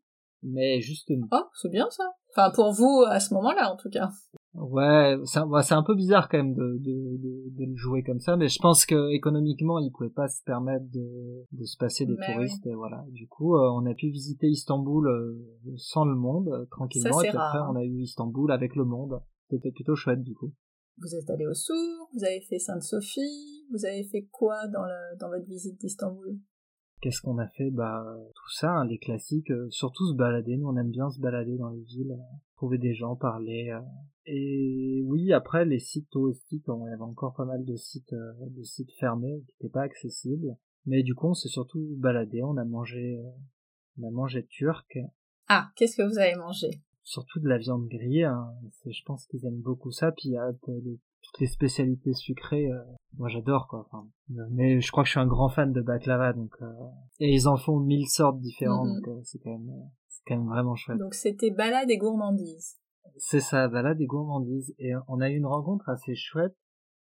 Mais 0.44 0.82
juste 0.82 1.10
nous. 1.10 1.28
Oh, 1.32 1.44
c'est 1.54 1.70
bien 1.70 1.90
ça. 1.90 2.04
Enfin, 2.32 2.52
pour 2.54 2.72
vous, 2.72 3.04
à 3.08 3.20
ce 3.20 3.34
moment-là, 3.34 3.72
en 3.72 3.76
tout 3.76 3.90
cas. 3.90 4.10
Ouais, 4.54 5.18
c'est 5.26 5.74
un, 5.74 5.84
peu 5.84 5.96
bizarre 5.96 6.28
quand 6.28 6.38
même 6.38 6.54
de, 6.54 6.78
de, 6.80 7.18
de, 7.58 7.66
le 7.66 7.76
jouer 7.76 8.04
comme 8.04 8.20
ça, 8.20 8.36
mais 8.36 8.50
je 8.50 8.60
pense 8.60 8.86
que 8.86 9.10
économiquement, 9.12 9.80
ils 9.80 9.92
pouvaient 9.92 10.10
pas 10.10 10.28
se 10.28 10.44
permettre 10.44 10.86
de, 10.92 11.46
de 11.54 11.66
se 11.66 11.78
passer 11.78 12.06
des 12.06 12.18
touristes. 12.18 12.66
Et 12.68 12.76
voilà. 12.76 13.06
Du 13.12 13.28
coup, 13.30 13.56
euh, 13.56 13.70
on 13.72 13.86
a 13.86 13.94
pu 13.94 14.10
visiter 14.10 14.48
Istanbul 14.48 15.08
euh, 15.08 15.74
sans 15.78 16.04
le 16.04 16.16
monde, 16.16 16.50
euh, 16.50 16.66
tranquillement, 16.70 17.22
et 17.22 17.30
puis 17.30 17.38
après, 17.38 17.60
on 17.60 17.76
a 17.76 17.84
eu 17.84 18.02
Istanbul 18.02 18.52
avec 18.52 18.76
le 18.76 18.84
monde. 18.84 19.22
C'était 19.50 19.72
plutôt 19.72 19.96
chouette, 19.96 20.22
du 20.22 20.34
coup. 20.34 20.52
Vous 20.98 21.16
êtes 21.16 21.30
allé 21.30 21.48
au 21.48 21.54
Sour, 21.54 22.10
vous 22.14 22.24
avez 22.26 22.42
fait 22.42 22.60
Sainte-Sophie, 22.60 23.66
vous 23.72 23.86
avez 23.86 24.04
fait 24.04 24.28
quoi 24.32 24.68
dans, 24.68 24.84
le, 24.84 25.18
dans 25.18 25.30
votre 25.30 25.48
visite 25.48 25.80
d'Istanbul? 25.80 26.38
Qu'est-ce 27.02 27.22
qu'on 27.22 27.40
a 27.40 27.48
fait? 27.48 27.72
Bah 27.72 28.06
tout 28.36 28.52
ça, 28.52 28.74
hein, 28.74 28.86
les 28.86 29.00
classiques, 29.00 29.50
euh, 29.50 29.68
surtout 29.72 30.08
se 30.12 30.16
balader. 30.16 30.56
Nous 30.56 30.68
on 30.68 30.78
aime 30.78 30.92
bien 30.92 31.10
se 31.10 31.20
balader 31.20 31.58
dans 31.58 31.70
les 31.70 31.82
villes, 31.82 32.12
euh, 32.12 32.38
trouver 32.58 32.78
des 32.78 32.94
gens, 32.94 33.16
parler. 33.16 33.72
Euh. 33.72 33.82
Et 34.28 35.02
oui, 35.06 35.34
après 35.34 35.66
les 35.66 35.80
sites 35.80 36.12
touristiques, 36.12 36.70
on 36.70 36.86
avait 36.86 37.02
encore 37.02 37.34
pas 37.34 37.46
mal 37.46 37.66
de 37.66 37.76
sites, 37.76 38.14
de 38.14 38.64
sites 38.64 38.92
fermés 39.00 39.44
qui 39.48 39.56
n'étaient 39.56 39.74
pas 39.74 39.82
accessibles. 39.82 40.56
Mais 40.86 41.02
du 41.02 41.16
coup, 41.16 41.30
on 41.30 41.34
s'est 41.34 41.50
surtout 41.50 41.84
baladé. 41.98 42.44
On 42.44 42.56
a 42.58 42.66
mangé, 42.66 43.20
on 44.00 44.08
a 44.08 44.12
mangé 44.12 44.46
turc. 44.46 45.00
Ah, 45.48 45.72
qu'est-ce 45.76 45.98
que 45.98 46.08
vous 46.08 46.20
avez 46.20 46.36
mangé? 46.36 46.70
Surtout 47.02 47.40
de 47.40 47.50
la 47.50 47.58
viande 47.58 47.88
grillée. 47.88 48.26
Hein. 48.26 48.54
Je 48.86 49.04
pense 49.06 49.26
qu'ils 49.26 49.44
aiment 49.48 49.62
beaucoup 49.62 49.92
ça. 49.92 50.12
Puis 50.12 50.30
il 50.30 50.34
y 50.34 50.38
a 50.38 50.54
toutes 51.32 51.42
les 51.42 51.48
spécialités 51.48 52.14
sucrées, 52.14 52.72
euh, 52.72 52.80
moi 53.18 53.30
j'adore 53.30 53.68
quoi. 53.68 53.88
Enfin, 53.88 54.08
mais 54.52 54.82
je 54.82 54.92
crois 54.92 55.04
que 55.04 55.08
je 55.08 55.12
suis 55.12 55.20
un 55.20 55.28
grand 55.28 55.50
fan 55.50 55.72
de 55.72 55.82
baklava, 55.82 56.34
donc 56.34 56.54
euh, 56.62 56.72
et 57.20 57.34
ils 57.34 57.48
en 57.48 57.58
font 57.58 57.80
mille 57.80 58.08
sortes 58.08 58.40
différentes, 58.40 58.88
mhm. 58.88 58.96
donc 58.96 59.08
euh, 59.08 59.22
c'est 59.24 59.40
quand 59.40 59.52
même 59.52 59.72
c'est 60.08 60.22
quand 60.28 60.38
même 60.38 60.48
vraiment 60.48 60.76
chouette. 60.76 60.98
Donc 60.98 61.14
c'était 61.14 61.52
balade 61.52 61.90
et 61.90 61.98
gourmandise. 61.98 62.78
C'est 63.18 63.42
ça, 63.42 63.68
balade 63.68 64.00
et 64.00 64.06
gourmandise. 64.06 64.74
Et 64.80 64.94
on 65.08 65.20
a 65.20 65.30
eu 65.30 65.36
une 65.36 65.46
rencontre 65.46 65.90
assez 65.90 66.16
chouette 66.16 66.56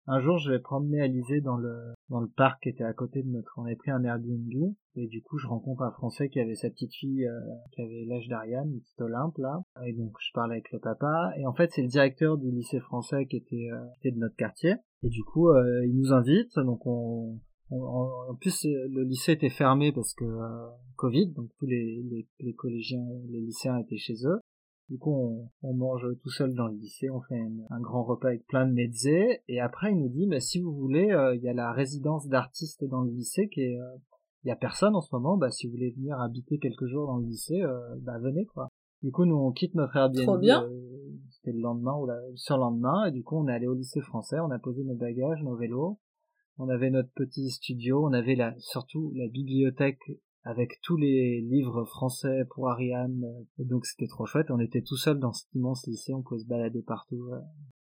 un 0.06 0.20
jour, 0.20 0.38
je 0.38 0.50
vais 0.50 0.58
promener 0.58 1.00
Alizé 1.00 1.40
dans 1.40 1.56
le 1.56 1.94
dans 2.10 2.20
le 2.20 2.28
parc 2.28 2.62
qui 2.62 2.68
était 2.68 2.84
à 2.84 2.92
côté 2.92 3.22
de 3.22 3.28
notre. 3.28 3.54
On 3.56 3.64
avait 3.64 3.76
pris 3.76 3.90
un 3.90 4.02
Airbnb 4.02 4.74
et 4.96 5.06
du 5.06 5.22
coup, 5.22 5.38
je 5.38 5.46
rencontre 5.46 5.82
un 5.82 5.92
Français 5.92 6.28
qui 6.28 6.40
avait 6.40 6.56
sa 6.56 6.68
petite 6.68 6.92
fille 6.92 7.24
euh, 7.24 7.40
qui 7.72 7.80
avait 7.80 8.04
l'âge 8.06 8.28
d'Ariane, 8.28 8.70
une 8.70 8.80
petite 8.80 9.00
Olympe 9.00 9.38
là. 9.38 9.62
Et 9.86 9.92
donc, 9.94 10.12
je 10.20 10.32
parlais 10.34 10.56
avec 10.56 10.70
le 10.72 10.80
papa 10.80 11.32
et 11.38 11.46
en 11.46 11.54
fait, 11.54 11.70
c'est 11.72 11.82
le 11.82 11.88
directeur 11.88 12.36
du 12.36 12.50
lycée 12.50 12.80
français 12.80 13.26
qui 13.26 13.36
était 13.36 13.70
euh, 13.72 13.86
qui 14.00 14.08
était 14.08 14.16
de 14.16 14.20
notre 14.20 14.36
quartier. 14.36 14.74
Et 15.02 15.08
du 15.08 15.22
coup, 15.22 15.48
euh, 15.48 15.86
il 15.86 15.96
nous 15.96 16.12
invite. 16.12 16.56
Donc, 16.56 16.84
on, 16.86 17.38
en 17.70 18.34
plus, 18.34 18.64
le 18.64 19.04
lycée 19.04 19.32
était 19.32 19.48
fermé 19.48 19.92
parce 19.92 20.12
que 20.14 20.24
Covid, 20.96 21.32
donc 21.34 21.50
tous 21.56 21.66
les, 21.66 22.02
les, 22.02 22.26
les 22.40 22.54
collégiens, 22.54 23.06
les 23.28 23.40
lycéens 23.40 23.78
étaient 23.78 23.96
chez 23.96 24.26
eux. 24.26 24.40
Du 24.90 24.98
coup, 24.98 25.48
on, 25.62 25.72
mange 25.72 26.04
tout 26.20 26.30
seul 26.30 26.52
dans 26.52 26.66
le 26.66 26.76
lycée, 26.76 27.10
on 27.10 27.20
fait 27.20 27.40
un 27.70 27.80
grand 27.80 28.02
repas 28.02 28.26
avec 28.28 28.44
plein 28.48 28.66
de 28.66 28.72
mezzés, 28.72 29.40
et 29.46 29.60
après 29.60 29.92
il 29.92 29.98
nous 29.98 30.08
dit, 30.08 30.26
mais 30.26 30.40
si 30.40 30.60
vous 30.60 30.74
voulez, 30.74 31.12
euh, 31.12 31.36
il 31.36 31.42
y 31.42 31.48
a 31.48 31.54
la 31.54 31.72
résidence 31.72 32.26
d'artistes 32.26 32.84
dans 32.84 33.02
le 33.02 33.12
lycée 33.12 33.48
qui 33.48 33.60
est, 33.60 33.78
euh, 33.78 33.96
il 34.42 34.48
y 34.48 34.50
a 34.50 34.56
personne 34.56 34.96
en 34.96 35.00
ce 35.00 35.14
moment, 35.14 35.36
bah 35.36 35.52
si 35.52 35.68
vous 35.68 35.74
voulez 35.74 35.92
venir 35.92 36.20
habiter 36.20 36.58
quelques 36.58 36.86
jours 36.86 37.06
dans 37.06 37.18
le 37.18 37.26
lycée, 37.26 37.62
euh, 37.62 37.78
bah 38.00 38.18
venez 38.18 38.46
quoi. 38.46 38.68
Du 39.00 39.12
coup, 39.12 39.26
nous 39.26 39.36
on 39.36 39.52
quitte 39.52 39.76
notre 39.76 39.94
Airbnb. 39.94 40.24
Trop 40.24 40.38
bien. 40.38 40.68
C'était 41.30 41.52
le 41.52 41.62
lendemain 41.62 41.94
ou 41.94 42.06
le 42.06 42.14
surlendemain, 42.34 43.04
et 43.04 43.12
du 43.12 43.22
coup 43.22 43.36
on 43.36 43.46
est 43.46 43.52
allé 43.52 43.68
au 43.68 43.74
lycée 43.74 44.00
français, 44.00 44.40
on 44.40 44.50
a 44.50 44.58
posé 44.58 44.82
nos 44.82 44.96
bagages, 44.96 45.40
nos 45.44 45.54
vélos, 45.54 46.00
on 46.58 46.68
avait 46.68 46.90
notre 46.90 47.12
petit 47.14 47.48
studio, 47.50 48.04
on 48.04 48.12
avait 48.12 48.34
la, 48.34 48.58
surtout 48.58 49.12
la 49.14 49.28
bibliothèque 49.28 50.00
avec 50.44 50.80
tous 50.82 50.96
les 50.96 51.40
livres 51.40 51.84
français 51.84 52.44
pour 52.50 52.68
Ariane. 52.70 53.24
Et 53.58 53.64
donc 53.64 53.86
c'était 53.86 54.08
trop 54.08 54.26
chouette. 54.26 54.50
On 54.50 54.58
était 54.58 54.82
tout 54.82 54.96
seul 54.96 55.18
dans 55.18 55.32
cet 55.32 55.52
immense 55.54 55.86
lycée, 55.86 56.14
on 56.14 56.22
pouvait 56.22 56.40
se 56.40 56.46
balader 56.46 56.82
partout. 56.82 57.30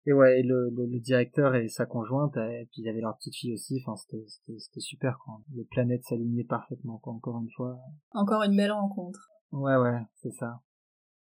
Et 0.07 0.12
ouais, 0.12 0.42
le, 0.42 0.70
le, 0.70 1.00
directeur 1.00 1.57
et 1.57 1.68
sa 1.68 1.84
conjointe, 1.84 2.36
et 2.36 2.68
puis 2.70 2.82
il 2.82 2.84
y 2.84 2.88
avait 2.88 3.00
leur 3.00 3.16
petite 3.16 3.34
fille 3.34 3.54
aussi. 3.54 3.82
Enfin, 3.84 3.96
c'était 3.96 4.80
super. 4.80 5.18
Quoi. 5.24 5.40
Les 5.54 5.64
planètes 5.64 6.04
s'alignaient 6.04 6.44
parfaitement. 6.44 6.98
Quoi, 6.98 7.14
encore 7.14 7.40
une 7.42 7.50
fois. 7.57 7.76
Encore 8.12 8.42
une 8.44 8.57
belle 8.57 8.72
rencontre. 8.72 9.30
Ouais, 9.50 9.76
ouais, 9.76 9.98
c'est 10.14 10.32
ça. 10.32 10.61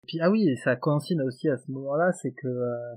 Et 0.04 0.06
puis 0.06 0.20
ah 0.20 0.30
oui, 0.30 0.48
et 0.48 0.56
ça 0.56 0.76
coïncide 0.76 1.20
aussi 1.20 1.48
à 1.48 1.56
ce 1.56 1.70
moment-là, 1.72 2.12
c'est 2.12 2.32
que 2.32 2.46
euh, 2.46 2.94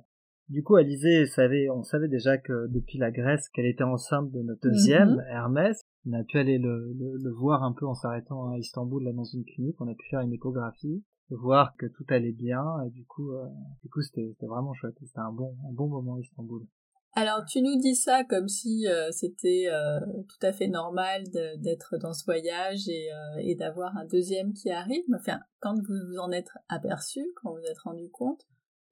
du 0.49 0.63
coup, 0.63 0.75
Alizé 0.75 1.25
savait, 1.27 1.69
on 1.69 1.83
savait 1.83 2.07
déjà 2.07 2.37
que 2.37 2.67
depuis 2.69 2.97
la 2.97 3.11
Grèce, 3.11 3.49
qu'elle 3.49 3.67
était 3.67 3.83
enceinte 3.83 4.31
de 4.31 4.41
notre 4.41 4.61
deuxième, 4.61 5.15
mhm. 5.15 5.23
Hermès, 5.29 5.81
on 6.05 6.13
a 6.13 6.23
pu 6.23 6.37
aller 6.37 6.57
le, 6.57 7.31
voir 7.37 7.63
un 7.63 7.73
peu 7.73 7.85
en 7.85 7.93
s'arrêtant 7.93 8.51
à 8.51 8.57
Istanbul, 8.57 9.03
là, 9.03 9.11
dans 9.11 9.23
une 9.23 9.45
clinique. 9.45 9.75
On 9.79 9.87
a 9.87 9.95
pu 9.95 10.07
faire 10.09 10.21
une 10.21 10.33
échographie, 10.33 11.03
voir 11.29 11.75
que 11.77 11.85
tout 11.85 12.05
allait 12.09 12.31
bien. 12.31 12.63
Et 12.85 12.89
du 12.89 13.05
coup, 13.05 13.31
euh, 13.31 13.45
du 13.83 13.89
coup, 13.89 14.01
c'était 14.01 14.33
vraiment 14.41 14.73
chouette. 14.73 14.95
C'était 14.99 15.19
un 15.19 15.31
bon, 15.31 15.55
un 15.69 15.73
bon 15.73 15.87
moment 15.87 16.17
Istanbul. 16.17 16.65
Alors, 17.13 17.43
tu 17.45 17.61
nous 17.61 17.75
dis 17.79 17.95
ça 17.95 18.23
comme 18.23 18.47
si 18.47 18.87
euh, 18.87 19.11
c'était 19.11 19.65
euh, 19.67 19.99
tout 20.27 20.45
à 20.45 20.53
fait 20.53 20.67
normal 20.67 21.23
d'être 21.57 21.97
dans 21.97 22.13
ce 22.13 22.23
voyage 22.23 22.87
et, 22.87 23.09
et 23.39 23.55
d'avoir 23.55 23.97
un 23.97 24.05
deuxième 24.05 24.53
qui 24.53 24.69
arrive. 24.69 25.03
Enfin, 25.15 25.39
quand 25.59 25.75
vous 25.75 25.95
vous 26.11 26.17
en 26.19 26.31
êtes 26.31 26.51
aperçu, 26.69 27.21
quand 27.41 27.51
vous 27.51 27.57
vous 27.57 27.69
êtes 27.69 27.79
rendu 27.79 28.09
compte, 28.09 28.45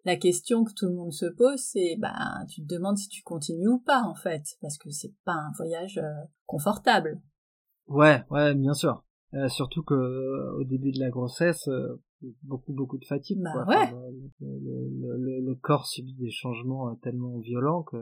la 0.08 0.16
question 0.16 0.64
que 0.64 0.72
tout 0.74 0.88
le 0.88 0.95
monde 0.95 1.12
se 1.12 1.26
pose, 1.26 1.60
c'est 1.60 1.97
ben 1.99 2.45
tu 2.49 2.66
te 2.66 2.74
demandes 2.74 2.97
si 2.97 3.10
tu 3.10 3.22
continues 3.24 3.68
ou 3.68 3.80
pas 3.80 4.03
en 4.03 4.16
fait, 4.16 4.43
parce 4.62 4.78
que 4.78 4.89
c'est 4.89 5.14
pas 5.26 5.34
un 5.34 5.51
voyage 5.58 5.97
euh, 5.97 6.24
confortable. 6.45 7.22
Ouais, 7.88 8.24
ouais, 8.32 8.55
bien 8.55 8.74
sûr. 8.74 9.03
Euh, 9.34 9.49
surtout 9.49 9.84
que 9.84 9.93
euh, 9.93 10.60
au 10.60 10.64
début 10.64 10.93
de 10.93 10.99
la 11.01 11.10
grossesse, 11.10 11.70
beaucoup 12.43 12.72
beaucoup 12.72 12.97
de 12.97 13.05
fatigue. 13.05 13.41
Bah 13.43 13.66
ouais. 13.68 13.91
le, 14.39 15.41
le, 15.41 15.55
corps 15.55 15.86
subit 15.86 16.16
des 16.16 16.32
changements 16.32 16.95
tellement 16.95 17.39
violents 17.39 17.84
que 17.84 17.97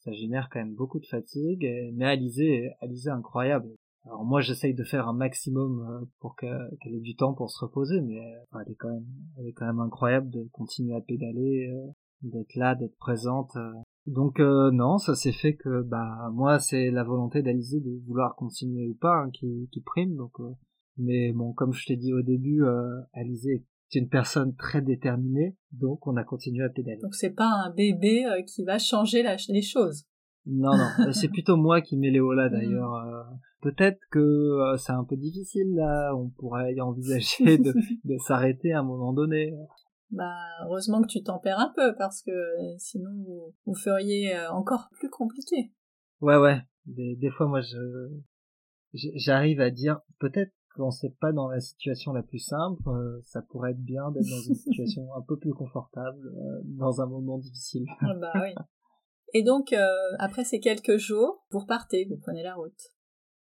ça 0.00 0.12
génère 0.12 0.50
quand 0.52 0.58
même 0.58 0.74
beaucoup 0.74 1.00
de 1.00 1.06
fatigue. 1.06 1.66
Mais 1.94 2.04
Alizé, 2.04 2.72
Alizé 2.82 3.08
incroyable. 3.08 3.70
Alors 4.08 4.24
moi 4.24 4.40
j'essaye 4.40 4.74
de 4.74 4.84
faire 4.84 5.06
un 5.06 5.12
maximum 5.12 5.80
euh, 5.80 6.06
pour 6.20 6.34
qu'elle 6.34 6.94
ait 6.94 7.00
du 7.00 7.14
temps 7.14 7.34
pour 7.34 7.50
se 7.50 7.62
reposer, 7.62 8.00
mais 8.00 8.18
euh, 8.18 8.60
elle 8.64 8.72
est 8.72 8.76
quand 8.76 8.88
même, 8.88 9.06
elle 9.36 9.46
est 9.46 9.52
quand 9.52 9.66
même 9.66 9.80
incroyable 9.80 10.30
de 10.30 10.48
continuer 10.50 10.96
à 10.96 11.02
pédaler, 11.02 11.70
euh, 11.70 11.92
d'être 12.22 12.54
là, 12.54 12.74
d'être 12.74 12.96
présente. 12.96 13.52
Donc 14.06 14.40
non, 14.40 14.96
ça 14.96 15.14
s'est 15.14 15.32
fait 15.32 15.54
que 15.54 15.82
bah 15.82 16.30
moi 16.32 16.58
c'est 16.58 16.90
la 16.90 17.04
volonté 17.04 17.42
d'Alizé 17.42 17.80
de 17.80 18.00
vouloir 18.06 18.34
continuer 18.34 18.88
ou 18.88 18.94
pas 18.94 19.24
hein, 19.24 19.30
qui, 19.30 19.68
prime. 19.84 20.16
Donc 20.16 20.38
mais 20.96 21.32
bon 21.32 21.52
comme 21.52 21.74
je 21.74 21.84
t'ai 21.84 21.96
dit 21.96 22.14
au 22.14 22.22
début, 22.22 22.64
Alizé 23.12 23.66
est 23.92 23.98
une 23.98 24.08
personne 24.08 24.56
très 24.56 24.80
déterminée, 24.80 25.56
donc 25.72 26.06
on 26.06 26.16
a 26.16 26.24
continué 26.24 26.64
à 26.64 26.70
pédaler. 26.70 26.98
Donc 27.02 27.14
c'est 27.14 27.34
pas 27.34 27.50
un 27.66 27.70
bébé 27.70 28.24
qui 28.46 28.64
va 28.64 28.78
changer 28.78 29.22
les 29.50 29.62
choses. 29.62 30.06
Non, 30.48 30.70
non, 30.76 31.12
c'est 31.12 31.28
plutôt 31.28 31.56
moi 31.56 31.80
qui 31.82 31.96
mets 31.96 32.10
Léo 32.10 32.32
là 32.32 32.48
d'ailleurs. 32.48 33.28
Peut-être 33.60 34.00
que 34.10 34.18
euh, 34.18 34.76
c'est 34.76 34.92
un 34.92 35.04
peu 35.04 35.16
difficile 35.16 35.74
là, 35.74 36.14
on 36.14 36.30
pourrait 36.30 36.74
y 36.74 36.80
envisager 36.80 37.58
de, 37.58 37.74
de 38.04 38.18
s'arrêter 38.18 38.72
à 38.72 38.80
un 38.80 38.84
moment 38.84 39.12
donné. 39.12 39.52
Bah, 40.10 40.32
heureusement 40.64 41.02
que 41.02 41.08
tu 41.08 41.22
t'en 41.22 41.38
perds 41.38 41.58
un 41.58 41.72
peu 41.74 41.94
parce 41.96 42.22
que 42.22 42.30
sinon 42.78 43.10
vous, 43.66 43.74
feriez 43.74 44.36
euh, 44.36 44.50
encore 44.52 44.88
plus 44.92 45.10
compliqué. 45.10 45.72
Ouais, 46.20 46.36
ouais. 46.36 46.60
Des, 46.86 47.16
des 47.16 47.30
fois, 47.30 47.46
moi, 47.46 47.60
je 47.60 48.08
j'arrive 48.94 49.60
à 49.60 49.70
dire 49.70 50.00
peut-être 50.18 50.52
qu'on 50.74 50.90
sait 50.90 51.14
pas 51.20 51.32
dans 51.32 51.48
la 51.48 51.60
situation 51.60 52.12
la 52.12 52.22
plus 52.22 52.38
simple, 52.38 52.80
euh, 52.88 53.20
ça 53.24 53.42
pourrait 53.42 53.72
être 53.72 53.82
bien 53.82 54.10
d'être 54.12 54.30
dans 54.30 54.42
une 54.48 54.54
situation 54.54 55.02
un 55.14 55.22
peu 55.22 55.36
plus 55.36 55.52
confortable 55.52 56.20
dans 56.64 57.02
un 57.02 57.06
moment 57.06 57.38
difficile. 57.38 57.84
Ah 58.00 58.14
bah 58.14 58.32
oui. 58.36 58.54
Et 59.34 59.42
donc, 59.42 59.74
après 60.18 60.44
ces 60.44 60.60
quelques 60.60 60.96
jours, 60.96 61.44
vous 61.50 61.58
repartez, 61.58 62.06
vous 62.08 62.16
prenez 62.16 62.42
la 62.42 62.54
route. 62.54 62.80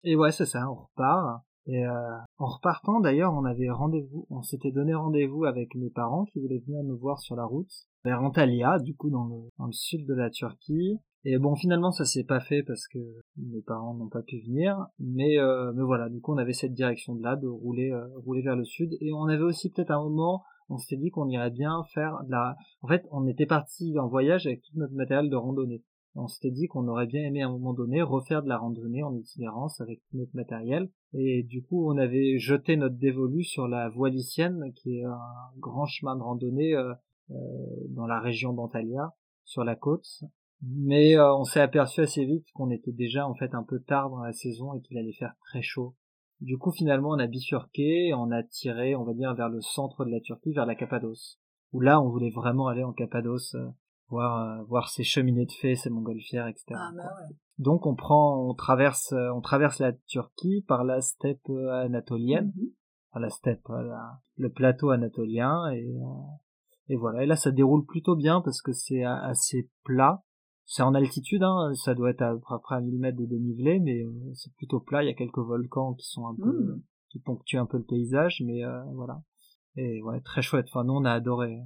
Et 0.02 0.16
ouais, 0.16 0.32
c'est 0.32 0.46
ça, 0.46 0.70
on 0.70 0.74
repart. 0.74 1.42
Et 1.66 1.86
euh, 1.86 2.16
en 2.38 2.46
repartant, 2.46 3.00
d'ailleurs, 3.00 3.32
on 3.32 3.44
avait 3.44 3.70
rendez-vous, 3.70 4.26
on 4.28 4.42
s'était 4.42 4.70
donné 4.70 4.94
rendez-vous 4.94 5.44
avec 5.44 5.74
mes 5.74 5.88
parents 5.88 6.26
qui 6.26 6.40
voulaient 6.40 6.62
venir 6.66 6.82
nous 6.84 6.98
voir 6.98 7.20
sur 7.20 7.36
la 7.36 7.46
route 7.46 7.72
vers 8.04 8.22
Antalya, 8.22 8.78
du 8.80 8.94
coup 8.94 9.08
dans 9.08 9.24
le, 9.24 9.48
dans 9.58 9.66
le 9.66 9.72
sud 9.72 10.06
de 10.06 10.14
la 10.14 10.28
Turquie. 10.28 10.98
Et 11.24 11.38
bon, 11.38 11.54
finalement, 11.56 11.90
ça 11.90 12.04
s'est 12.04 12.24
pas 12.24 12.40
fait 12.40 12.62
parce 12.62 12.86
que 12.86 12.98
mes 13.38 13.62
parents 13.62 13.94
n'ont 13.94 14.10
pas 14.10 14.20
pu 14.20 14.42
venir. 14.42 14.76
Mais, 14.98 15.38
euh, 15.38 15.72
mais 15.74 15.82
voilà, 15.82 16.10
du 16.10 16.20
coup, 16.20 16.34
on 16.34 16.38
avait 16.38 16.52
cette 16.52 16.74
direction-là 16.74 17.36
de 17.36 17.48
rouler, 17.48 17.92
euh, 17.92 18.06
rouler 18.26 18.42
vers 18.42 18.56
le 18.56 18.64
sud. 18.64 18.90
Et 19.00 19.10
on 19.14 19.24
avait 19.24 19.42
aussi 19.42 19.70
peut-être 19.70 19.90
un 19.90 20.04
moment, 20.04 20.42
on 20.68 20.78
s'était 20.78 21.00
dit 21.00 21.10
qu'on 21.10 21.28
irait 21.28 21.50
bien 21.50 21.82
faire 21.92 22.22
de 22.24 22.30
la. 22.30 22.56
En 22.82 22.88
fait, 22.88 23.06
on 23.10 23.26
était 23.26 23.46
parti 23.46 23.98
en 23.98 24.08
voyage 24.08 24.46
avec 24.46 24.62
tout 24.62 24.78
notre 24.78 24.94
matériel 24.94 25.30
de 25.30 25.36
randonnée. 25.36 25.82
On 26.16 26.28
s'était 26.28 26.52
dit 26.52 26.68
qu'on 26.68 26.86
aurait 26.86 27.06
bien 27.06 27.24
aimé 27.24 27.42
à 27.42 27.48
un 27.48 27.50
moment 27.50 27.74
donné 27.74 28.00
refaire 28.00 28.42
de 28.42 28.48
la 28.48 28.56
randonnée 28.56 29.02
en 29.02 29.16
itinérance 29.16 29.80
avec 29.80 30.00
tout 30.08 30.16
notre 30.16 30.34
matériel. 30.34 30.88
Et 31.12 31.42
du 31.42 31.62
coup, 31.62 31.90
on 31.90 31.98
avait 31.98 32.38
jeté 32.38 32.76
notre 32.76 32.96
dévolu 32.96 33.42
sur 33.42 33.66
la 33.66 33.88
voie 33.88 34.10
lycienne, 34.10 34.72
qui 34.76 34.98
est 34.98 35.04
un 35.04 35.18
grand 35.58 35.86
chemin 35.86 36.14
de 36.14 36.22
randonnée 36.22 36.74
euh, 36.74 36.94
euh, 37.30 37.34
dans 37.90 38.06
la 38.06 38.20
région 38.20 38.52
d'Antalya, 38.52 39.12
sur 39.44 39.64
la 39.64 39.74
côte. 39.74 40.06
Mais 40.62 41.16
euh, 41.16 41.34
on 41.34 41.44
s'est 41.44 41.60
aperçu 41.60 42.00
assez 42.00 42.24
vite 42.24 42.46
qu'on 42.54 42.70
était 42.70 42.92
déjà 42.92 43.26
en 43.26 43.34
fait 43.34 43.52
un 43.54 43.64
peu 43.64 43.80
tard 43.80 44.08
dans 44.08 44.22
la 44.22 44.32
saison 44.32 44.72
et 44.74 44.80
qu'il 44.82 44.96
allait 44.98 45.12
faire 45.12 45.34
très 45.40 45.62
chaud. 45.62 45.96
Du 46.40 46.58
coup, 46.58 46.72
finalement, 46.72 47.10
on 47.10 47.18
a 47.18 47.26
bifurqué 47.26 48.12
on 48.14 48.30
a 48.30 48.42
tiré, 48.42 48.94
on 48.96 49.04
va 49.04 49.14
dire, 49.14 49.34
vers 49.34 49.48
le 49.48 49.60
centre 49.60 50.04
de 50.04 50.10
la 50.10 50.20
Turquie, 50.20 50.52
vers 50.52 50.66
la 50.66 50.74
Cappadoce. 50.74 51.38
Où 51.72 51.80
là, 51.80 52.00
on 52.00 52.08
voulait 52.10 52.30
vraiment 52.30 52.68
aller 52.68 52.84
en 52.84 52.92
Cappadoce 52.92 53.56
voir 54.08 54.38
euh, 54.60 54.62
voir 54.64 54.88
ces 54.90 55.02
cheminées 55.04 55.46
de 55.46 55.52
fées, 55.52 55.74
ces 55.76 55.90
montgolfières, 55.90 56.46
etc. 56.46 56.64
Ah, 56.74 56.90
bah 56.94 57.02
ouais. 57.02 57.34
Donc 57.58 57.86
on 57.86 57.94
prend, 57.94 58.48
on 58.48 58.54
traverse, 58.54 59.12
euh, 59.12 59.30
on 59.34 59.40
traverse 59.40 59.78
la 59.78 59.92
Turquie 60.06 60.64
par 60.68 60.84
la 60.84 61.00
steppe 61.00 61.48
euh, 61.50 61.70
anatolienne, 61.84 62.52
Mhm. 62.56 62.68
enfin, 63.10 63.20
la 63.20 63.30
steppe, 63.30 63.66
la- 63.68 64.20
le 64.36 64.50
plateau 64.50 64.90
anatolien, 64.90 65.70
et 65.72 65.88
et 66.90 66.96
voilà. 66.96 67.22
Et 67.22 67.26
là, 67.26 67.36
ça 67.36 67.50
déroule 67.50 67.86
plutôt 67.86 68.14
bien 68.14 68.42
parce 68.42 68.60
que 68.60 68.72
c'est 68.72 69.04
assez 69.04 69.70
plat. 69.84 70.22
C'est 70.66 70.82
en 70.82 70.94
altitude, 70.94 71.42
hein, 71.42 71.72
ça 71.74 71.94
doit 71.94 72.10
être 72.10 72.22
à 72.22 72.32
peu 72.32 72.58
près 72.60 72.76
à 72.76 72.80
1000 72.80 72.98
mètres 72.98 73.18
de 73.18 73.26
dénivelé, 73.26 73.78
mais 73.80 74.02
euh, 74.02 74.32
c'est 74.34 74.52
plutôt 74.54 74.80
plat. 74.80 75.02
Il 75.02 75.06
y 75.06 75.10
a 75.10 75.14
quelques 75.14 75.38
volcans 75.38 75.94
qui 75.94 76.06
sont 76.08 76.26
un 76.26 76.34
peu, 76.34 76.52
Mhm. 76.52 76.82
qui 77.10 77.18
ponctuent 77.20 77.58
un 77.58 77.66
peu 77.66 77.76
le 77.78 77.84
paysage, 77.84 78.42
mais 78.44 78.64
euh, 78.64 78.82
voilà. 78.94 79.22
Et 79.76 80.02
ouais, 80.02 80.20
très 80.20 80.40
chouette. 80.42 80.66
Enfin, 80.70 80.84
nous, 80.84 80.94
on 80.94 81.04
a 81.04 81.12
adoré. 81.12 81.58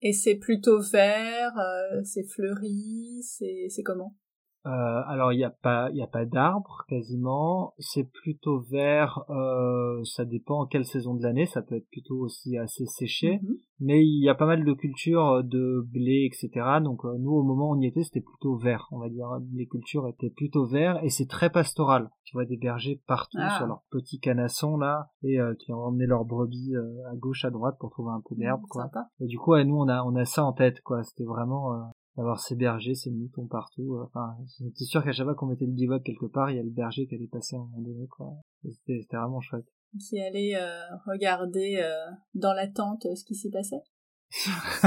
Et 0.00 0.12
c'est 0.12 0.36
plutôt 0.36 0.80
vert, 0.80 1.56
euh, 1.58 2.00
c'est 2.04 2.24
fleuri, 2.24 3.22
c'est 3.22 3.66
c'est 3.68 3.82
comment? 3.82 4.16
Euh, 4.64 5.02
alors 5.08 5.32
il 5.32 5.38
n'y 5.38 5.44
a 5.44 5.50
pas 5.50 5.90
il 5.92 6.00
a 6.00 6.06
pas 6.06 6.24
d'arbres 6.24 6.84
quasiment. 6.88 7.74
C'est 7.78 8.08
plutôt 8.10 8.60
vert. 8.60 9.24
Euh, 9.30 10.02
ça 10.04 10.24
dépend 10.24 10.60
en 10.62 10.66
quelle 10.66 10.84
saison 10.84 11.14
de 11.14 11.22
l'année. 11.22 11.46
Ça 11.46 11.62
peut 11.62 11.76
être 11.76 11.88
plutôt 11.90 12.16
aussi 12.20 12.56
assez 12.56 12.86
séché. 12.86 13.40
Mhm. 13.42 13.56
Mais 13.80 14.04
il 14.06 14.22
y 14.22 14.28
a 14.28 14.36
pas 14.36 14.46
mal 14.46 14.64
de 14.64 14.72
cultures 14.74 15.42
de 15.42 15.84
blé, 15.92 16.28
etc. 16.30 16.64
Donc 16.82 17.04
euh, 17.04 17.16
nous 17.18 17.32
au 17.32 17.42
moment 17.42 17.70
où 17.70 17.76
on 17.76 17.80
y 17.80 17.86
était, 17.86 18.04
c'était 18.04 18.20
plutôt 18.20 18.56
vert. 18.56 18.86
On 18.92 18.98
va 19.00 19.08
dire 19.08 19.26
les 19.52 19.66
cultures 19.66 20.06
étaient 20.06 20.30
plutôt 20.30 20.66
verts 20.66 21.02
et 21.02 21.08
c'est 21.08 21.26
très 21.28 21.50
pastoral. 21.50 22.08
Tu 22.24 22.36
vois 22.36 22.44
des 22.44 22.56
bergers 22.56 23.00
partout 23.08 23.38
Ah. 23.40 23.56
sur 23.58 23.66
leurs 23.66 23.82
petits 23.90 24.20
canassons 24.20 24.76
là 24.76 25.08
et 25.24 25.40
euh, 25.40 25.54
qui 25.58 25.72
ont 25.72 25.80
emmené 25.80 26.06
leurs 26.06 26.24
brebis 26.24 26.76
euh, 26.76 27.10
à 27.10 27.16
gauche 27.16 27.44
à 27.44 27.50
droite 27.50 27.76
pour 27.80 27.90
trouver 27.90 28.12
un 28.12 28.22
peu 28.28 28.36
d'herbe 28.36 28.60
Mhm, 28.60 28.66
quoi. 28.70 28.82
Sympa. 28.84 29.06
Et 29.20 29.26
du 29.26 29.38
coup, 29.38 29.52
ouais, 29.52 29.64
nous, 29.64 29.76
on 29.76 29.88
a, 29.88 30.02
on 30.04 30.14
a 30.14 30.24
ça 30.24 30.44
en 30.44 30.52
tête, 30.52 30.80
quoi. 30.82 31.02
C'était 31.02 31.24
vraiment 31.24 31.72
euh, 31.74 31.78
d'avoir 32.16 32.40
ces 32.40 32.56
bergers, 32.56 32.94
ces 32.94 33.10
moutons 33.10 33.46
partout. 33.46 33.94
euh, 33.96 34.04
Enfin, 34.04 34.36
c'est 34.74 34.84
sûr 34.84 35.02
qu'à 35.02 35.12
chaque 35.12 35.24
fois 35.26 35.34
qu'on 35.34 35.46
mettait 35.46 35.66
le 35.66 35.72
bivouac 35.72 36.02
quelque 36.02 36.26
part, 36.26 36.50
il 36.50 36.56
y 36.56 36.60
a 36.60 36.62
le 36.62 36.70
berger 36.70 37.06
qui 37.06 37.14
allait 37.14 37.26
passer 37.28 37.56
à 37.56 37.58
un 37.58 37.62
moment 37.62 37.80
donné, 37.82 38.06
quoi. 38.08 38.32
C'était 38.64 39.00
c'était 39.02 39.16
vraiment 39.16 39.40
chouette. 39.40 39.66
Qui 40.08 40.20
allait 40.20 40.54
euh, 40.56 40.80
regarder 41.06 41.80
euh, 41.82 42.10
dans 42.34 42.52
la 42.54 42.66
tente 42.68 43.06
euh, 43.06 43.14
ce 43.14 43.24
qui 43.24 43.34
s'y 43.34 43.50
passait. 43.50 43.82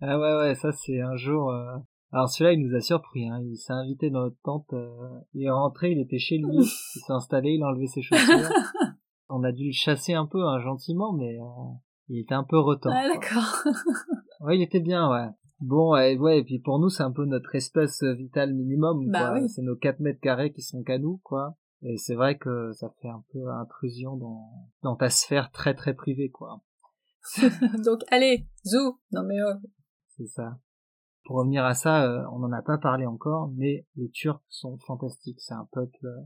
ah 0.00 0.18
ouais, 0.18 0.36
ouais, 0.38 0.54
ça 0.54 0.72
c'est 0.72 1.00
un 1.00 1.16
jour. 1.16 1.50
euh, 1.50 1.76
Alors 2.12 2.28
celui-là, 2.28 2.52
il 2.52 2.66
nous 2.66 2.76
a 2.76 2.80
surpris. 2.80 3.28
Hein. 3.28 3.40
Il 3.44 3.56
s'est 3.56 3.72
invité 3.72 4.10
dans 4.10 4.22
notre 4.22 4.40
tente. 4.42 4.72
Il 5.34 5.44
est 5.44 5.50
rentré, 5.50 5.92
il 5.92 6.00
était 6.00 6.18
chez 6.18 6.38
lui. 6.38 6.56
il 6.56 6.64
s'est 6.64 7.12
installé, 7.12 7.52
il 7.52 7.62
a 7.62 7.66
enlevé 7.68 7.86
ses 7.86 8.02
chaussures. 8.02 8.48
on 9.28 9.42
a 9.42 9.52
dû 9.52 9.66
le 9.66 9.72
chasser 9.72 10.14
un 10.14 10.26
peu, 10.26 10.42
hein, 10.44 10.60
gentiment, 10.60 11.12
mais 11.12 11.38
il 12.08 12.20
était 12.20 12.34
un 12.34 12.44
peu 12.44 12.58
retors. 12.58 12.92
Ah 12.94 13.08
d'accord. 13.12 13.64
Ouais, 14.40 14.56
il 14.56 14.62
était 14.62 14.80
bien, 14.80 15.10
ouais. 15.10 15.28
Bon, 15.60 15.92
ouais, 15.94 16.16
ouais, 16.18 16.40
et 16.40 16.44
puis 16.44 16.58
pour 16.58 16.78
nous, 16.78 16.90
c'est 16.90 17.02
un 17.02 17.12
peu 17.12 17.24
notre 17.24 17.54
espèce 17.54 18.02
euh, 18.02 18.12
vitale 18.14 18.52
minimum, 18.54 19.08
Bah 19.10 19.32
oui. 19.34 19.48
C'est 19.48 19.62
nos 19.62 19.76
4 19.76 20.00
mètres 20.00 20.20
carrés 20.20 20.52
qui 20.52 20.62
sont 20.62 20.82
qu'à 20.82 20.98
nous, 20.98 21.18
quoi. 21.24 21.56
Et 21.82 21.96
c'est 21.96 22.14
vrai 22.14 22.36
que 22.36 22.72
ça 22.72 22.90
fait 23.00 23.08
un 23.08 23.24
peu 23.32 23.48
intrusion 23.50 24.16
dans, 24.16 24.50
dans 24.82 24.96
ta 24.96 25.08
sphère 25.08 25.50
très 25.50 25.74
très 25.74 25.94
privée, 25.94 26.30
quoi. 26.30 26.60
Donc 27.84 28.00
allez, 28.10 28.46
zou. 28.64 28.98
Non 29.12 29.22
mais 29.24 29.36
oh. 29.42 29.56
C'est 30.16 30.26
ça. 30.26 30.58
Pour 31.24 31.36
revenir 31.36 31.64
à 31.64 31.74
ça, 31.74 32.04
euh, 32.04 32.24
on 32.32 32.38
n'en 32.38 32.52
a 32.52 32.62
pas 32.62 32.78
parlé 32.78 33.04
encore, 33.04 33.50
mais 33.56 33.86
les 33.96 34.10
Turcs 34.10 34.42
sont 34.48 34.78
fantastiques. 34.86 35.40
C'est 35.40 35.54
un 35.54 35.68
peuple. 35.72 35.98
euh, 36.06 36.20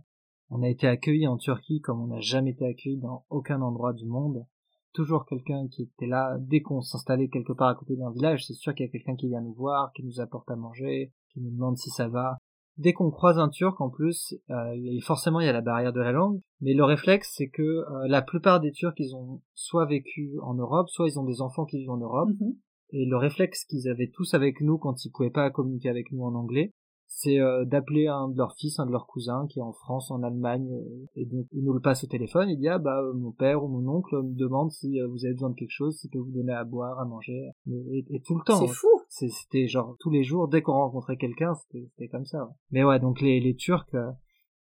On 0.51 0.63
a 0.63 0.69
été 0.69 0.87
accueillis 0.87 1.27
en 1.27 1.37
Turquie 1.39 1.81
comme 1.81 2.01
on 2.03 2.09
n'a 2.09 2.21
jamais 2.21 2.51
été 2.51 2.67
accueilli 2.67 2.99
dans 2.99 3.25
aucun 3.31 3.63
endroit 3.63 3.93
du 3.93 4.07
monde. 4.07 4.45
Toujours 4.93 5.25
quelqu'un 5.27 5.69
qui 5.69 5.83
était 5.83 6.07
là 6.07 6.37
dès 6.41 6.63
qu'on 6.63 6.81
s'installait 6.81 7.29
quelque 7.29 7.53
part 7.53 7.69
à 7.69 7.75
côté 7.75 7.97
d'un 7.97 8.11
village. 8.11 8.45
C'est 8.47 8.55
sûr 8.55 8.75
qu'il 8.75 8.87
y 8.87 8.89
a 8.89 8.93
quelqu'un 8.93 9.17
qui 9.17 9.29
vient 9.29 9.41
nous 9.41 9.55
voir, 9.55 9.93
qui 9.93 10.03
nous 10.03 10.21
apporte 10.21 10.51
à 10.51 10.57
manger, 10.57 11.13
qui 11.33 11.41
nous 11.41 11.51
demande 11.51 11.77
si 11.77 11.91
ça 11.91 12.09
va. 12.09 12.39
Dès 12.77 12.93
qu'on 12.93 13.11
croise 13.11 13.39
un 13.39 13.51
Turc, 13.51 13.81
en 13.81 13.91
plus, 13.91 14.35
euh, 14.49 14.73
et 14.73 15.01
forcément 15.01 15.41
il 15.41 15.47
y 15.47 15.49
a 15.49 15.53
la 15.53 15.61
barrière 15.61 15.93
de 15.93 16.01
la 16.01 16.13
langue, 16.13 16.41
mais 16.61 16.73
le 16.73 16.85
réflexe 16.85 17.35
c'est 17.37 17.49
que 17.49 17.63
euh, 17.63 18.09
la 18.09 18.23
plupart 18.23 18.61
des 18.61 18.73
Turcs 18.73 18.95
ils 18.99 19.15
ont 19.15 19.43
soit 19.55 19.87
vécu 19.87 20.39
en 20.43 20.55
Europe, 20.55 20.89
soit 20.89 21.07
ils 21.09 21.19
ont 21.19 21.25
des 21.25 21.43
enfants 21.43 21.67
qui 21.67 21.79
vivent 21.79 21.91
en 21.91 21.99
Europe. 21.99 22.31
Mhm. 22.41 22.55
Et 22.93 23.07
le 23.07 23.17
réflexe 23.17 23.65
qu'ils 23.67 23.89
avaient 23.89 24.11
tous 24.13 24.35
avec 24.35 24.61
nous 24.61 24.79
quand 24.79 25.05
ils 25.05 25.11
pouvaient 25.11 25.31
pas 25.31 25.51
communiquer 25.51 25.91
avec 25.91 26.11
nous 26.11 26.25
en 26.25 26.35
anglais, 26.35 26.73
c'est 27.13 27.41
euh, 27.41 27.65
d'appeler 27.65 28.07
un 28.07 28.29
de 28.29 28.39
leurs 28.39 28.55
fils, 28.57 28.79
un 28.79 28.87
de 28.87 28.93
leurs 28.93 29.07
cousins 29.09 29.47
qui 29.51 29.59
est 29.59 29.63
en 29.63 29.73
France, 29.73 30.11
en 30.13 30.23
Allemagne, 30.23 30.71
euh, 30.73 31.07
et 31.17 31.27
donc 31.27 31.47
il 31.53 31.65
nous 31.65 31.73
le 31.73 31.81
passe 31.81 32.05
au 32.05 32.07
téléphone, 32.07 32.49
il 32.49 32.57
dit 32.57 32.69
ah 32.69 32.79
bah 32.79 33.01
euh, 33.03 33.13
mon 33.15 33.33
père 33.33 33.65
ou 33.65 33.69
mon 33.69 33.87
oncle 33.97 34.15
me 34.23 34.35
demande 34.39 34.71
si 34.71 35.01
euh, 35.01 35.09
vous 35.09 35.25
avez 35.25 35.35
besoin 35.35 35.51
de 35.51 35.57
quelque 35.57 35.73
chose, 35.73 35.97
s'il 35.99 36.09
peut 36.11 36.21
vous 36.21 36.31
donner 36.33 36.53
à 36.53 36.63
boire, 36.65 36.99
à 37.01 37.05
manger, 37.05 37.51
et, 37.67 38.05
et- 38.11 38.23
tout 38.25 38.37
le 38.37 38.45
temps. 38.45 38.57
C'est 38.59 38.67
ouais. 38.67 38.73
fou. 38.73 38.87
C'est- 39.09 39.29
C'était 39.29 39.67
genre 39.67 39.97
tous 39.99 40.11
les 40.11 40.23
jours, 40.23 40.47
dès 40.49 40.63
qu'on 40.63 40.73
rencontrait 40.75 41.17
quelqu'un, 41.17 41.53
c'était 41.55 41.85
c'était 41.91 42.09
comme 42.09 42.25
ça. 42.27 42.45
ouais. 42.45 42.53
Mais 42.71 42.85
ouais, 42.85 43.01
donc 43.01 43.21
les, 43.21 43.41
les 43.41 43.57
Turcs, 43.57 43.87
euh, 43.95 44.11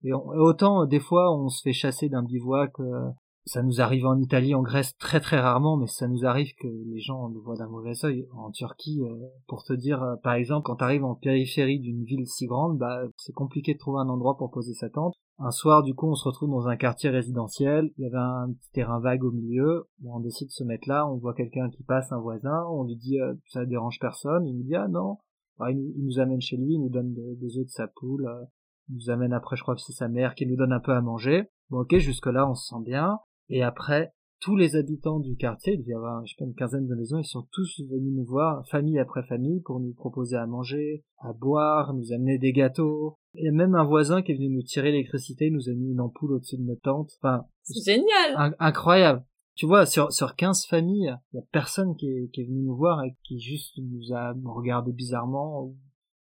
et 0.05 0.15
on- 0.15 0.27
autant 0.29 0.87
des 0.87 1.01
fois 1.01 1.31
on 1.37 1.49
se 1.51 1.61
fait 1.63 1.75
chasser 1.75 2.09
d'un 2.09 2.23
bivouac, 2.23 2.73
euh, 2.81 3.11
ça 3.49 3.63
nous 3.63 3.81
arrive 3.81 4.07
en 4.07 4.19
Italie, 4.19 4.55
en 4.55 4.63
Grèce 4.63 4.97
très 4.99 5.21
très 5.21 5.41
rarement, 5.41 5.77
mais 5.77 5.87
ça 5.87 6.07
nous 6.07 6.25
arrive 6.25 6.53
que 6.61 6.69
les 6.69 7.01
gens 7.01 7.29
nous 7.31 7.41
voient 7.43 7.57
d'un 7.57 7.69
mauvais 7.69 8.05
œil. 8.05 8.27
En 8.35 8.51
Turquie, 8.51 9.01
euh, 9.03 9.27
pour 9.47 9.65
te 9.65 9.73
dire, 9.73 10.03
euh, 10.03 10.17
par 10.23 10.35
exemple, 10.35 10.65
quand 10.67 10.77
tu 10.77 10.85
arrives 10.85 11.05
en 11.05 11.15
périphérie 11.15 11.81
d'une 11.81 12.05
ville 12.05 12.27
si 12.27 12.47
grande, 12.47 12.79
bah 12.79 13.03
c'est 13.17 13.33
compliqué 13.33 13.75
de 13.75 13.79
trouver 13.79 14.01
un 14.01 14.09
endroit 14.09 14.37
pour 14.37 14.51
poser 14.51 14.75
sa 14.75 14.91
tente. 14.91 15.15
Un 15.39 15.51
soir, 15.51 15.83
du 15.83 15.95
coup, 15.95 16.09
on 16.09 16.15
se 16.15 16.29
retrouve 16.29 16.51
dans 16.51 16.67
un 16.69 16.77
quartier 16.77 17.11
résidentiel. 17.11 17.91
Il 17.97 18.03
y 18.05 18.07
avait 18.07 18.17
un 18.19 18.53
petit 18.53 18.71
terrain 18.73 18.99
vague 19.01 19.25
au 19.25 19.31
milieu. 19.31 19.89
On 20.05 20.21
décide 20.21 20.49
de 20.49 20.53
se 20.53 20.65
mettre 20.65 20.89
là. 20.89 21.09
On 21.09 21.17
voit 21.17 21.35
quelqu'un 21.35 21.71
qui 21.71 21.83
passe, 21.85 22.11
un 22.13 22.21
voisin. 22.21 22.65
On 22.71 22.85
lui 22.85 22.97
dit 22.97 23.21
euh, 23.21 23.35
ça 23.47 23.65
dérange 23.65 23.99
personne. 24.01 24.47
Il 24.47 24.57
nous 24.57 24.65
dit 24.65 24.75
ah 24.75 24.89
non. 24.89 25.19
Alors, 25.61 25.71
il, 25.71 25.77
nous- 25.79 25.93
il 25.97 26.05
nous 26.05 26.19
amène 26.21 26.41
chez 26.41 26.57
lui. 26.57 26.75
Il 26.75 26.81
nous 26.83 26.89
donne 26.91 27.15
de- 27.15 27.37
des 27.41 27.57
œufs 27.59 27.65
de 27.67 27.71
sa 27.71 27.87
poule. 27.87 28.27
euh, 28.27 28.45
il 28.91 28.95
nous 28.97 29.11
amène 29.11 29.33
après, 29.33 29.55
je 29.57 29.63
crois 29.63 29.75
que 29.75 29.81
c'est 29.83 29.93
sa 29.93 30.09
mère 30.09 30.35
qui 30.35 30.47
nous 30.47 30.57
donne 30.57 30.73
un 30.73 30.81
peu 30.81 30.93
à 30.93 31.01
manger. 31.03 31.45
Bon, 31.71 31.81
ok, 31.81 31.99
jusque 31.99 32.27
là, 32.27 32.49
on 32.51 32.55
se 32.55 32.67
sent 32.69 32.83
bien. 32.85 33.19
Et 33.49 33.63
après, 33.63 34.13
tous 34.41 34.55
les 34.57 34.77
habitants 34.77 35.19
du 35.19 35.37
quartier, 35.37 35.75
il 35.75 35.87
y 35.89 35.93
avoir, 35.95 36.25
je 36.25 36.31
sais 36.33 36.37
pas, 36.39 36.45
une 36.45 36.55
quinzaine 36.55 36.87
de 36.87 36.95
maisons, 36.95 37.19
ils 37.19 37.25
sont 37.25 37.47
tous 37.51 37.81
venus 37.91 38.15
nous 38.15 38.25
voir, 38.25 38.65
famille 38.69 38.99
après 38.99 39.25
famille, 39.25 39.61
pour 39.63 39.81
nous 39.81 39.93
proposer 39.95 40.37
à 40.37 40.47
manger, 40.47 41.05
à 41.19 41.33
boire, 41.33 41.93
nous 41.95 42.13
amener 42.13 42.39
des 42.39 42.53
gâteaux. 42.53 43.17
Il 43.35 43.45
y 43.45 43.49
a 43.49 43.53
même 43.53 43.75
un 43.75 43.85
voisin 43.85 44.23
qui 44.23 44.33
est 44.33 44.37
venu 44.37 44.49
nous 44.51 44.63
tirer 44.63 44.93
l'électricité, 44.93 45.47
il 45.47 45.55
nous 45.55 45.69
a 45.69 45.73
mis 45.75 45.91
une 45.91 46.01
ampoule 46.01 46.35
au-dessus 46.35 46.57
de 46.57 46.63
notre 46.63 46.83
tente. 46.83 47.11
Enfin, 47.21 47.45
C'est 47.63 47.85
génial. 47.93 48.35
in- 48.37 48.55
incroyable. 48.61 49.25
Tu 49.57 49.67
vois, 49.67 49.87
sur, 49.87 50.13
sur 50.13 50.37
15 50.37 50.67
familles, 50.67 51.17
il 51.33 51.37
y 51.37 51.41
a 51.41 51.45
personne 51.51 51.97
qui 51.97 52.07
est, 52.09 52.29
qui 52.33 52.43
est 52.43 52.45
venu 52.45 52.63
nous 52.63 52.77
voir 52.77 53.03
et 53.03 53.17
qui 53.25 53.41
juste 53.41 53.77
nous 53.79 54.15
a 54.15 54.33
regardé 54.45 54.93
bizarrement. 54.93 55.73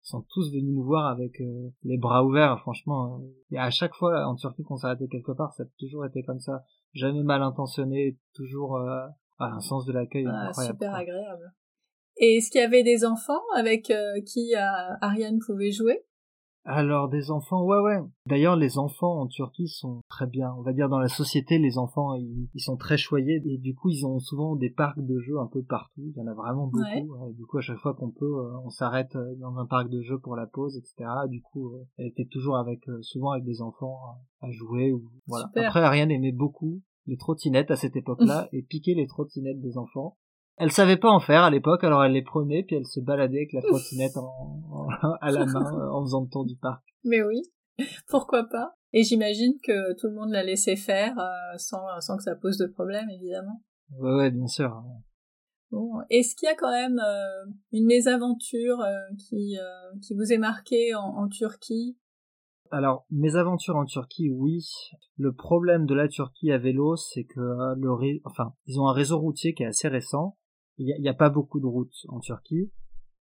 Ils 0.02 0.08
sont 0.10 0.24
tous 0.30 0.50
venus 0.50 0.74
nous 0.74 0.82
voir 0.82 1.06
avec 1.06 1.40
euh, 1.40 1.68
les 1.84 1.98
bras 1.98 2.24
ouverts, 2.24 2.58
franchement. 2.62 3.20
euh. 3.20 3.28
Et 3.52 3.58
à 3.58 3.70
chaque 3.70 3.94
fois, 3.94 4.26
en 4.26 4.34
Turquie, 4.34 4.64
qu'on 4.64 4.76
s'arrêtait 4.76 5.06
quelque 5.06 5.30
part, 5.32 5.52
ça 5.52 5.62
a 5.62 5.66
toujours 5.78 6.04
été 6.04 6.24
comme 6.24 6.40
ça. 6.40 6.64
Jamais 6.94 7.22
mal 7.22 7.42
intentionné, 7.42 8.16
toujours 8.34 8.76
euh, 8.76 9.06
un 9.38 9.60
sens 9.60 9.84
de 9.86 9.92
l'accueil 9.92 10.26
Ah, 10.28 10.48
incroyable. 10.48 10.76
super 10.76 10.94
agréable. 10.94 11.52
Et 12.16 12.36
est-ce 12.36 12.50
qu'il 12.50 12.60
y 12.60 12.64
avait 12.64 12.82
des 12.82 13.04
enfants 13.04 13.42
avec 13.54 13.90
euh, 13.90 14.20
qui 14.26 14.54
euh, 14.56 14.94
Ariane 15.00 15.38
pouvait 15.38 15.70
jouer? 15.70 16.04
Alors 16.70 17.08
des 17.08 17.30
enfants, 17.30 17.64
ouais 17.64 17.78
ouais. 17.78 17.96
D'ailleurs 18.26 18.54
les 18.54 18.76
enfants 18.76 19.22
en 19.22 19.26
Turquie 19.26 19.68
sont 19.68 20.02
très 20.10 20.26
bien. 20.26 20.54
On 20.58 20.62
va 20.62 20.74
dire 20.74 20.90
dans 20.90 20.98
la 20.98 21.08
société 21.08 21.58
les 21.58 21.78
enfants 21.78 22.12
ils, 22.14 22.60
sont 22.60 22.76
très 22.76 22.98
choyés 22.98 23.40
et 23.46 23.56
du 23.56 23.74
coup 23.74 23.88
ils 23.88 24.04
ont 24.04 24.18
souvent 24.18 24.54
des 24.54 24.68
parcs 24.68 25.00
de 25.00 25.18
jeux 25.18 25.38
un 25.38 25.46
peu 25.46 25.62
partout. 25.62 26.12
Il 26.14 26.18
y 26.18 26.20
en 26.20 26.26
a 26.26 26.34
vraiment 26.34 26.66
beaucoup. 26.66 27.32
du 27.32 27.46
coup 27.46 27.56
à 27.56 27.62
chaque 27.62 27.78
fois 27.78 27.94
qu'on 27.94 28.10
peut, 28.10 28.26
euh, 28.26 28.58
on 28.64 28.68
s'arrête 28.68 29.16
euh, 29.16 29.34
dans 29.36 29.56
un 29.56 29.64
parc 29.64 29.88
de 29.88 30.02
jeux 30.02 30.18
pour 30.18 30.36
la 30.36 30.46
pause, 30.46 30.76
etc. 30.76 31.08
Du 31.30 31.40
coup 31.40 31.72
euh, 31.72 31.86
elle 31.96 32.08
était 32.08 32.26
toujours 32.26 32.58
avec, 32.58 32.84
souvent 33.00 33.30
avec 33.30 33.44
des 33.44 33.62
enfants 33.62 33.98
à 34.42 34.50
jouer. 34.50 34.92
Ou, 34.92 35.10
voilà. 35.26 35.46
Après 35.56 35.80
Ariane 35.80 36.10
aimait 36.10 36.32
beaucoup 36.32 36.82
les 37.06 37.16
trottinettes 37.16 37.70
à 37.70 37.76
cette 37.76 37.96
époque-là 37.96 38.46
et 38.52 38.62
piquer 38.62 38.94
les 38.94 39.06
trottinettes 39.06 39.62
des 39.62 39.78
enfants. 39.78 40.18
Elle 40.60 40.72
savait 40.72 40.96
pas 40.96 41.10
en 41.10 41.20
faire 41.20 41.42
à 41.42 41.50
l'époque, 41.50 41.84
alors 41.84 42.04
elle 42.04 42.12
les 42.12 42.22
prenait, 42.22 42.64
puis 42.64 42.74
elle 42.74 42.86
se 42.86 42.98
baladait 42.98 43.38
avec 43.38 43.52
la 43.52 43.62
trottinette 43.62 44.16
en, 44.16 44.88
à 45.20 45.30
la 45.30 45.46
main 45.46 45.72
euh, 45.72 45.90
en 45.92 46.02
faisant 46.02 46.22
le 46.22 46.28
tour 46.28 46.44
du 46.44 46.56
parc. 46.56 46.82
Mais 47.04 47.22
oui, 47.22 47.42
pourquoi 48.08 48.44
pas 48.48 48.74
Et 48.92 49.04
j'imagine 49.04 49.54
que 49.62 49.94
tout 50.00 50.08
le 50.08 50.14
monde 50.14 50.30
l'a 50.30 50.42
laissé 50.42 50.74
faire 50.74 51.16
euh, 51.16 51.56
sans, 51.58 52.00
sans 52.00 52.16
que 52.16 52.24
ça 52.24 52.34
pose 52.34 52.58
de 52.58 52.66
problème, 52.66 53.08
évidemment. 53.08 53.62
Ouais, 53.98 54.14
ouais, 54.14 54.30
bien 54.32 54.48
sûr. 54.48 54.82
Bon, 55.70 56.00
est-ce 56.10 56.34
qu'il 56.34 56.48
y 56.48 56.52
a 56.52 56.56
quand 56.56 56.72
même 56.72 56.98
euh, 56.98 57.52
une 57.70 57.86
mésaventure 57.86 58.84
qui, 59.16 59.56
qui 60.02 60.14
vous 60.14 60.32
est 60.32 60.38
marquée 60.38 60.94
en, 60.96 61.04
en 61.04 61.28
Turquie? 61.28 61.96
Alors, 62.70 63.06
mes 63.10 63.36
aventures 63.36 63.76
en 63.76 63.84
Turquie, 63.84 64.28
oui. 64.30 64.66
Le 65.16 65.32
problème 65.32 65.86
de 65.86 65.94
la 65.94 66.08
Turquie 66.08 66.50
à 66.50 66.58
vélo, 66.58 66.96
c'est 66.96 67.24
que 67.24 67.40
le 67.40 68.20
enfin, 68.24 68.54
ils 68.66 68.80
ont 68.80 68.88
un 68.88 68.92
réseau 68.92 69.18
routier 69.18 69.54
qui 69.54 69.62
est 69.62 69.66
assez 69.66 69.88
récent 69.88 70.36
il 70.78 71.00
n'y 71.00 71.08
a, 71.08 71.14
pas 71.14 71.28
beaucoup 71.28 71.60
de 71.60 71.66
routes 71.66 72.06
en 72.08 72.20
Turquie. 72.20 72.70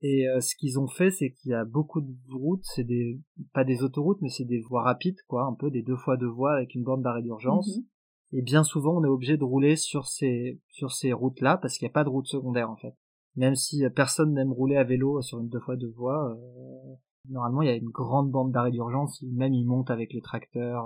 Et 0.02 0.30
euh, 0.30 0.40
ce 0.40 0.56
qu'ils 0.56 0.80
ont 0.80 0.88
fait, 0.88 1.12
c'est 1.12 1.32
qu'il 1.32 1.52
y 1.52 1.54
a 1.54 1.66
beaucoup 1.66 2.00
de 2.00 2.34
routes, 2.34 2.64
c'est 2.64 2.86
des 2.86 3.20
pas 3.54 3.66
des 3.66 3.84
autoroutes, 3.84 4.22
mais 4.22 4.30
c'est 4.30 4.46
des 4.46 4.62
voies 4.62 4.84
rapides, 4.84 5.22
quoi, 5.28 5.44
un 5.44 5.54
peu 5.54 5.70
des 5.70 5.82
deux 5.82 5.98
fois 5.98 6.16
deux 6.16 6.30
voies 6.30 6.54
avec 6.54 6.74
une 6.74 6.84
borne 6.84 7.02
d'arrêt 7.02 7.22
d'urgence. 7.22 7.78
Mhm. 7.78 7.84
Et 8.32 8.42
bien 8.42 8.64
souvent, 8.64 8.98
on 8.98 9.04
est 9.04 9.10
obligé 9.10 9.36
de 9.36 9.44
rouler 9.44 9.76
sur 9.76 10.06
ces 10.08 10.62
sur 10.70 10.92
ces 10.92 11.12
routes-là 11.12 11.58
parce 11.58 11.78
qu'il 11.78 11.86
n'y 11.86 11.92
a 11.92 11.94
pas 11.94 12.04
de 12.06 12.10
route 12.10 12.28
secondaire 12.28 12.70
en 12.70 12.78
fait. 12.78 12.94
Même 13.36 13.56
si 13.56 13.84
euh, 13.84 13.90
personne 13.90 14.34
n'aime 14.34 14.54
rouler 14.54 14.78
à 14.78 14.84
vélo 14.84 15.22
sur 15.22 15.40
une 15.40 15.50
deux 15.50 15.60
fois 15.60 15.76
deux 15.76 15.92
voies, 15.92 16.32
euh, 16.32 16.96
normalement 17.28 17.62
il 17.62 17.68
y 17.68 17.72
a 17.72 17.76
une 17.76 17.90
grande 17.90 18.32
bande 18.32 18.52
d'arrêt 18.54 18.72
d'urgence. 18.72 19.22
Même 19.24 19.54
ils 19.54 19.66
montent 19.66 19.92
avec 19.92 20.14
les 20.14 20.22
tracteurs. 20.22 20.86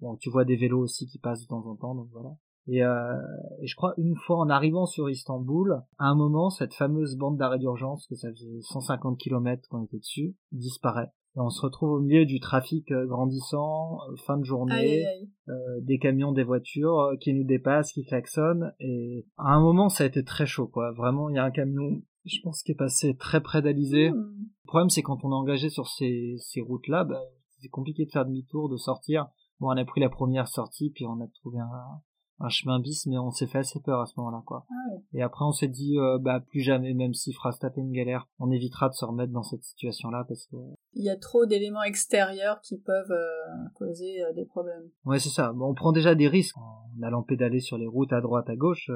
bon, 0.00 0.16
tu 0.16 0.28
vois 0.28 0.44
des 0.44 0.56
vélos 0.56 0.80
aussi 0.80 1.06
qui 1.06 1.18
passent 1.18 1.42
de 1.42 1.48
temps 1.48 1.66
en 1.66 1.76
temps, 1.76 1.94
donc 1.94 2.08
voilà. 2.12 2.36
Et, 2.68 2.84
euh, 2.84 3.16
et, 3.60 3.66
je 3.66 3.74
crois 3.74 3.94
une 3.96 4.14
fois 4.14 4.38
en 4.38 4.48
arrivant 4.48 4.86
sur 4.86 5.10
Istanbul, 5.10 5.82
à 5.98 6.06
un 6.06 6.14
moment, 6.14 6.50
cette 6.50 6.74
fameuse 6.74 7.16
bande 7.16 7.36
d'arrêt 7.36 7.58
d'urgence, 7.58 8.06
que 8.06 8.14
ça 8.14 8.30
faisait 8.30 8.60
150 8.60 9.18
km 9.18 9.68
qu'on 9.68 9.84
était 9.84 9.98
dessus, 9.98 10.36
disparaît. 10.52 11.10
Et 11.34 11.40
on 11.40 11.48
se 11.48 11.62
retrouve 11.62 11.92
au 11.92 12.00
milieu 12.00 12.26
du 12.26 12.40
trafic 12.40 12.92
euh, 12.92 13.06
grandissant, 13.06 13.98
euh, 14.10 14.16
fin 14.26 14.36
de 14.36 14.44
journée, 14.44 15.04
Euh, 15.48 15.80
des 15.80 15.98
camions, 15.98 16.30
des 16.30 16.44
voitures 16.44 17.00
euh, 17.00 17.16
qui 17.16 17.34
nous 17.34 17.42
dépassent, 17.42 17.92
qui 17.92 18.04
klaxonnent. 18.04 18.72
Et 18.78 19.26
à 19.38 19.54
un 19.54 19.60
moment, 19.60 19.88
ça 19.88 20.04
a 20.04 20.06
été 20.06 20.22
très 20.22 20.46
chaud, 20.46 20.68
quoi. 20.68 20.92
Vraiment, 20.92 21.28
il 21.30 21.34
y 21.34 21.38
a 21.38 21.44
un 21.44 21.50
camion, 21.50 22.00
je 22.24 22.38
pense, 22.44 22.62
qui 22.62 22.72
est 22.72 22.76
passé 22.76 23.16
très 23.16 23.40
près 23.40 23.60
d'Alizé. 23.60 24.10
Hmm. 24.10 24.14
Le 24.14 24.68
problème, 24.68 24.90
c'est 24.90 25.02
quand 25.02 25.24
on 25.24 25.32
est 25.32 25.34
engagé 25.34 25.68
sur 25.68 25.88
ces, 25.88 26.36
ces 26.38 26.60
routes-là, 26.60 27.04
bah, 27.04 27.20
c'est 27.60 27.68
compliqué 27.68 28.04
de 28.04 28.10
faire 28.12 28.24
demi-tour, 28.24 28.68
de 28.68 28.76
sortir. 28.76 29.26
Bon, 29.58 29.68
on 29.68 29.76
a 29.76 29.84
pris 29.84 30.00
la 30.00 30.10
première 30.10 30.46
sortie, 30.46 30.90
puis 30.90 31.06
on 31.06 31.20
a 31.20 31.26
trouvé 31.40 31.58
un, 31.58 32.00
un 32.42 32.48
chemin 32.48 32.80
bis, 32.80 33.06
mais 33.06 33.18
on 33.18 33.30
s'est 33.30 33.46
fait 33.46 33.58
assez 33.58 33.80
peur 33.80 34.00
à 34.00 34.06
ce 34.06 34.14
moment-là, 34.16 34.42
quoi. 34.44 34.66
Ah 34.68 34.96
Et 35.14 35.22
après, 35.22 35.44
on 35.44 35.52
s'est 35.52 35.68
dit, 35.68 35.98
euh, 35.98 36.18
bah, 36.18 36.40
plus 36.40 36.60
jamais, 36.60 36.92
même 36.92 37.14
s'il 37.14 37.34
fera 37.34 37.52
se 37.52 37.60
taper 37.60 37.80
une 37.80 37.92
galère, 37.92 38.28
on 38.38 38.50
évitera 38.50 38.88
de 38.88 38.94
se 38.94 39.04
remettre 39.04 39.32
dans 39.32 39.42
cette 39.42 39.62
situation-là 39.62 40.24
parce 40.26 40.46
que... 40.46 40.56
Il 40.94 41.04
y 41.04 41.10
a 41.10 41.16
trop 41.16 41.46
d'éléments 41.46 41.84
extérieurs 41.84 42.60
qui 42.60 42.78
peuvent 42.78 43.12
euh, 43.12 43.68
causer 43.74 44.22
euh, 44.22 44.32
des 44.34 44.44
problèmes. 44.44 44.90
Ouais, 45.04 45.20
c'est 45.20 45.28
ça. 45.28 45.52
Bon, 45.52 45.70
on 45.70 45.74
prend 45.74 45.92
déjà 45.92 46.14
des 46.14 46.28
risques 46.28 46.58
en 46.58 47.02
allant 47.02 47.22
pédaler 47.22 47.60
sur 47.60 47.78
les 47.78 47.86
routes 47.86 48.12
à 48.12 48.20
droite, 48.20 48.50
à 48.50 48.56
gauche. 48.56 48.90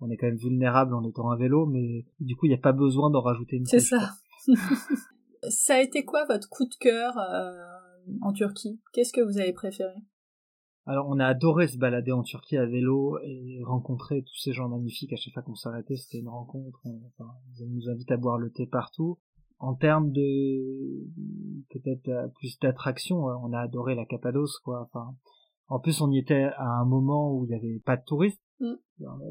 on 0.00 0.10
est 0.10 0.16
quand 0.16 0.26
même 0.26 0.36
vulnérable 0.36 0.94
en 0.94 1.04
étant 1.04 1.30
à 1.30 1.36
vélo, 1.36 1.66
mais 1.66 2.06
du 2.20 2.34
coup, 2.34 2.46
il 2.46 2.50
n'y 2.50 2.54
a 2.54 2.58
pas 2.58 2.72
besoin 2.72 3.10
d'en 3.10 3.20
rajouter 3.20 3.56
une 3.56 3.66
C'est 3.66 3.80
ça. 3.80 4.12
ça 5.48 5.74
a 5.74 5.80
été 5.80 6.04
quoi 6.04 6.24
votre 6.24 6.48
coup 6.48 6.64
de 6.64 6.74
cœur 6.80 7.14
en 8.22 8.32
Turquie? 8.32 8.80
Qu'est-ce 8.92 9.12
que 9.12 9.20
vous 9.20 9.38
avez 9.38 9.52
préféré? 9.52 9.94
Alors 10.86 11.08
on 11.08 11.18
a 11.18 11.26
adoré 11.26 11.66
se 11.66 11.78
balader 11.78 12.12
en 12.12 12.22
Turquie 12.22 12.56
à 12.56 12.64
vélo 12.64 13.18
et 13.24 13.60
rencontrer 13.64 14.22
tous 14.22 14.36
ces 14.36 14.52
gens 14.52 14.68
magnifiques 14.68 15.12
à 15.12 15.16
chaque 15.16 15.34
fois 15.34 15.42
qu'on 15.42 15.56
s'arrêtait, 15.56 15.96
c'était 15.96 16.18
une 16.18 16.28
rencontre. 16.28 16.80
Enfin, 16.84 17.32
ils 17.58 17.74
nous 17.74 17.88
invitent 17.90 18.12
à 18.12 18.16
boire 18.16 18.38
le 18.38 18.50
thé 18.50 18.66
partout. 18.66 19.18
En 19.58 19.74
termes 19.74 20.12
de 20.12 21.06
peut-être 21.70 22.08
euh, 22.08 22.28
plus 22.38 22.58
d'attraction, 22.60 23.28
euh, 23.28 23.34
on 23.42 23.52
a 23.52 23.60
adoré 23.60 23.94
la 23.94 24.04
Cappadoce 24.04 24.58
quoi. 24.58 24.82
Enfin, 24.82 25.16
en 25.68 25.80
plus 25.80 26.00
on 26.02 26.10
y 26.12 26.18
était 26.18 26.50
à 26.56 26.68
un 26.80 26.84
moment 26.84 27.32
où 27.32 27.46
il 27.46 27.48
n'y 27.48 27.54
avait 27.54 27.80
pas 27.80 27.96
de 27.96 28.04
touristes. 28.04 28.42
Mm. 28.60 28.74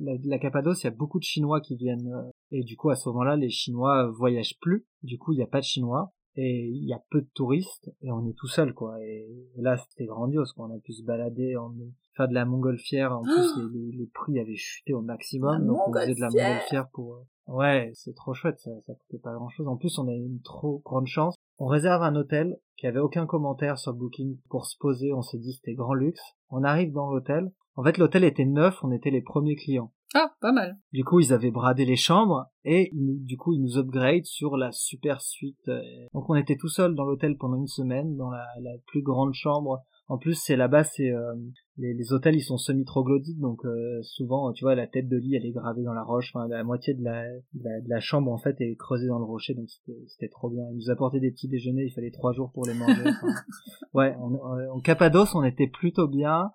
La, 0.01 0.13
la, 0.23 0.39
Cappadoce, 0.39 0.83
il 0.83 0.85
y 0.85 0.89
a 0.89 0.91
beaucoup 0.91 1.19
de 1.19 1.23
Chinois 1.23 1.61
qui 1.61 1.75
viennent 1.75 2.11
euh, 2.11 2.29
et 2.51 2.63
du 2.63 2.75
coup 2.75 2.89
à 2.89 2.95
ce 2.95 3.07
moment-là 3.09 3.37
les 3.37 3.49
Chinois 3.49 4.07
voyagent 4.09 4.57
plus. 4.59 4.85
Du 5.03 5.17
coup 5.17 5.31
il 5.31 5.37
n'y 5.37 5.43
a 5.43 5.47
pas 5.47 5.59
de 5.59 5.65
Chinois 5.65 6.11
et 6.37 6.67
il 6.67 6.85
y 6.85 6.93
a 6.93 7.01
peu 7.09 7.21
de 7.21 7.29
touristes 7.33 7.91
et 8.01 8.11
on 8.11 8.27
est 8.27 8.35
tout 8.37 8.47
seul 8.47 8.73
quoi. 8.73 9.01
Et 9.01 9.27
là 9.57 9.77
c'était 9.77 10.05
grandiose 10.05 10.51
quoi. 10.53 10.67
On 10.69 10.75
a 10.75 10.79
pu 10.79 10.93
se 10.93 11.03
balader 11.03 11.55
en 11.55 11.73
faire 12.15 12.27
de 12.27 12.33
la 12.33 12.45
montgolfière. 12.45 13.17
En 13.17 13.23
plus 13.23 13.71
les, 13.73 13.91
les, 13.97 14.07
prix 14.07 14.39
avaient 14.39 14.55
chuté 14.55 14.93
au 14.93 15.01
maximum 15.01 15.65
donc 15.65 15.87
on 15.87 15.93
faisait 15.93 16.15
de 16.15 16.21
la 16.21 16.29
montgolfière. 16.29 16.89
pour 16.89 17.15
euh, 17.15 17.53
ouais 17.53 17.91
c'est 17.93 18.15
trop 18.15 18.33
chouette 18.33 18.59
ça 18.59 18.71
ça 18.85 18.93
coûtait 18.93 19.21
pas 19.21 19.33
grand 19.33 19.49
chose 19.49 19.67
en 19.67 19.77
plus 19.77 19.97
on 19.97 20.07
a 20.07 20.13
eu 20.13 20.25
une 20.25 20.41
trop 20.41 20.81
grande 20.85 21.07
chance. 21.07 21.35
On 21.57 21.67
réserve 21.67 22.03
un 22.03 22.15
hôtel 22.15 22.57
qui 22.77 22.87
avait 22.87 22.99
aucun 22.99 23.25
commentaire 23.25 23.77
sur 23.77 23.93
Booking 23.93 24.37
pour 24.49 24.65
se 24.65 24.77
poser. 24.77 25.13
On 25.13 25.21
s'est 25.21 25.37
dit 25.37 25.53
c'était 25.53 25.73
grand 25.73 25.93
luxe. 25.93 26.21
On 26.49 26.63
arrive 26.63 26.91
dans 26.91 27.09
l'hôtel. 27.09 27.51
En 27.75 27.83
fait 27.83 27.97
l'hôtel 27.97 28.25
était 28.25 28.45
neuf. 28.45 28.83
On 28.83 28.91
était 28.91 29.11
les 29.11 29.21
premiers 29.21 29.55
clients 29.55 29.91
ah, 30.13 30.31
pas 30.39 30.51
mal. 30.51 30.77
Du 30.93 31.03
coup, 31.03 31.19
ils 31.19 31.33
avaient 31.33 31.51
bradé 31.51 31.83
les 31.83 31.95
chambres 31.95 32.45
et 32.63 32.89
du 32.93 33.37
coup, 33.37 33.53
ils 33.53 33.61
nous 33.61 33.77
upgrade 33.77 34.25
sur 34.25 34.55
la 34.55 34.71
super 34.71 35.21
suite. 35.21 35.67
Euh, 35.67 35.81
donc, 36.13 36.29
on 36.29 36.35
était 36.35 36.55
tout 36.55 36.69
seul 36.69 36.95
dans 36.95 37.03
l'hôtel 37.03 37.37
pendant 37.37 37.57
une 37.57 37.67
semaine, 37.67 38.15
dans 38.15 38.29
la, 38.29 38.45
plus 38.87 39.01
grande 39.01 39.33
chambre. 39.33 39.81
En 40.07 40.17
plus, 40.17 40.35
c'est 40.35 40.55
là-bas, 40.55 40.83
c'est 40.83 41.09
euh, 41.09 41.33
les, 41.77 42.13
hôtels, 42.13 42.35
ils 42.35 42.43
sont 42.43 42.57
semi-troglodytes, 42.57 43.39
donc 43.39 43.65
euh, 43.65 43.99
souvent, 44.03 44.53
tu 44.53 44.63
vois, 44.63 44.75
la 44.75 44.85
tête 44.85 45.09
de 45.09 45.17
lit, 45.17 45.35
elle 45.35 45.47
est 45.47 45.51
gravée 45.51 45.83
dans 45.83 45.93
la 45.93 46.03
roche. 46.03 46.31
Enfin, 46.33 46.47
la 46.47 46.63
moitié 46.63 46.93
de 46.93 47.03
la, 47.03 47.23
de 47.53 47.89
la, 47.89 47.99
chambre, 47.99 48.31
en 48.31 48.37
fait, 48.37 48.55
est 48.61 48.75
creusée 48.75 49.07
dans 49.07 49.17
le 49.17 49.25
rocher, 49.25 49.55
donc 49.55 49.67
c'était 50.07 50.29
trop 50.29 50.49
bien. 50.49 50.63
Ils 50.71 50.77
nous 50.77 50.91
apportaient 50.91 51.19
des 51.19 51.31
petits 51.31 51.47
déjeuners, 51.49 51.85
il 51.85 51.91
fallait 51.91 52.11
trois 52.11 52.33
jours 52.33 52.51
pour 52.53 52.65
les 52.67 52.75
manger. 52.75 53.03
ouais, 53.95 54.15
en 54.15 54.79
Cappadoce, 54.79 55.33
on 55.33 55.43
était 55.43 55.67
plutôt 55.67 56.07
bien. 56.07 56.51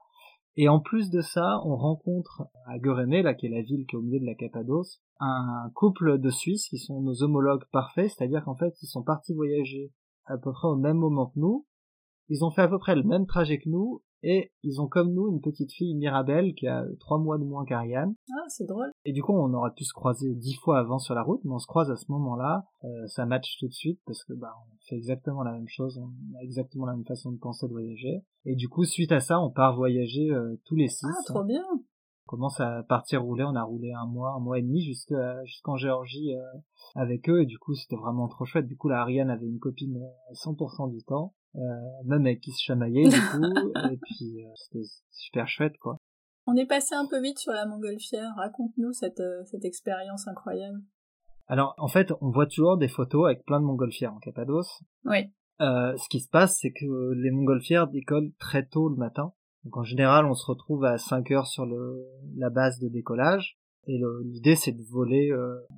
Et 0.62 0.68
en 0.68 0.78
plus 0.78 1.08
de 1.08 1.22
ça, 1.22 1.62
on 1.64 1.74
rencontre 1.74 2.42
à 2.66 2.78
Gurémé, 2.78 3.22
là, 3.22 3.32
qui 3.32 3.46
est 3.46 3.48
la 3.48 3.62
ville 3.62 3.86
qui 3.86 3.96
est 3.96 3.98
au 3.98 4.02
milieu 4.02 4.20
de 4.20 4.26
la 4.26 4.34
Cappadoce, 4.34 5.00
un 5.18 5.70
couple 5.74 6.18
de 6.18 6.28
Suisses 6.28 6.68
qui 6.68 6.76
sont 6.76 7.00
nos 7.00 7.22
homologues 7.22 7.64
parfaits, 7.72 8.10
c'est-à-dire 8.10 8.44
qu'en 8.44 8.56
fait, 8.56 8.74
ils 8.82 8.86
sont 8.86 9.02
partis 9.02 9.32
voyager 9.32 9.90
à 10.26 10.36
peu 10.36 10.52
près 10.52 10.68
au 10.68 10.76
même 10.76 10.98
moment 10.98 11.28
que 11.28 11.38
nous. 11.38 11.66
Ils 12.28 12.44
ont 12.44 12.50
fait 12.50 12.60
à 12.60 12.68
peu 12.68 12.78
près 12.78 12.94
le 12.94 13.04
même 13.04 13.24
trajet 13.24 13.56
que 13.56 13.70
nous, 13.70 14.02
et 14.22 14.52
ils 14.62 14.80
ont 14.80 14.86
comme 14.86 15.12
nous 15.12 15.28
une 15.28 15.40
petite 15.40 15.72
fille 15.72 15.94
Mirabelle 15.94 16.54
qui 16.54 16.66
a 16.66 16.84
trois 16.98 17.18
mois 17.18 17.38
de 17.38 17.44
moins 17.44 17.64
qu'Ariane. 17.64 18.14
Ah, 18.30 18.48
c'est 18.48 18.66
drôle. 18.66 18.90
Et 19.04 19.12
du 19.12 19.22
coup, 19.22 19.32
on 19.32 19.52
aurait 19.54 19.72
pu 19.74 19.84
se 19.84 19.94
croiser 19.94 20.34
dix 20.34 20.54
fois 20.56 20.78
avant 20.78 20.98
sur 20.98 21.14
la 21.14 21.22
route, 21.22 21.40
mais 21.44 21.52
on 21.52 21.58
se 21.58 21.66
croise 21.66 21.90
à 21.90 21.96
ce 21.96 22.10
moment-là. 22.12 22.66
Euh, 22.84 23.06
ça 23.06 23.24
match 23.26 23.56
tout 23.58 23.68
de 23.68 23.72
suite 23.72 24.00
parce 24.06 24.24
que 24.24 24.34
bah 24.34 24.54
on 24.58 24.76
fait 24.88 24.96
exactement 24.96 25.42
la 25.42 25.52
même 25.52 25.68
chose, 25.68 25.98
on 25.98 26.38
a 26.38 26.42
exactement 26.42 26.86
la 26.86 26.94
même 26.94 27.06
façon 27.06 27.32
de 27.32 27.38
penser 27.38 27.66
de 27.66 27.72
voyager. 27.72 28.22
Et 28.44 28.56
du 28.56 28.68
coup, 28.68 28.84
suite 28.84 29.12
à 29.12 29.20
ça, 29.20 29.40
on 29.40 29.50
part 29.50 29.76
voyager 29.76 30.30
euh, 30.30 30.60
tous 30.64 30.76
les 30.76 30.88
six. 30.88 31.06
Ah, 31.06 31.22
trop 31.24 31.44
bien. 31.44 31.64
On 31.72 32.36
commence 32.36 32.60
à 32.60 32.84
partir 32.84 33.22
rouler. 33.22 33.44
On 33.44 33.56
a 33.56 33.62
roulé 33.62 33.92
un 33.92 34.06
mois, 34.06 34.34
un 34.36 34.40
mois 34.40 34.58
et 34.58 34.62
demi 34.62 34.82
jusqu'à 34.82 35.42
jusqu'en 35.44 35.76
Géorgie 35.76 36.34
euh, 36.34 36.58
avec 36.94 37.28
eux. 37.28 37.42
Et 37.42 37.46
du 37.46 37.58
coup, 37.58 37.74
c'était 37.74 37.96
vraiment 37.96 38.28
trop 38.28 38.44
chouette. 38.44 38.66
Du 38.66 38.76
coup, 38.76 38.88
la 38.88 39.00
Ariane 39.00 39.30
avait 39.30 39.48
une 39.48 39.58
copine 39.58 39.98
100% 40.32 40.90
du 40.90 41.02
temps. 41.02 41.34
Euh, 41.56 41.58
même 42.04 42.26
avec 42.26 42.40
qui 42.40 42.52
se 42.52 42.62
chamaillait 42.62 43.08
du 43.08 43.20
coup, 43.32 43.72
et 43.90 43.96
puis 43.96 44.44
euh, 44.44 44.50
c'était 44.54 44.86
super 45.10 45.48
chouette 45.48 45.76
quoi. 45.78 45.96
On 46.46 46.54
est 46.54 46.66
passé 46.66 46.94
un 46.94 47.06
peu 47.08 47.20
vite 47.20 47.38
sur 47.38 47.52
la 47.52 47.66
montgolfière, 47.66 48.32
raconte-nous 48.36 48.92
cette, 48.92 49.18
euh, 49.18 49.42
cette 49.46 49.64
expérience 49.64 50.28
incroyable. 50.28 50.78
Alors 51.48 51.74
en 51.78 51.88
fait, 51.88 52.12
on 52.20 52.30
voit 52.30 52.46
toujours 52.46 52.78
des 52.78 52.86
photos 52.86 53.26
avec 53.26 53.44
plein 53.44 53.60
de 53.60 53.64
montgolfières 53.64 54.14
en 54.14 54.18
Cappadoce. 54.18 54.82
Oui. 55.04 55.28
Euh, 55.60 55.96
ce 55.96 56.08
qui 56.08 56.20
se 56.20 56.28
passe, 56.28 56.56
c'est 56.60 56.72
que 56.72 57.12
les 57.14 57.32
montgolfières 57.32 57.88
décollent 57.88 58.32
très 58.38 58.64
tôt 58.64 58.88
le 58.88 58.96
matin. 58.96 59.32
Donc 59.64 59.76
en 59.76 59.84
général, 59.84 60.26
on 60.26 60.34
se 60.34 60.46
retrouve 60.46 60.84
à 60.84 60.98
5 60.98 61.30
heures 61.32 61.46
sur 61.48 61.66
le, 61.66 62.06
la 62.36 62.50
base 62.50 62.78
de 62.78 62.88
décollage. 62.88 63.58
Et 63.86 64.00
l'idée, 64.24 64.54
c'est 64.54 64.72
de 64.72 64.82
voler 64.90 65.32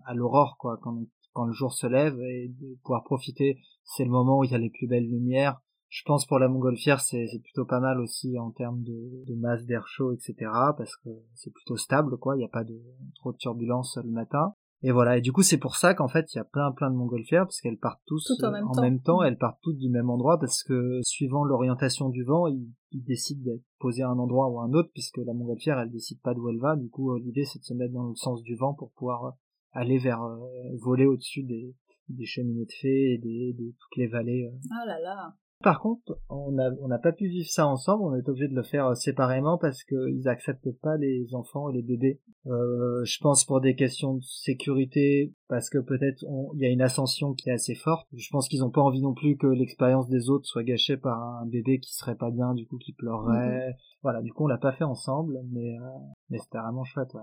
à 0.04 0.14
l'aurore, 0.14 0.56
quoi, 0.58 0.76
quand, 0.82 0.98
quand 1.32 1.44
le 1.44 1.52
jour 1.52 1.72
se 1.72 1.86
lève 1.86 2.18
et 2.20 2.48
de 2.48 2.76
pouvoir 2.82 3.04
profiter. 3.04 3.58
C'est 3.84 4.04
le 4.04 4.10
moment 4.10 4.38
où 4.38 4.44
il 4.44 4.50
y 4.50 4.54
a 4.54 4.58
les 4.58 4.70
plus 4.70 4.86
belles 4.86 5.08
lumières. 5.08 5.60
Je 5.88 6.02
pense 6.06 6.24
pour 6.24 6.38
la 6.38 6.48
montgolfière, 6.48 7.00
c'est 7.00 7.26
plutôt 7.42 7.66
pas 7.66 7.80
mal 7.80 8.00
aussi 8.00 8.38
en 8.38 8.50
termes 8.50 8.82
de, 8.82 9.24
de 9.26 9.34
masse 9.34 9.66
d'air 9.66 9.86
chaud, 9.86 10.12
etc. 10.12 10.34
Parce 10.76 10.96
que 10.96 11.10
c'est 11.34 11.52
plutôt 11.52 11.76
stable, 11.76 12.16
quoi. 12.16 12.34
Il 12.34 12.38
n'y 12.38 12.46
a 12.46 12.48
pas 12.48 12.64
de 12.64 12.80
trop 13.16 13.32
de 13.32 13.36
turbulences 13.36 13.98
le 14.02 14.10
matin. 14.10 14.54
Et 14.82 14.90
voilà. 14.90 15.18
Et 15.18 15.20
du 15.20 15.32
coup, 15.32 15.42
c'est 15.42 15.58
pour 15.58 15.76
ça 15.76 15.94
qu'en 15.94 16.08
fait, 16.08 16.32
il 16.34 16.38
y 16.38 16.40
a 16.40 16.44
plein 16.44 16.72
plein 16.72 16.90
de 16.90 16.96
montgolfières 16.96 17.44
parce 17.44 17.60
qu'elles 17.60 17.78
partent 17.78 18.02
tous 18.06 18.32
en 18.42 18.50
même 18.50 18.64
temps. 18.72 18.82
même 18.82 19.00
temps. 19.00 19.20
Mhm. 19.20 19.26
Elles 19.26 19.38
partent 19.38 19.60
toutes 19.62 19.78
du 19.78 19.88
même 19.88 20.10
endroit 20.10 20.38
parce 20.40 20.62
que 20.62 21.00
suivant 21.02 21.44
l'orientation 21.44 22.08
du 22.08 22.24
vent, 22.24 22.46
ils, 22.48 22.68
ils 22.90 23.04
décident 23.04 23.44
d'être 23.44 23.62
posés 23.78 24.02
à 24.02 24.08
un 24.08 24.18
endroit 24.18 24.48
ou 24.48 24.60
à 24.60 24.64
un 24.64 24.72
autre 24.72 24.90
puisque 24.92 25.18
la 25.18 25.34
montgolfière, 25.34 25.78
elle 25.78 25.90
décide 25.90 26.20
pas 26.20 26.34
d'où 26.34 26.48
elle 26.48 26.58
va. 26.58 26.74
Du 26.76 26.88
coup, 26.88 27.12
euh, 27.12 27.20
l'idée 27.20 27.44
c'est 27.44 27.60
de 27.60 27.64
se 27.64 27.74
mettre 27.74 27.94
dans 27.94 28.08
le 28.08 28.14
sens 28.16 28.42
du 28.42 28.56
vent 28.56 28.74
pour 28.74 28.90
pouvoir 28.92 29.24
euh, 29.24 29.30
aller 29.72 29.98
vers 29.98 30.22
euh, 30.22 30.38
voler 30.80 31.06
au-dessus 31.06 31.42
des 31.42 31.74
des 32.08 32.26
cheminées 32.26 32.66
de 32.66 32.72
fées 32.80 33.14
et 33.14 33.18
des, 33.18 33.54
de 33.58 33.70
toutes 33.78 33.96
les 33.96 34.06
vallées. 34.08 34.44
euh. 34.52 34.58
Ah 34.70 34.84
là 34.86 35.00
là. 35.00 35.34
Par 35.62 35.80
contre, 35.80 36.18
on 36.28 36.58
a 36.58 36.70
on 36.80 36.88
n'a 36.88 36.98
pas 36.98 37.12
pu 37.12 37.28
vivre 37.28 37.48
ça 37.48 37.68
ensemble. 37.68 38.02
On 38.02 38.16
est 38.16 38.28
obligé 38.28 38.48
de 38.48 38.54
le 38.54 38.64
faire 38.64 38.88
euh, 38.88 38.94
séparément 38.94 39.58
parce 39.58 39.84
qu'ils 39.84 40.26
acceptent 40.26 40.76
pas 40.82 40.96
les 40.96 41.32
enfants 41.34 41.70
et 41.70 41.74
les 41.74 41.82
bébés. 41.82 42.20
Euh, 42.46 43.04
je 43.04 43.18
pense 43.20 43.44
pour 43.44 43.60
des 43.60 43.76
questions 43.76 44.14
de 44.14 44.22
sécurité, 44.22 45.32
parce 45.48 45.70
que 45.70 45.78
peut-être 45.78 46.24
il 46.54 46.60
y 46.60 46.66
a 46.66 46.68
une 46.68 46.82
ascension 46.82 47.32
qui 47.34 47.48
est 47.48 47.52
assez 47.52 47.76
forte. 47.76 48.08
Je 48.12 48.28
pense 48.32 48.48
qu'ils 48.48 48.64
ont 48.64 48.72
pas 48.72 48.80
envie 48.80 49.00
non 49.00 49.14
plus 49.14 49.36
que 49.36 49.46
l'expérience 49.46 50.08
des 50.08 50.28
autres 50.30 50.46
soit 50.46 50.64
gâchée 50.64 50.96
par 50.96 51.18
un 51.40 51.46
bébé 51.46 51.78
qui 51.78 51.94
serait 51.94 52.16
pas 52.16 52.32
bien, 52.32 52.54
du 52.54 52.66
coup 52.66 52.78
qui 52.78 52.92
pleurerait. 52.92 53.76
Voilà, 54.02 54.20
du 54.20 54.32
coup 54.32 54.44
on 54.44 54.48
l'a 54.48 54.58
pas 54.58 54.72
fait 54.72 54.82
ensemble, 54.84 55.38
mais 55.52 55.78
euh, 55.78 55.98
mais 56.28 56.38
c'était 56.38 56.58
vraiment 56.58 56.82
chouette. 56.82 57.14
Ouais. 57.14 57.22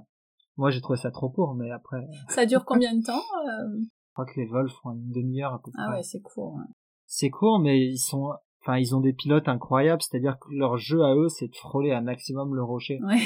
Moi 0.60 0.72
j'ai 0.72 0.82
trouvé 0.82 1.00
ça 1.00 1.10
trop 1.10 1.30
court, 1.30 1.56
mais 1.56 1.72
après, 1.72 2.06
je 2.28 2.34
Ça 2.34 2.46
dure 2.46 2.66
combien 2.66 2.94
de 2.94 3.02
temps 3.02 3.24
euh? 3.48 3.80
Crois 4.14 4.26
que 4.26 4.38
les 4.38 4.46
vols 4.46 4.70
font 4.70 4.92
une 4.92 5.10
demi-heure 5.10 5.54
à 5.54 5.62
peu 5.64 5.72
près. 5.72 5.82
Ah 5.86 5.92
ouais, 5.92 6.04
c'est 6.04 6.20
court. 6.20 6.56
ouais. 6.56 6.66
C'est 7.06 7.30
court, 7.30 7.60
mais 7.60 7.80
ils 7.80 7.98
sont, 7.98 8.34
enfin, 8.62 8.78
ils 8.78 8.94
ont 8.94 9.00
des 9.00 9.14
pilotes 9.14 9.48
incroyables, 9.48 10.02
c'est-à-dire 10.02 10.38
que 10.38 10.54
leur 10.54 10.78
jeu 10.78 11.02
à 11.02 11.16
eux, 11.16 11.30
c'est 11.30 11.48
de 11.48 11.56
frôler 11.56 11.94
un 11.94 12.02
maximum 12.02 12.54
le 12.56 12.64
rocher. 12.64 13.00
Ouais. 13.04 13.22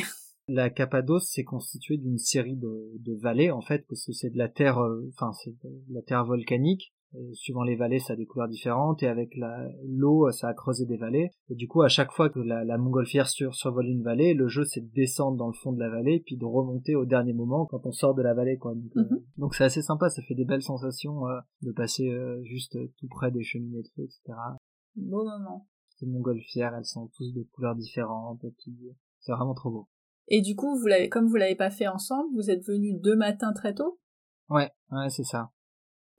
La 0.48 0.70
Cappadoce, 0.70 1.28
c'est 1.34 1.44
constitué 1.44 1.98
d'une 1.98 2.20
série 2.20 2.56
de, 2.56 2.92
de 3.00 3.20
vallées, 3.20 3.50
en 3.50 3.62
fait, 3.62 3.84
parce 3.90 4.06
que 4.06 4.12
c'est 4.12 4.30
de 4.30 4.38
la 4.38 4.48
terre, 4.50 4.78
euh, 4.78 5.10
enfin, 5.16 5.32
c'est 5.34 5.56
de 5.64 5.82
la 5.90 6.04
terre 6.04 6.26
volcanique. 6.26 6.94
Et 7.16 7.34
suivant 7.34 7.64
les 7.64 7.76
vallées, 7.76 8.00
ça 8.00 8.14
a 8.14 8.16
des 8.16 8.26
couleurs 8.26 8.48
différentes, 8.48 9.04
et 9.04 9.08
avec 9.08 9.36
l'eau, 9.86 10.32
ça 10.32 10.48
a 10.48 10.54
creusé 10.54 10.86
des 10.86 10.98
vallées. 10.98 11.30
Et 11.50 11.56
du 11.56 11.68
coup, 11.68 11.82
à 11.84 11.88
chaque 11.88 12.12
fois 12.12 12.30
que 12.30 12.40
la, 12.40 12.64
la 12.64 12.78
montgolfière 12.78 13.28
sur, 13.30 13.54
survole 13.54 13.88
une 13.88 14.02
vallée, 14.02 14.34
le 14.34 14.48
jeu, 14.48 14.64
c'est 14.64 14.82
de 14.82 14.92
descendre 14.94 15.38
dans 15.38 15.48
le 15.48 15.54
fond 15.54 15.72
de 15.74 15.80
la 15.80 15.90
vallée, 15.90 16.22
puis 16.26 16.38
de 16.38 16.46
remonter 16.46 16.96
au 16.96 17.06
dernier 17.06 17.34
moment 17.34 17.66
quand 17.68 17.86
on 17.86 17.92
sort 17.92 18.16
de 18.16 18.22
la 18.24 18.34
vallée, 18.34 18.58
quoi. 18.58 18.74
Donc, 18.74 18.92
euh, 18.98 19.04
Mhm. 19.38 19.50
c'est 19.52 19.64
assez 19.64 19.82
sympa, 19.82 20.10
ça 20.10 20.22
fait 20.24 20.36
des 20.36 20.46
belles 20.46 20.64
sensations 20.64 21.28
euh, 21.28 21.40
de 21.62 21.72
passer 21.72 22.10
euh, 22.10 22.42
juste 22.44 22.78
tout 22.98 23.08
près 23.10 23.32
des 23.32 23.44
cheminées 23.44 23.84
de 23.84 23.88
feu, 23.96 24.04
etc. 24.04 24.34
Beau 24.96 25.24
moment. 25.24 25.68
Ces 25.98 26.08
montgolfières, 26.08 26.74
elles 26.76 26.86
sont 26.86 27.10
tous 27.16 27.32
de 27.34 27.44
couleurs 27.52 27.76
différentes, 27.76 28.44
et 28.44 28.52
puis 28.58 28.76
c'est 29.20 29.32
vraiment 29.32 29.54
trop 29.54 29.70
beau. 29.70 29.88
Et 30.30 30.42
du 30.42 30.56
coup, 30.56 30.76
vous 30.80 30.88
l'avez, 30.88 31.10
comme 31.10 31.28
vous 31.28 31.36
l'avez 31.36 31.56
pas 31.56 31.70
fait 31.70 31.88
ensemble, 31.88 32.34
vous 32.34 32.50
êtes 32.50 32.66
venus 32.66 33.00
deux 33.02 33.16
matins 33.16 33.54
très 33.54 33.74
tôt? 33.74 34.00
Ouais, 34.50 34.72
ouais, 34.92 35.10
c'est 35.10 35.24
ça. 35.24 35.52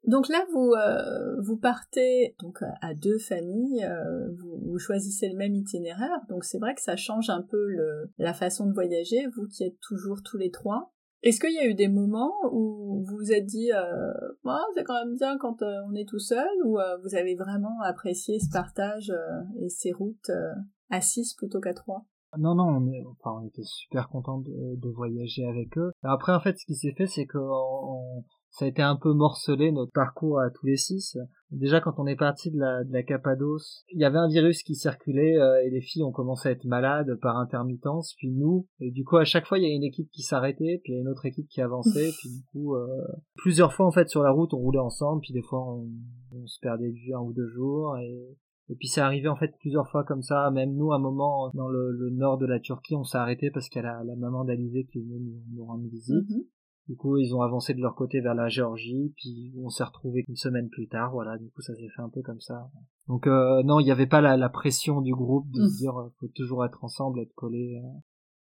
Donc 0.06 0.28
là, 0.28 0.44
vous 0.52 0.72
euh, 0.72 1.40
vous 1.42 1.56
partez 1.56 2.34
donc 2.40 2.62
à- 2.62 2.74
à 2.82 2.94
deux 2.94 3.18
familles, 3.18 3.84
euh, 3.84 4.28
vous, 4.36 4.58
vous 4.62 4.78
choisissez 4.78 5.28
le 5.28 5.36
même 5.36 5.54
itinéraire. 5.54 6.20
Donc 6.28 6.44
c'est 6.44 6.58
vrai 6.58 6.74
que 6.74 6.82
ça 6.82 6.96
change 6.96 7.30
un 7.30 7.42
peu 7.42 7.66
le, 7.68 8.10
la 8.18 8.34
façon 8.34 8.66
de 8.66 8.72
voyager. 8.74 9.26
Vous 9.34 9.46
qui 9.48 9.64
êtes 9.64 9.80
toujours 9.80 10.22
tous 10.22 10.36
les 10.36 10.50
trois. 10.50 10.92
Est-ce 11.22 11.40
qu'il 11.40 11.54
y 11.54 11.58
a 11.58 11.66
eu 11.66 11.74
des 11.74 11.88
moments 11.88 12.34
où 12.52 13.02
vous 13.02 13.16
vous 13.16 13.32
êtes 13.32 13.46
dit, 13.46 13.72
euh, 13.72 14.12
Ah, 14.44 14.60
c'est 14.74 14.84
quand 14.84 15.02
même 15.06 15.16
bien 15.16 15.38
quand 15.38 15.62
euh, 15.62 15.80
on 15.88 15.94
est 15.94 16.06
tout 16.06 16.18
seul, 16.18 16.46
ou 16.66 16.78
euh, 16.78 16.98
vous 17.02 17.14
avez 17.14 17.34
vraiment 17.34 17.80
apprécié 17.82 18.38
ce 18.38 18.50
partage 18.52 19.08
euh, 19.10 19.40
et 19.58 19.70
ces 19.70 19.92
routes 19.92 20.28
euh, 20.28 20.52
à 20.90 21.00
six 21.00 21.32
plutôt 21.32 21.60
qu'à 21.60 21.72
trois? 21.72 22.04
Non, 22.36 22.54
non, 22.54 22.64
on, 22.64 23.10
enfin, 23.12 23.40
on 23.42 23.46
était 23.46 23.62
super 23.64 24.08
contents 24.10 24.38
de, 24.40 24.76
de 24.76 24.90
voyager 24.90 25.46
avec 25.46 25.78
eux. 25.78 25.92
Après, 26.02 26.34
en 26.34 26.40
fait, 26.40 26.58
ce 26.58 26.66
qui 26.66 26.74
s'est 26.74 26.92
fait, 26.94 27.06
c'est 27.06 27.24
que 27.26 27.38
on- 27.38 28.18
on- 28.18 28.24
ça 28.54 28.66
a 28.66 28.68
été 28.68 28.82
un 28.82 28.94
peu 28.94 29.12
morcelé 29.12 29.72
notre 29.72 29.90
parcours 29.90 30.38
à 30.38 30.48
tous 30.48 30.64
les 30.66 30.76
six. 30.76 31.18
Déjà, 31.50 31.80
quand 31.80 31.94
on 31.98 32.06
est 32.06 32.14
parti 32.14 32.52
de 32.52 32.58
la, 32.58 32.84
de 32.84 32.92
la 32.92 33.02
Cappadoce, 33.02 33.84
il 33.92 34.00
y 34.00 34.04
avait 34.04 34.18
un 34.18 34.28
virus 34.28 34.62
qui 34.62 34.76
circulait 34.76 35.36
euh, 35.36 35.60
et 35.64 35.70
les 35.70 35.80
filles 35.80 36.04
ont 36.04 36.12
commencé 36.12 36.48
à 36.48 36.52
être 36.52 36.64
malades 36.64 37.18
par 37.20 37.36
intermittence, 37.36 38.14
puis 38.16 38.30
nous. 38.30 38.68
Et 38.78 38.92
du 38.92 39.04
coup, 39.04 39.16
à 39.16 39.24
chaque 39.24 39.46
fois, 39.46 39.58
il 39.58 39.64
y 39.64 39.66
a 39.66 39.74
une 39.74 39.82
équipe 39.82 40.08
qui 40.12 40.22
s'arrêtait, 40.22 40.80
puis 40.84 40.92
il 40.92 40.94
y 40.94 40.98
a 40.98 41.00
une 41.00 41.08
autre 41.08 41.26
équipe 41.26 41.48
qui 41.48 41.60
avançait, 41.62 42.10
puis 42.20 42.28
du 42.28 42.44
coup, 42.52 42.76
euh, 42.76 42.86
plusieurs 43.34 43.72
fois 43.72 43.86
en 43.86 43.92
fait 43.92 44.08
sur 44.08 44.22
la 44.22 44.30
route, 44.30 44.54
on 44.54 44.58
roulait 44.58 44.78
ensemble, 44.78 45.20
puis 45.20 45.32
des 45.32 45.42
fois, 45.42 45.60
on, 45.60 45.88
on 46.32 46.46
se 46.46 46.60
perdait 46.60 46.92
de 46.92 46.96
vue 46.96 47.12
un 47.12 47.22
ou 47.22 47.32
deux 47.32 47.48
jours 47.48 47.98
et 47.98 48.36
et 48.70 48.76
puis 48.76 48.88
c'est 48.88 49.02
arrivé 49.02 49.28
en 49.28 49.36
fait 49.36 49.54
plusieurs 49.60 49.90
fois 49.90 50.04
comme 50.04 50.22
ça, 50.22 50.50
même 50.50 50.74
nous 50.74 50.92
à 50.92 50.96
un 50.96 50.98
moment 50.98 51.50
dans 51.52 51.68
le, 51.68 51.90
le 51.90 52.10
nord 52.10 52.38
de 52.38 52.46
la 52.46 52.60
Turquie, 52.60 52.96
on 52.96 53.04
s'est 53.04 53.18
arrêté 53.18 53.50
parce 53.50 53.68
qu'il 53.68 53.82
y 53.82 53.84
a 53.84 53.88
la, 53.88 54.04
la 54.04 54.16
maman 54.16 54.44
d'Alizé 54.44 54.84
qui 54.84 55.00
est 55.00 55.02
venue 55.02 55.18
nous, 55.18 55.42
nous 55.54 55.64
rendre 55.66 55.86
visite. 55.86 56.30
Mhm. 56.30 56.44
Du 56.88 56.96
coup 56.96 57.16
ils 57.16 57.34
ont 57.34 57.40
avancé 57.40 57.72
de 57.74 57.80
leur 57.80 57.94
côté 57.94 58.20
vers 58.20 58.34
la 58.34 58.48
Géorgie, 58.48 59.12
puis 59.16 59.54
on 59.62 59.70
s'est 59.70 59.84
retrouvés 59.84 60.24
une 60.28 60.36
semaine 60.36 60.68
plus 60.68 60.86
tard, 60.88 61.12
voilà, 61.12 61.38
du 61.38 61.50
coup 61.50 61.62
ça 61.62 61.74
s'est 61.74 61.88
fait 61.94 62.02
un 62.02 62.10
peu 62.10 62.20
comme 62.22 62.40
ça. 62.40 62.68
Donc 63.08 63.26
euh, 63.26 63.62
non, 63.62 63.80
il 63.80 63.84
n'y 63.84 63.90
avait 63.90 64.06
pas 64.06 64.20
la, 64.20 64.36
la 64.36 64.48
pression 64.50 65.00
du 65.00 65.14
groupe 65.14 65.50
de 65.50 65.60
Mhm. 65.62 65.68
se 65.68 65.76
dire 65.78 65.96
euh, 65.98 66.12
faut 66.20 66.28
toujours 66.34 66.64
être 66.64 66.84
ensemble, 66.84 67.20
être 67.20 67.32
collés. 67.34 67.80
euh. 67.82 67.98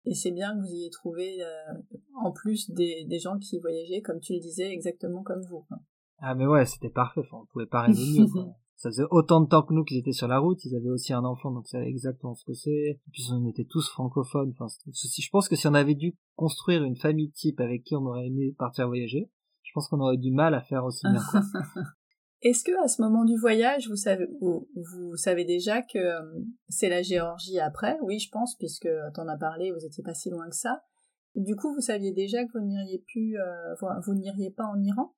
Et 0.05 0.13
c'est 0.13 0.31
bien 0.31 0.55
que 0.55 0.61
vous 0.61 0.73
ayez 0.73 0.89
trouvé, 0.89 1.43
euh, 1.43 1.73
en 2.23 2.31
plus 2.31 2.71
des, 2.71 3.03
des 3.05 3.19
gens 3.19 3.37
qui 3.37 3.59
voyageaient, 3.59 4.01
comme 4.01 4.21
tu 4.21 4.33
le 4.33 4.39
disais, 4.39 4.71
exactement 4.71 5.21
comme 5.23 5.41
vous. 5.41 5.65
quoi. 5.67 5.77
Ah 6.19 6.35
mais 6.35 6.45
ouais, 6.47 6.65
c'était 6.65 6.89
parfait, 6.89 7.19
enfin, 7.19 7.39
on 7.43 7.45
pouvait 7.47 7.65
pas 7.65 7.81
rêver 7.81 7.99
mieux. 8.17 8.27
quoi. 8.31 8.45
Ça 8.79 8.89
faisait 8.89 9.03
autant 9.11 9.41
de 9.41 9.47
temps 9.49 9.61
que 9.63 9.73
nous 9.73 9.83
qu'ils 9.83 9.97
étaient 9.97 10.13
sur 10.13 10.29
la 10.29 10.39
route, 10.39 10.63
ils 10.63 10.73
avaient 10.73 10.89
aussi 10.89 11.11
un 11.11 11.25
enfant, 11.25 11.51
donc 11.51 11.67
c'est 11.67 11.83
exactement 11.83 12.33
ce 12.33 12.45
que 12.45 12.53
c'est. 12.53 12.69
Et 12.69 12.99
puis 13.11 13.27
on 13.33 13.45
était 13.49 13.65
tous 13.65 13.89
francophones. 13.89 14.53
Enfin, 14.57 14.73
je 14.87 15.29
pense 15.29 15.49
que 15.49 15.57
si 15.57 15.67
on 15.67 15.73
avait 15.73 15.95
dû 15.95 16.17
construire 16.37 16.85
une 16.85 16.95
famille 16.95 17.29
type 17.31 17.59
avec 17.59 17.83
qui 17.83 17.97
on 17.97 18.05
aurait 18.05 18.27
aimé 18.27 18.55
partir 18.57 18.87
voyager, 18.87 19.29
je 19.63 19.71
pense 19.73 19.89
qu'on 19.89 19.99
aurait 19.99 20.15
du 20.15 20.31
mal 20.31 20.55
à 20.55 20.61
faire 20.61 20.85
aussi 20.85 21.05
bien. 21.11 21.21
Est-ce 22.41 22.63
que 22.63 22.71
à 22.81 22.87
ce 22.87 23.01
moment 23.01 23.25
du 23.25 23.35
voyage, 23.35 23.89
vous 23.89 23.97
savez, 23.97 24.25
vous, 24.39 24.69
vous 24.73 25.17
savez 25.17 25.43
déjà 25.43 25.81
que 25.81 25.97
euh, 25.97 26.39
c'est 26.69 26.87
la 26.87 27.01
Géorgie 27.01 27.59
après? 27.59 27.97
Oui, 28.01 28.17
je 28.19 28.29
pense, 28.31 28.55
puisque 28.55 28.87
t'en 29.13 29.27
as 29.27 29.37
parlé, 29.37 29.73
vous 29.73 29.85
étiez 29.85 30.05
pas 30.05 30.13
si 30.13 30.29
loin 30.29 30.47
que 30.47 30.55
ça. 30.55 30.81
Du 31.35 31.57
coup, 31.57 31.73
vous 31.73 31.81
saviez 31.81 32.13
déjà 32.13 32.45
que 32.45 32.57
vous 32.57 32.65
n'iriez 32.65 33.03
plus, 33.11 33.37
euh, 33.37 33.75
vous, 33.81 33.87
vous 34.05 34.13
n'iriez 34.13 34.51
pas 34.51 34.63
en 34.63 34.81
Iran? 34.81 35.13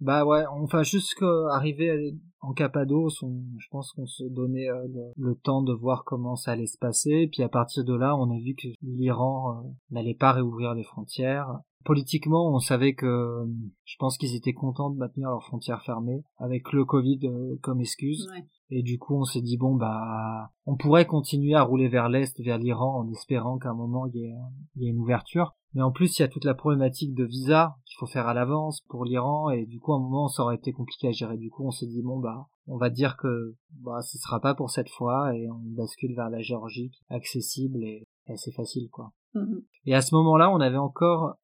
Bah 0.00 0.24
ouais, 0.24 0.44
enfin 0.46 0.82
jusqu'arriver 0.82 2.14
en 2.40 2.52
Cappadoce, 2.52 3.22
on, 3.22 3.40
je 3.58 3.66
pense 3.70 3.92
qu'on 3.92 4.06
se 4.06 4.24
donnait 4.24 4.68
euh, 4.68 5.12
le, 5.16 5.34
temps 5.36 5.62
de 5.62 5.72
voir 5.72 6.02
comment 6.04 6.34
ça 6.34 6.52
allait 6.52 6.66
se 6.66 6.76
passer. 6.76 7.28
Puis 7.30 7.42
à 7.42 7.48
partir 7.48 7.84
de 7.84 7.94
là, 7.94 8.16
on 8.16 8.30
a 8.30 8.38
vu 8.40 8.54
que 8.54 8.66
l'Iran 8.82 9.62
euh, 9.64 9.68
n'allait 9.90 10.14
pas 10.14 10.32
réouvrir 10.32 10.74
les 10.74 10.82
frontières. 10.82 11.60
Politiquement, 11.84 12.52
on 12.52 12.58
savait 12.58 12.94
que 12.94 13.44
je 13.84 13.96
pense 13.98 14.16
qu'ils 14.16 14.34
étaient 14.34 14.52
contents 14.52 14.90
de 14.90 14.98
maintenir 14.98 15.30
leurs 15.30 15.42
frontières 15.42 15.82
fermées 15.82 16.22
avec 16.38 16.72
le 16.72 16.84
Covid 16.84 17.20
euh, 17.24 17.56
comme 17.62 17.80
excuse. 17.80 18.28
Ouais. 18.30 18.44
Et 18.70 18.82
du 18.82 18.98
coup, 18.98 19.16
on 19.16 19.24
s'est 19.24 19.42
dit 19.42 19.56
bon 19.56 19.74
bah, 19.74 20.50
on 20.66 20.76
pourrait 20.76 21.06
continuer 21.06 21.54
à 21.54 21.62
rouler 21.62 21.88
vers 21.88 22.08
l'est, 22.08 22.40
vers 22.40 22.58
l'Iran, 22.58 23.00
en 23.00 23.10
espérant 23.10 23.58
qu'à 23.58 23.70
un 23.70 23.74
moment 23.74 24.06
il 24.06 24.16
y 24.16 24.24
ait, 24.24 24.34
il 24.76 24.82
y 24.82 24.86
ait 24.86 24.90
une 24.90 25.00
ouverture. 25.00 25.54
Mais 25.74 25.82
en 25.82 25.90
plus, 25.90 26.18
il 26.18 26.22
y 26.22 26.24
a 26.24 26.28
toute 26.28 26.44
la 26.44 26.54
problématique 26.54 27.14
de 27.14 27.24
visa 27.24 27.76
qu'il 27.86 27.96
faut 27.98 28.06
faire 28.06 28.28
à 28.28 28.34
l'avance 28.34 28.82
pour 28.88 29.04
l'Iran, 29.04 29.50
et 29.50 29.64
du 29.64 29.80
coup, 29.80 29.94
à 29.94 29.96
un 29.96 30.00
moment, 30.00 30.28
ça 30.28 30.42
aurait 30.42 30.56
été 30.56 30.72
compliqué 30.72 31.08
à 31.08 31.12
gérer. 31.12 31.38
Du 31.38 31.50
coup, 31.50 31.66
on 31.66 31.70
s'est 31.70 31.86
dit 31.86 32.02
bon 32.02 32.18
bah, 32.18 32.48
on 32.66 32.76
va 32.76 32.90
dire 32.90 33.16
que 33.16 33.56
bah, 33.80 34.02
ce 34.02 34.18
sera 34.18 34.40
pas 34.40 34.54
pour 34.54 34.70
cette 34.70 34.90
fois, 34.90 35.34
et 35.34 35.48
on 35.50 35.60
bascule 35.76 36.14
vers 36.14 36.30
la 36.30 36.40
Géorgie, 36.40 36.92
accessible 37.08 37.82
et 37.82 38.06
assez 38.26 38.52
facile 38.52 38.88
quoi. 38.90 39.12
Mhm. 39.34 39.62
Et 39.86 39.94
à 39.94 40.02
ce 40.02 40.14
moment-là, 40.14 40.50
on 40.50 40.60
avait 40.60 40.76
encore, 40.76 41.36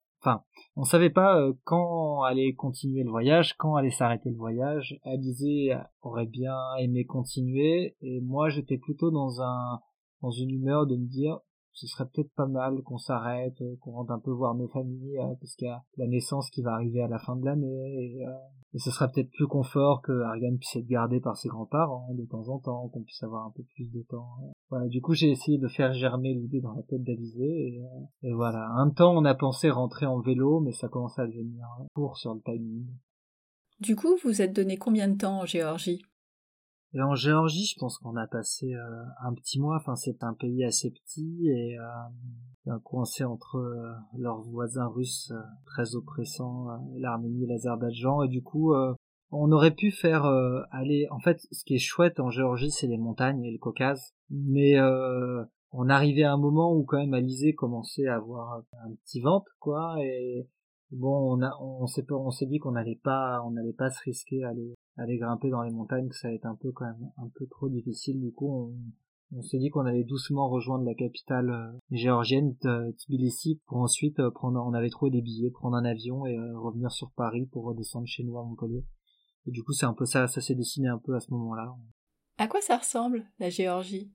on 0.78 0.84
savait 0.84 1.10
pas 1.10 1.40
euh, 1.40 1.52
quand 1.64 2.22
allait 2.22 2.54
continuer 2.54 3.02
le 3.02 3.10
voyage, 3.10 3.56
quand 3.58 3.74
allait 3.74 3.90
s'arrêter 3.90 4.30
le 4.30 4.36
voyage. 4.36 4.96
Alizé 5.02 5.76
aurait 6.02 6.26
bien 6.26 6.54
aimé 6.78 7.04
continuer, 7.04 7.96
et 8.00 8.20
moi, 8.20 8.48
j'étais 8.48 8.78
plutôt 8.78 9.10
dans 9.10 9.42
un, 9.42 9.80
dans 10.22 10.30
une 10.30 10.50
humeur 10.50 10.86
de 10.86 10.96
me 10.96 11.06
dire, 11.06 11.40
ce 11.78 11.86
serait 11.86 12.06
peut-être 12.12 12.32
pas 12.34 12.46
mal 12.46 12.82
qu'on 12.82 12.98
s'arrête, 12.98 13.60
euh, 13.62 13.76
qu'on 13.80 13.92
rentre 13.92 14.10
un 14.10 14.18
peu 14.18 14.32
voir 14.32 14.56
nos 14.56 14.66
familles, 14.66 15.16
euh, 15.18 15.34
parce 15.40 15.54
qu'il 15.54 15.68
y 15.68 15.70
a 15.70 15.84
la 15.96 16.08
naissance 16.08 16.50
qui 16.50 16.60
va 16.60 16.72
arriver 16.72 17.02
à 17.02 17.06
la 17.06 17.20
fin 17.20 17.36
de 17.36 17.44
l'année, 17.44 18.16
et, 18.16 18.26
euh, 18.26 18.32
ce 18.78 18.90
serait 18.90 19.08
peut-être 19.12 19.30
plus 19.30 19.46
confort 19.46 20.02
que 20.02 20.12
Ariane 20.22 20.58
puisse 20.58 20.74
être 20.74 20.88
gardée 20.88 21.20
par 21.20 21.36
ses 21.36 21.48
grands-parents 21.48 22.12
de 22.14 22.24
temps 22.26 22.48
en 22.48 22.58
temps, 22.58 22.88
qu'on 22.88 23.02
puisse 23.02 23.22
avoir 23.22 23.46
un 23.46 23.52
peu 23.54 23.62
plus 23.76 23.90
de 23.92 24.02
temps. 24.02 24.28
Voilà, 24.70 24.88
du 24.88 25.00
coup, 25.00 25.14
j'ai 25.14 25.30
essayé 25.30 25.58
de 25.58 25.68
faire 25.68 25.92
germer 25.92 26.34
l'idée 26.34 26.60
dans 26.60 26.74
la 26.74 26.82
tête 26.82 27.04
d'Alizé, 27.04 27.44
et, 27.44 27.82
et 28.22 28.32
voilà. 28.32 28.68
Un 28.76 28.90
temps, 28.90 29.16
on 29.16 29.24
a 29.24 29.34
pensé 29.34 29.70
rentrer 29.70 30.06
en 30.06 30.20
vélo, 30.20 30.60
mais 30.60 30.72
ça 30.72 30.88
commençait 30.88 31.22
à 31.22 31.26
devenir 31.26 31.64
court 31.94 32.16
sur 32.16 32.34
le 32.34 32.40
timing. 32.40 32.88
Du 33.80 33.94
coup, 33.94 34.16
vous 34.24 34.42
êtes 34.42 34.54
donné 34.54 34.76
combien 34.76 35.08
de 35.08 35.16
temps 35.16 35.40
en 35.42 35.46
Géorgie? 35.46 36.02
Et 36.94 37.02
en 37.02 37.14
Géorgie, 37.14 37.66
je 37.66 37.78
pense 37.78 37.98
qu'on 37.98 38.16
a 38.16 38.26
passé 38.26 38.74
euh, 38.74 39.04
un 39.22 39.34
petit 39.34 39.60
mois. 39.60 39.76
Enfin, 39.76 39.94
c'est 39.94 40.22
un 40.24 40.32
pays 40.32 40.64
assez 40.64 40.90
petit 40.90 41.48
et 41.48 41.78
euh, 41.78 42.78
coincé 42.82 43.24
entre 43.24 43.56
euh, 43.56 43.92
leurs 44.16 44.40
voisins 44.40 44.86
russes 44.86 45.30
euh, 45.32 45.40
très 45.66 45.94
oppressants, 45.94 46.70
euh, 46.70 46.76
l'Arménie 46.96 47.46
l'Azerbaïdjan. 47.46 48.22
Et 48.22 48.28
du 48.28 48.42
coup, 48.42 48.72
euh, 48.72 48.94
on 49.30 49.52
aurait 49.52 49.74
pu 49.74 49.90
faire 49.90 50.24
aller. 50.70 51.06
En 51.10 51.18
fait, 51.20 51.46
ce 51.52 51.62
qui 51.64 51.74
est 51.74 51.78
chouette 51.78 52.18
en 52.18 52.30
Géorgie, 52.30 52.70
c'est 52.70 52.86
les 52.86 52.96
montagnes 52.96 53.44
et 53.44 53.52
le 53.52 53.58
Caucase. 53.58 54.14
Mais 54.30 54.80
on 55.70 55.90
arrivait 55.90 56.22
à 56.22 56.32
un 56.32 56.38
moment 56.38 56.72
où 56.72 56.82
quand 56.84 56.96
même 56.96 57.12
Alizé 57.12 57.52
commençait 57.52 58.06
à 58.06 58.16
avoir 58.16 58.62
un 58.86 58.94
petit 59.04 59.20
ventre, 59.20 59.52
quoi, 59.58 59.96
Bon, 60.90 61.36
on 61.36 61.42
a, 61.42 61.54
on 61.60 61.86
s'est, 61.86 62.10
on 62.10 62.30
s'est 62.30 62.46
dit 62.46 62.58
qu'on 62.58 62.72
n'allait 62.72 63.00
pas, 63.02 63.42
on 63.44 63.50
n'allait 63.50 63.74
pas 63.74 63.90
se 63.90 64.00
risquer 64.02 64.42
à 64.44 64.50
aller, 64.50 64.74
aller 64.96 65.18
grimper 65.18 65.50
dans 65.50 65.62
les 65.62 65.70
montagnes, 65.70 66.08
que 66.08 66.16
ça 66.16 66.28
allait 66.28 66.36
être 66.36 66.46
un 66.46 66.56
peu 66.56 66.72
quand 66.72 66.86
même, 66.86 67.10
un 67.18 67.28
peu 67.34 67.46
trop 67.46 67.68
difficile. 67.68 68.20
Du 68.20 68.32
coup, 68.32 68.50
on, 68.50 68.74
on 69.36 69.42
s'est 69.42 69.58
dit 69.58 69.68
qu'on 69.68 69.84
allait 69.84 70.04
doucement 70.04 70.48
rejoindre 70.48 70.84
la 70.84 70.94
capitale 70.94 71.50
euh, 71.50 71.78
géorgienne, 71.90 72.56
Tbilissi, 72.56 73.60
pour 73.66 73.78
ensuite 73.78 74.18
euh, 74.20 74.30
prendre, 74.30 74.64
on 74.64 74.72
avait 74.72 74.88
trouvé 74.88 75.10
des 75.10 75.20
billets, 75.20 75.50
prendre 75.50 75.76
un 75.76 75.84
avion 75.84 76.24
et 76.24 76.38
euh, 76.38 76.58
revenir 76.58 76.90
sur 76.90 77.10
Paris 77.10 77.44
pour 77.44 77.64
redescendre 77.64 78.06
chez 78.06 78.24
nous 78.24 78.38
à 78.38 78.42
Montpellier. 78.42 78.86
Et 79.46 79.50
du 79.50 79.62
coup, 79.62 79.72
c'est 79.72 79.86
un 79.86 79.92
peu 79.92 80.06
ça, 80.06 80.26
ça 80.26 80.40
s'est 80.40 80.54
dessiné 80.54 80.88
un 80.88 80.98
peu 80.98 81.14
à 81.14 81.20
ce 81.20 81.30
moment-là. 81.32 81.74
À 82.38 82.48
quoi 82.48 82.62
ça 82.62 82.78
ressemble, 82.78 83.26
la 83.38 83.50
Géorgie? 83.50 84.10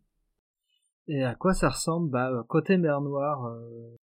Et 1.07 1.23
à 1.23 1.35
quoi 1.35 1.53
ça 1.53 1.69
ressemble? 1.69 2.09
Bah, 2.09 2.31
côté 2.47 2.77
mer 2.77 3.01
Noire, 3.01 3.53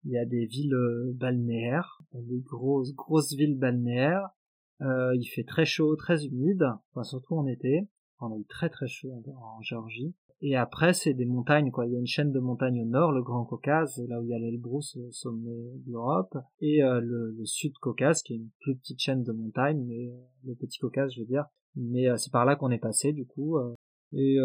il 0.05 0.13
y 0.13 0.19
a 0.19 0.25
des 0.25 0.47
villes 0.47 0.77
balnéaires, 1.15 2.03
des 2.13 2.41
grosses, 2.41 2.95
grosses 2.95 3.35
villes 3.35 3.59
balnéaires. 3.59 4.29
il 4.81 5.27
fait 5.35 5.45
très 5.45 5.65
chaud, 5.65 5.97
très 5.97 6.27
humide, 6.27 6.65
enfin, 6.91 7.05
surtout 7.05 7.35
en 7.35 7.47
été. 7.47 7.89
On 8.21 8.33
a 8.33 8.39
eu 8.39 8.47
très 8.47 8.71
très 8.71 8.87
chaud 8.87 9.13
en 9.37 9.61
Géorgie. 9.61 10.15
Et 10.47 10.57
après, 10.57 10.93
c'est 10.93 11.15
des 11.15 11.25
montagnes, 11.25 11.71
quoi. 11.71 11.87
Il 11.87 11.93
y 11.93 11.97
a 11.97 11.99
une 11.99 12.07
chaîne 12.07 12.31
de 12.31 12.39
montagnes 12.39 12.83
au 12.83 12.85
nord, 12.85 13.13
le 13.13 13.23
Grand 13.23 13.47
Caucase, 13.47 14.05
là 14.09 14.21
où 14.21 14.25
il 14.25 14.29
y 14.29 14.35
a 14.35 14.39
l'Elbrus, 14.39 14.95
le 14.97 15.11
sommet 15.11 15.73
de 15.87 15.91
l'Europe, 15.91 16.37
et 16.61 16.83
euh, 16.83 17.01
le, 17.01 17.35
Sud 17.47 17.73
Caucase, 17.81 18.23
qui 18.23 18.35
est 18.35 18.37
une 18.37 18.51
plus 18.61 18.77
petite 18.77 19.01
chaîne 19.01 19.23
de 19.23 19.33
montagnes, 19.33 19.83
mais 19.87 20.09
euh, 20.09 20.21
le 20.45 20.55
Petit 20.55 20.79
Caucase, 20.79 21.15
je 21.15 21.21
veux 21.21 21.27
dire. 21.27 21.47
Mais 21.77 22.11
euh, 22.11 22.17
c'est 22.17 22.31
par 22.31 22.45
là 22.45 22.57
qu'on 22.57 22.71
est 22.71 22.79
passé, 22.79 23.15
du 23.15 23.25
coup. 23.25 23.57
Et 24.17 24.39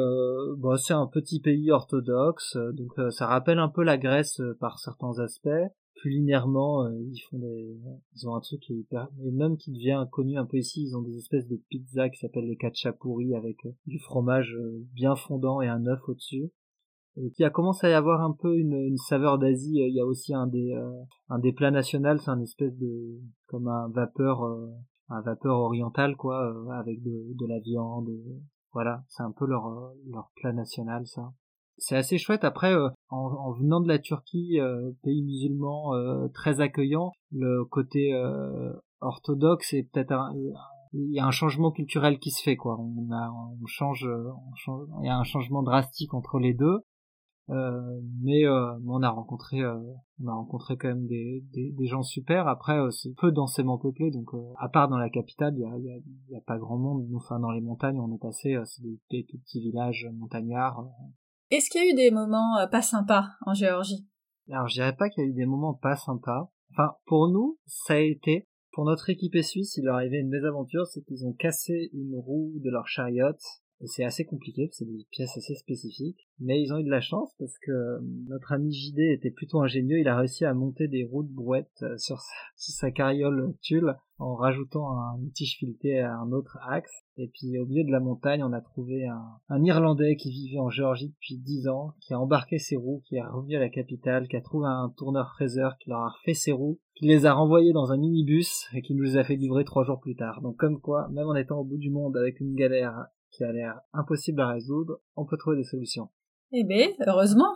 bah, 0.57 0.77
c'est 0.77 0.93
un 0.93 1.07
petit 1.07 1.39
pays 1.39 1.71
orthodoxe, 1.71 2.57
donc 2.73 2.91
ça 3.11 3.27
rappelle 3.27 3.59
un 3.59 3.69
peu 3.69 3.83
la 3.83 3.97
Grèce 3.97 4.41
par 4.59 4.79
certains 4.79 5.19
aspects 5.19 5.49
culinairement, 6.01 6.85
euh, 6.85 6.91
ils 7.11 7.19
font 7.29 7.37
des, 7.37 7.77
ils 8.15 8.27
ont 8.27 8.35
un 8.35 8.39
truc 8.39 8.61
qui 8.61 8.73
est 8.73 8.77
hyper, 8.77 9.07
et 9.23 9.31
même 9.31 9.57
qui 9.57 9.71
devient 9.71 10.05
connu 10.11 10.37
un 10.37 10.45
peu 10.45 10.57
ici, 10.57 10.83
ils 10.83 10.95
ont 10.95 11.01
des 11.01 11.17
espèces 11.17 11.47
de 11.47 11.59
pizzas 11.69 12.09
qui 12.09 12.19
s'appellent 12.19 12.47
les 12.47 12.55
kachapuri 12.55 13.35
avec 13.35 13.57
euh, 13.65 13.71
du 13.85 13.99
fromage 13.99 14.55
euh, 14.55 14.85
bien 14.93 15.15
fondant 15.15 15.61
et 15.61 15.67
un 15.67 15.85
œuf 15.85 15.99
au-dessus. 16.07 16.51
Et 17.17 17.31
qui 17.31 17.43
a 17.43 17.49
commencé 17.49 17.87
à 17.87 17.89
y 17.89 17.93
avoir 17.93 18.21
un 18.21 18.31
peu 18.31 18.55
une, 18.55 18.75
une 18.75 18.97
saveur 18.97 19.39
d'Asie. 19.39 19.79
Il 19.79 19.93
y 19.93 19.99
a 19.99 20.05
aussi 20.05 20.33
un 20.33 20.47
des, 20.47 20.73
un 21.27 21.39
des 21.39 21.51
plats 21.51 21.71
nationaux, 21.71 22.17
c'est 22.17 22.29
un 22.29 22.39
espèce 22.39 22.77
de, 22.77 23.19
comme 23.47 23.67
un 23.67 23.89
vapeur, 23.89 24.43
un 25.09 25.21
vapeur 25.21 25.57
oriental 25.57 26.15
quoi, 26.15 26.53
avec 26.79 27.01
de, 27.01 27.33
de 27.33 27.45
la 27.47 27.59
viande. 27.59 28.09
Voilà, 28.73 29.03
c'est 29.07 29.23
un 29.23 29.31
peu 29.31 29.45
leur, 29.45 29.93
leur 30.07 30.31
plat 30.35 30.53
national 30.53 31.05
ça 31.07 31.33
c'est 31.79 31.95
assez 31.95 32.17
chouette. 32.17 32.43
Après, 32.43 32.73
euh, 32.73 32.89
en, 33.09 33.51
venant 33.53 33.79
de 33.79 33.87
la 33.87 33.99
Turquie, 33.99 34.59
euh, 34.59 34.91
pays 35.03 35.23
musulman 35.23 35.95
euh, 35.95 36.27
très 36.33 36.61
accueillant, 36.61 37.11
le 37.31 37.65
côté 37.65 38.13
orthodoxe 39.01 39.73
est 39.73 39.83
peut-être 39.83 40.13
il 40.91 41.13
y 41.13 41.19
a 41.19 41.25
un 41.25 41.31
changement 41.31 41.71
culturel 41.71 42.17
qui 42.19 42.31
se 42.31 42.41
fait 42.41 42.55
quoi. 42.55 42.77
On, 42.79 43.11
a, 43.11 43.31
on 43.31 43.65
change, 43.67 44.07
on 44.07 44.55
change, 44.55 44.87
il 45.01 45.05
y 45.05 45.09
a 45.09 45.17
un 45.17 45.23
changement 45.23 45.63
drastique 45.63 46.13
entre 46.13 46.39
les 46.39 46.53
deux. 46.53 46.79
Mais 47.49 48.47
on 48.47 49.01
a 49.01 49.09
rencontré, 49.09 49.65
on 49.65 50.27
a 50.27 50.33
rencontré 50.33 50.77
quand 50.77 50.89
même 50.89 51.07
des, 51.07 51.43
des, 51.53 51.87
gens 51.87 52.03
super. 52.03 52.47
Après, 52.47 52.77
c'est 52.91 53.13
peu 53.15 53.31
densément 53.31 53.77
peuplé, 53.77 54.11
donc 54.11 54.29
à 54.57 54.69
part 54.69 54.87
dans 54.87 54.97
la 54.97 55.09
capitale, 55.09 55.55
il 55.57 55.61
y 55.61 55.65
a, 55.65 55.97
y 56.29 56.37
a, 56.37 56.41
pas 56.41 56.57
grand 56.57 56.77
monde. 56.77 57.07
Nous, 57.09 57.17
enfin, 57.17 57.39
dans 57.39 57.51
les 57.51 57.61
montagnes, 57.61 57.99
on 57.99 58.13
est 58.13 58.21
passé, 58.21 58.57
c'est 58.65 58.83
des, 58.83 58.99
des, 59.09 59.23
petits 59.23 59.61
villages 59.61 60.07
montagnards. 60.13 60.85
Est-ce 61.51 61.71
qu'il 61.71 61.83
y 61.83 61.89
a 61.89 61.91
eu 61.91 61.95
des 61.95 62.11
moments 62.11 62.57
euh, 62.57 62.67
pas 62.67 62.83
sympas 62.83 63.29
en 63.45 63.55
Géorgie? 63.55 64.07
Alors 64.51 64.67
je 64.67 64.75
dirais 64.75 64.95
pas 64.95 65.09
qu'il 65.09 65.23
y 65.23 65.27
a 65.27 65.29
eu 65.29 65.33
des 65.33 65.47
moments 65.47 65.73
pas 65.73 65.95
sympas. 65.95 66.51
Enfin, 66.71 66.93
pour 67.07 67.27
nous, 67.27 67.57
ça 67.65 67.95
a 67.95 67.97
été, 67.97 68.47
pour 68.71 68.85
notre 68.85 69.09
équipée 69.09 69.41
suisse, 69.41 69.75
il 69.77 69.85
leur 69.85 69.95
arrivait 69.95 70.19
une 70.19 70.29
mésaventure, 70.29 70.85
c'est 70.85 71.01
qu'ils 71.01 71.25
ont 71.25 71.33
cassé 71.33 71.89
une 71.93 72.15
roue 72.15 72.53
de 72.63 72.69
leur 72.69 72.87
chariot 73.79 73.87
c'est 73.87 74.03
assez 74.03 74.25
compliqué, 74.25 74.69
c'est 74.71 74.85
des 74.85 75.05
pièces 75.09 75.37
assez 75.37 75.55
spécifiques. 75.55 76.27
Mais 76.39 76.61
ils 76.61 76.73
ont 76.73 76.77
eu 76.77 76.83
de 76.83 76.89
la 76.89 77.01
chance 77.01 77.33
parce 77.37 77.57
que 77.59 77.71
euh, 77.71 77.99
notre 78.27 78.53
ami 78.53 78.71
JD 78.71 78.99
était 78.99 79.31
plutôt 79.31 79.61
ingénieux. 79.61 79.99
Il 79.99 80.07
a 80.07 80.17
réussi 80.17 80.45
à 80.45 80.53
monter 80.53 80.87
des 80.87 81.03
roues 81.03 81.23
de 81.23 81.33
brouette 81.33 81.83
euh, 81.83 81.97
sur 81.97 82.19
sa, 82.55 82.91
carriole 82.99 83.55
tulle 83.61 83.95
en 84.17 84.35
rajoutant 84.35 84.97
un 84.97 85.17
tige 85.33 85.57
fileté 85.57 85.99
à 85.99 86.17
un 86.17 86.31
autre 86.31 86.57
axe. 86.67 86.91
Et 87.17 87.27
puis 87.27 87.57
au 87.57 87.65
milieu 87.65 87.85
de 87.85 87.91
la 87.91 87.99
montagne, 87.99 88.43
on 88.43 88.53
a 88.53 88.61
trouvé 88.61 89.05
un, 89.05 89.23
un 89.47 89.63
Irlandais 89.63 90.17
qui 90.17 90.29
vivait 90.29 90.59
en 90.59 90.69
Géorgie 90.69 91.09
depuis 91.09 91.37
10 91.37 91.69
ans, 91.69 91.93
qui 92.01 92.13
a 92.13 92.19
embarqué 92.19 92.57
ses 92.57 92.75
roues, 92.75 93.01
qui 93.05 93.15
est 93.15 93.21
revenu 93.21 93.55
à 93.55 93.59
la 93.59 93.69
capitale, 93.69 94.27
qui 94.27 94.35
a 94.35 94.41
trouvé 94.41 94.67
un 94.67 94.93
tourneur 94.97 95.29
fraiseur, 95.29 95.77
qui 95.77 95.89
leur 95.89 95.99
a 95.99 96.09
refait 96.09 96.33
ses 96.33 96.51
roues, 96.51 96.79
qui 96.95 97.05
les 97.05 97.25
a 97.25 97.33
renvoyés 97.33 97.71
dans 97.71 97.91
un 97.91 97.97
minibus 97.97 98.67
et 98.73 98.81
qui 98.81 98.93
nous 98.93 99.03
les 99.03 99.17
a 99.17 99.23
fait 99.23 99.35
livrer 99.35 99.63
trois 99.63 99.85
jours 99.85 100.01
plus 100.01 100.15
tard. 100.15 100.41
Donc 100.41 100.57
comme 100.57 100.81
quoi, 100.81 101.07
même 101.09 101.27
en 101.27 101.35
étant 101.35 101.59
au 101.59 101.63
bout 101.63 101.77
du 101.77 101.89
monde 101.89 102.17
avec 102.17 102.41
une 102.41 102.55
galère 102.55 103.07
qui 103.39 103.45
a 103.45 103.53
l'air 103.53 103.79
impossible 103.93 104.41
à 104.41 104.49
résoudre, 104.49 104.99
on 105.15 105.25
peut 105.25 105.37
trouver 105.37 105.55
des 105.55 105.63
solutions. 105.63 106.09
Eh 106.51 106.65
ben, 106.65 106.89
heureusement. 107.07 107.55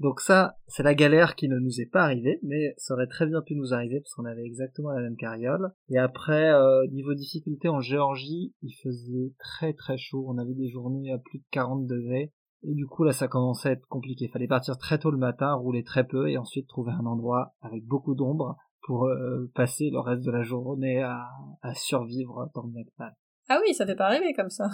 Donc 0.00 0.20
ça, 0.20 0.56
c'est 0.66 0.82
la 0.82 0.94
galère 0.94 1.36
qui 1.36 1.48
ne 1.48 1.58
nous 1.58 1.80
est 1.80 1.90
pas 1.90 2.02
arrivée, 2.02 2.40
mais 2.42 2.74
ça 2.76 2.94
aurait 2.94 3.06
très 3.06 3.26
bien 3.26 3.40
pu 3.40 3.54
nous 3.54 3.72
arriver 3.72 4.00
parce 4.00 4.14
qu'on 4.14 4.24
avait 4.24 4.44
exactement 4.44 4.90
la 4.90 5.02
même 5.02 5.16
carriole. 5.16 5.72
Et 5.90 5.98
après, 5.98 6.52
euh, 6.52 6.86
niveau 6.88 7.14
difficulté 7.14 7.68
en 7.68 7.80
Géorgie, 7.80 8.52
il 8.62 8.72
faisait 8.82 9.32
très 9.38 9.74
très 9.74 9.96
chaud. 9.96 10.24
On 10.26 10.38
avait 10.38 10.54
des 10.54 10.70
journées 10.70 11.12
à 11.12 11.18
plus 11.18 11.38
de 11.38 11.44
40 11.52 11.86
degrés. 11.86 12.32
Et 12.64 12.74
du 12.74 12.86
coup, 12.86 13.04
là, 13.04 13.12
ça 13.12 13.28
commençait 13.28 13.68
à 13.68 13.72
être 13.72 13.86
compliqué. 13.86 14.24
Il 14.24 14.30
fallait 14.30 14.48
partir 14.48 14.76
très 14.76 14.98
tôt 14.98 15.12
le 15.12 15.18
matin, 15.18 15.52
rouler 15.54 15.84
très 15.84 16.04
peu, 16.04 16.28
et 16.28 16.36
ensuite 16.36 16.66
trouver 16.66 16.92
un 16.92 17.06
endroit 17.06 17.54
avec 17.60 17.84
beaucoup 17.84 18.14
d'ombre 18.14 18.56
pour 18.82 19.06
euh, 19.06 19.50
passer 19.54 19.90
le 19.90 20.00
reste 20.00 20.24
de 20.24 20.32
la 20.32 20.42
journée 20.42 21.00
à, 21.00 21.28
à 21.62 21.74
survivre 21.74 22.50
dans 22.54 22.62
le 22.62 22.72
Nepal. 22.72 23.14
Ah 23.52 23.58
oui, 23.66 23.74
ça 23.74 23.84
fait 23.84 23.96
pas 23.96 24.08
rêver 24.08 24.32
comme 24.32 24.48
ça. 24.48 24.70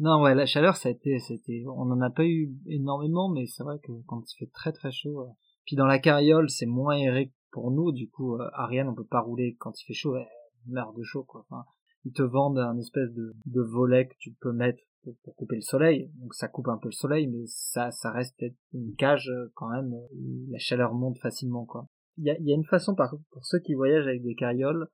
non, 0.00 0.20
ouais, 0.20 0.34
la 0.34 0.46
chaleur, 0.46 0.76
ça 0.76 0.88
a 0.88 0.92
été, 0.92 1.20
c'était, 1.20 1.62
on 1.68 1.92
en 1.92 2.00
a 2.00 2.10
pas 2.10 2.24
eu 2.24 2.52
énormément, 2.66 3.28
mais 3.28 3.46
c'est 3.46 3.62
vrai 3.62 3.78
que 3.78 3.92
quand 4.06 4.20
il 4.28 4.36
fait 4.36 4.50
très 4.52 4.72
très 4.72 4.90
chaud, 4.90 5.20
euh, 5.20 5.30
puis 5.64 5.76
dans 5.76 5.86
la 5.86 6.00
carriole, 6.00 6.50
c'est 6.50 6.66
moins 6.66 6.96
aéré 6.96 7.32
pour 7.52 7.70
nous, 7.70 7.92
du 7.92 8.10
coup, 8.10 8.34
euh, 8.34 8.50
Ariane, 8.54 8.88
on 8.88 8.96
peut 8.96 9.06
pas 9.06 9.20
rouler 9.20 9.54
quand 9.60 9.80
il 9.80 9.84
fait 9.84 9.92
chaud, 9.94 10.16
elle 10.16 10.26
meurt 10.66 10.96
de 10.96 11.04
chaud, 11.04 11.22
quoi. 11.22 11.46
Enfin, 11.48 11.64
ils 12.04 12.12
te 12.12 12.22
vendent 12.22 12.58
un 12.58 12.76
espèce 12.78 13.12
de, 13.12 13.32
de 13.46 13.62
volet 13.62 14.08
que 14.08 14.16
tu 14.18 14.32
peux 14.40 14.52
mettre 14.52 14.82
pour, 15.04 15.36
couper 15.36 15.54
le 15.54 15.62
soleil, 15.62 16.10
donc 16.16 16.34
ça 16.34 16.48
coupe 16.48 16.66
un 16.66 16.78
peu 16.78 16.88
le 16.88 16.92
soleil, 16.96 17.28
mais 17.28 17.44
ça, 17.46 17.92
ça 17.92 18.10
reste 18.10 18.44
une 18.72 18.96
cage 18.96 19.28
euh, 19.28 19.52
quand 19.54 19.68
même, 19.68 19.94
la 20.50 20.58
chaleur 20.58 20.94
monte 20.94 21.20
facilement, 21.20 21.64
quoi. 21.64 21.86
Il 22.18 22.24
y 22.24 22.30
a, 22.30 22.36
y 22.40 22.50
a 22.50 22.56
une 22.56 22.64
façon, 22.64 22.96
par 22.96 23.14
pour 23.30 23.44
ceux 23.44 23.60
qui 23.60 23.74
voyagent 23.74 24.08
avec 24.08 24.24
des 24.24 24.34
carrioles, 24.34 24.88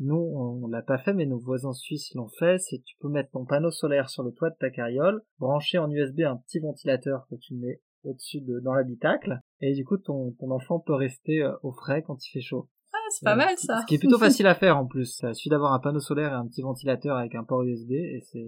nous, 0.00 0.16
on 0.16 0.66
l'a 0.66 0.82
pas 0.82 0.98
fait, 0.98 1.14
mais 1.14 1.26
nos 1.26 1.38
voisins 1.38 1.72
suisses 1.72 2.12
l'ont 2.14 2.28
fait. 2.38 2.58
C'est 2.58 2.82
tu 2.84 2.96
peux 2.98 3.08
mettre 3.08 3.30
ton 3.30 3.44
panneau 3.44 3.70
solaire 3.70 4.10
sur 4.10 4.22
le 4.22 4.32
toit 4.32 4.50
de 4.50 4.56
ta 4.58 4.70
carriole, 4.70 5.22
brancher 5.38 5.78
en 5.78 5.90
USB 5.90 6.20
un 6.20 6.36
petit 6.36 6.58
ventilateur 6.58 7.26
que 7.30 7.36
tu 7.36 7.54
mets 7.54 7.80
au-dessus 8.02 8.40
de 8.40 8.60
dans 8.60 8.74
l'habitacle, 8.74 9.40
et 9.60 9.72
du 9.72 9.84
coup 9.84 9.96
ton, 9.96 10.32
ton 10.38 10.50
enfant 10.50 10.78
peut 10.78 10.94
rester 10.94 11.42
euh, 11.42 11.52
au 11.62 11.72
frais 11.72 12.02
quand 12.02 12.22
il 12.26 12.30
fait 12.30 12.40
chaud. 12.40 12.68
Ah, 12.92 12.98
c'est 13.10 13.24
pas 13.24 13.36
mal 13.36 13.56
ça. 13.56 13.80
Ce 13.80 13.86
qui 13.86 13.94
est 13.94 13.98
plutôt 13.98 14.18
facile 14.20 14.46
à 14.46 14.54
faire 14.54 14.76
en 14.76 14.86
plus. 14.86 15.16
Ça 15.16 15.32
suffit 15.32 15.48
d'avoir 15.48 15.72
un 15.72 15.80
panneau 15.80 16.00
solaire 16.00 16.32
et 16.32 16.34
un 16.34 16.46
petit 16.46 16.62
ventilateur 16.62 17.16
avec 17.16 17.34
un 17.34 17.44
port 17.44 17.62
USB 17.62 17.92
et 17.92 18.20
c'est 18.20 18.46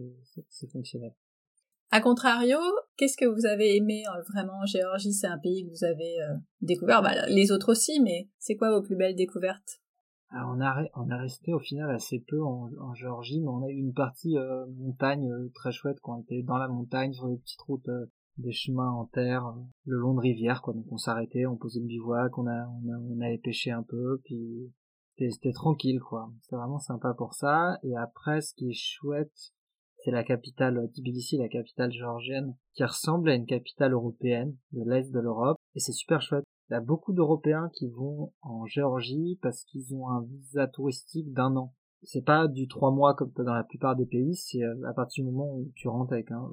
c'est 0.51 0.70
fonctionnel. 0.70 1.12
A 1.93 2.01
contrario, 2.01 2.59
qu'est-ce 2.97 3.16
que 3.16 3.27
vous 3.27 3.47
avez 3.47 3.77
aimé 3.77 4.02
euh, 4.09 4.23
vraiment 4.35 4.59
en 4.60 4.66
Géorgie? 4.66 5.12
C'est 5.12 5.28
un 5.28 5.39
pays 5.39 5.64
que 5.64 5.70
vous 5.70 5.85
avez 5.85 6.20
euh, 6.20 6.35
découvert, 6.60 7.01
bah, 7.01 7.27
les 7.28 7.52
autres 7.52 7.70
aussi, 7.70 8.01
mais 8.01 8.28
c'est 8.39 8.56
quoi 8.56 8.70
vos 8.77 8.82
plus 8.82 8.97
belles 8.97 9.14
découvertes? 9.14 9.81
Alors 10.31 10.55
on 10.57 10.61
a, 10.61 10.85
on 10.94 11.09
a 11.11 11.16
resté 11.16 11.53
au 11.55 11.59
final 11.61 11.90
assez 11.90 12.19
peu 12.19 12.43
en, 12.43 12.69
en 12.81 12.94
Géorgie, 12.94 13.40
mais 13.40 13.48
on 13.48 13.62
a 13.62 13.69
eu 13.69 13.77
une 13.78 13.94
partie 13.94 14.36
euh, 14.36 14.66
montagne 14.77 15.31
euh, 15.31 15.51
très 15.55 15.73
chouette 15.73 15.98
quand 16.03 16.16
on 16.16 16.23
était 16.23 16.43
dans 16.43 16.59
la 16.59 16.69
montagne 16.69 17.12
sur 17.12 17.28
des 17.28 17.39
petites 17.39 17.61
routes, 17.62 17.89
euh, 17.89 18.07
des 18.39 18.53
chemins 18.53 18.90
en 18.90 19.07
terre, 19.07 19.55
le 19.85 19.97
long 19.97 20.15
de 20.15 20.20
rivières 20.20 20.62
quoi. 20.62 20.74
Donc 20.74 20.86
on 20.90 20.98
s'arrêtait, 20.98 21.47
on 21.47 21.57
posait 21.57 21.81
une 21.81 21.86
bivouac, 21.86 22.36
on, 22.39 22.47
a, 22.47 22.66
on, 22.66 22.93
a, 22.93 22.98
on 22.98 23.20
allait 23.20 23.39
pêcher 23.39 23.70
un 23.70 23.85
peu, 23.85 24.20
puis 24.24 24.73
c'était 25.16 25.53
tranquille 25.53 26.01
quoi. 26.01 26.31
C'est 26.43 26.57
vraiment 26.57 26.78
sympa 26.78 27.15
pour 27.15 27.35
ça. 27.35 27.78
Et 27.82 27.97
après, 27.97 28.40
ce 28.40 28.53
qui 28.55 28.69
est 28.69 28.74
chouette, 28.74 29.53
c'est 29.98 30.11
la 30.11 30.24
capitale 30.24 30.90
Tbilissi, 30.93 31.39
la 31.39 31.48
capitale 31.48 31.93
géorgienne, 31.93 32.55
qui 32.74 32.85
ressemble 32.85 33.31
à 33.31 33.35
une 33.35 33.47
capitale 33.47 33.93
européenne 33.93 34.57
de 34.73 34.82
l'est 34.89 35.11
de 35.11 35.20
l'Europe, 35.20 35.57
et 35.74 35.81
c'est 35.81 35.93
super 35.93 36.20
chouette. 36.20 36.44
Il 36.68 36.72
y 36.72 36.76
a 36.76 36.80
beaucoup 36.80 37.12
d'Européens 37.12 37.70
qui 37.72 37.88
vont 37.88 38.32
en 38.43 38.66
Géorgie 38.66 39.38
parce 39.40 39.64
qu'ils 39.64 39.94
ont 39.94 40.09
un 40.09 40.22
visa 40.22 40.66
touristique 40.66 41.32
d'un 41.32 41.55
an. 41.56 41.72
C'est 42.02 42.24
pas 42.24 42.48
du 42.48 42.66
trois 42.68 42.90
mois 42.90 43.14
comme 43.14 43.32
dans 43.36 43.55
la 43.55 43.64
plupart 43.64 43.97
des 43.97 44.06
pays, 44.06 44.34
c'est 44.34 44.62
euh, 44.62 44.88
à 44.88 44.93
partir 44.93 45.24
du 45.24 45.30
moment 45.30 45.56
où 45.56 45.70
tu 45.74 45.88
rentres 45.88 46.12
avec 46.12 46.30
un, 46.30 46.48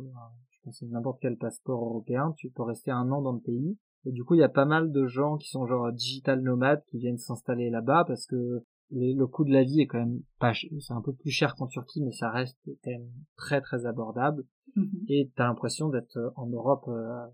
je 0.50 0.60
pense 0.64 0.82
n'importe 0.84 1.20
quel 1.22 1.38
passeport 1.38 1.84
européen, 1.84 2.34
tu 2.38 2.50
peux 2.50 2.64
rester 2.64 2.92
un 2.92 3.12
an 3.12 3.22
dans 3.22 3.34
le 3.34 3.40
pays. 3.40 3.78
Et 4.06 4.12
du 4.12 4.24
coup, 4.24 4.36
il 4.36 4.40
y 4.40 4.44
a 4.44 4.50
pas 4.50 4.66
mal 4.66 4.92
de 4.92 5.08
gens 5.08 5.38
qui 5.38 5.50
sont 5.50 5.66
genre 5.66 5.92
digital 5.92 6.42
nomades 6.42 6.84
qui 6.88 6.98
viennent 6.98 7.18
s'installer 7.18 7.70
là-bas 7.70 8.06
parce 8.08 8.26
que 8.26 8.64
le 8.92 9.26
coût 9.26 9.44
de 9.44 9.52
la 9.52 9.64
vie 9.64 9.82
est 9.82 9.88
quand 9.88 10.00
même 10.00 10.22
pas, 10.40 10.54
c'est 10.54 10.94
un 10.94 11.02
peu 11.02 11.14
plus 11.14 11.32
cher 11.32 11.56
qu'en 11.56 11.68
Turquie, 11.68 12.02
mais 12.02 12.12
ça 12.12 12.30
reste 12.30 12.60
quand 12.84 12.92
même 12.92 13.10
très 13.36 13.62
très 13.62 13.86
abordable. 13.86 14.46
Mhm. 14.76 15.06
Et 15.08 15.32
t'as 15.36 15.46
l'impression 15.46 15.90
d'être 15.90 16.34
en 16.36 16.48
Europe, 16.48 16.90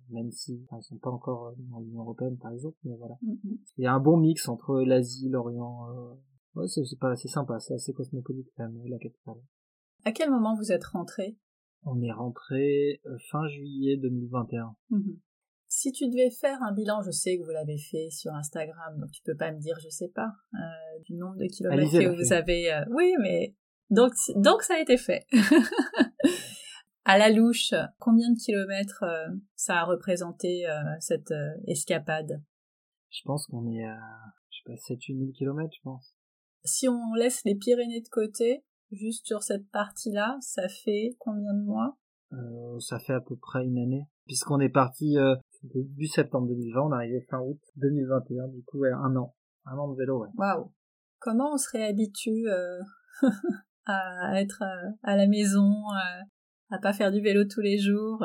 même 0.10 0.32
si 0.32 0.54
ils 0.54 0.84
sont 0.84 0.98
pas 0.98 1.10
encore 1.10 1.54
dans 1.58 1.80
l'Union 1.80 2.02
européenne 2.02 2.38
par 2.38 2.52
exemple, 2.52 2.78
mais 2.84 2.96
voilà. 2.98 3.16
Mhm. 3.22 3.58
Il 3.78 3.84
y 3.84 3.88
a 3.88 3.94
un 3.94 4.00
bon 4.00 4.18
mix 4.18 4.48
entre 4.48 4.82
l'Asie, 4.82 5.30
l'Orient. 5.30 5.88
Ouais, 6.56 6.68
c'est 6.68 7.00
pas 7.00 7.12
assez 7.12 7.28
sympa, 7.28 7.60
c'est 7.60 7.76
assez 7.76 7.94
cosmopolite 7.94 8.48
quand 8.58 8.64
même 8.64 8.82
la 8.88 8.98
capitale. 8.98 9.42
À 10.06 10.12
quel 10.12 10.32
moment 10.32 10.56
vous 10.56 10.72
êtes 10.72 10.84
rentré? 10.84 11.38
On 11.84 12.02
est 12.02 12.12
rentré 12.12 13.02
fin 13.30 13.48
juillet 13.48 13.98
2021. 13.98 14.76
Si 15.72 15.92
tu 15.92 16.10
devais 16.10 16.32
faire 16.32 16.58
un 16.64 16.74
bilan, 16.74 17.04
je 17.04 17.12
sais 17.12 17.38
que 17.38 17.44
vous 17.44 17.52
l'avez 17.52 17.78
fait 17.78 18.10
sur 18.10 18.34
Instagram, 18.34 19.00
donc 19.00 19.12
tu 19.12 19.22
peux 19.24 19.36
pas 19.36 19.52
me 19.52 19.60
dire, 19.60 19.78
je 19.80 19.90
sais 19.90 20.08
pas, 20.08 20.32
euh, 20.56 21.00
du 21.06 21.14
nombre 21.14 21.38
de 21.38 21.46
kilomètres 21.46 21.92
que 21.92 22.24
vous 22.24 22.34
avez. 22.34 22.74
Euh, 22.74 22.84
oui, 22.90 23.14
mais 23.22 23.56
donc 23.92 24.12
donc 24.36 24.64
ça 24.64 24.74
a 24.74 24.80
été 24.80 24.98
fait. 24.98 25.28
à 27.06 27.18
la 27.18 27.30
louche, 27.30 27.74
combien 27.98 28.32
de 28.32 28.38
kilomètres 28.38 29.04
euh, 29.04 29.36
ça 29.56 29.80
a 29.80 29.84
représenté 29.84 30.66
cette 31.00 31.34
escapade? 31.68 32.42
Je 33.10 33.22
pense 33.24 33.48
qu'on 33.48 33.66
est 33.72 33.84
à, 33.84 34.00
je 34.52 34.58
sais 34.58 34.64
pas, 34.66 34.94
7-8 34.94 35.20
000 35.20 35.32
kilomètres, 35.32 35.74
je 35.76 35.82
pense. 35.84 36.14
Si 36.64 36.88
on 36.88 37.14
laisse 37.16 37.42
les 37.46 37.56
Pyrénées 37.56 38.02
de 38.02 38.10
côté, 38.10 38.64
juste 38.92 39.26
sur 39.26 39.42
cette 39.42 39.70
partie-là, 39.72 40.38
ça 40.42 40.68
fait 40.68 41.16
combien 41.18 41.54
de 41.54 41.64
mois? 41.64 41.98
Ça 42.80 43.00
fait 43.00 43.14
à 43.14 43.22
peu 43.22 43.36
près 43.36 43.66
une 43.66 43.80
année, 43.80 44.06
puisqu'on 44.28 44.60
est 44.60 44.70
parti 44.70 45.18
début 45.64 46.08
septembre 46.08 46.48
2020, 46.48 46.82
on 46.82 46.92
arrivait 46.92 47.26
fin 47.30 47.40
août 47.40 47.60
2021, 47.78 48.48
du 48.50 48.64
coup, 48.64 48.80
ouais, 48.80 48.92
un 48.92 49.16
an. 49.16 49.36
Un 49.66 49.78
an 49.78 49.90
de 49.90 49.98
vélo, 49.98 50.22
ouais. 50.22 50.30
Waouh. 50.38 50.72
Comment 51.20 51.54
on 51.54 51.58
se 51.58 51.70
réhabitue 51.72 52.48
euh, 52.48 52.80
à 53.86 54.42
être 54.42 54.64
euh, 54.64 54.92
à 55.04 55.18
la 55.18 55.28
maison, 55.28 55.74
euh, 55.92 56.24
à 56.70 56.80
pas 56.80 56.94
faire 56.94 57.12
du 57.12 57.22
vélo 57.22 57.44
tous 57.50 57.62
les 57.62 57.78
jours 57.78 58.24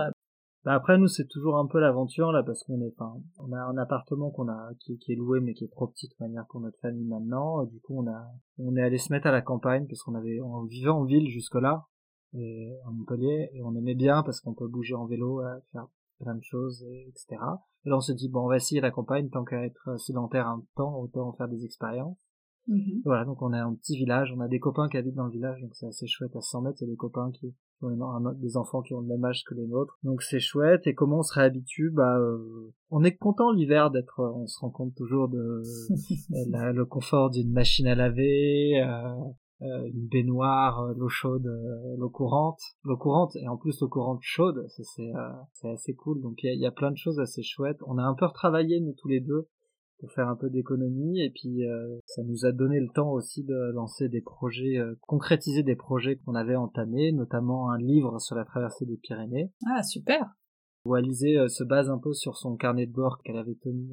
bah 0.65 0.73
après 0.73 0.97
nous 0.97 1.09
c'est 1.09 1.27
toujours 1.29 1.59
un 1.59 1.67
peu 1.67 1.79
l'aventure 1.79 2.33
là 2.33 2.43
parce 2.43 2.63
qu'on 2.65 2.81
est 2.81 2.93
enfin 2.99 3.21
on 3.39 3.53
a 3.53 3.61
un 3.61 3.77
appartement 3.77 4.31
qu'on 4.31 4.49
a 4.49 4.71
qui, 4.81 4.99
qui, 4.99 5.13
est 5.13 5.17
loué 5.17 5.41
mais 5.41 5.53
qui 5.53 5.65
est 5.65 5.73
trop 5.73 5.87
petit 5.89 6.09
de 6.09 6.15
manière 6.21 6.47
pour 6.49 6.61
notre 6.61 6.79
famille 6.81 7.07
maintenant 7.07 7.65
du 7.65 7.81
coup 7.81 8.03
on 8.03 8.07
a 8.11 8.27
on 8.59 8.75
est 8.77 8.83
allé 8.83 8.99
se 8.99 9.13
mettre 9.13 9.27
à 9.27 9.33
la 9.33 9.43
campagne 9.43 9.87
parce 9.87 10.03
qu'on 10.03 10.15
avait 10.15 10.41
on 10.41 10.65
vivait 10.65 10.89
en 10.89 11.05
ville 11.05 11.29
jusque 11.29 11.57
là 11.57 11.85
et 12.33 12.73
à 12.87 12.91
Montpellier 12.91 13.51
et 13.53 13.63
on 13.63 13.75
aimait 13.75 13.95
bien 13.95 14.23
parce 14.23 14.41
qu'on 14.41 14.55
peut 14.55 14.69
bouger 14.69 14.95
en 14.95 15.07
vélo 15.07 15.43
faire 15.73 15.87
plein 16.21 16.35
de 16.35 16.43
choses, 16.43 16.85
etc. 17.09 17.41
Et 17.85 17.91
là, 17.91 17.97
on 17.97 18.01
se 18.01 18.13
dit, 18.13 18.29
bon, 18.29 18.45
on 18.45 18.49
va 18.49 18.57
essayer 18.57 18.81
la 18.81 18.91
campagne, 18.91 19.29
tant 19.31 19.45
qu'à 19.45 19.65
être 19.65 19.99
sédentaire 19.99 20.47
un 20.47 20.65
temps, 20.77 20.99
autant 20.99 21.33
faire 21.35 21.49
des 21.49 21.65
expériences. 21.65 22.17
Mhm. 22.67 23.03
Voilà, 23.05 23.25
donc 23.25 23.43
on 23.43 23.53
est 23.53 23.59
un 23.59 23.75
petit 23.75 23.97
village, 23.97 24.33
on 24.35 24.41
a 24.41 24.49
des 24.49 24.59
copains 24.59 24.89
qui 24.89 24.97
habitent 24.97 25.17
dans 25.17 25.27
le 25.27 25.33
village, 25.33 25.61
donc 25.61 25.75
c'est 25.75 25.87
assez 25.87 26.07
chouette 26.07 26.35
à 26.35 26.41
100 26.41 26.63
mètres, 26.63 26.79
il 26.81 26.87
y 26.87 26.91
a 26.91 26.93
des 26.93 26.97
copains 26.97 27.31
qui 27.31 27.55
ont 27.85 28.33
des 28.35 28.57
enfants 28.57 28.83
qui 28.83 28.95
ont 28.95 29.01
le 29.01 29.07
même 29.07 29.25
âge 29.25 29.45
que 29.45 29.55
les 29.55 29.67
nôtres, 29.67 29.99
donc 30.03 30.23
c'est 30.23 30.41
chouette, 30.41 30.87
et 30.87 30.95
comment 30.95 31.19
on 31.19 31.23
se 31.23 31.35
réhabitue, 31.35 31.91
bah, 31.91 32.19
euh, 32.19 32.73
on 32.91 33.05
est 33.05 33.17
content 33.17 33.51
l'hiver 33.53 33.91
d'être, 33.91 34.21
on 34.21 34.47
se 34.47 34.59
rend 34.61 34.71
compte 34.71 34.95
toujours 34.95 35.29
de 35.29 35.63
le 36.73 36.85
confort 36.85 37.31
d'une 37.31 37.53
machine 37.53 37.87
à 37.87 37.95
laver, 37.95 38.83
euh, 38.83 39.15
euh, 39.63 39.87
une 39.87 40.09
baignoire, 40.09 40.81
euh, 40.83 40.95
l'eau 40.95 41.09
chaude, 41.09 41.47
euh, 41.47 41.97
l'eau 41.97 42.11
courante, 42.11 42.61
l'eau 42.83 42.97
courante 42.97 43.37
et 43.37 43.47
en 43.47 43.57
plus 43.57 43.81
l'eau 43.81 43.89
courante 43.89 44.19
chaude, 44.21 44.67
c'est 44.69 45.13
c'est 45.53 45.71
assez 45.71 45.95
cool. 45.95 46.21
Donc 46.21 46.43
il 46.43 46.47
y 46.47 46.51
a, 46.51 46.55
y 46.55 46.67
a, 46.67 46.73
plein 46.73 46.91
de 46.91 46.97
choses 46.97 47.21
assez 47.21 47.43
chouettes. 47.43 47.79
On 47.87 47.97
a 47.97 48.03
un 48.03 48.15
peu 48.15 48.27
retravaillé 48.27 48.81
nous 48.81 48.95
tous 48.95 49.09
les 49.09 49.21
deux 49.21 49.49
pour 49.99 50.13
faire 50.13 50.29
un 50.29 50.37
peu 50.37 50.51
d'économie 50.51 51.21
et 51.21 51.31
puis 51.31 51.63
ça 52.07 52.23
nous 52.23 52.45
a 52.45 52.53
donné 52.53 52.81
le 52.81 52.89
temps 52.89 53.11
aussi 53.13 53.45
de 53.45 53.73
lancer 53.73 54.09
des 54.09 54.21
projets, 54.21 54.79
concrétiser 55.03 55.63
des 55.63 55.77
projets 55.77 56.17
qu'on 56.17 56.35
avait 56.35 56.57
entamés, 56.57 57.13
notamment 57.13 57.71
un 57.71 57.79
livre 57.79 58.19
sur 58.19 58.37
la 58.37 58.45
traversée 58.45 58.87
des 58.87 58.97
Pyrénées. 58.97 59.51
Ah 59.67 59.83
super. 59.83 60.35
Où 60.85 60.95
Alizé 60.95 61.49
se 61.49 61.65
base 61.65 61.89
un 61.89 61.99
peu 61.99 62.13
sur 62.13 62.37
son 62.37 62.57
carnet 62.57 62.87
de 62.87 62.93
bord 62.93 63.19
qu'elle 63.23 63.39
avait 63.39 63.57
tenu 63.63 63.89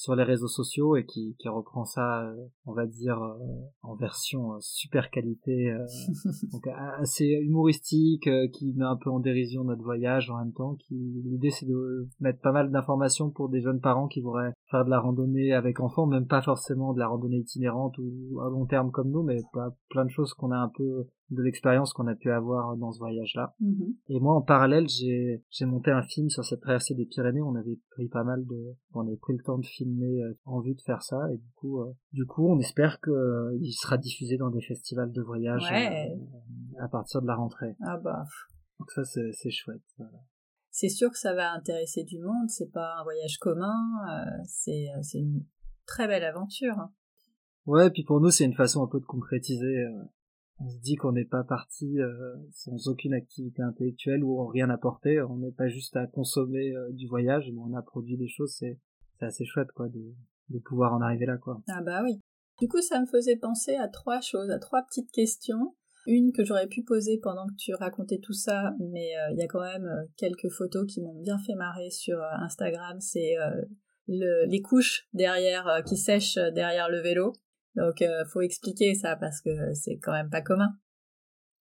sur 0.00 0.16
les 0.16 0.24
réseaux 0.24 0.48
sociaux 0.48 0.96
et 0.96 1.04
qui, 1.04 1.36
qui 1.38 1.48
reprend 1.50 1.84
ça, 1.84 2.22
euh, 2.22 2.46
on 2.64 2.72
va 2.72 2.86
dire, 2.86 3.22
euh, 3.22 3.36
en 3.82 3.96
version 3.96 4.54
euh, 4.54 4.58
super 4.60 5.10
qualité, 5.10 5.76
donc 6.52 6.66
assez 6.98 7.26
humoristique, 7.26 8.28
qui 8.54 8.72
met 8.76 8.86
un 8.86 8.96
peu 8.96 9.10
en 9.10 9.20
dérision 9.20 9.62
notre 9.62 9.82
voyage 9.82 10.30
en 10.30 10.38
même 10.38 10.54
temps. 10.54 10.76
Qui 10.76 10.94
l'idée 11.24 11.50
c'est 11.50 11.66
de 11.66 12.08
mettre 12.18 12.40
pas 12.40 12.50
mal 12.50 12.70
d'informations 12.70 13.30
pour 13.30 13.50
des 13.50 13.60
jeunes 13.60 13.80
parents 13.80 14.08
qui 14.08 14.22
voudraient 14.22 14.54
faire 14.70 14.84
de 14.84 14.90
la 14.90 15.00
randonnée 15.00 15.52
avec 15.52 15.80
enfants, 15.80 16.06
même 16.06 16.26
pas 16.26 16.42
forcément 16.42 16.92
de 16.92 16.98
la 16.98 17.08
randonnée 17.08 17.38
itinérante 17.38 17.96
ou 17.98 18.40
à 18.40 18.48
long 18.48 18.66
terme 18.66 18.90
comme 18.90 19.10
nous, 19.10 19.22
mais 19.22 19.38
plein 19.88 20.04
de 20.04 20.10
choses 20.10 20.32
qu'on 20.34 20.52
a 20.52 20.56
un 20.56 20.68
peu 20.68 21.06
de 21.30 21.42
l'expérience 21.42 21.92
qu'on 21.92 22.06
a 22.06 22.14
pu 22.14 22.30
avoir 22.30 22.76
dans 22.76 22.92
ce 22.92 22.98
voyage-là. 22.98 23.54
Mhm. 23.60 23.94
Et 24.08 24.20
moi, 24.20 24.34
en 24.34 24.42
parallèle, 24.42 24.88
j'ai 24.88 25.42
j'ai 25.50 25.64
monté 25.64 25.90
un 25.90 26.02
film 26.02 26.28
sur 26.28 26.44
cette 26.44 26.60
traversée 26.60 26.94
des 26.94 27.06
Pyrénées. 27.06 27.42
On 27.42 27.54
avait 27.54 27.78
pris 27.90 28.08
pas 28.08 28.24
mal 28.24 28.44
de, 28.46 28.74
on 28.94 29.06
avait 29.06 29.16
pris 29.16 29.34
le 29.36 29.42
temps 29.42 29.58
de 29.58 29.66
filmer 29.66 30.22
euh, 30.22 30.38
en 30.44 30.60
vue 30.60 30.74
de 30.74 30.82
faire 30.82 31.02
ça, 31.02 31.20
et 31.32 31.36
du 31.36 31.50
coup, 31.56 31.80
euh, 31.80 31.92
du 32.12 32.26
coup, 32.26 32.48
on 32.48 32.58
espère 32.58 33.00
que 33.00 33.10
euh, 33.10 33.58
il 33.60 33.72
sera 33.72 33.96
diffusé 33.96 34.36
dans 34.36 34.50
des 34.50 34.62
festivals 34.62 35.12
de 35.12 35.22
voyage 35.22 35.64
à 36.78 36.88
partir 36.88 37.22
de 37.22 37.26
la 37.26 37.36
rentrée. 37.36 37.76
Ah 37.82 37.98
bah. 37.98 38.24
Donc 38.78 38.90
ça, 38.90 39.04
c'est 39.04 39.32
c'est 39.32 39.50
chouette. 39.50 39.82
C'est 40.70 40.88
sûr 40.88 41.10
que 41.10 41.18
ça 41.18 41.34
va 41.34 41.52
intéresser 41.52 42.04
du 42.04 42.18
monde. 42.20 42.48
C'est 42.48 42.72
pas 42.72 42.96
un 43.00 43.02
voyage 43.02 43.38
commun. 43.38 43.74
c'est 44.46 44.86
c'est 45.02 45.18
une 45.18 45.44
très 45.86 46.06
belle 46.06 46.24
aventure. 46.24 46.88
Ouais, 47.66 47.90
puis 47.90 48.04
pour 48.04 48.20
nous, 48.20 48.30
c'est 48.30 48.44
une 48.44 48.54
façon 48.54 48.82
un 48.82 48.86
peu 48.86 49.00
de 49.00 49.06
concrétiser 49.06 49.86
on 50.60 50.68
se 50.68 50.78
dit 50.78 50.96
qu'on 50.96 51.12
n'est 51.12 51.24
pas 51.24 51.42
parti 51.42 52.00
euh, 52.00 52.36
sans 52.52 52.88
aucune 52.88 53.14
activité 53.14 53.62
intellectuelle 53.62 54.22
ou 54.22 54.46
rien 54.46 54.68
apporté. 54.68 55.20
On 55.22 55.38
n'est 55.38 55.52
pas 55.52 55.68
juste 55.68 55.96
à 55.96 56.06
consommer 56.06 56.76
euh, 56.76 56.92
du 56.92 57.08
voyage, 57.08 57.50
mais 57.50 57.60
on 57.60 57.74
a 57.74 57.82
produit 57.82 58.18
des 58.18 58.28
choses. 58.28 58.54
C'est 58.58 58.78
assez 59.20 59.44
chouette 59.46 59.72
quoi 59.72 59.88
de, 59.88 60.14
de 60.50 60.58
pouvoir 60.58 60.92
en 60.92 61.00
arriver 61.00 61.26
là 61.26 61.38
quoi. 61.38 61.62
Ah 61.68 61.82
bah 61.82 62.02
oui. 62.02 62.20
Du 62.60 62.68
coup, 62.68 62.82
ça 62.82 63.00
me 63.00 63.06
faisait 63.06 63.36
penser 63.36 63.76
à 63.76 63.88
trois 63.88 64.20
choses, 64.20 64.50
à 64.50 64.58
trois 64.58 64.82
petites 64.82 65.10
questions. 65.10 65.74
Une 66.06 66.32
que 66.32 66.44
j'aurais 66.44 66.66
pu 66.66 66.82
poser 66.82 67.18
pendant 67.22 67.46
que 67.46 67.54
tu 67.58 67.74
racontais 67.74 68.18
tout 68.18 68.32
ça, 68.32 68.72
mais 68.78 69.16
euh, 69.16 69.32
il 69.32 69.38
y 69.38 69.42
a 69.42 69.46
quand 69.46 69.60
même 69.60 69.88
quelques 70.16 70.48
photos 70.48 70.86
qui 70.86 71.00
m'ont 71.00 71.20
bien 71.20 71.38
fait 71.38 71.54
marrer 71.54 71.90
sur 71.90 72.20
Instagram. 72.22 72.98
C'est 73.00 73.34
le, 74.08 74.46
les 74.46 74.62
couches 74.62 75.06
derrière 75.12 75.82
qui 75.86 75.96
sèchent 75.96 76.38
derrière 76.54 76.88
le 76.88 77.00
vélo. 77.00 77.32
Donc, 77.76 78.02
euh, 78.02 78.24
faut 78.26 78.40
expliquer 78.40 78.94
ça 78.94 79.16
parce 79.16 79.40
que 79.40 79.74
c'est 79.74 79.98
quand 79.98 80.12
même 80.12 80.30
pas 80.30 80.42
commun. 80.42 80.70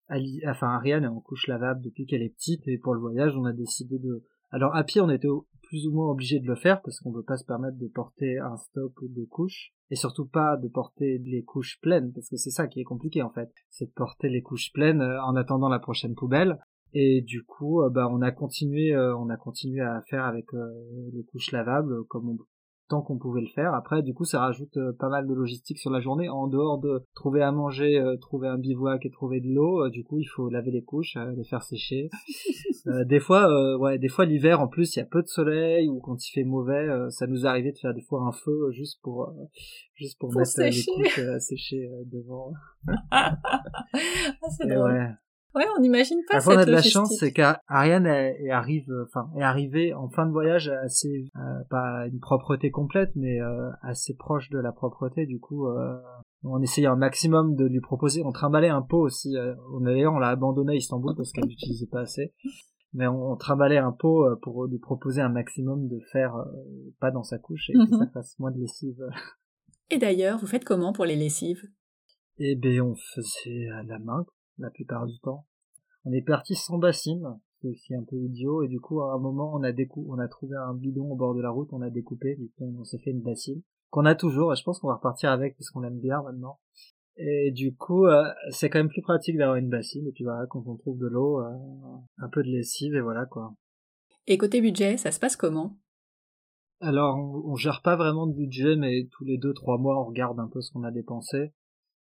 Ali, 0.07 0.41
enfin, 0.47 0.68
Ariane 0.68 1.03
est 1.03 1.07
en 1.07 1.19
couche 1.19 1.47
lavable 1.47 1.81
depuis 1.81 2.05
qu'elle 2.05 2.22
est 2.22 2.34
petite 2.34 2.65
et 2.68 2.77
pour 2.77 2.93
le 2.93 3.01
voyage, 3.01 3.35
on 3.35 3.45
a 3.45 3.53
décidé 3.53 3.99
de. 3.99 4.23
Alors 4.51 4.73
à 4.76 4.84
pied, 4.85 5.01
on 5.01 5.09
était 5.09 5.27
plus 5.64 5.85
ou 5.88 5.91
moins 5.91 6.09
obligé 6.09 6.39
de 6.39 6.47
le 6.47 6.55
faire 6.55 6.81
parce 6.81 6.99
qu'on 7.01 7.11
ne 7.11 7.18
veut 7.18 7.26
pas 7.26 7.35
se 7.35 7.43
permettre 7.43 7.77
de 7.77 7.88
porter 7.88 8.38
un 8.38 8.55
stock 8.55 8.93
de 9.01 9.26
couches 9.26 9.73
et 9.89 9.95
surtout 9.95 10.26
pas 10.26 10.57
de 10.57 10.68
porter 10.68 11.19
les 11.19 11.43
couches 11.43 11.80
pleines 11.81 12.11
parce 12.14 12.30
que 12.30 12.38
c'est 12.38 12.51
ça 12.51 12.68
qui 12.68 12.81
est 12.81 12.85
compliqué 12.85 13.22
en 13.22 13.30
fait, 13.30 13.49
c'est 13.69 13.85
de 13.85 13.91
porter 13.91 14.30
les 14.30 14.41
couches 14.41 14.72
pleines 14.73 15.01
euh, 15.01 15.22
en 15.23 15.35
attendant 15.35 15.69
la 15.69 15.80
prochaine 15.80 16.15
poubelle. 16.15 16.59
Et 16.93 17.22
du 17.22 17.43
coup, 17.43 17.81
euh, 17.81 17.89
bah, 17.89 18.07
on 18.09 18.22
a 18.22 18.31
continué, 18.31 18.93
euh, 18.93 19.15
on 19.18 19.30
a 19.30 19.38
continué 19.38 19.81
à 19.81 20.01
faire 20.09 20.26
avec 20.26 20.45
les 21.14 21.23
couches 21.26 21.51
lavables 21.51 22.05
comme 22.05 22.30
on 22.30 22.38
tant 22.88 23.01
qu'on 23.01 23.18
pouvait 23.18 23.41
le 23.41 23.47
faire. 23.47 23.73
Après, 23.73 24.01
du 24.01 24.14
coup, 24.14 24.26
ça 24.26 24.39
rajoute 24.39 24.77
euh, 24.77 24.93
pas 24.93 25.09
mal 25.09 25.27
de 25.27 25.34
logistique 25.34 25.77
sur 25.77 25.91
la 25.91 25.99
journée. 25.99 26.30
En 26.30 26.47
dehors 26.47 26.80
de 26.80 27.03
trouver 27.15 27.41
à 27.41 27.51
manger, 27.51 27.99
euh, 27.99 28.18
trouver 28.18 28.47
un 28.47 28.57
bivouac 28.57 29.05
et 29.05 29.09
trouver 29.09 29.39
de 29.41 29.47
l'eau, 29.47 29.85
euh, 29.85 29.89
du 29.89 30.03
coup, 30.03 30.19
il 30.19 30.26
faut 30.26 30.49
laver 30.49 30.72
les 30.72 30.84
couches, 30.84 31.18
les 31.35 31.43
faire 31.43 31.64
sécher. 31.64 32.09
des 33.05 33.19
fois, 33.19 33.77
ouais, 33.77 33.97
des 33.97 34.07
fois 34.07 34.26
l'hiver, 34.26 34.61
en 34.61 34.68
plus, 34.68 34.95
il 34.95 34.99
y 34.99 35.01
a 35.01 35.05
peu 35.05 35.22
de 35.22 35.27
soleil 35.27 35.89
ou 35.89 35.99
quand 35.99 36.26
il 36.26 36.31
fait 36.31 36.43
mauvais, 36.43 36.88
ça 37.09 37.27
nous 37.27 37.45
arrivait 37.45 37.72
de 37.72 37.77
faire 37.77 37.93
des 37.93 38.01
fois 38.01 38.22
un 38.22 38.31
feu 38.31 38.72
juste 38.72 38.99
pour 39.01 39.30
juste 39.95 40.18
pour, 40.19 40.34
mettre 40.34 40.51
les 40.57 40.84
couches 40.84 41.19
à 41.19 41.39
sécher 41.39 41.89
devant. 42.05 42.53
ah, 43.11 43.35
c'est 44.57 44.68
drôle. 44.68 44.91
Ouais. 44.91 45.09
Ouais, 45.57 45.65
on 45.75 45.81
n'imagine 45.81 46.19
pas 46.29 46.38
Après, 46.38 46.55
on 46.55 46.59
a 46.59 46.65
de 46.65 46.71
la 46.71 46.84
chance, 46.84 47.17
c'est 47.19 47.31
qu'Ariane 47.31 48.05
est, 48.05 48.51
arrive, 48.51 48.93
enfin, 49.07 49.27
est 49.35 49.41
arrivée 49.41 49.91
en 49.95 50.07
fin 50.07 50.27
de 50.27 50.31
voyage 50.31 50.69
assez, 50.69 51.31
euh, 51.35 51.63
pas 51.71 52.05
une 52.05 52.19
propreté 52.19 52.69
complète, 52.69 53.09
mais 53.15 53.41
euh, 53.41 53.71
assez 53.81 54.15
proche 54.15 54.51
de 54.51 54.59
la 54.59 54.71
propreté. 54.71 55.25
Du 55.25 55.39
coup, 55.39 55.65
euh, 55.65 55.97
on 56.43 56.61
essayait 56.61 56.85
un 56.85 56.95
maximum 56.95 57.55
de 57.55 57.65
lui 57.65 57.81
proposer. 57.81 58.21
On 58.23 58.31
trimballait 58.31 58.69
un 58.69 58.84
pot 58.84 58.99
aussi. 58.99 59.35
on 59.73 59.79
d'ailleurs, 59.79 60.13
on 60.13 60.19
l'a 60.19 60.29
abandonné 60.29 60.73
à 60.73 60.75
Istanbul 60.75 61.15
parce 61.17 61.31
qu'elle 61.31 61.47
n'utilisait 61.47 61.88
pas 61.88 62.01
assez. 62.01 62.35
Mais 62.93 63.07
on, 63.07 63.35
trimballait 63.35 63.77
un 63.77 63.91
pot 63.91 64.27
pour 64.43 64.67
lui 64.67 64.77
proposer 64.77 65.21
un 65.21 65.29
maximum 65.29 65.88
de 65.88 65.99
faire 66.11 66.35
pas 66.99 67.09
dans 67.09 67.23
sa 67.23 67.39
couche 67.39 67.71
et 67.71 67.73
que 67.73 67.97
ça 67.97 68.05
mhm. 68.05 68.11
fasse 68.13 68.38
moins 68.38 68.51
de 68.51 68.59
lessive. 68.59 69.03
Et 69.89 69.97
d'ailleurs, 69.97 70.38
vous 70.38 70.47
faites 70.47 70.65
comment 70.65 70.93
pour 70.93 71.05
les 71.05 71.15
lessives? 71.15 71.63
Eh 72.38 72.55
ben, 72.55 72.81
on 72.81 72.95
faisait 73.15 73.69
à 73.69 73.81
la 73.84 73.97
main 73.97 74.25
la 74.57 74.69
plupart 74.69 75.05
du 75.05 75.19
temps. 75.19 75.45
On 76.05 76.11
est 76.11 76.21
parti 76.21 76.55
sans 76.55 76.77
bassine, 76.77 77.39
c'est 77.61 77.67
aussi 77.67 77.95
un 77.95 78.03
peu 78.03 78.15
idiot, 78.15 78.63
et 78.63 78.67
du 78.67 78.79
coup, 78.79 79.01
à 79.01 79.13
un 79.13 79.19
moment, 79.19 79.53
on 79.53 79.63
a, 79.63 79.71
on 80.07 80.19
a 80.19 80.27
trouvé 80.27 80.55
un 80.55 80.73
bidon 80.73 81.11
au 81.11 81.15
bord 81.15 81.35
de 81.35 81.41
la 81.41 81.49
route, 81.49 81.69
on 81.73 81.81
a 81.81 81.89
découpé, 81.89 82.35
du 82.35 82.49
coup, 82.49 82.73
on 82.79 82.84
s'est 82.84 82.99
fait 82.99 83.11
une 83.11 83.21
bassine, 83.21 83.61
qu'on 83.89 84.05
a 84.05 84.15
toujours, 84.15 84.53
et 84.53 84.55
je 84.55 84.63
pense 84.63 84.79
qu'on 84.79 84.88
va 84.88 84.95
repartir 84.95 85.31
avec, 85.31 85.57
parce 85.57 85.69
qu'on 85.69 85.81
l'aime 85.81 85.99
bien 85.99 86.21
maintenant. 86.21 86.59
Et 87.17 87.51
du 87.51 87.75
coup, 87.75 88.05
euh, 88.05 88.23
c'est 88.51 88.69
quand 88.69 88.77
même 88.77 88.89
plus 88.89 89.01
pratique 89.01 89.38
d'avoir 89.38 89.57
une 89.57 89.69
bassine. 89.69 90.07
Et 90.07 90.11
puis 90.11 90.23
voilà, 90.23 90.45
quand 90.47 90.63
on 90.67 90.77
trouve 90.77 90.99
de 90.99 91.07
l'eau, 91.07 91.41
euh, 91.41 91.49
un 92.19 92.29
peu 92.29 92.43
de 92.43 92.49
lessive 92.49 92.93
et 92.93 93.01
voilà 93.01 93.25
quoi. 93.25 93.55
Et 94.27 94.38
côté 94.38 94.61
budget, 94.61 94.97
ça 94.97 95.11
se 95.11 95.19
passe 95.19 95.35
comment? 95.35 95.77
Alors, 96.79 97.17
on, 97.17 97.53
on, 97.53 97.55
gère 97.55 97.81
pas 97.81 97.95
vraiment 97.95 98.27
de 98.27 98.35
budget, 98.35 98.75
mais 98.75 99.07
tous 99.11 99.23
les 99.23 99.39
deux 99.39 99.53
trois 99.53 99.79
mois, 99.79 99.99
on 99.99 100.05
regarde 100.05 100.39
un 100.39 100.47
peu 100.47 100.61
ce 100.61 100.71
qu'on 100.71 100.84
a 100.84 100.91
dépensé. 100.91 101.53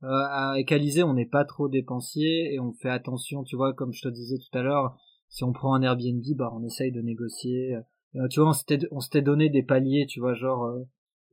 Euh, 0.03 0.07
à 0.07 0.59
Ecalisé, 0.59 1.03
on 1.03 1.13
n'est 1.13 1.25
pas 1.25 1.45
trop 1.45 1.69
dépensier 1.69 2.53
et 2.53 2.59
on 2.59 2.73
fait 2.73 2.89
attention. 2.89 3.43
Tu 3.43 3.55
vois, 3.55 3.73
comme 3.73 3.93
je 3.93 4.01
te 4.01 4.09
disais 4.09 4.37
tout 4.37 4.57
à 4.57 4.61
l'heure, 4.61 4.97
si 5.29 5.43
on 5.43 5.53
prend 5.53 5.73
un 5.73 5.81
Airbnb, 5.81 6.23
bah 6.35 6.51
on 6.53 6.63
essaye 6.63 6.91
de 6.91 7.01
négocier. 7.01 7.75
Euh, 8.15 8.27
tu 8.29 8.39
vois, 8.39 8.49
on 8.49 8.53
s'était 8.53 8.79
on 8.91 8.99
s'était 8.99 9.21
donné 9.21 9.49
des 9.49 9.63
paliers. 9.63 10.05
Tu 10.07 10.19
vois, 10.19 10.33
genre 10.33 10.65
euh, 10.65 10.83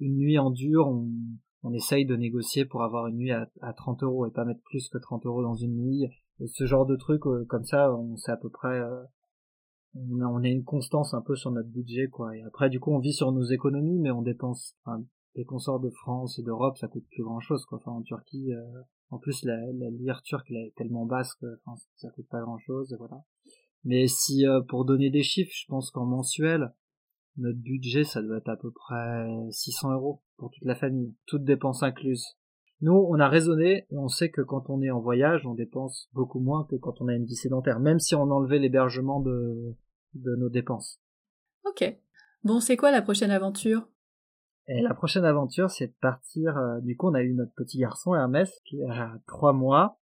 une 0.01 0.17
nuit 0.17 0.39
en 0.39 0.51
dur, 0.51 0.89
on 0.89 1.09
on 1.65 1.73
essaye 1.73 2.05
de 2.05 2.15
négocier 2.15 2.67
pour 2.67 2.83
avoir 2.83 3.07
une 3.07 3.17
nuit 3.17 3.33
à, 3.33 3.51
à 3.63 3.73
30 3.73 4.03
euros 4.03 4.27
et 4.27 4.31
pas 4.31 4.45
mettre 4.45 4.61
plus 4.65 4.89
que 4.91 4.99
30 4.99 5.25
euros 5.25 5.43
dans 5.43 5.55
une 5.55 5.75
nuit. 5.75 6.05
Et 6.41 6.47
ce 6.47 6.67
genre 6.67 6.85
de 6.85 6.95
truc, 6.97 7.27
euh, 7.27 7.45
comme 7.49 7.65
ça, 7.65 7.93
on 7.95 8.17
sait 8.17 8.33
à 8.33 8.37
peu 8.37 8.51
près, 8.51 8.81
euh, 8.81 9.03
on, 9.95 10.21
a, 10.21 10.27
on 10.27 10.43
a 10.43 10.49
une 10.49 10.63
constance 10.63 11.15
un 11.15 11.23
peu 11.23 11.37
sur 11.37 11.51
notre 11.51 11.71
budget, 11.71 12.09
quoi. 12.09 12.37
Et 12.37 12.43
après, 12.43 12.69
du 12.69 12.81
coup, 12.81 12.93
on 12.93 12.99
vit 12.99 13.15
sur 13.15 13.33
nos 13.33 13.45
économies, 13.45 13.99
mais 13.99 14.11
on 14.11 14.21
dépense, 14.21 14.77
enfin, 14.85 15.03
les 15.35 15.45
consorts 15.45 15.81
de 15.81 15.91
France 15.91 16.39
et 16.39 16.43
d'Europe, 16.43 16.77
ça 16.79 16.89
coûte 16.89 17.07
plus 17.11 17.25
grand 17.25 17.41
chose, 17.41 17.65
quoi. 17.67 17.79
Enfin, 17.79 17.93
en 17.93 18.03
Turquie, 18.03 18.53
euh, 18.53 18.83
en 19.11 19.19
plus, 19.19 19.45
la, 19.45 19.57
la 19.73 19.91
lire 19.91 20.23
turque, 20.23 20.47
elle 20.51 20.69
est 20.69 20.75
tellement 20.77 21.07
basse 21.07 21.35
que, 21.35 21.47
ça 21.97 22.11
coûte 22.11 22.29
pas 22.29 22.41
grand 22.41 22.59
chose, 22.59 22.95
voilà. 22.99 23.23
Mais 23.85 24.07
si, 24.07 24.45
pour 24.69 24.85
donner 24.85 25.11
des 25.11 25.23
chiffres, 25.23 25.53
je 25.55 25.67
pense 25.69 25.91
qu'en 25.91 26.07
mensuel, 26.07 26.73
notre 27.37 27.59
budget, 27.59 28.05
ça 28.05 28.23
doit 28.23 28.39
être 28.39 28.49
à 28.49 28.57
peu 28.57 28.71
près 28.71 29.27
600 29.51 29.93
euros 29.93 30.23
pour 30.37 30.51
toute 30.51 30.65
la 30.65 30.75
famille, 30.75 31.15
toutes 31.27 31.45
dépenses 31.45 31.83
incluses. 31.83 32.37
Nous, 32.81 32.93
on 32.93 33.19
a 33.19 33.29
raisonné 33.29 33.87
et 33.91 33.97
on 33.97 34.09
sait 34.09 34.31
que 34.31 34.41
quand 34.41 34.69
on 34.69 34.83
est 34.83 34.91
en 34.91 35.01
voyage, 35.01 35.47
on 35.47 35.55
dépense 35.55 36.09
beaucoup 36.13 36.41
moins 36.41 36.67
que 36.69 36.77
quand 36.77 37.01
on 37.01 37.09
a 37.09 37.15
une 37.15 37.25
vie 37.25 37.37
sédentaire, 37.37 37.81
même 37.81 37.99
si 37.99 38.15
on 38.15 38.31
enlevait 38.31 38.59
l'hébergement 38.59 39.21
de, 39.21 39.75
de 40.15 40.37
nos 40.37 40.49
dépenses. 40.49 41.01
Ok. 41.65 41.99
Bon, 42.43 42.61
c'est 42.61 42.77
quoi 42.77 42.91
la 42.91 43.03
prochaine 43.03 43.31
aventure? 43.31 43.89
Et 44.67 44.81
la 44.81 44.95
prochaine 44.95 45.25
aventure, 45.25 45.71
c'est 45.71 45.89
de 45.89 45.97
partir. 46.01 46.57
Euh, 46.57 46.81
du 46.81 46.97
coup, 46.97 47.09
on 47.09 47.15
a 47.15 47.23
eu 47.23 47.35
notre 47.35 47.53
petit 47.55 47.79
garçon 47.79 48.15
Hermès 48.15 48.61
qui 48.65 48.83
a 48.85 49.13
trois 49.27 49.53
mois, 49.53 49.99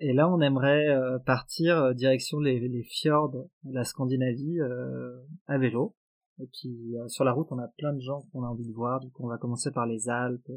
et 0.00 0.12
là, 0.12 0.28
on 0.28 0.40
aimerait 0.40 0.88
euh, 0.88 1.18
partir 1.18 1.78
euh, 1.78 1.94
direction 1.94 2.38
les, 2.38 2.60
les 2.68 2.82
fjords, 2.82 3.34
la 3.64 3.84
Scandinavie, 3.84 4.58
à 5.46 5.58
vélo. 5.58 5.96
Et 6.40 6.48
puis 6.48 6.96
sur 7.06 7.24
la 7.24 7.32
route, 7.32 7.46
on 7.52 7.58
a 7.60 7.68
plein 7.78 7.92
de 7.92 8.00
gens 8.00 8.22
qu'on 8.32 8.42
a 8.42 8.48
envie 8.48 8.66
de 8.66 8.74
voir. 8.74 8.98
Du 9.00 9.10
coup, 9.12 9.24
on 9.24 9.28
va 9.28 9.38
commencer 9.38 9.70
par 9.70 9.86
les 9.86 10.08
Alpes. 10.08 10.50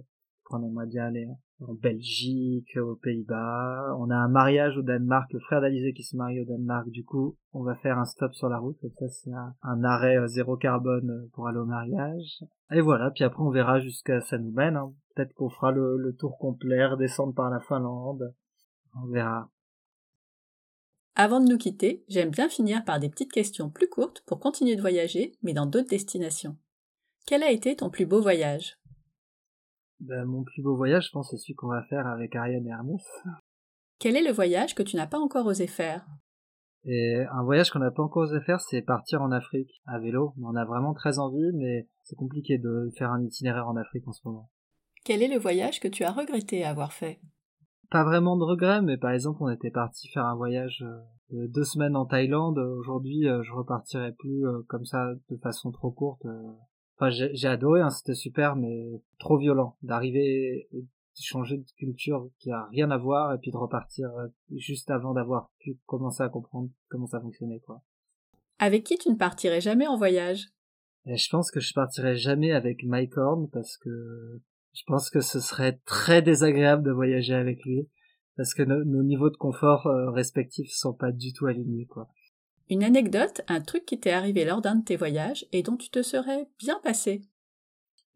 On 0.50 0.64
aimerait 0.64 0.88
bien 0.88 1.06
aller 1.06 1.28
en 1.62 1.74
Belgique, 1.74 2.78
aux 2.78 2.96
Pays-Bas. 2.96 3.96
On 3.98 4.10
a 4.10 4.16
un 4.16 4.28
mariage 4.28 4.78
au 4.78 4.82
Danemark, 4.82 5.32
le 5.34 5.40
frère 5.40 5.62
d'Alizé 5.62 5.94
qui 5.94 6.04
se 6.04 6.16
marie 6.16 6.42
au 6.42 6.46
Danemark. 6.46 6.90
Du 6.90 7.04
coup, 7.04 7.38
on 7.54 7.64
va 7.64 7.76
faire 7.76 7.98
un 7.98 8.06
stop 8.06 8.34
sur 8.34 8.50
la 8.50 8.60
route. 8.60 8.78
Et 8.84 8.90
ça, 8.90 9.08
c'est 9.08 9.32
un, 9.32 9.84
arrêt 9.84 10.18
euh, 10.18 10.28
zéro 10.28 10.58
carbone 10.58 11.10
euh, 11.10 11.30
pour 11.34 11.48
aller 11.48 11.58
au 11.58 11.66
mariage. 11.66 12.44
Et 12.72 12.82
voilà. 12.82 13.12
Puis 13.12 13.24
après, 13.24 13.42
on 13.42 13.50
verra 13.50 13.80
jusqu'à 13.80 14.22
ça 14.22 14.38
nous 14.38 14.52
mène. 14.52 14.76
Hein. 14.76 14.94
Peut-être 15.16 15.34
qu'on 15.34 15.50
fera 15.50 15.72
le, 15.72 15.98
le 15.98 16.16
tour 16.16 16.38
complet, 16.38 16.88
descendre 17.00 17.34
par 17.34 17.50
la 17.50 17.60
Finlande. 17.60 18.34
On 18.96 19.08
verra. 19.08 19.50
Avant 21.16 21.40
de 21.40 21.50
nous 21.50 21.58
quitter, 21.58 22.04
j'aime 22.08 22.30
bien 22.30 22.48
finir 22.48 22.86
par 22.86 23.00
des 23.00 23.10
petites 23.10 23.32
questions 23.32 23.72
plus 23.72 23.90
courtes 23.90 24.22
pour 24.28 24.40
continuer 24.40 24.76
de 24.76 24.82
voyager, 24.82 25.34
mais 25.42 25.54
dans 25.54 25.66
d'autres 25.66 25.90
destinations. 25.90 26.56
Quel 27.26 27.42
a 27.42 27.52
été 27.52 27.76
ton 27.76 27.90
plus 27.90 28.06
beau 28.06 28.22
voyage? 28.22 28.78
Ben, 30.00 30.26
Mon 30.26 30.44
plus 30.44 30.62
beau 30.62 30.76
voyage, 30.76 31.08
je 31.08 31.12
pense, 31.12 31.30
c'est 31.30 31.38
celui 31.38 31.56
qu'on 31.56 31.68
va 31.68 31.84
faire 31.84 32.08
avec 32.08 32.36
Ariane 32.36 32.66
et 32.68 32.72
Hermès. 32.72 33.04
Quel 34.00 34.16
est 34.16 34.24
le 34.24 34.32
voyage 34.32 34.76
que 34.76 34.84
tu 34.84 34.96
n'as 34.96 35.08
pas 35.08 35.20
encore 35.20 35.46
osé 35.46 35.68
faire? 35.68 36.06
Et 36.86 37.26
un 37.32 37.44
voyage 37.44 37.72
qu'on 37.72 37.80
n'a 37.80 37.92
pas 37.92 38.04
encore 38.04 38.24
osé 38.24 38.40
faire, 38.42 38.62
c'est 38.62 38.82
partir 38.82 39.22
en 39.22 39.32
Afrique 39.32 39.82
à 39.86 40.00
vélo. 40.00 40.34
On 40.42 40.56
a 40.56 40.66
vraiment 40.66 40.94
très 40.94 41.20
envie, 41.20 41.52
mais 41.54 41.88
c'est 42.04 42.16
compliqué 42.16 42.58
de 42.58 42.90
faire 42.98 43.12
un 43.12 43.22
itinéraire 43.24 43.68
en 43.68 43.76
Afrique 43.76 44.08
en 44.08 44.14
ce 44.14 44.22
moment. 44.26 44.50
Quel 45.04 45.24
est 45.24 45.28
le 45.28 45.40
voyage 45.40 45.80
que 45.80 45.88
tu 45.88 46.04
as 46.04 46.12
regretté 46.12 46.64
avoir 46.64 46.94
fait? 46.94 47.20
Pas 47.90 48.04
vraiment 48.04 48.38
de 48.38 48.44
regrets, 48.44 48.82
mais 48.82 48.98
par 48.98 49.12
exemple, 49.12 49.40
on 49.42 49.50
était 49.50 49.72
parti 49.72 50.10
faire 50.10 50.26
un 50.26 50.36
voyage 50.36 50.84
euh, 50.84 51.00
de 51.32 51.48
deux 51.48 51.64
semaines 51.64 51.96
en 51.96 52.06
Thaïlande. 52.06 52.60
Aujourd'hui, 52.60 53.28
euh, 53.28 53.42
je 53.44 53.54
repartirai 53.54 54.12
plus 54.14 54.46
euh, 54.46 54.62
comme 54.68 54.86
ça 54.86 55.14
de 55.30 55.38
façon 55.38 55.72
trop 55.72 55.92
courte. 55.92 56.26
Enfin, 57.00 57.10
j'ai 57.12 57.48
adoré, 57.48 57.82
hein, 57.82 57.90
c'était 57.90 58.16
super, 58.16 58.56
mais 58.56 59.02
trop 59.20 59.38
violent 59.38 59.78
d'arriver 59.84 60.68
changer 61.22 61.58
de 61.58 61.66
culture 61.78 62.30
qui 62.40 62.52
a 62.52 62.66
rien 62.68 62.92
à 62.92 62.98
voir 62.98 63.34
et 63.34 63.38
puis 63.38 63.52
de 63.52 63.58
repartir 63.58 64.10
juste 64.56 64.90
avant 64.92 65.14
d'avoir 65.14 65.52
pu 65.60 65.78
commencer 65.86 66.24
à 66.24 66.30
comprendre 66.30 66.70
comment 66.90 67.08
ça 67.08 67.20
fonctionnait, 67.20 67.60
quoi. 67.60 67.82
Avec 68.60 68.84
qui 68.84 68.98
tu 68.98 69.10
ne 69.10 69.16
partirais 69.16 69.62
jamais 69.62 69.88
en 69.88 69.98
voyage? 69.98 70.48
Et 71.06 71.16
Je 71.16 71.30
pense 71.30 71.52
que 71.52 71.60
je 71.60 71.74
partirai 71.74 72.18
jamais 72.18 72.52
avec 72.52 72.84
Mike 72.84 73.18
Horn 73.18 73.50
parce 73.50 73.78
que 73.78 74.42
je 74.74 74.84
pense 74.86 75.10
que 75.10 75.22
ce 75.22 75.40
serait 75.40 75.80
très 75.86 76.22
désagréable 76.22 76.84
de 76.84 76.92
voyager 76.92 77.34
avec 77.34 77.64
lui 77.64 77.88
parce 78.36 78.54
que 78.54 78.64
nos 78.64 79.04
niveaux 79.04 79.30
de 79.30 79.38
confort 79.38 79.88
euh, 79.88 80.12
respectifs 80.12 80.72
sont 80.72 80.94
pas 80.94 81.12
du 81.12 81.34
tout 81.34 81.46
alignés 81.48 81.86
quoi. 81.86 82.10
Une 82.70 82.84
anecdote, 82.84 83.42
un 83.48 83.62
truc 83.62 83.86
qui 83.86 84.00
t'est 84.00 84.12
arrivé 84.12 84.46
lors 84.46 84.62
d'un 84.62 84.76
de 84.76 84.84
tes 84.84 84.98
voyages 84.98 85.46
et 85.54 85.64
dont 85.64 85.78
tu 85.78 85.90
te 85.90 86.02
serais 86.02 86.48
bien 86.60 86.80
passé. 86.84 87.22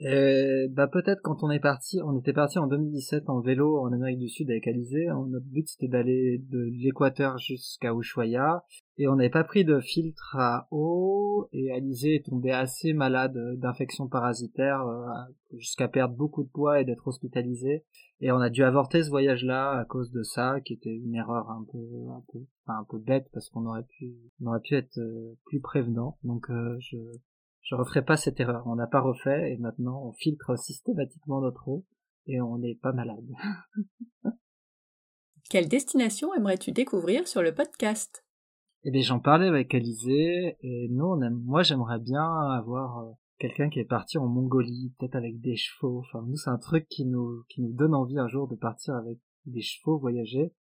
Euh, 0.03 0.67
bah 0.71 0.87
peut-être 0.87 1.21
quand 1.21 1.43
on 1.43 1.51
est 1.51 1.59
parti, 1.59 1.99
on 2.03 2.17
était 2.17 2.33
parti 2.33 2.57
en 2.57 2.65
2017 2.65 3.29
en 3.29 3.39
vélo 3.39 3.79
en 3.81 3.91
Amérique 3.91 4.17
du 4.17 4.29
Sud 4.29 4.49
avec 4.49 4.67
Alizé. 4.67 5.05
Notre 5.27 5.45
but 5.45 5.67
c'était 5.67 5.87
d'aller 5.87 6.39
de 6.49 6.59
l'Équateur 6.59 7.37
jusqu'à 7.37 7.93
Ushuaia 7.93 8.63
et 8.97 9.07
on 9.07 9.15
n'avait 9.15 9.29
pas 9.29 9.43
pris 9.43 9.63
de 9.63 9.79
filtre 9.79 10.35
à 10.39 10.67
eau 10.71 11.47
et 11.53 11.71
Alizé 11.71 12.15
est 12.15 12.25
tombé 12.25 12.51
assez 12.51 12.93
malade 12.93 13.37
d'infection 13.57 14.07
parasitaire 14.07 14.81
euh, 14.87 15.05
jusqu'à 15.57 15.87
perdre 15.87 16.15
beaucoup 16.15 16.43
de 16.43 16.49
poids 16.49 16.81
et 16.81 16.85
d'être 16.85 17.07
hospitalisé. 17.07 17.85
Et 18.21 18.31
on 18.31 18.39
a 18.39 18.49
dû 18.49 18.63
avorter 18.63 19.03
ce 19.03 19.09
voyage-là 19.09 19.79
à 19.79 19.85
cause 19.85 20.11
de 20.11 20.23
ça, 20.23 20.61
qui 20.61 20.73
était 20.73 20.95
une 20.95 21.15
erreur 21.15 21.49
un 21.49 21.65
peu, 21.71 21.79
un 22.67 22.83
peu, 22.89 22.99
bête 22.99 23.27
parce 23.33 23.49
qu'on 23.49 23.65
aurait 23.65 23.85
pu, 23.97 24.15
on 24.41 24.47
aurait 24.47 24.59
pu 24.61 24.75
être 24.75 24.97
euh, 24.99 25.37
plus 25.45 25.59
prévenant. 25.59 26.17
Donc 26.23 26.47
je 26.49 26.97
je 27.61 27.75
referai 27.75 28.03
pas 28.03 28.17
cette 28.17 28.39
erreur. 28.39 28.63
On 28.67 28.75
n'a 28.75 28.88
pas 28.88 29.01
refait 29.01 29.53
et 29.53 29.57
maintenant 29.57 30.03
on 30.05 30.13
filtre 30.13 30.57
systématiquement 30.57 31.41
notre 31.41 31.67
eau 31.67 31.85
et 32.27 32.41
on 32.41 32.57
n'est 32.57 32.75
pas 32.75 32.91
malade. 32.91 33.27
Quelle 35.49 35.67
destination 35.67 36.33
aimerais-tu 36.33 36.71
découvrir 36.71 37.27
sur 37.27 37.41
le 37.41 37.53
podcast? 37.53 38.25
Eh 38.83 38.91
bien, 38.91 39.01
j'en 39.01 39.19
parlais 39.19 39.47
avec 39.47 39.75
Alizé 39.75 40.57
et 40.61 40.88
nous, 40.89 41.05
on 41.05 41.21
aime, 41.21 41.41
moi, 41.43 41.61
j'aimerais 41.61 41.99
bien 41.99 42.23
avoir 42.23 42.99
euh, 42.99 43.11
quelqu'un 43.38 43.69
qui 43.69 43.79
est 43.79 43.85
parti 43.85 44.17
en 44.17 44.27
Mongolie, 44.27 44.93
peut-être 44.97 45.15
avec 45.15 45.39
des 45.39 45.55
chevaux. 45.55 45.99
Enfin, 45.99 46.25
nous, 46.27 46.35
c'est 46.35 46.49
un 46.49 46.57
truc 46.57 46.88
qui 46.88 47.05
nous, 47.05 47.43
qui 47.49 47.61
nous 47.61 47.73
donne 47.73 47.93
envie 47.93 48.17
un 48.17 48.27
jour 48.27 48.47
de 48.47 48.55
partir 48.55 48.95
avec 48.95 49.19
des 49.45 49.61
chevaux 49.61 49.99
voyager. 49.99 50.53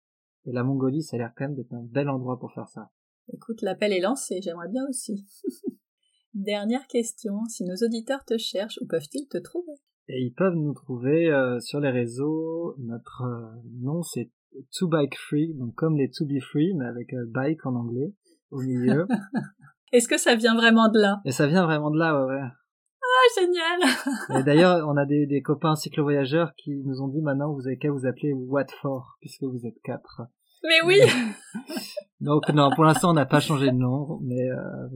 Et 0.45 0.51
la 0.51 0.63
Mongolie, 0.63 1.01
ça 1.01 1.15
a 1.15 1.19
l'air 1.19 1.33
quand 1.35 1.45
même 1.45 1.55
d'être 1.55 1.73
un 1.73 1.83
bel 1.83 2.09
endroit 2.09 2.39
pour 2.39 2.53
faire 2.53 2.67
ça. 2.67 2.91
Écoute, 3.33 3.61
l'appel 3.61 3.93
est 3.93 4.01
lancé, 4.01 4.39
j'aimerais 4.41 4.69
bien 4.69 4.85
aussi. 4.87 5.25
Dernière 6.33 6.87
question, 6.87 7.43
si 7.49 7.65
nos 7.65 7.75
auditeurs 7.85 8.23
te 8.23 8.37
cherchent, 8.37 8.79
où 8.81 8.87
peuvent-ils 8.87 9.27
te 9.27 9.37
trouver? 9.37 9.73
Et 10.07 10.21
ils 10.21 10.33
peuvent 10.33 10.55
nous 10.55 10.73
trouver 10.73 11.29
euh, 11.29 11.59
sur 11.59 11.81
les 11.81 11.89
réseaux. 11.89 12.73
Notre 12.79 13.23
euh, 13.23 13.61
nom 13.81 14.01
c'est 14.01 14.31
To 14.77 14.87
Bike 14.87 15.17
Free, 15.17 15.53
donc 15.55 15.75
comme 15.75 15.97
les 15.97 16.09
To 16.09 16.25
Be 16.25 16.39
Free, 16.41 16.73
mais 16.73 16.85
avec 16.85 17.13
euh, 17.13 17.25
bike 17.27 17.65
en 17.65 17.75
anglais 17.75 18.13
au 18.49 18.61
milieu. 18.61 19.07
Est-ce 19.91 20.07
que 20.07 20.17
ça 20.17 20.35
vient 20.35 20.55
vraiment 20.55 20.87
de 20.87 20.99
là? 20.99 21.21
Et 21.25 21.31
ça 21.31 21.47
vient 21.47 21.65
vraiment 21.65 21.91
de 21.91 21.99
là, 21.99 22.25
ouais. 22.25 22.33
ouais. 22.33 22.41
Ah, 23.03 23.41
génial 23.41 24.39
Et 24.39 24.43
d'ailleurs, 24.43 24.87
on 24.87 24.95
a 24.95 25.05
des, 25.05 25.25
des 25.25 25.41
copains 25.41 25.75
cyclo-voyageurs 25.75 26.53
qui 26.55 26.81
nous 26.85 27.01
ont 27.01 27.09
dit 27.09 27.21
maintenant, 27.21 27.53
vous 27.53 27.67
avez 27.67 27.77
qu'à 27.77 27.91
vous 27.91 28.05
appeler 28.05 28.31
What 28.31 28.67
For, 28.81 29.17
puisque 29.19 29.43
vous 29.43 29.65
êtes 29.65 29.81
quatre. 29.83 30.21
Mais 30.63 30.81
oui 30.85 31.01
Donc 32.21 32.47
non, 32.53 32.69
pour 32.73 32.85
l'instant, 32.85 33.09
on 33.09 33.15
n'a 33.15 33.25
pas 33.25 33.41
changé 33.41 33.67
de 33.67 33.75
nom, 33.75 34.19
mais 34.21 34.47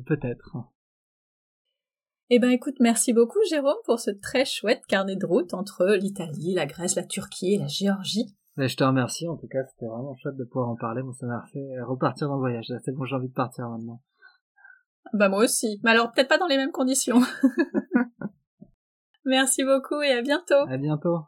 peut-être. 0.05 0.55
Eh 2.31 2.39
ben 2.39 2.49
écoute, 2.49 2.77
merci 2.79 3.13
beaucoup 3.13 3.37
Jérôme 3.47 3.77
pour 3.85 3.99
ce 3.99 4.09
très 4.09 4.45
chouette 4.45 4.83
carnet 4.87 5.15
de 5.15 5.27
route 5.27 5.53
entre 5.53 5.85
l'Italie, 5.93 6.55
la 6.55 6.65
Grèce, 6.65 6.95
la 6.95 7.03
Turquie 7.03 7.53
et 7.53 7.57
la 7.59 7.67
Géorgie. 7.67 8.35
Mais 8.57 8.67
je 8.67 8.75
te 8.75 8.83
remercie, 8.83 9.27
en 9.27 9.37
tout 9.37 9.47
cas 9.47 9.63
c'était 9.63 9.85
vraiment 9.85 10.15
chouette 10.15 10.35
de 10.35 10.43
pouvoir 10.43 10.69
en 10.69 10.75
parler, 10.75 11.03
moi 11.03 11.13
ça 11.19 11.27
m'a 11.27 11.43
fait 11.53 11.79
repartir 11.83 12.27
dans 12.27 12.35
le 12.35 12.39
voyage, 12.39 12.73
c'est 12.83 12.95
bon 12.95 13.05
j'ai 13.05 13.15
envie 13.15 13.27
de 13.27 13.33
partir 13.33 13.69
maintenant. 13.69 14.01
Bah 15.13 15.29
moi 15.29 15.43
aussi, 15.43 15.79
mais 15.83 15.91
alors 15.91 16.11
peut-être 16.11 16.27
pas 16.27 16.39
dans 16.39 16.47
les 16.47 16.57
mêmes 16.57 16.71
conditions. 16.71 17.19
merci 19.25 19.63
beaucoup 19.63 20.01
et 20.01 20.11
à 20.11 20.23
bientôt. 20.23 20.67
À 20.67 20.77
bientôt. 20.77 21.19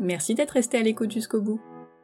Merci 0.00 0.34
d'être 0.34 0.50
resté 0.50 0.76
à 0.78 0.82
l'écoute 0.82 1.12
jusqu'au 1.12 1.40
bout. 1.40 1.60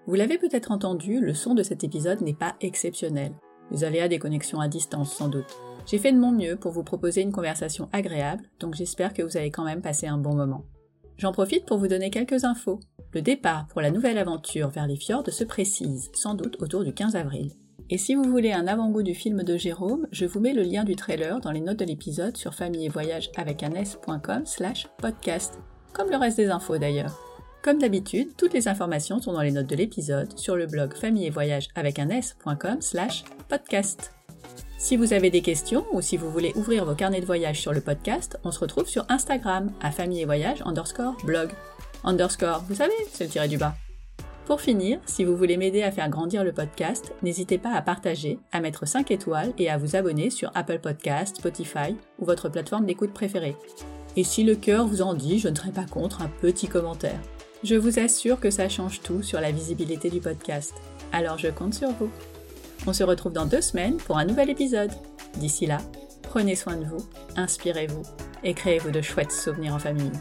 Vous 0.07 0.15
l'avez 0.15 0.39
peut-être 0.39 0.71
entendu, 0.71 1.19
le 1.19 1.35
son 1.35 1.55
de 1.55 1.65
cet 1.65 1.83
épisode 1.83 2.21
n'est 2.21 2.35
pas 2.35 2.55
exceptionnel. 2.61 3.33
Les 3.73 3.83
aléas 3.83 4.07
des 4.07 4.21
connexions 4.21 4.61
à 4.61 4.69
distance 4.69 5.13
sans 5.13 5.29
doute. 5.29 5.57
J'ai 5.87 5.99
fait 5.99 6.13
de 6.13 6.19
mon 6.19 6.33
mieux 6.33 6.57
pour 6.57 6.73
vous 6.73 6.85
proposer 6.85 7.23
une 7.23 7.33
conversation 7.33 7.89
agréable, 7.93 8.45
donc 8.61 8.75
j'espère 8.75 9.13
que 9.15 9.23
vous 9.23 9.37
avez 9.37 9.51
quand 9.51 9.65
même 9.65 9.83
passé 9.83 10.07
un 10.07 10.19
bon 10.19 10.35
moment. 10.35 10.65
J'en 11.17 11.33
profite 11.33 11.67
pour 11.67 11.79
vous 11.79 11.89
donner 11.89 12.11
quelques 12.11 12.45
infos. 12.45 12.81
Le 13.13 13.23
départ 13.23 13.67
pour 13.69 13.81
la 13.81 13.91
nouvelle 13.91 14.19
aventure 14.19 14.71
vers 14.71 14.87
les 14.87 14.97
fjords 14.97 15.29
se 15.31 15.45
précise, 15.45 16.11
sans 16.15 16.35
doute 16.35 16.57
autour 16.63 16.85
du 16.85 16.95
15 16.95 17.17
avril. 17.17 17.53
Et 17.91 17.99
si 17.99 18.15
vous 18.15 18.23
voulez 18.23 18.53
un 18.53 18.69
avant-goût 18.69 19.03
du 19.03 19.15
film 19.15 19.43
de 19.43 19.57
Jérôme, 19.57 20.07
je 20.13 20.25
vous 20.25 20.39
mets 20.39 20.53
le 20.53 20.63
lien 20.63 20.85
du 20.85 20.95
trailer 20.95 21.41
dans 21.41 21.51
les 21.51 21.61
notes 21.61 21.81
de 21.81 21.85
l'épisode 21.85 22.37
sur 22.37 22.55
famille 22.55 22.87
et 22.87 22.89
voyage 22.89 23.31
avec 23.37 23.65
un 23.65 23.73
s.com 23.73 24.47
slash 24.47 24.87
podcast, 24.99 25.59
comme 25.93 26.09
le 26.09 26.17
reste 26.17 26.37
des 26.37 26.51
infos 26.51 26.79
d'ailleurs. 26.79 27.19
Comme 27.63 27.79
d'habitude, 27.79 28.37
toutes 28.37 28.55
les 28.55 28.69
informations 28.69 29.21
sont 29.21 29.33
dans 29.33 29.43
les 29.43 29.51
notes 29.51 29.67
de 29.67 29.77
l'épisode 29.77 30.39
sur 30.39 30.57
le 30.57 30.67
blog 30.67 30.95
famille 30.95 31.27
et 31.27 31.31
voyage 31.31 31.69
avec 31.75 31.99
un 31.99 32.09
s.com 32.09 32.81
slash 32.81 33.25
podcast. 33.49 34.20
Si 34.79 34.97
vous 34.97 35.13
avez 35.13 35.31
des 35.31 35.43
questions 35.43 35.85
ou 35.93 36.01
si 36.01 36.17
vous 36.17 36.31
voulez 36.31 36.53
ouvrir 36.57 36.85
vos 36.85 36.95
carnets 36.95 37.21
de 37.21 37.27
voyage 37.27 37.61
sur 37.61 37.73
le 37.73 37.81
podcast, 37.81 38.39
on 38.45 38.51
se 38.51 38.61
retrouve 38.61 38.89
sur 38.89 39.05
Instagram 39.09 39.71
à 39.81 39.91
famille 39.91 40.23
et 40.23 40.25
voyage 40.25 40.63
underscore 40.65 41.17
blog. 41.25 41.51
Underscore, 42.05 42.65
vous 42.69 42.77
savez, 42.77 42.95
c'est 43.13 43.25
le 43.25 43.31
tiré 43.31 43.49
du 43.49 43.59
bas. 43.59 43.75
Pour 44.47 44.61
finir, 44.61 44.99
si 45.07 45.23
vous 45.23 45.37
voulez 45.37 45.57
m'aider 45.57 45.83
à 45.83 45.93
faire 45.93 46.09
grandir 46.09 46.43
le 46.43 46.53
podcast, 46.53 47.13
n'hésitez 47.23 47.59
pas 47.59 47.73
à 47.73 47.83
partager, 47.83 48.39
à 48.51 48.61
mettre 48.61 48.87
5 48.87 49.11
étoiles 49.11 49.53
et 49.59 49.71
à 49.71 49.79
vous 49.79 49.95
abonner 49.97 50.31
sur 50.31 50.51
Apple 50.55 50.81
Podcast, 50.81 51.37
Spotify 51.37 51.95
ou 52.19 52.25
votre 52.25 52.49
plateforme 52.49 52.87
d'écoute 52.87 53.13
préférée. 53.13 53.57
Et 54.17 54.25
si 54.25 54.43
le 54.43 54.57
cœur 54.57 54.87
vous 54.87 55.03
en 55.03 55.15
dit, 55.15 55.39
je 55.39 55.49
ne 55.49 55.55
serai 55.55 55.71
pas 55.71 55.85
contre 55.85 56.23
un 56.23 56.31
petit 56.41 56.67
commentaire. 56.67 57.21
Je 57.63 57.77
vous 57.77 57.99
assure 57.99 58.41
que 58.41 58.51
ça 58.51 58.69
change 58.69 59.03
tout 59.03 59.23
sur 59.23 59.41
la 59.41 59.53
visibilité 59.53 60.11
du 60.11 60.21
podcast. 60.21 60.75
Alors 61.13 61.39
je 61.39 61.49
compte 61.49 61.75
sur 61.75 61.91
vous. 61.91 62.11
On 62.87 62.93
se 62.93 63.05
retrouve 63.05 63.33
dans 63.33 63.47
deux 63.47 63.61
semaines 63.61 63.97
pour 63.99 64.19
un 64.19 64.25
nouvel 64.25 64.51
épisode. 64.51 64.91
D'ici 65.37 65.67
là, 65.67 65.79
prenez 66.23 66.57
soin 66.57 66.77
de 66.77 66.85
vous, 66.85 67.07
inspirez-vous 67.37 68.03
et 68.43 68.55
créez-vous 68.55 68.91
de 68.91 69.01
chouettes 69.01 69.33
souvenirs 69.33 69.75
en 69.75 69.79
famille. 69.79 70.13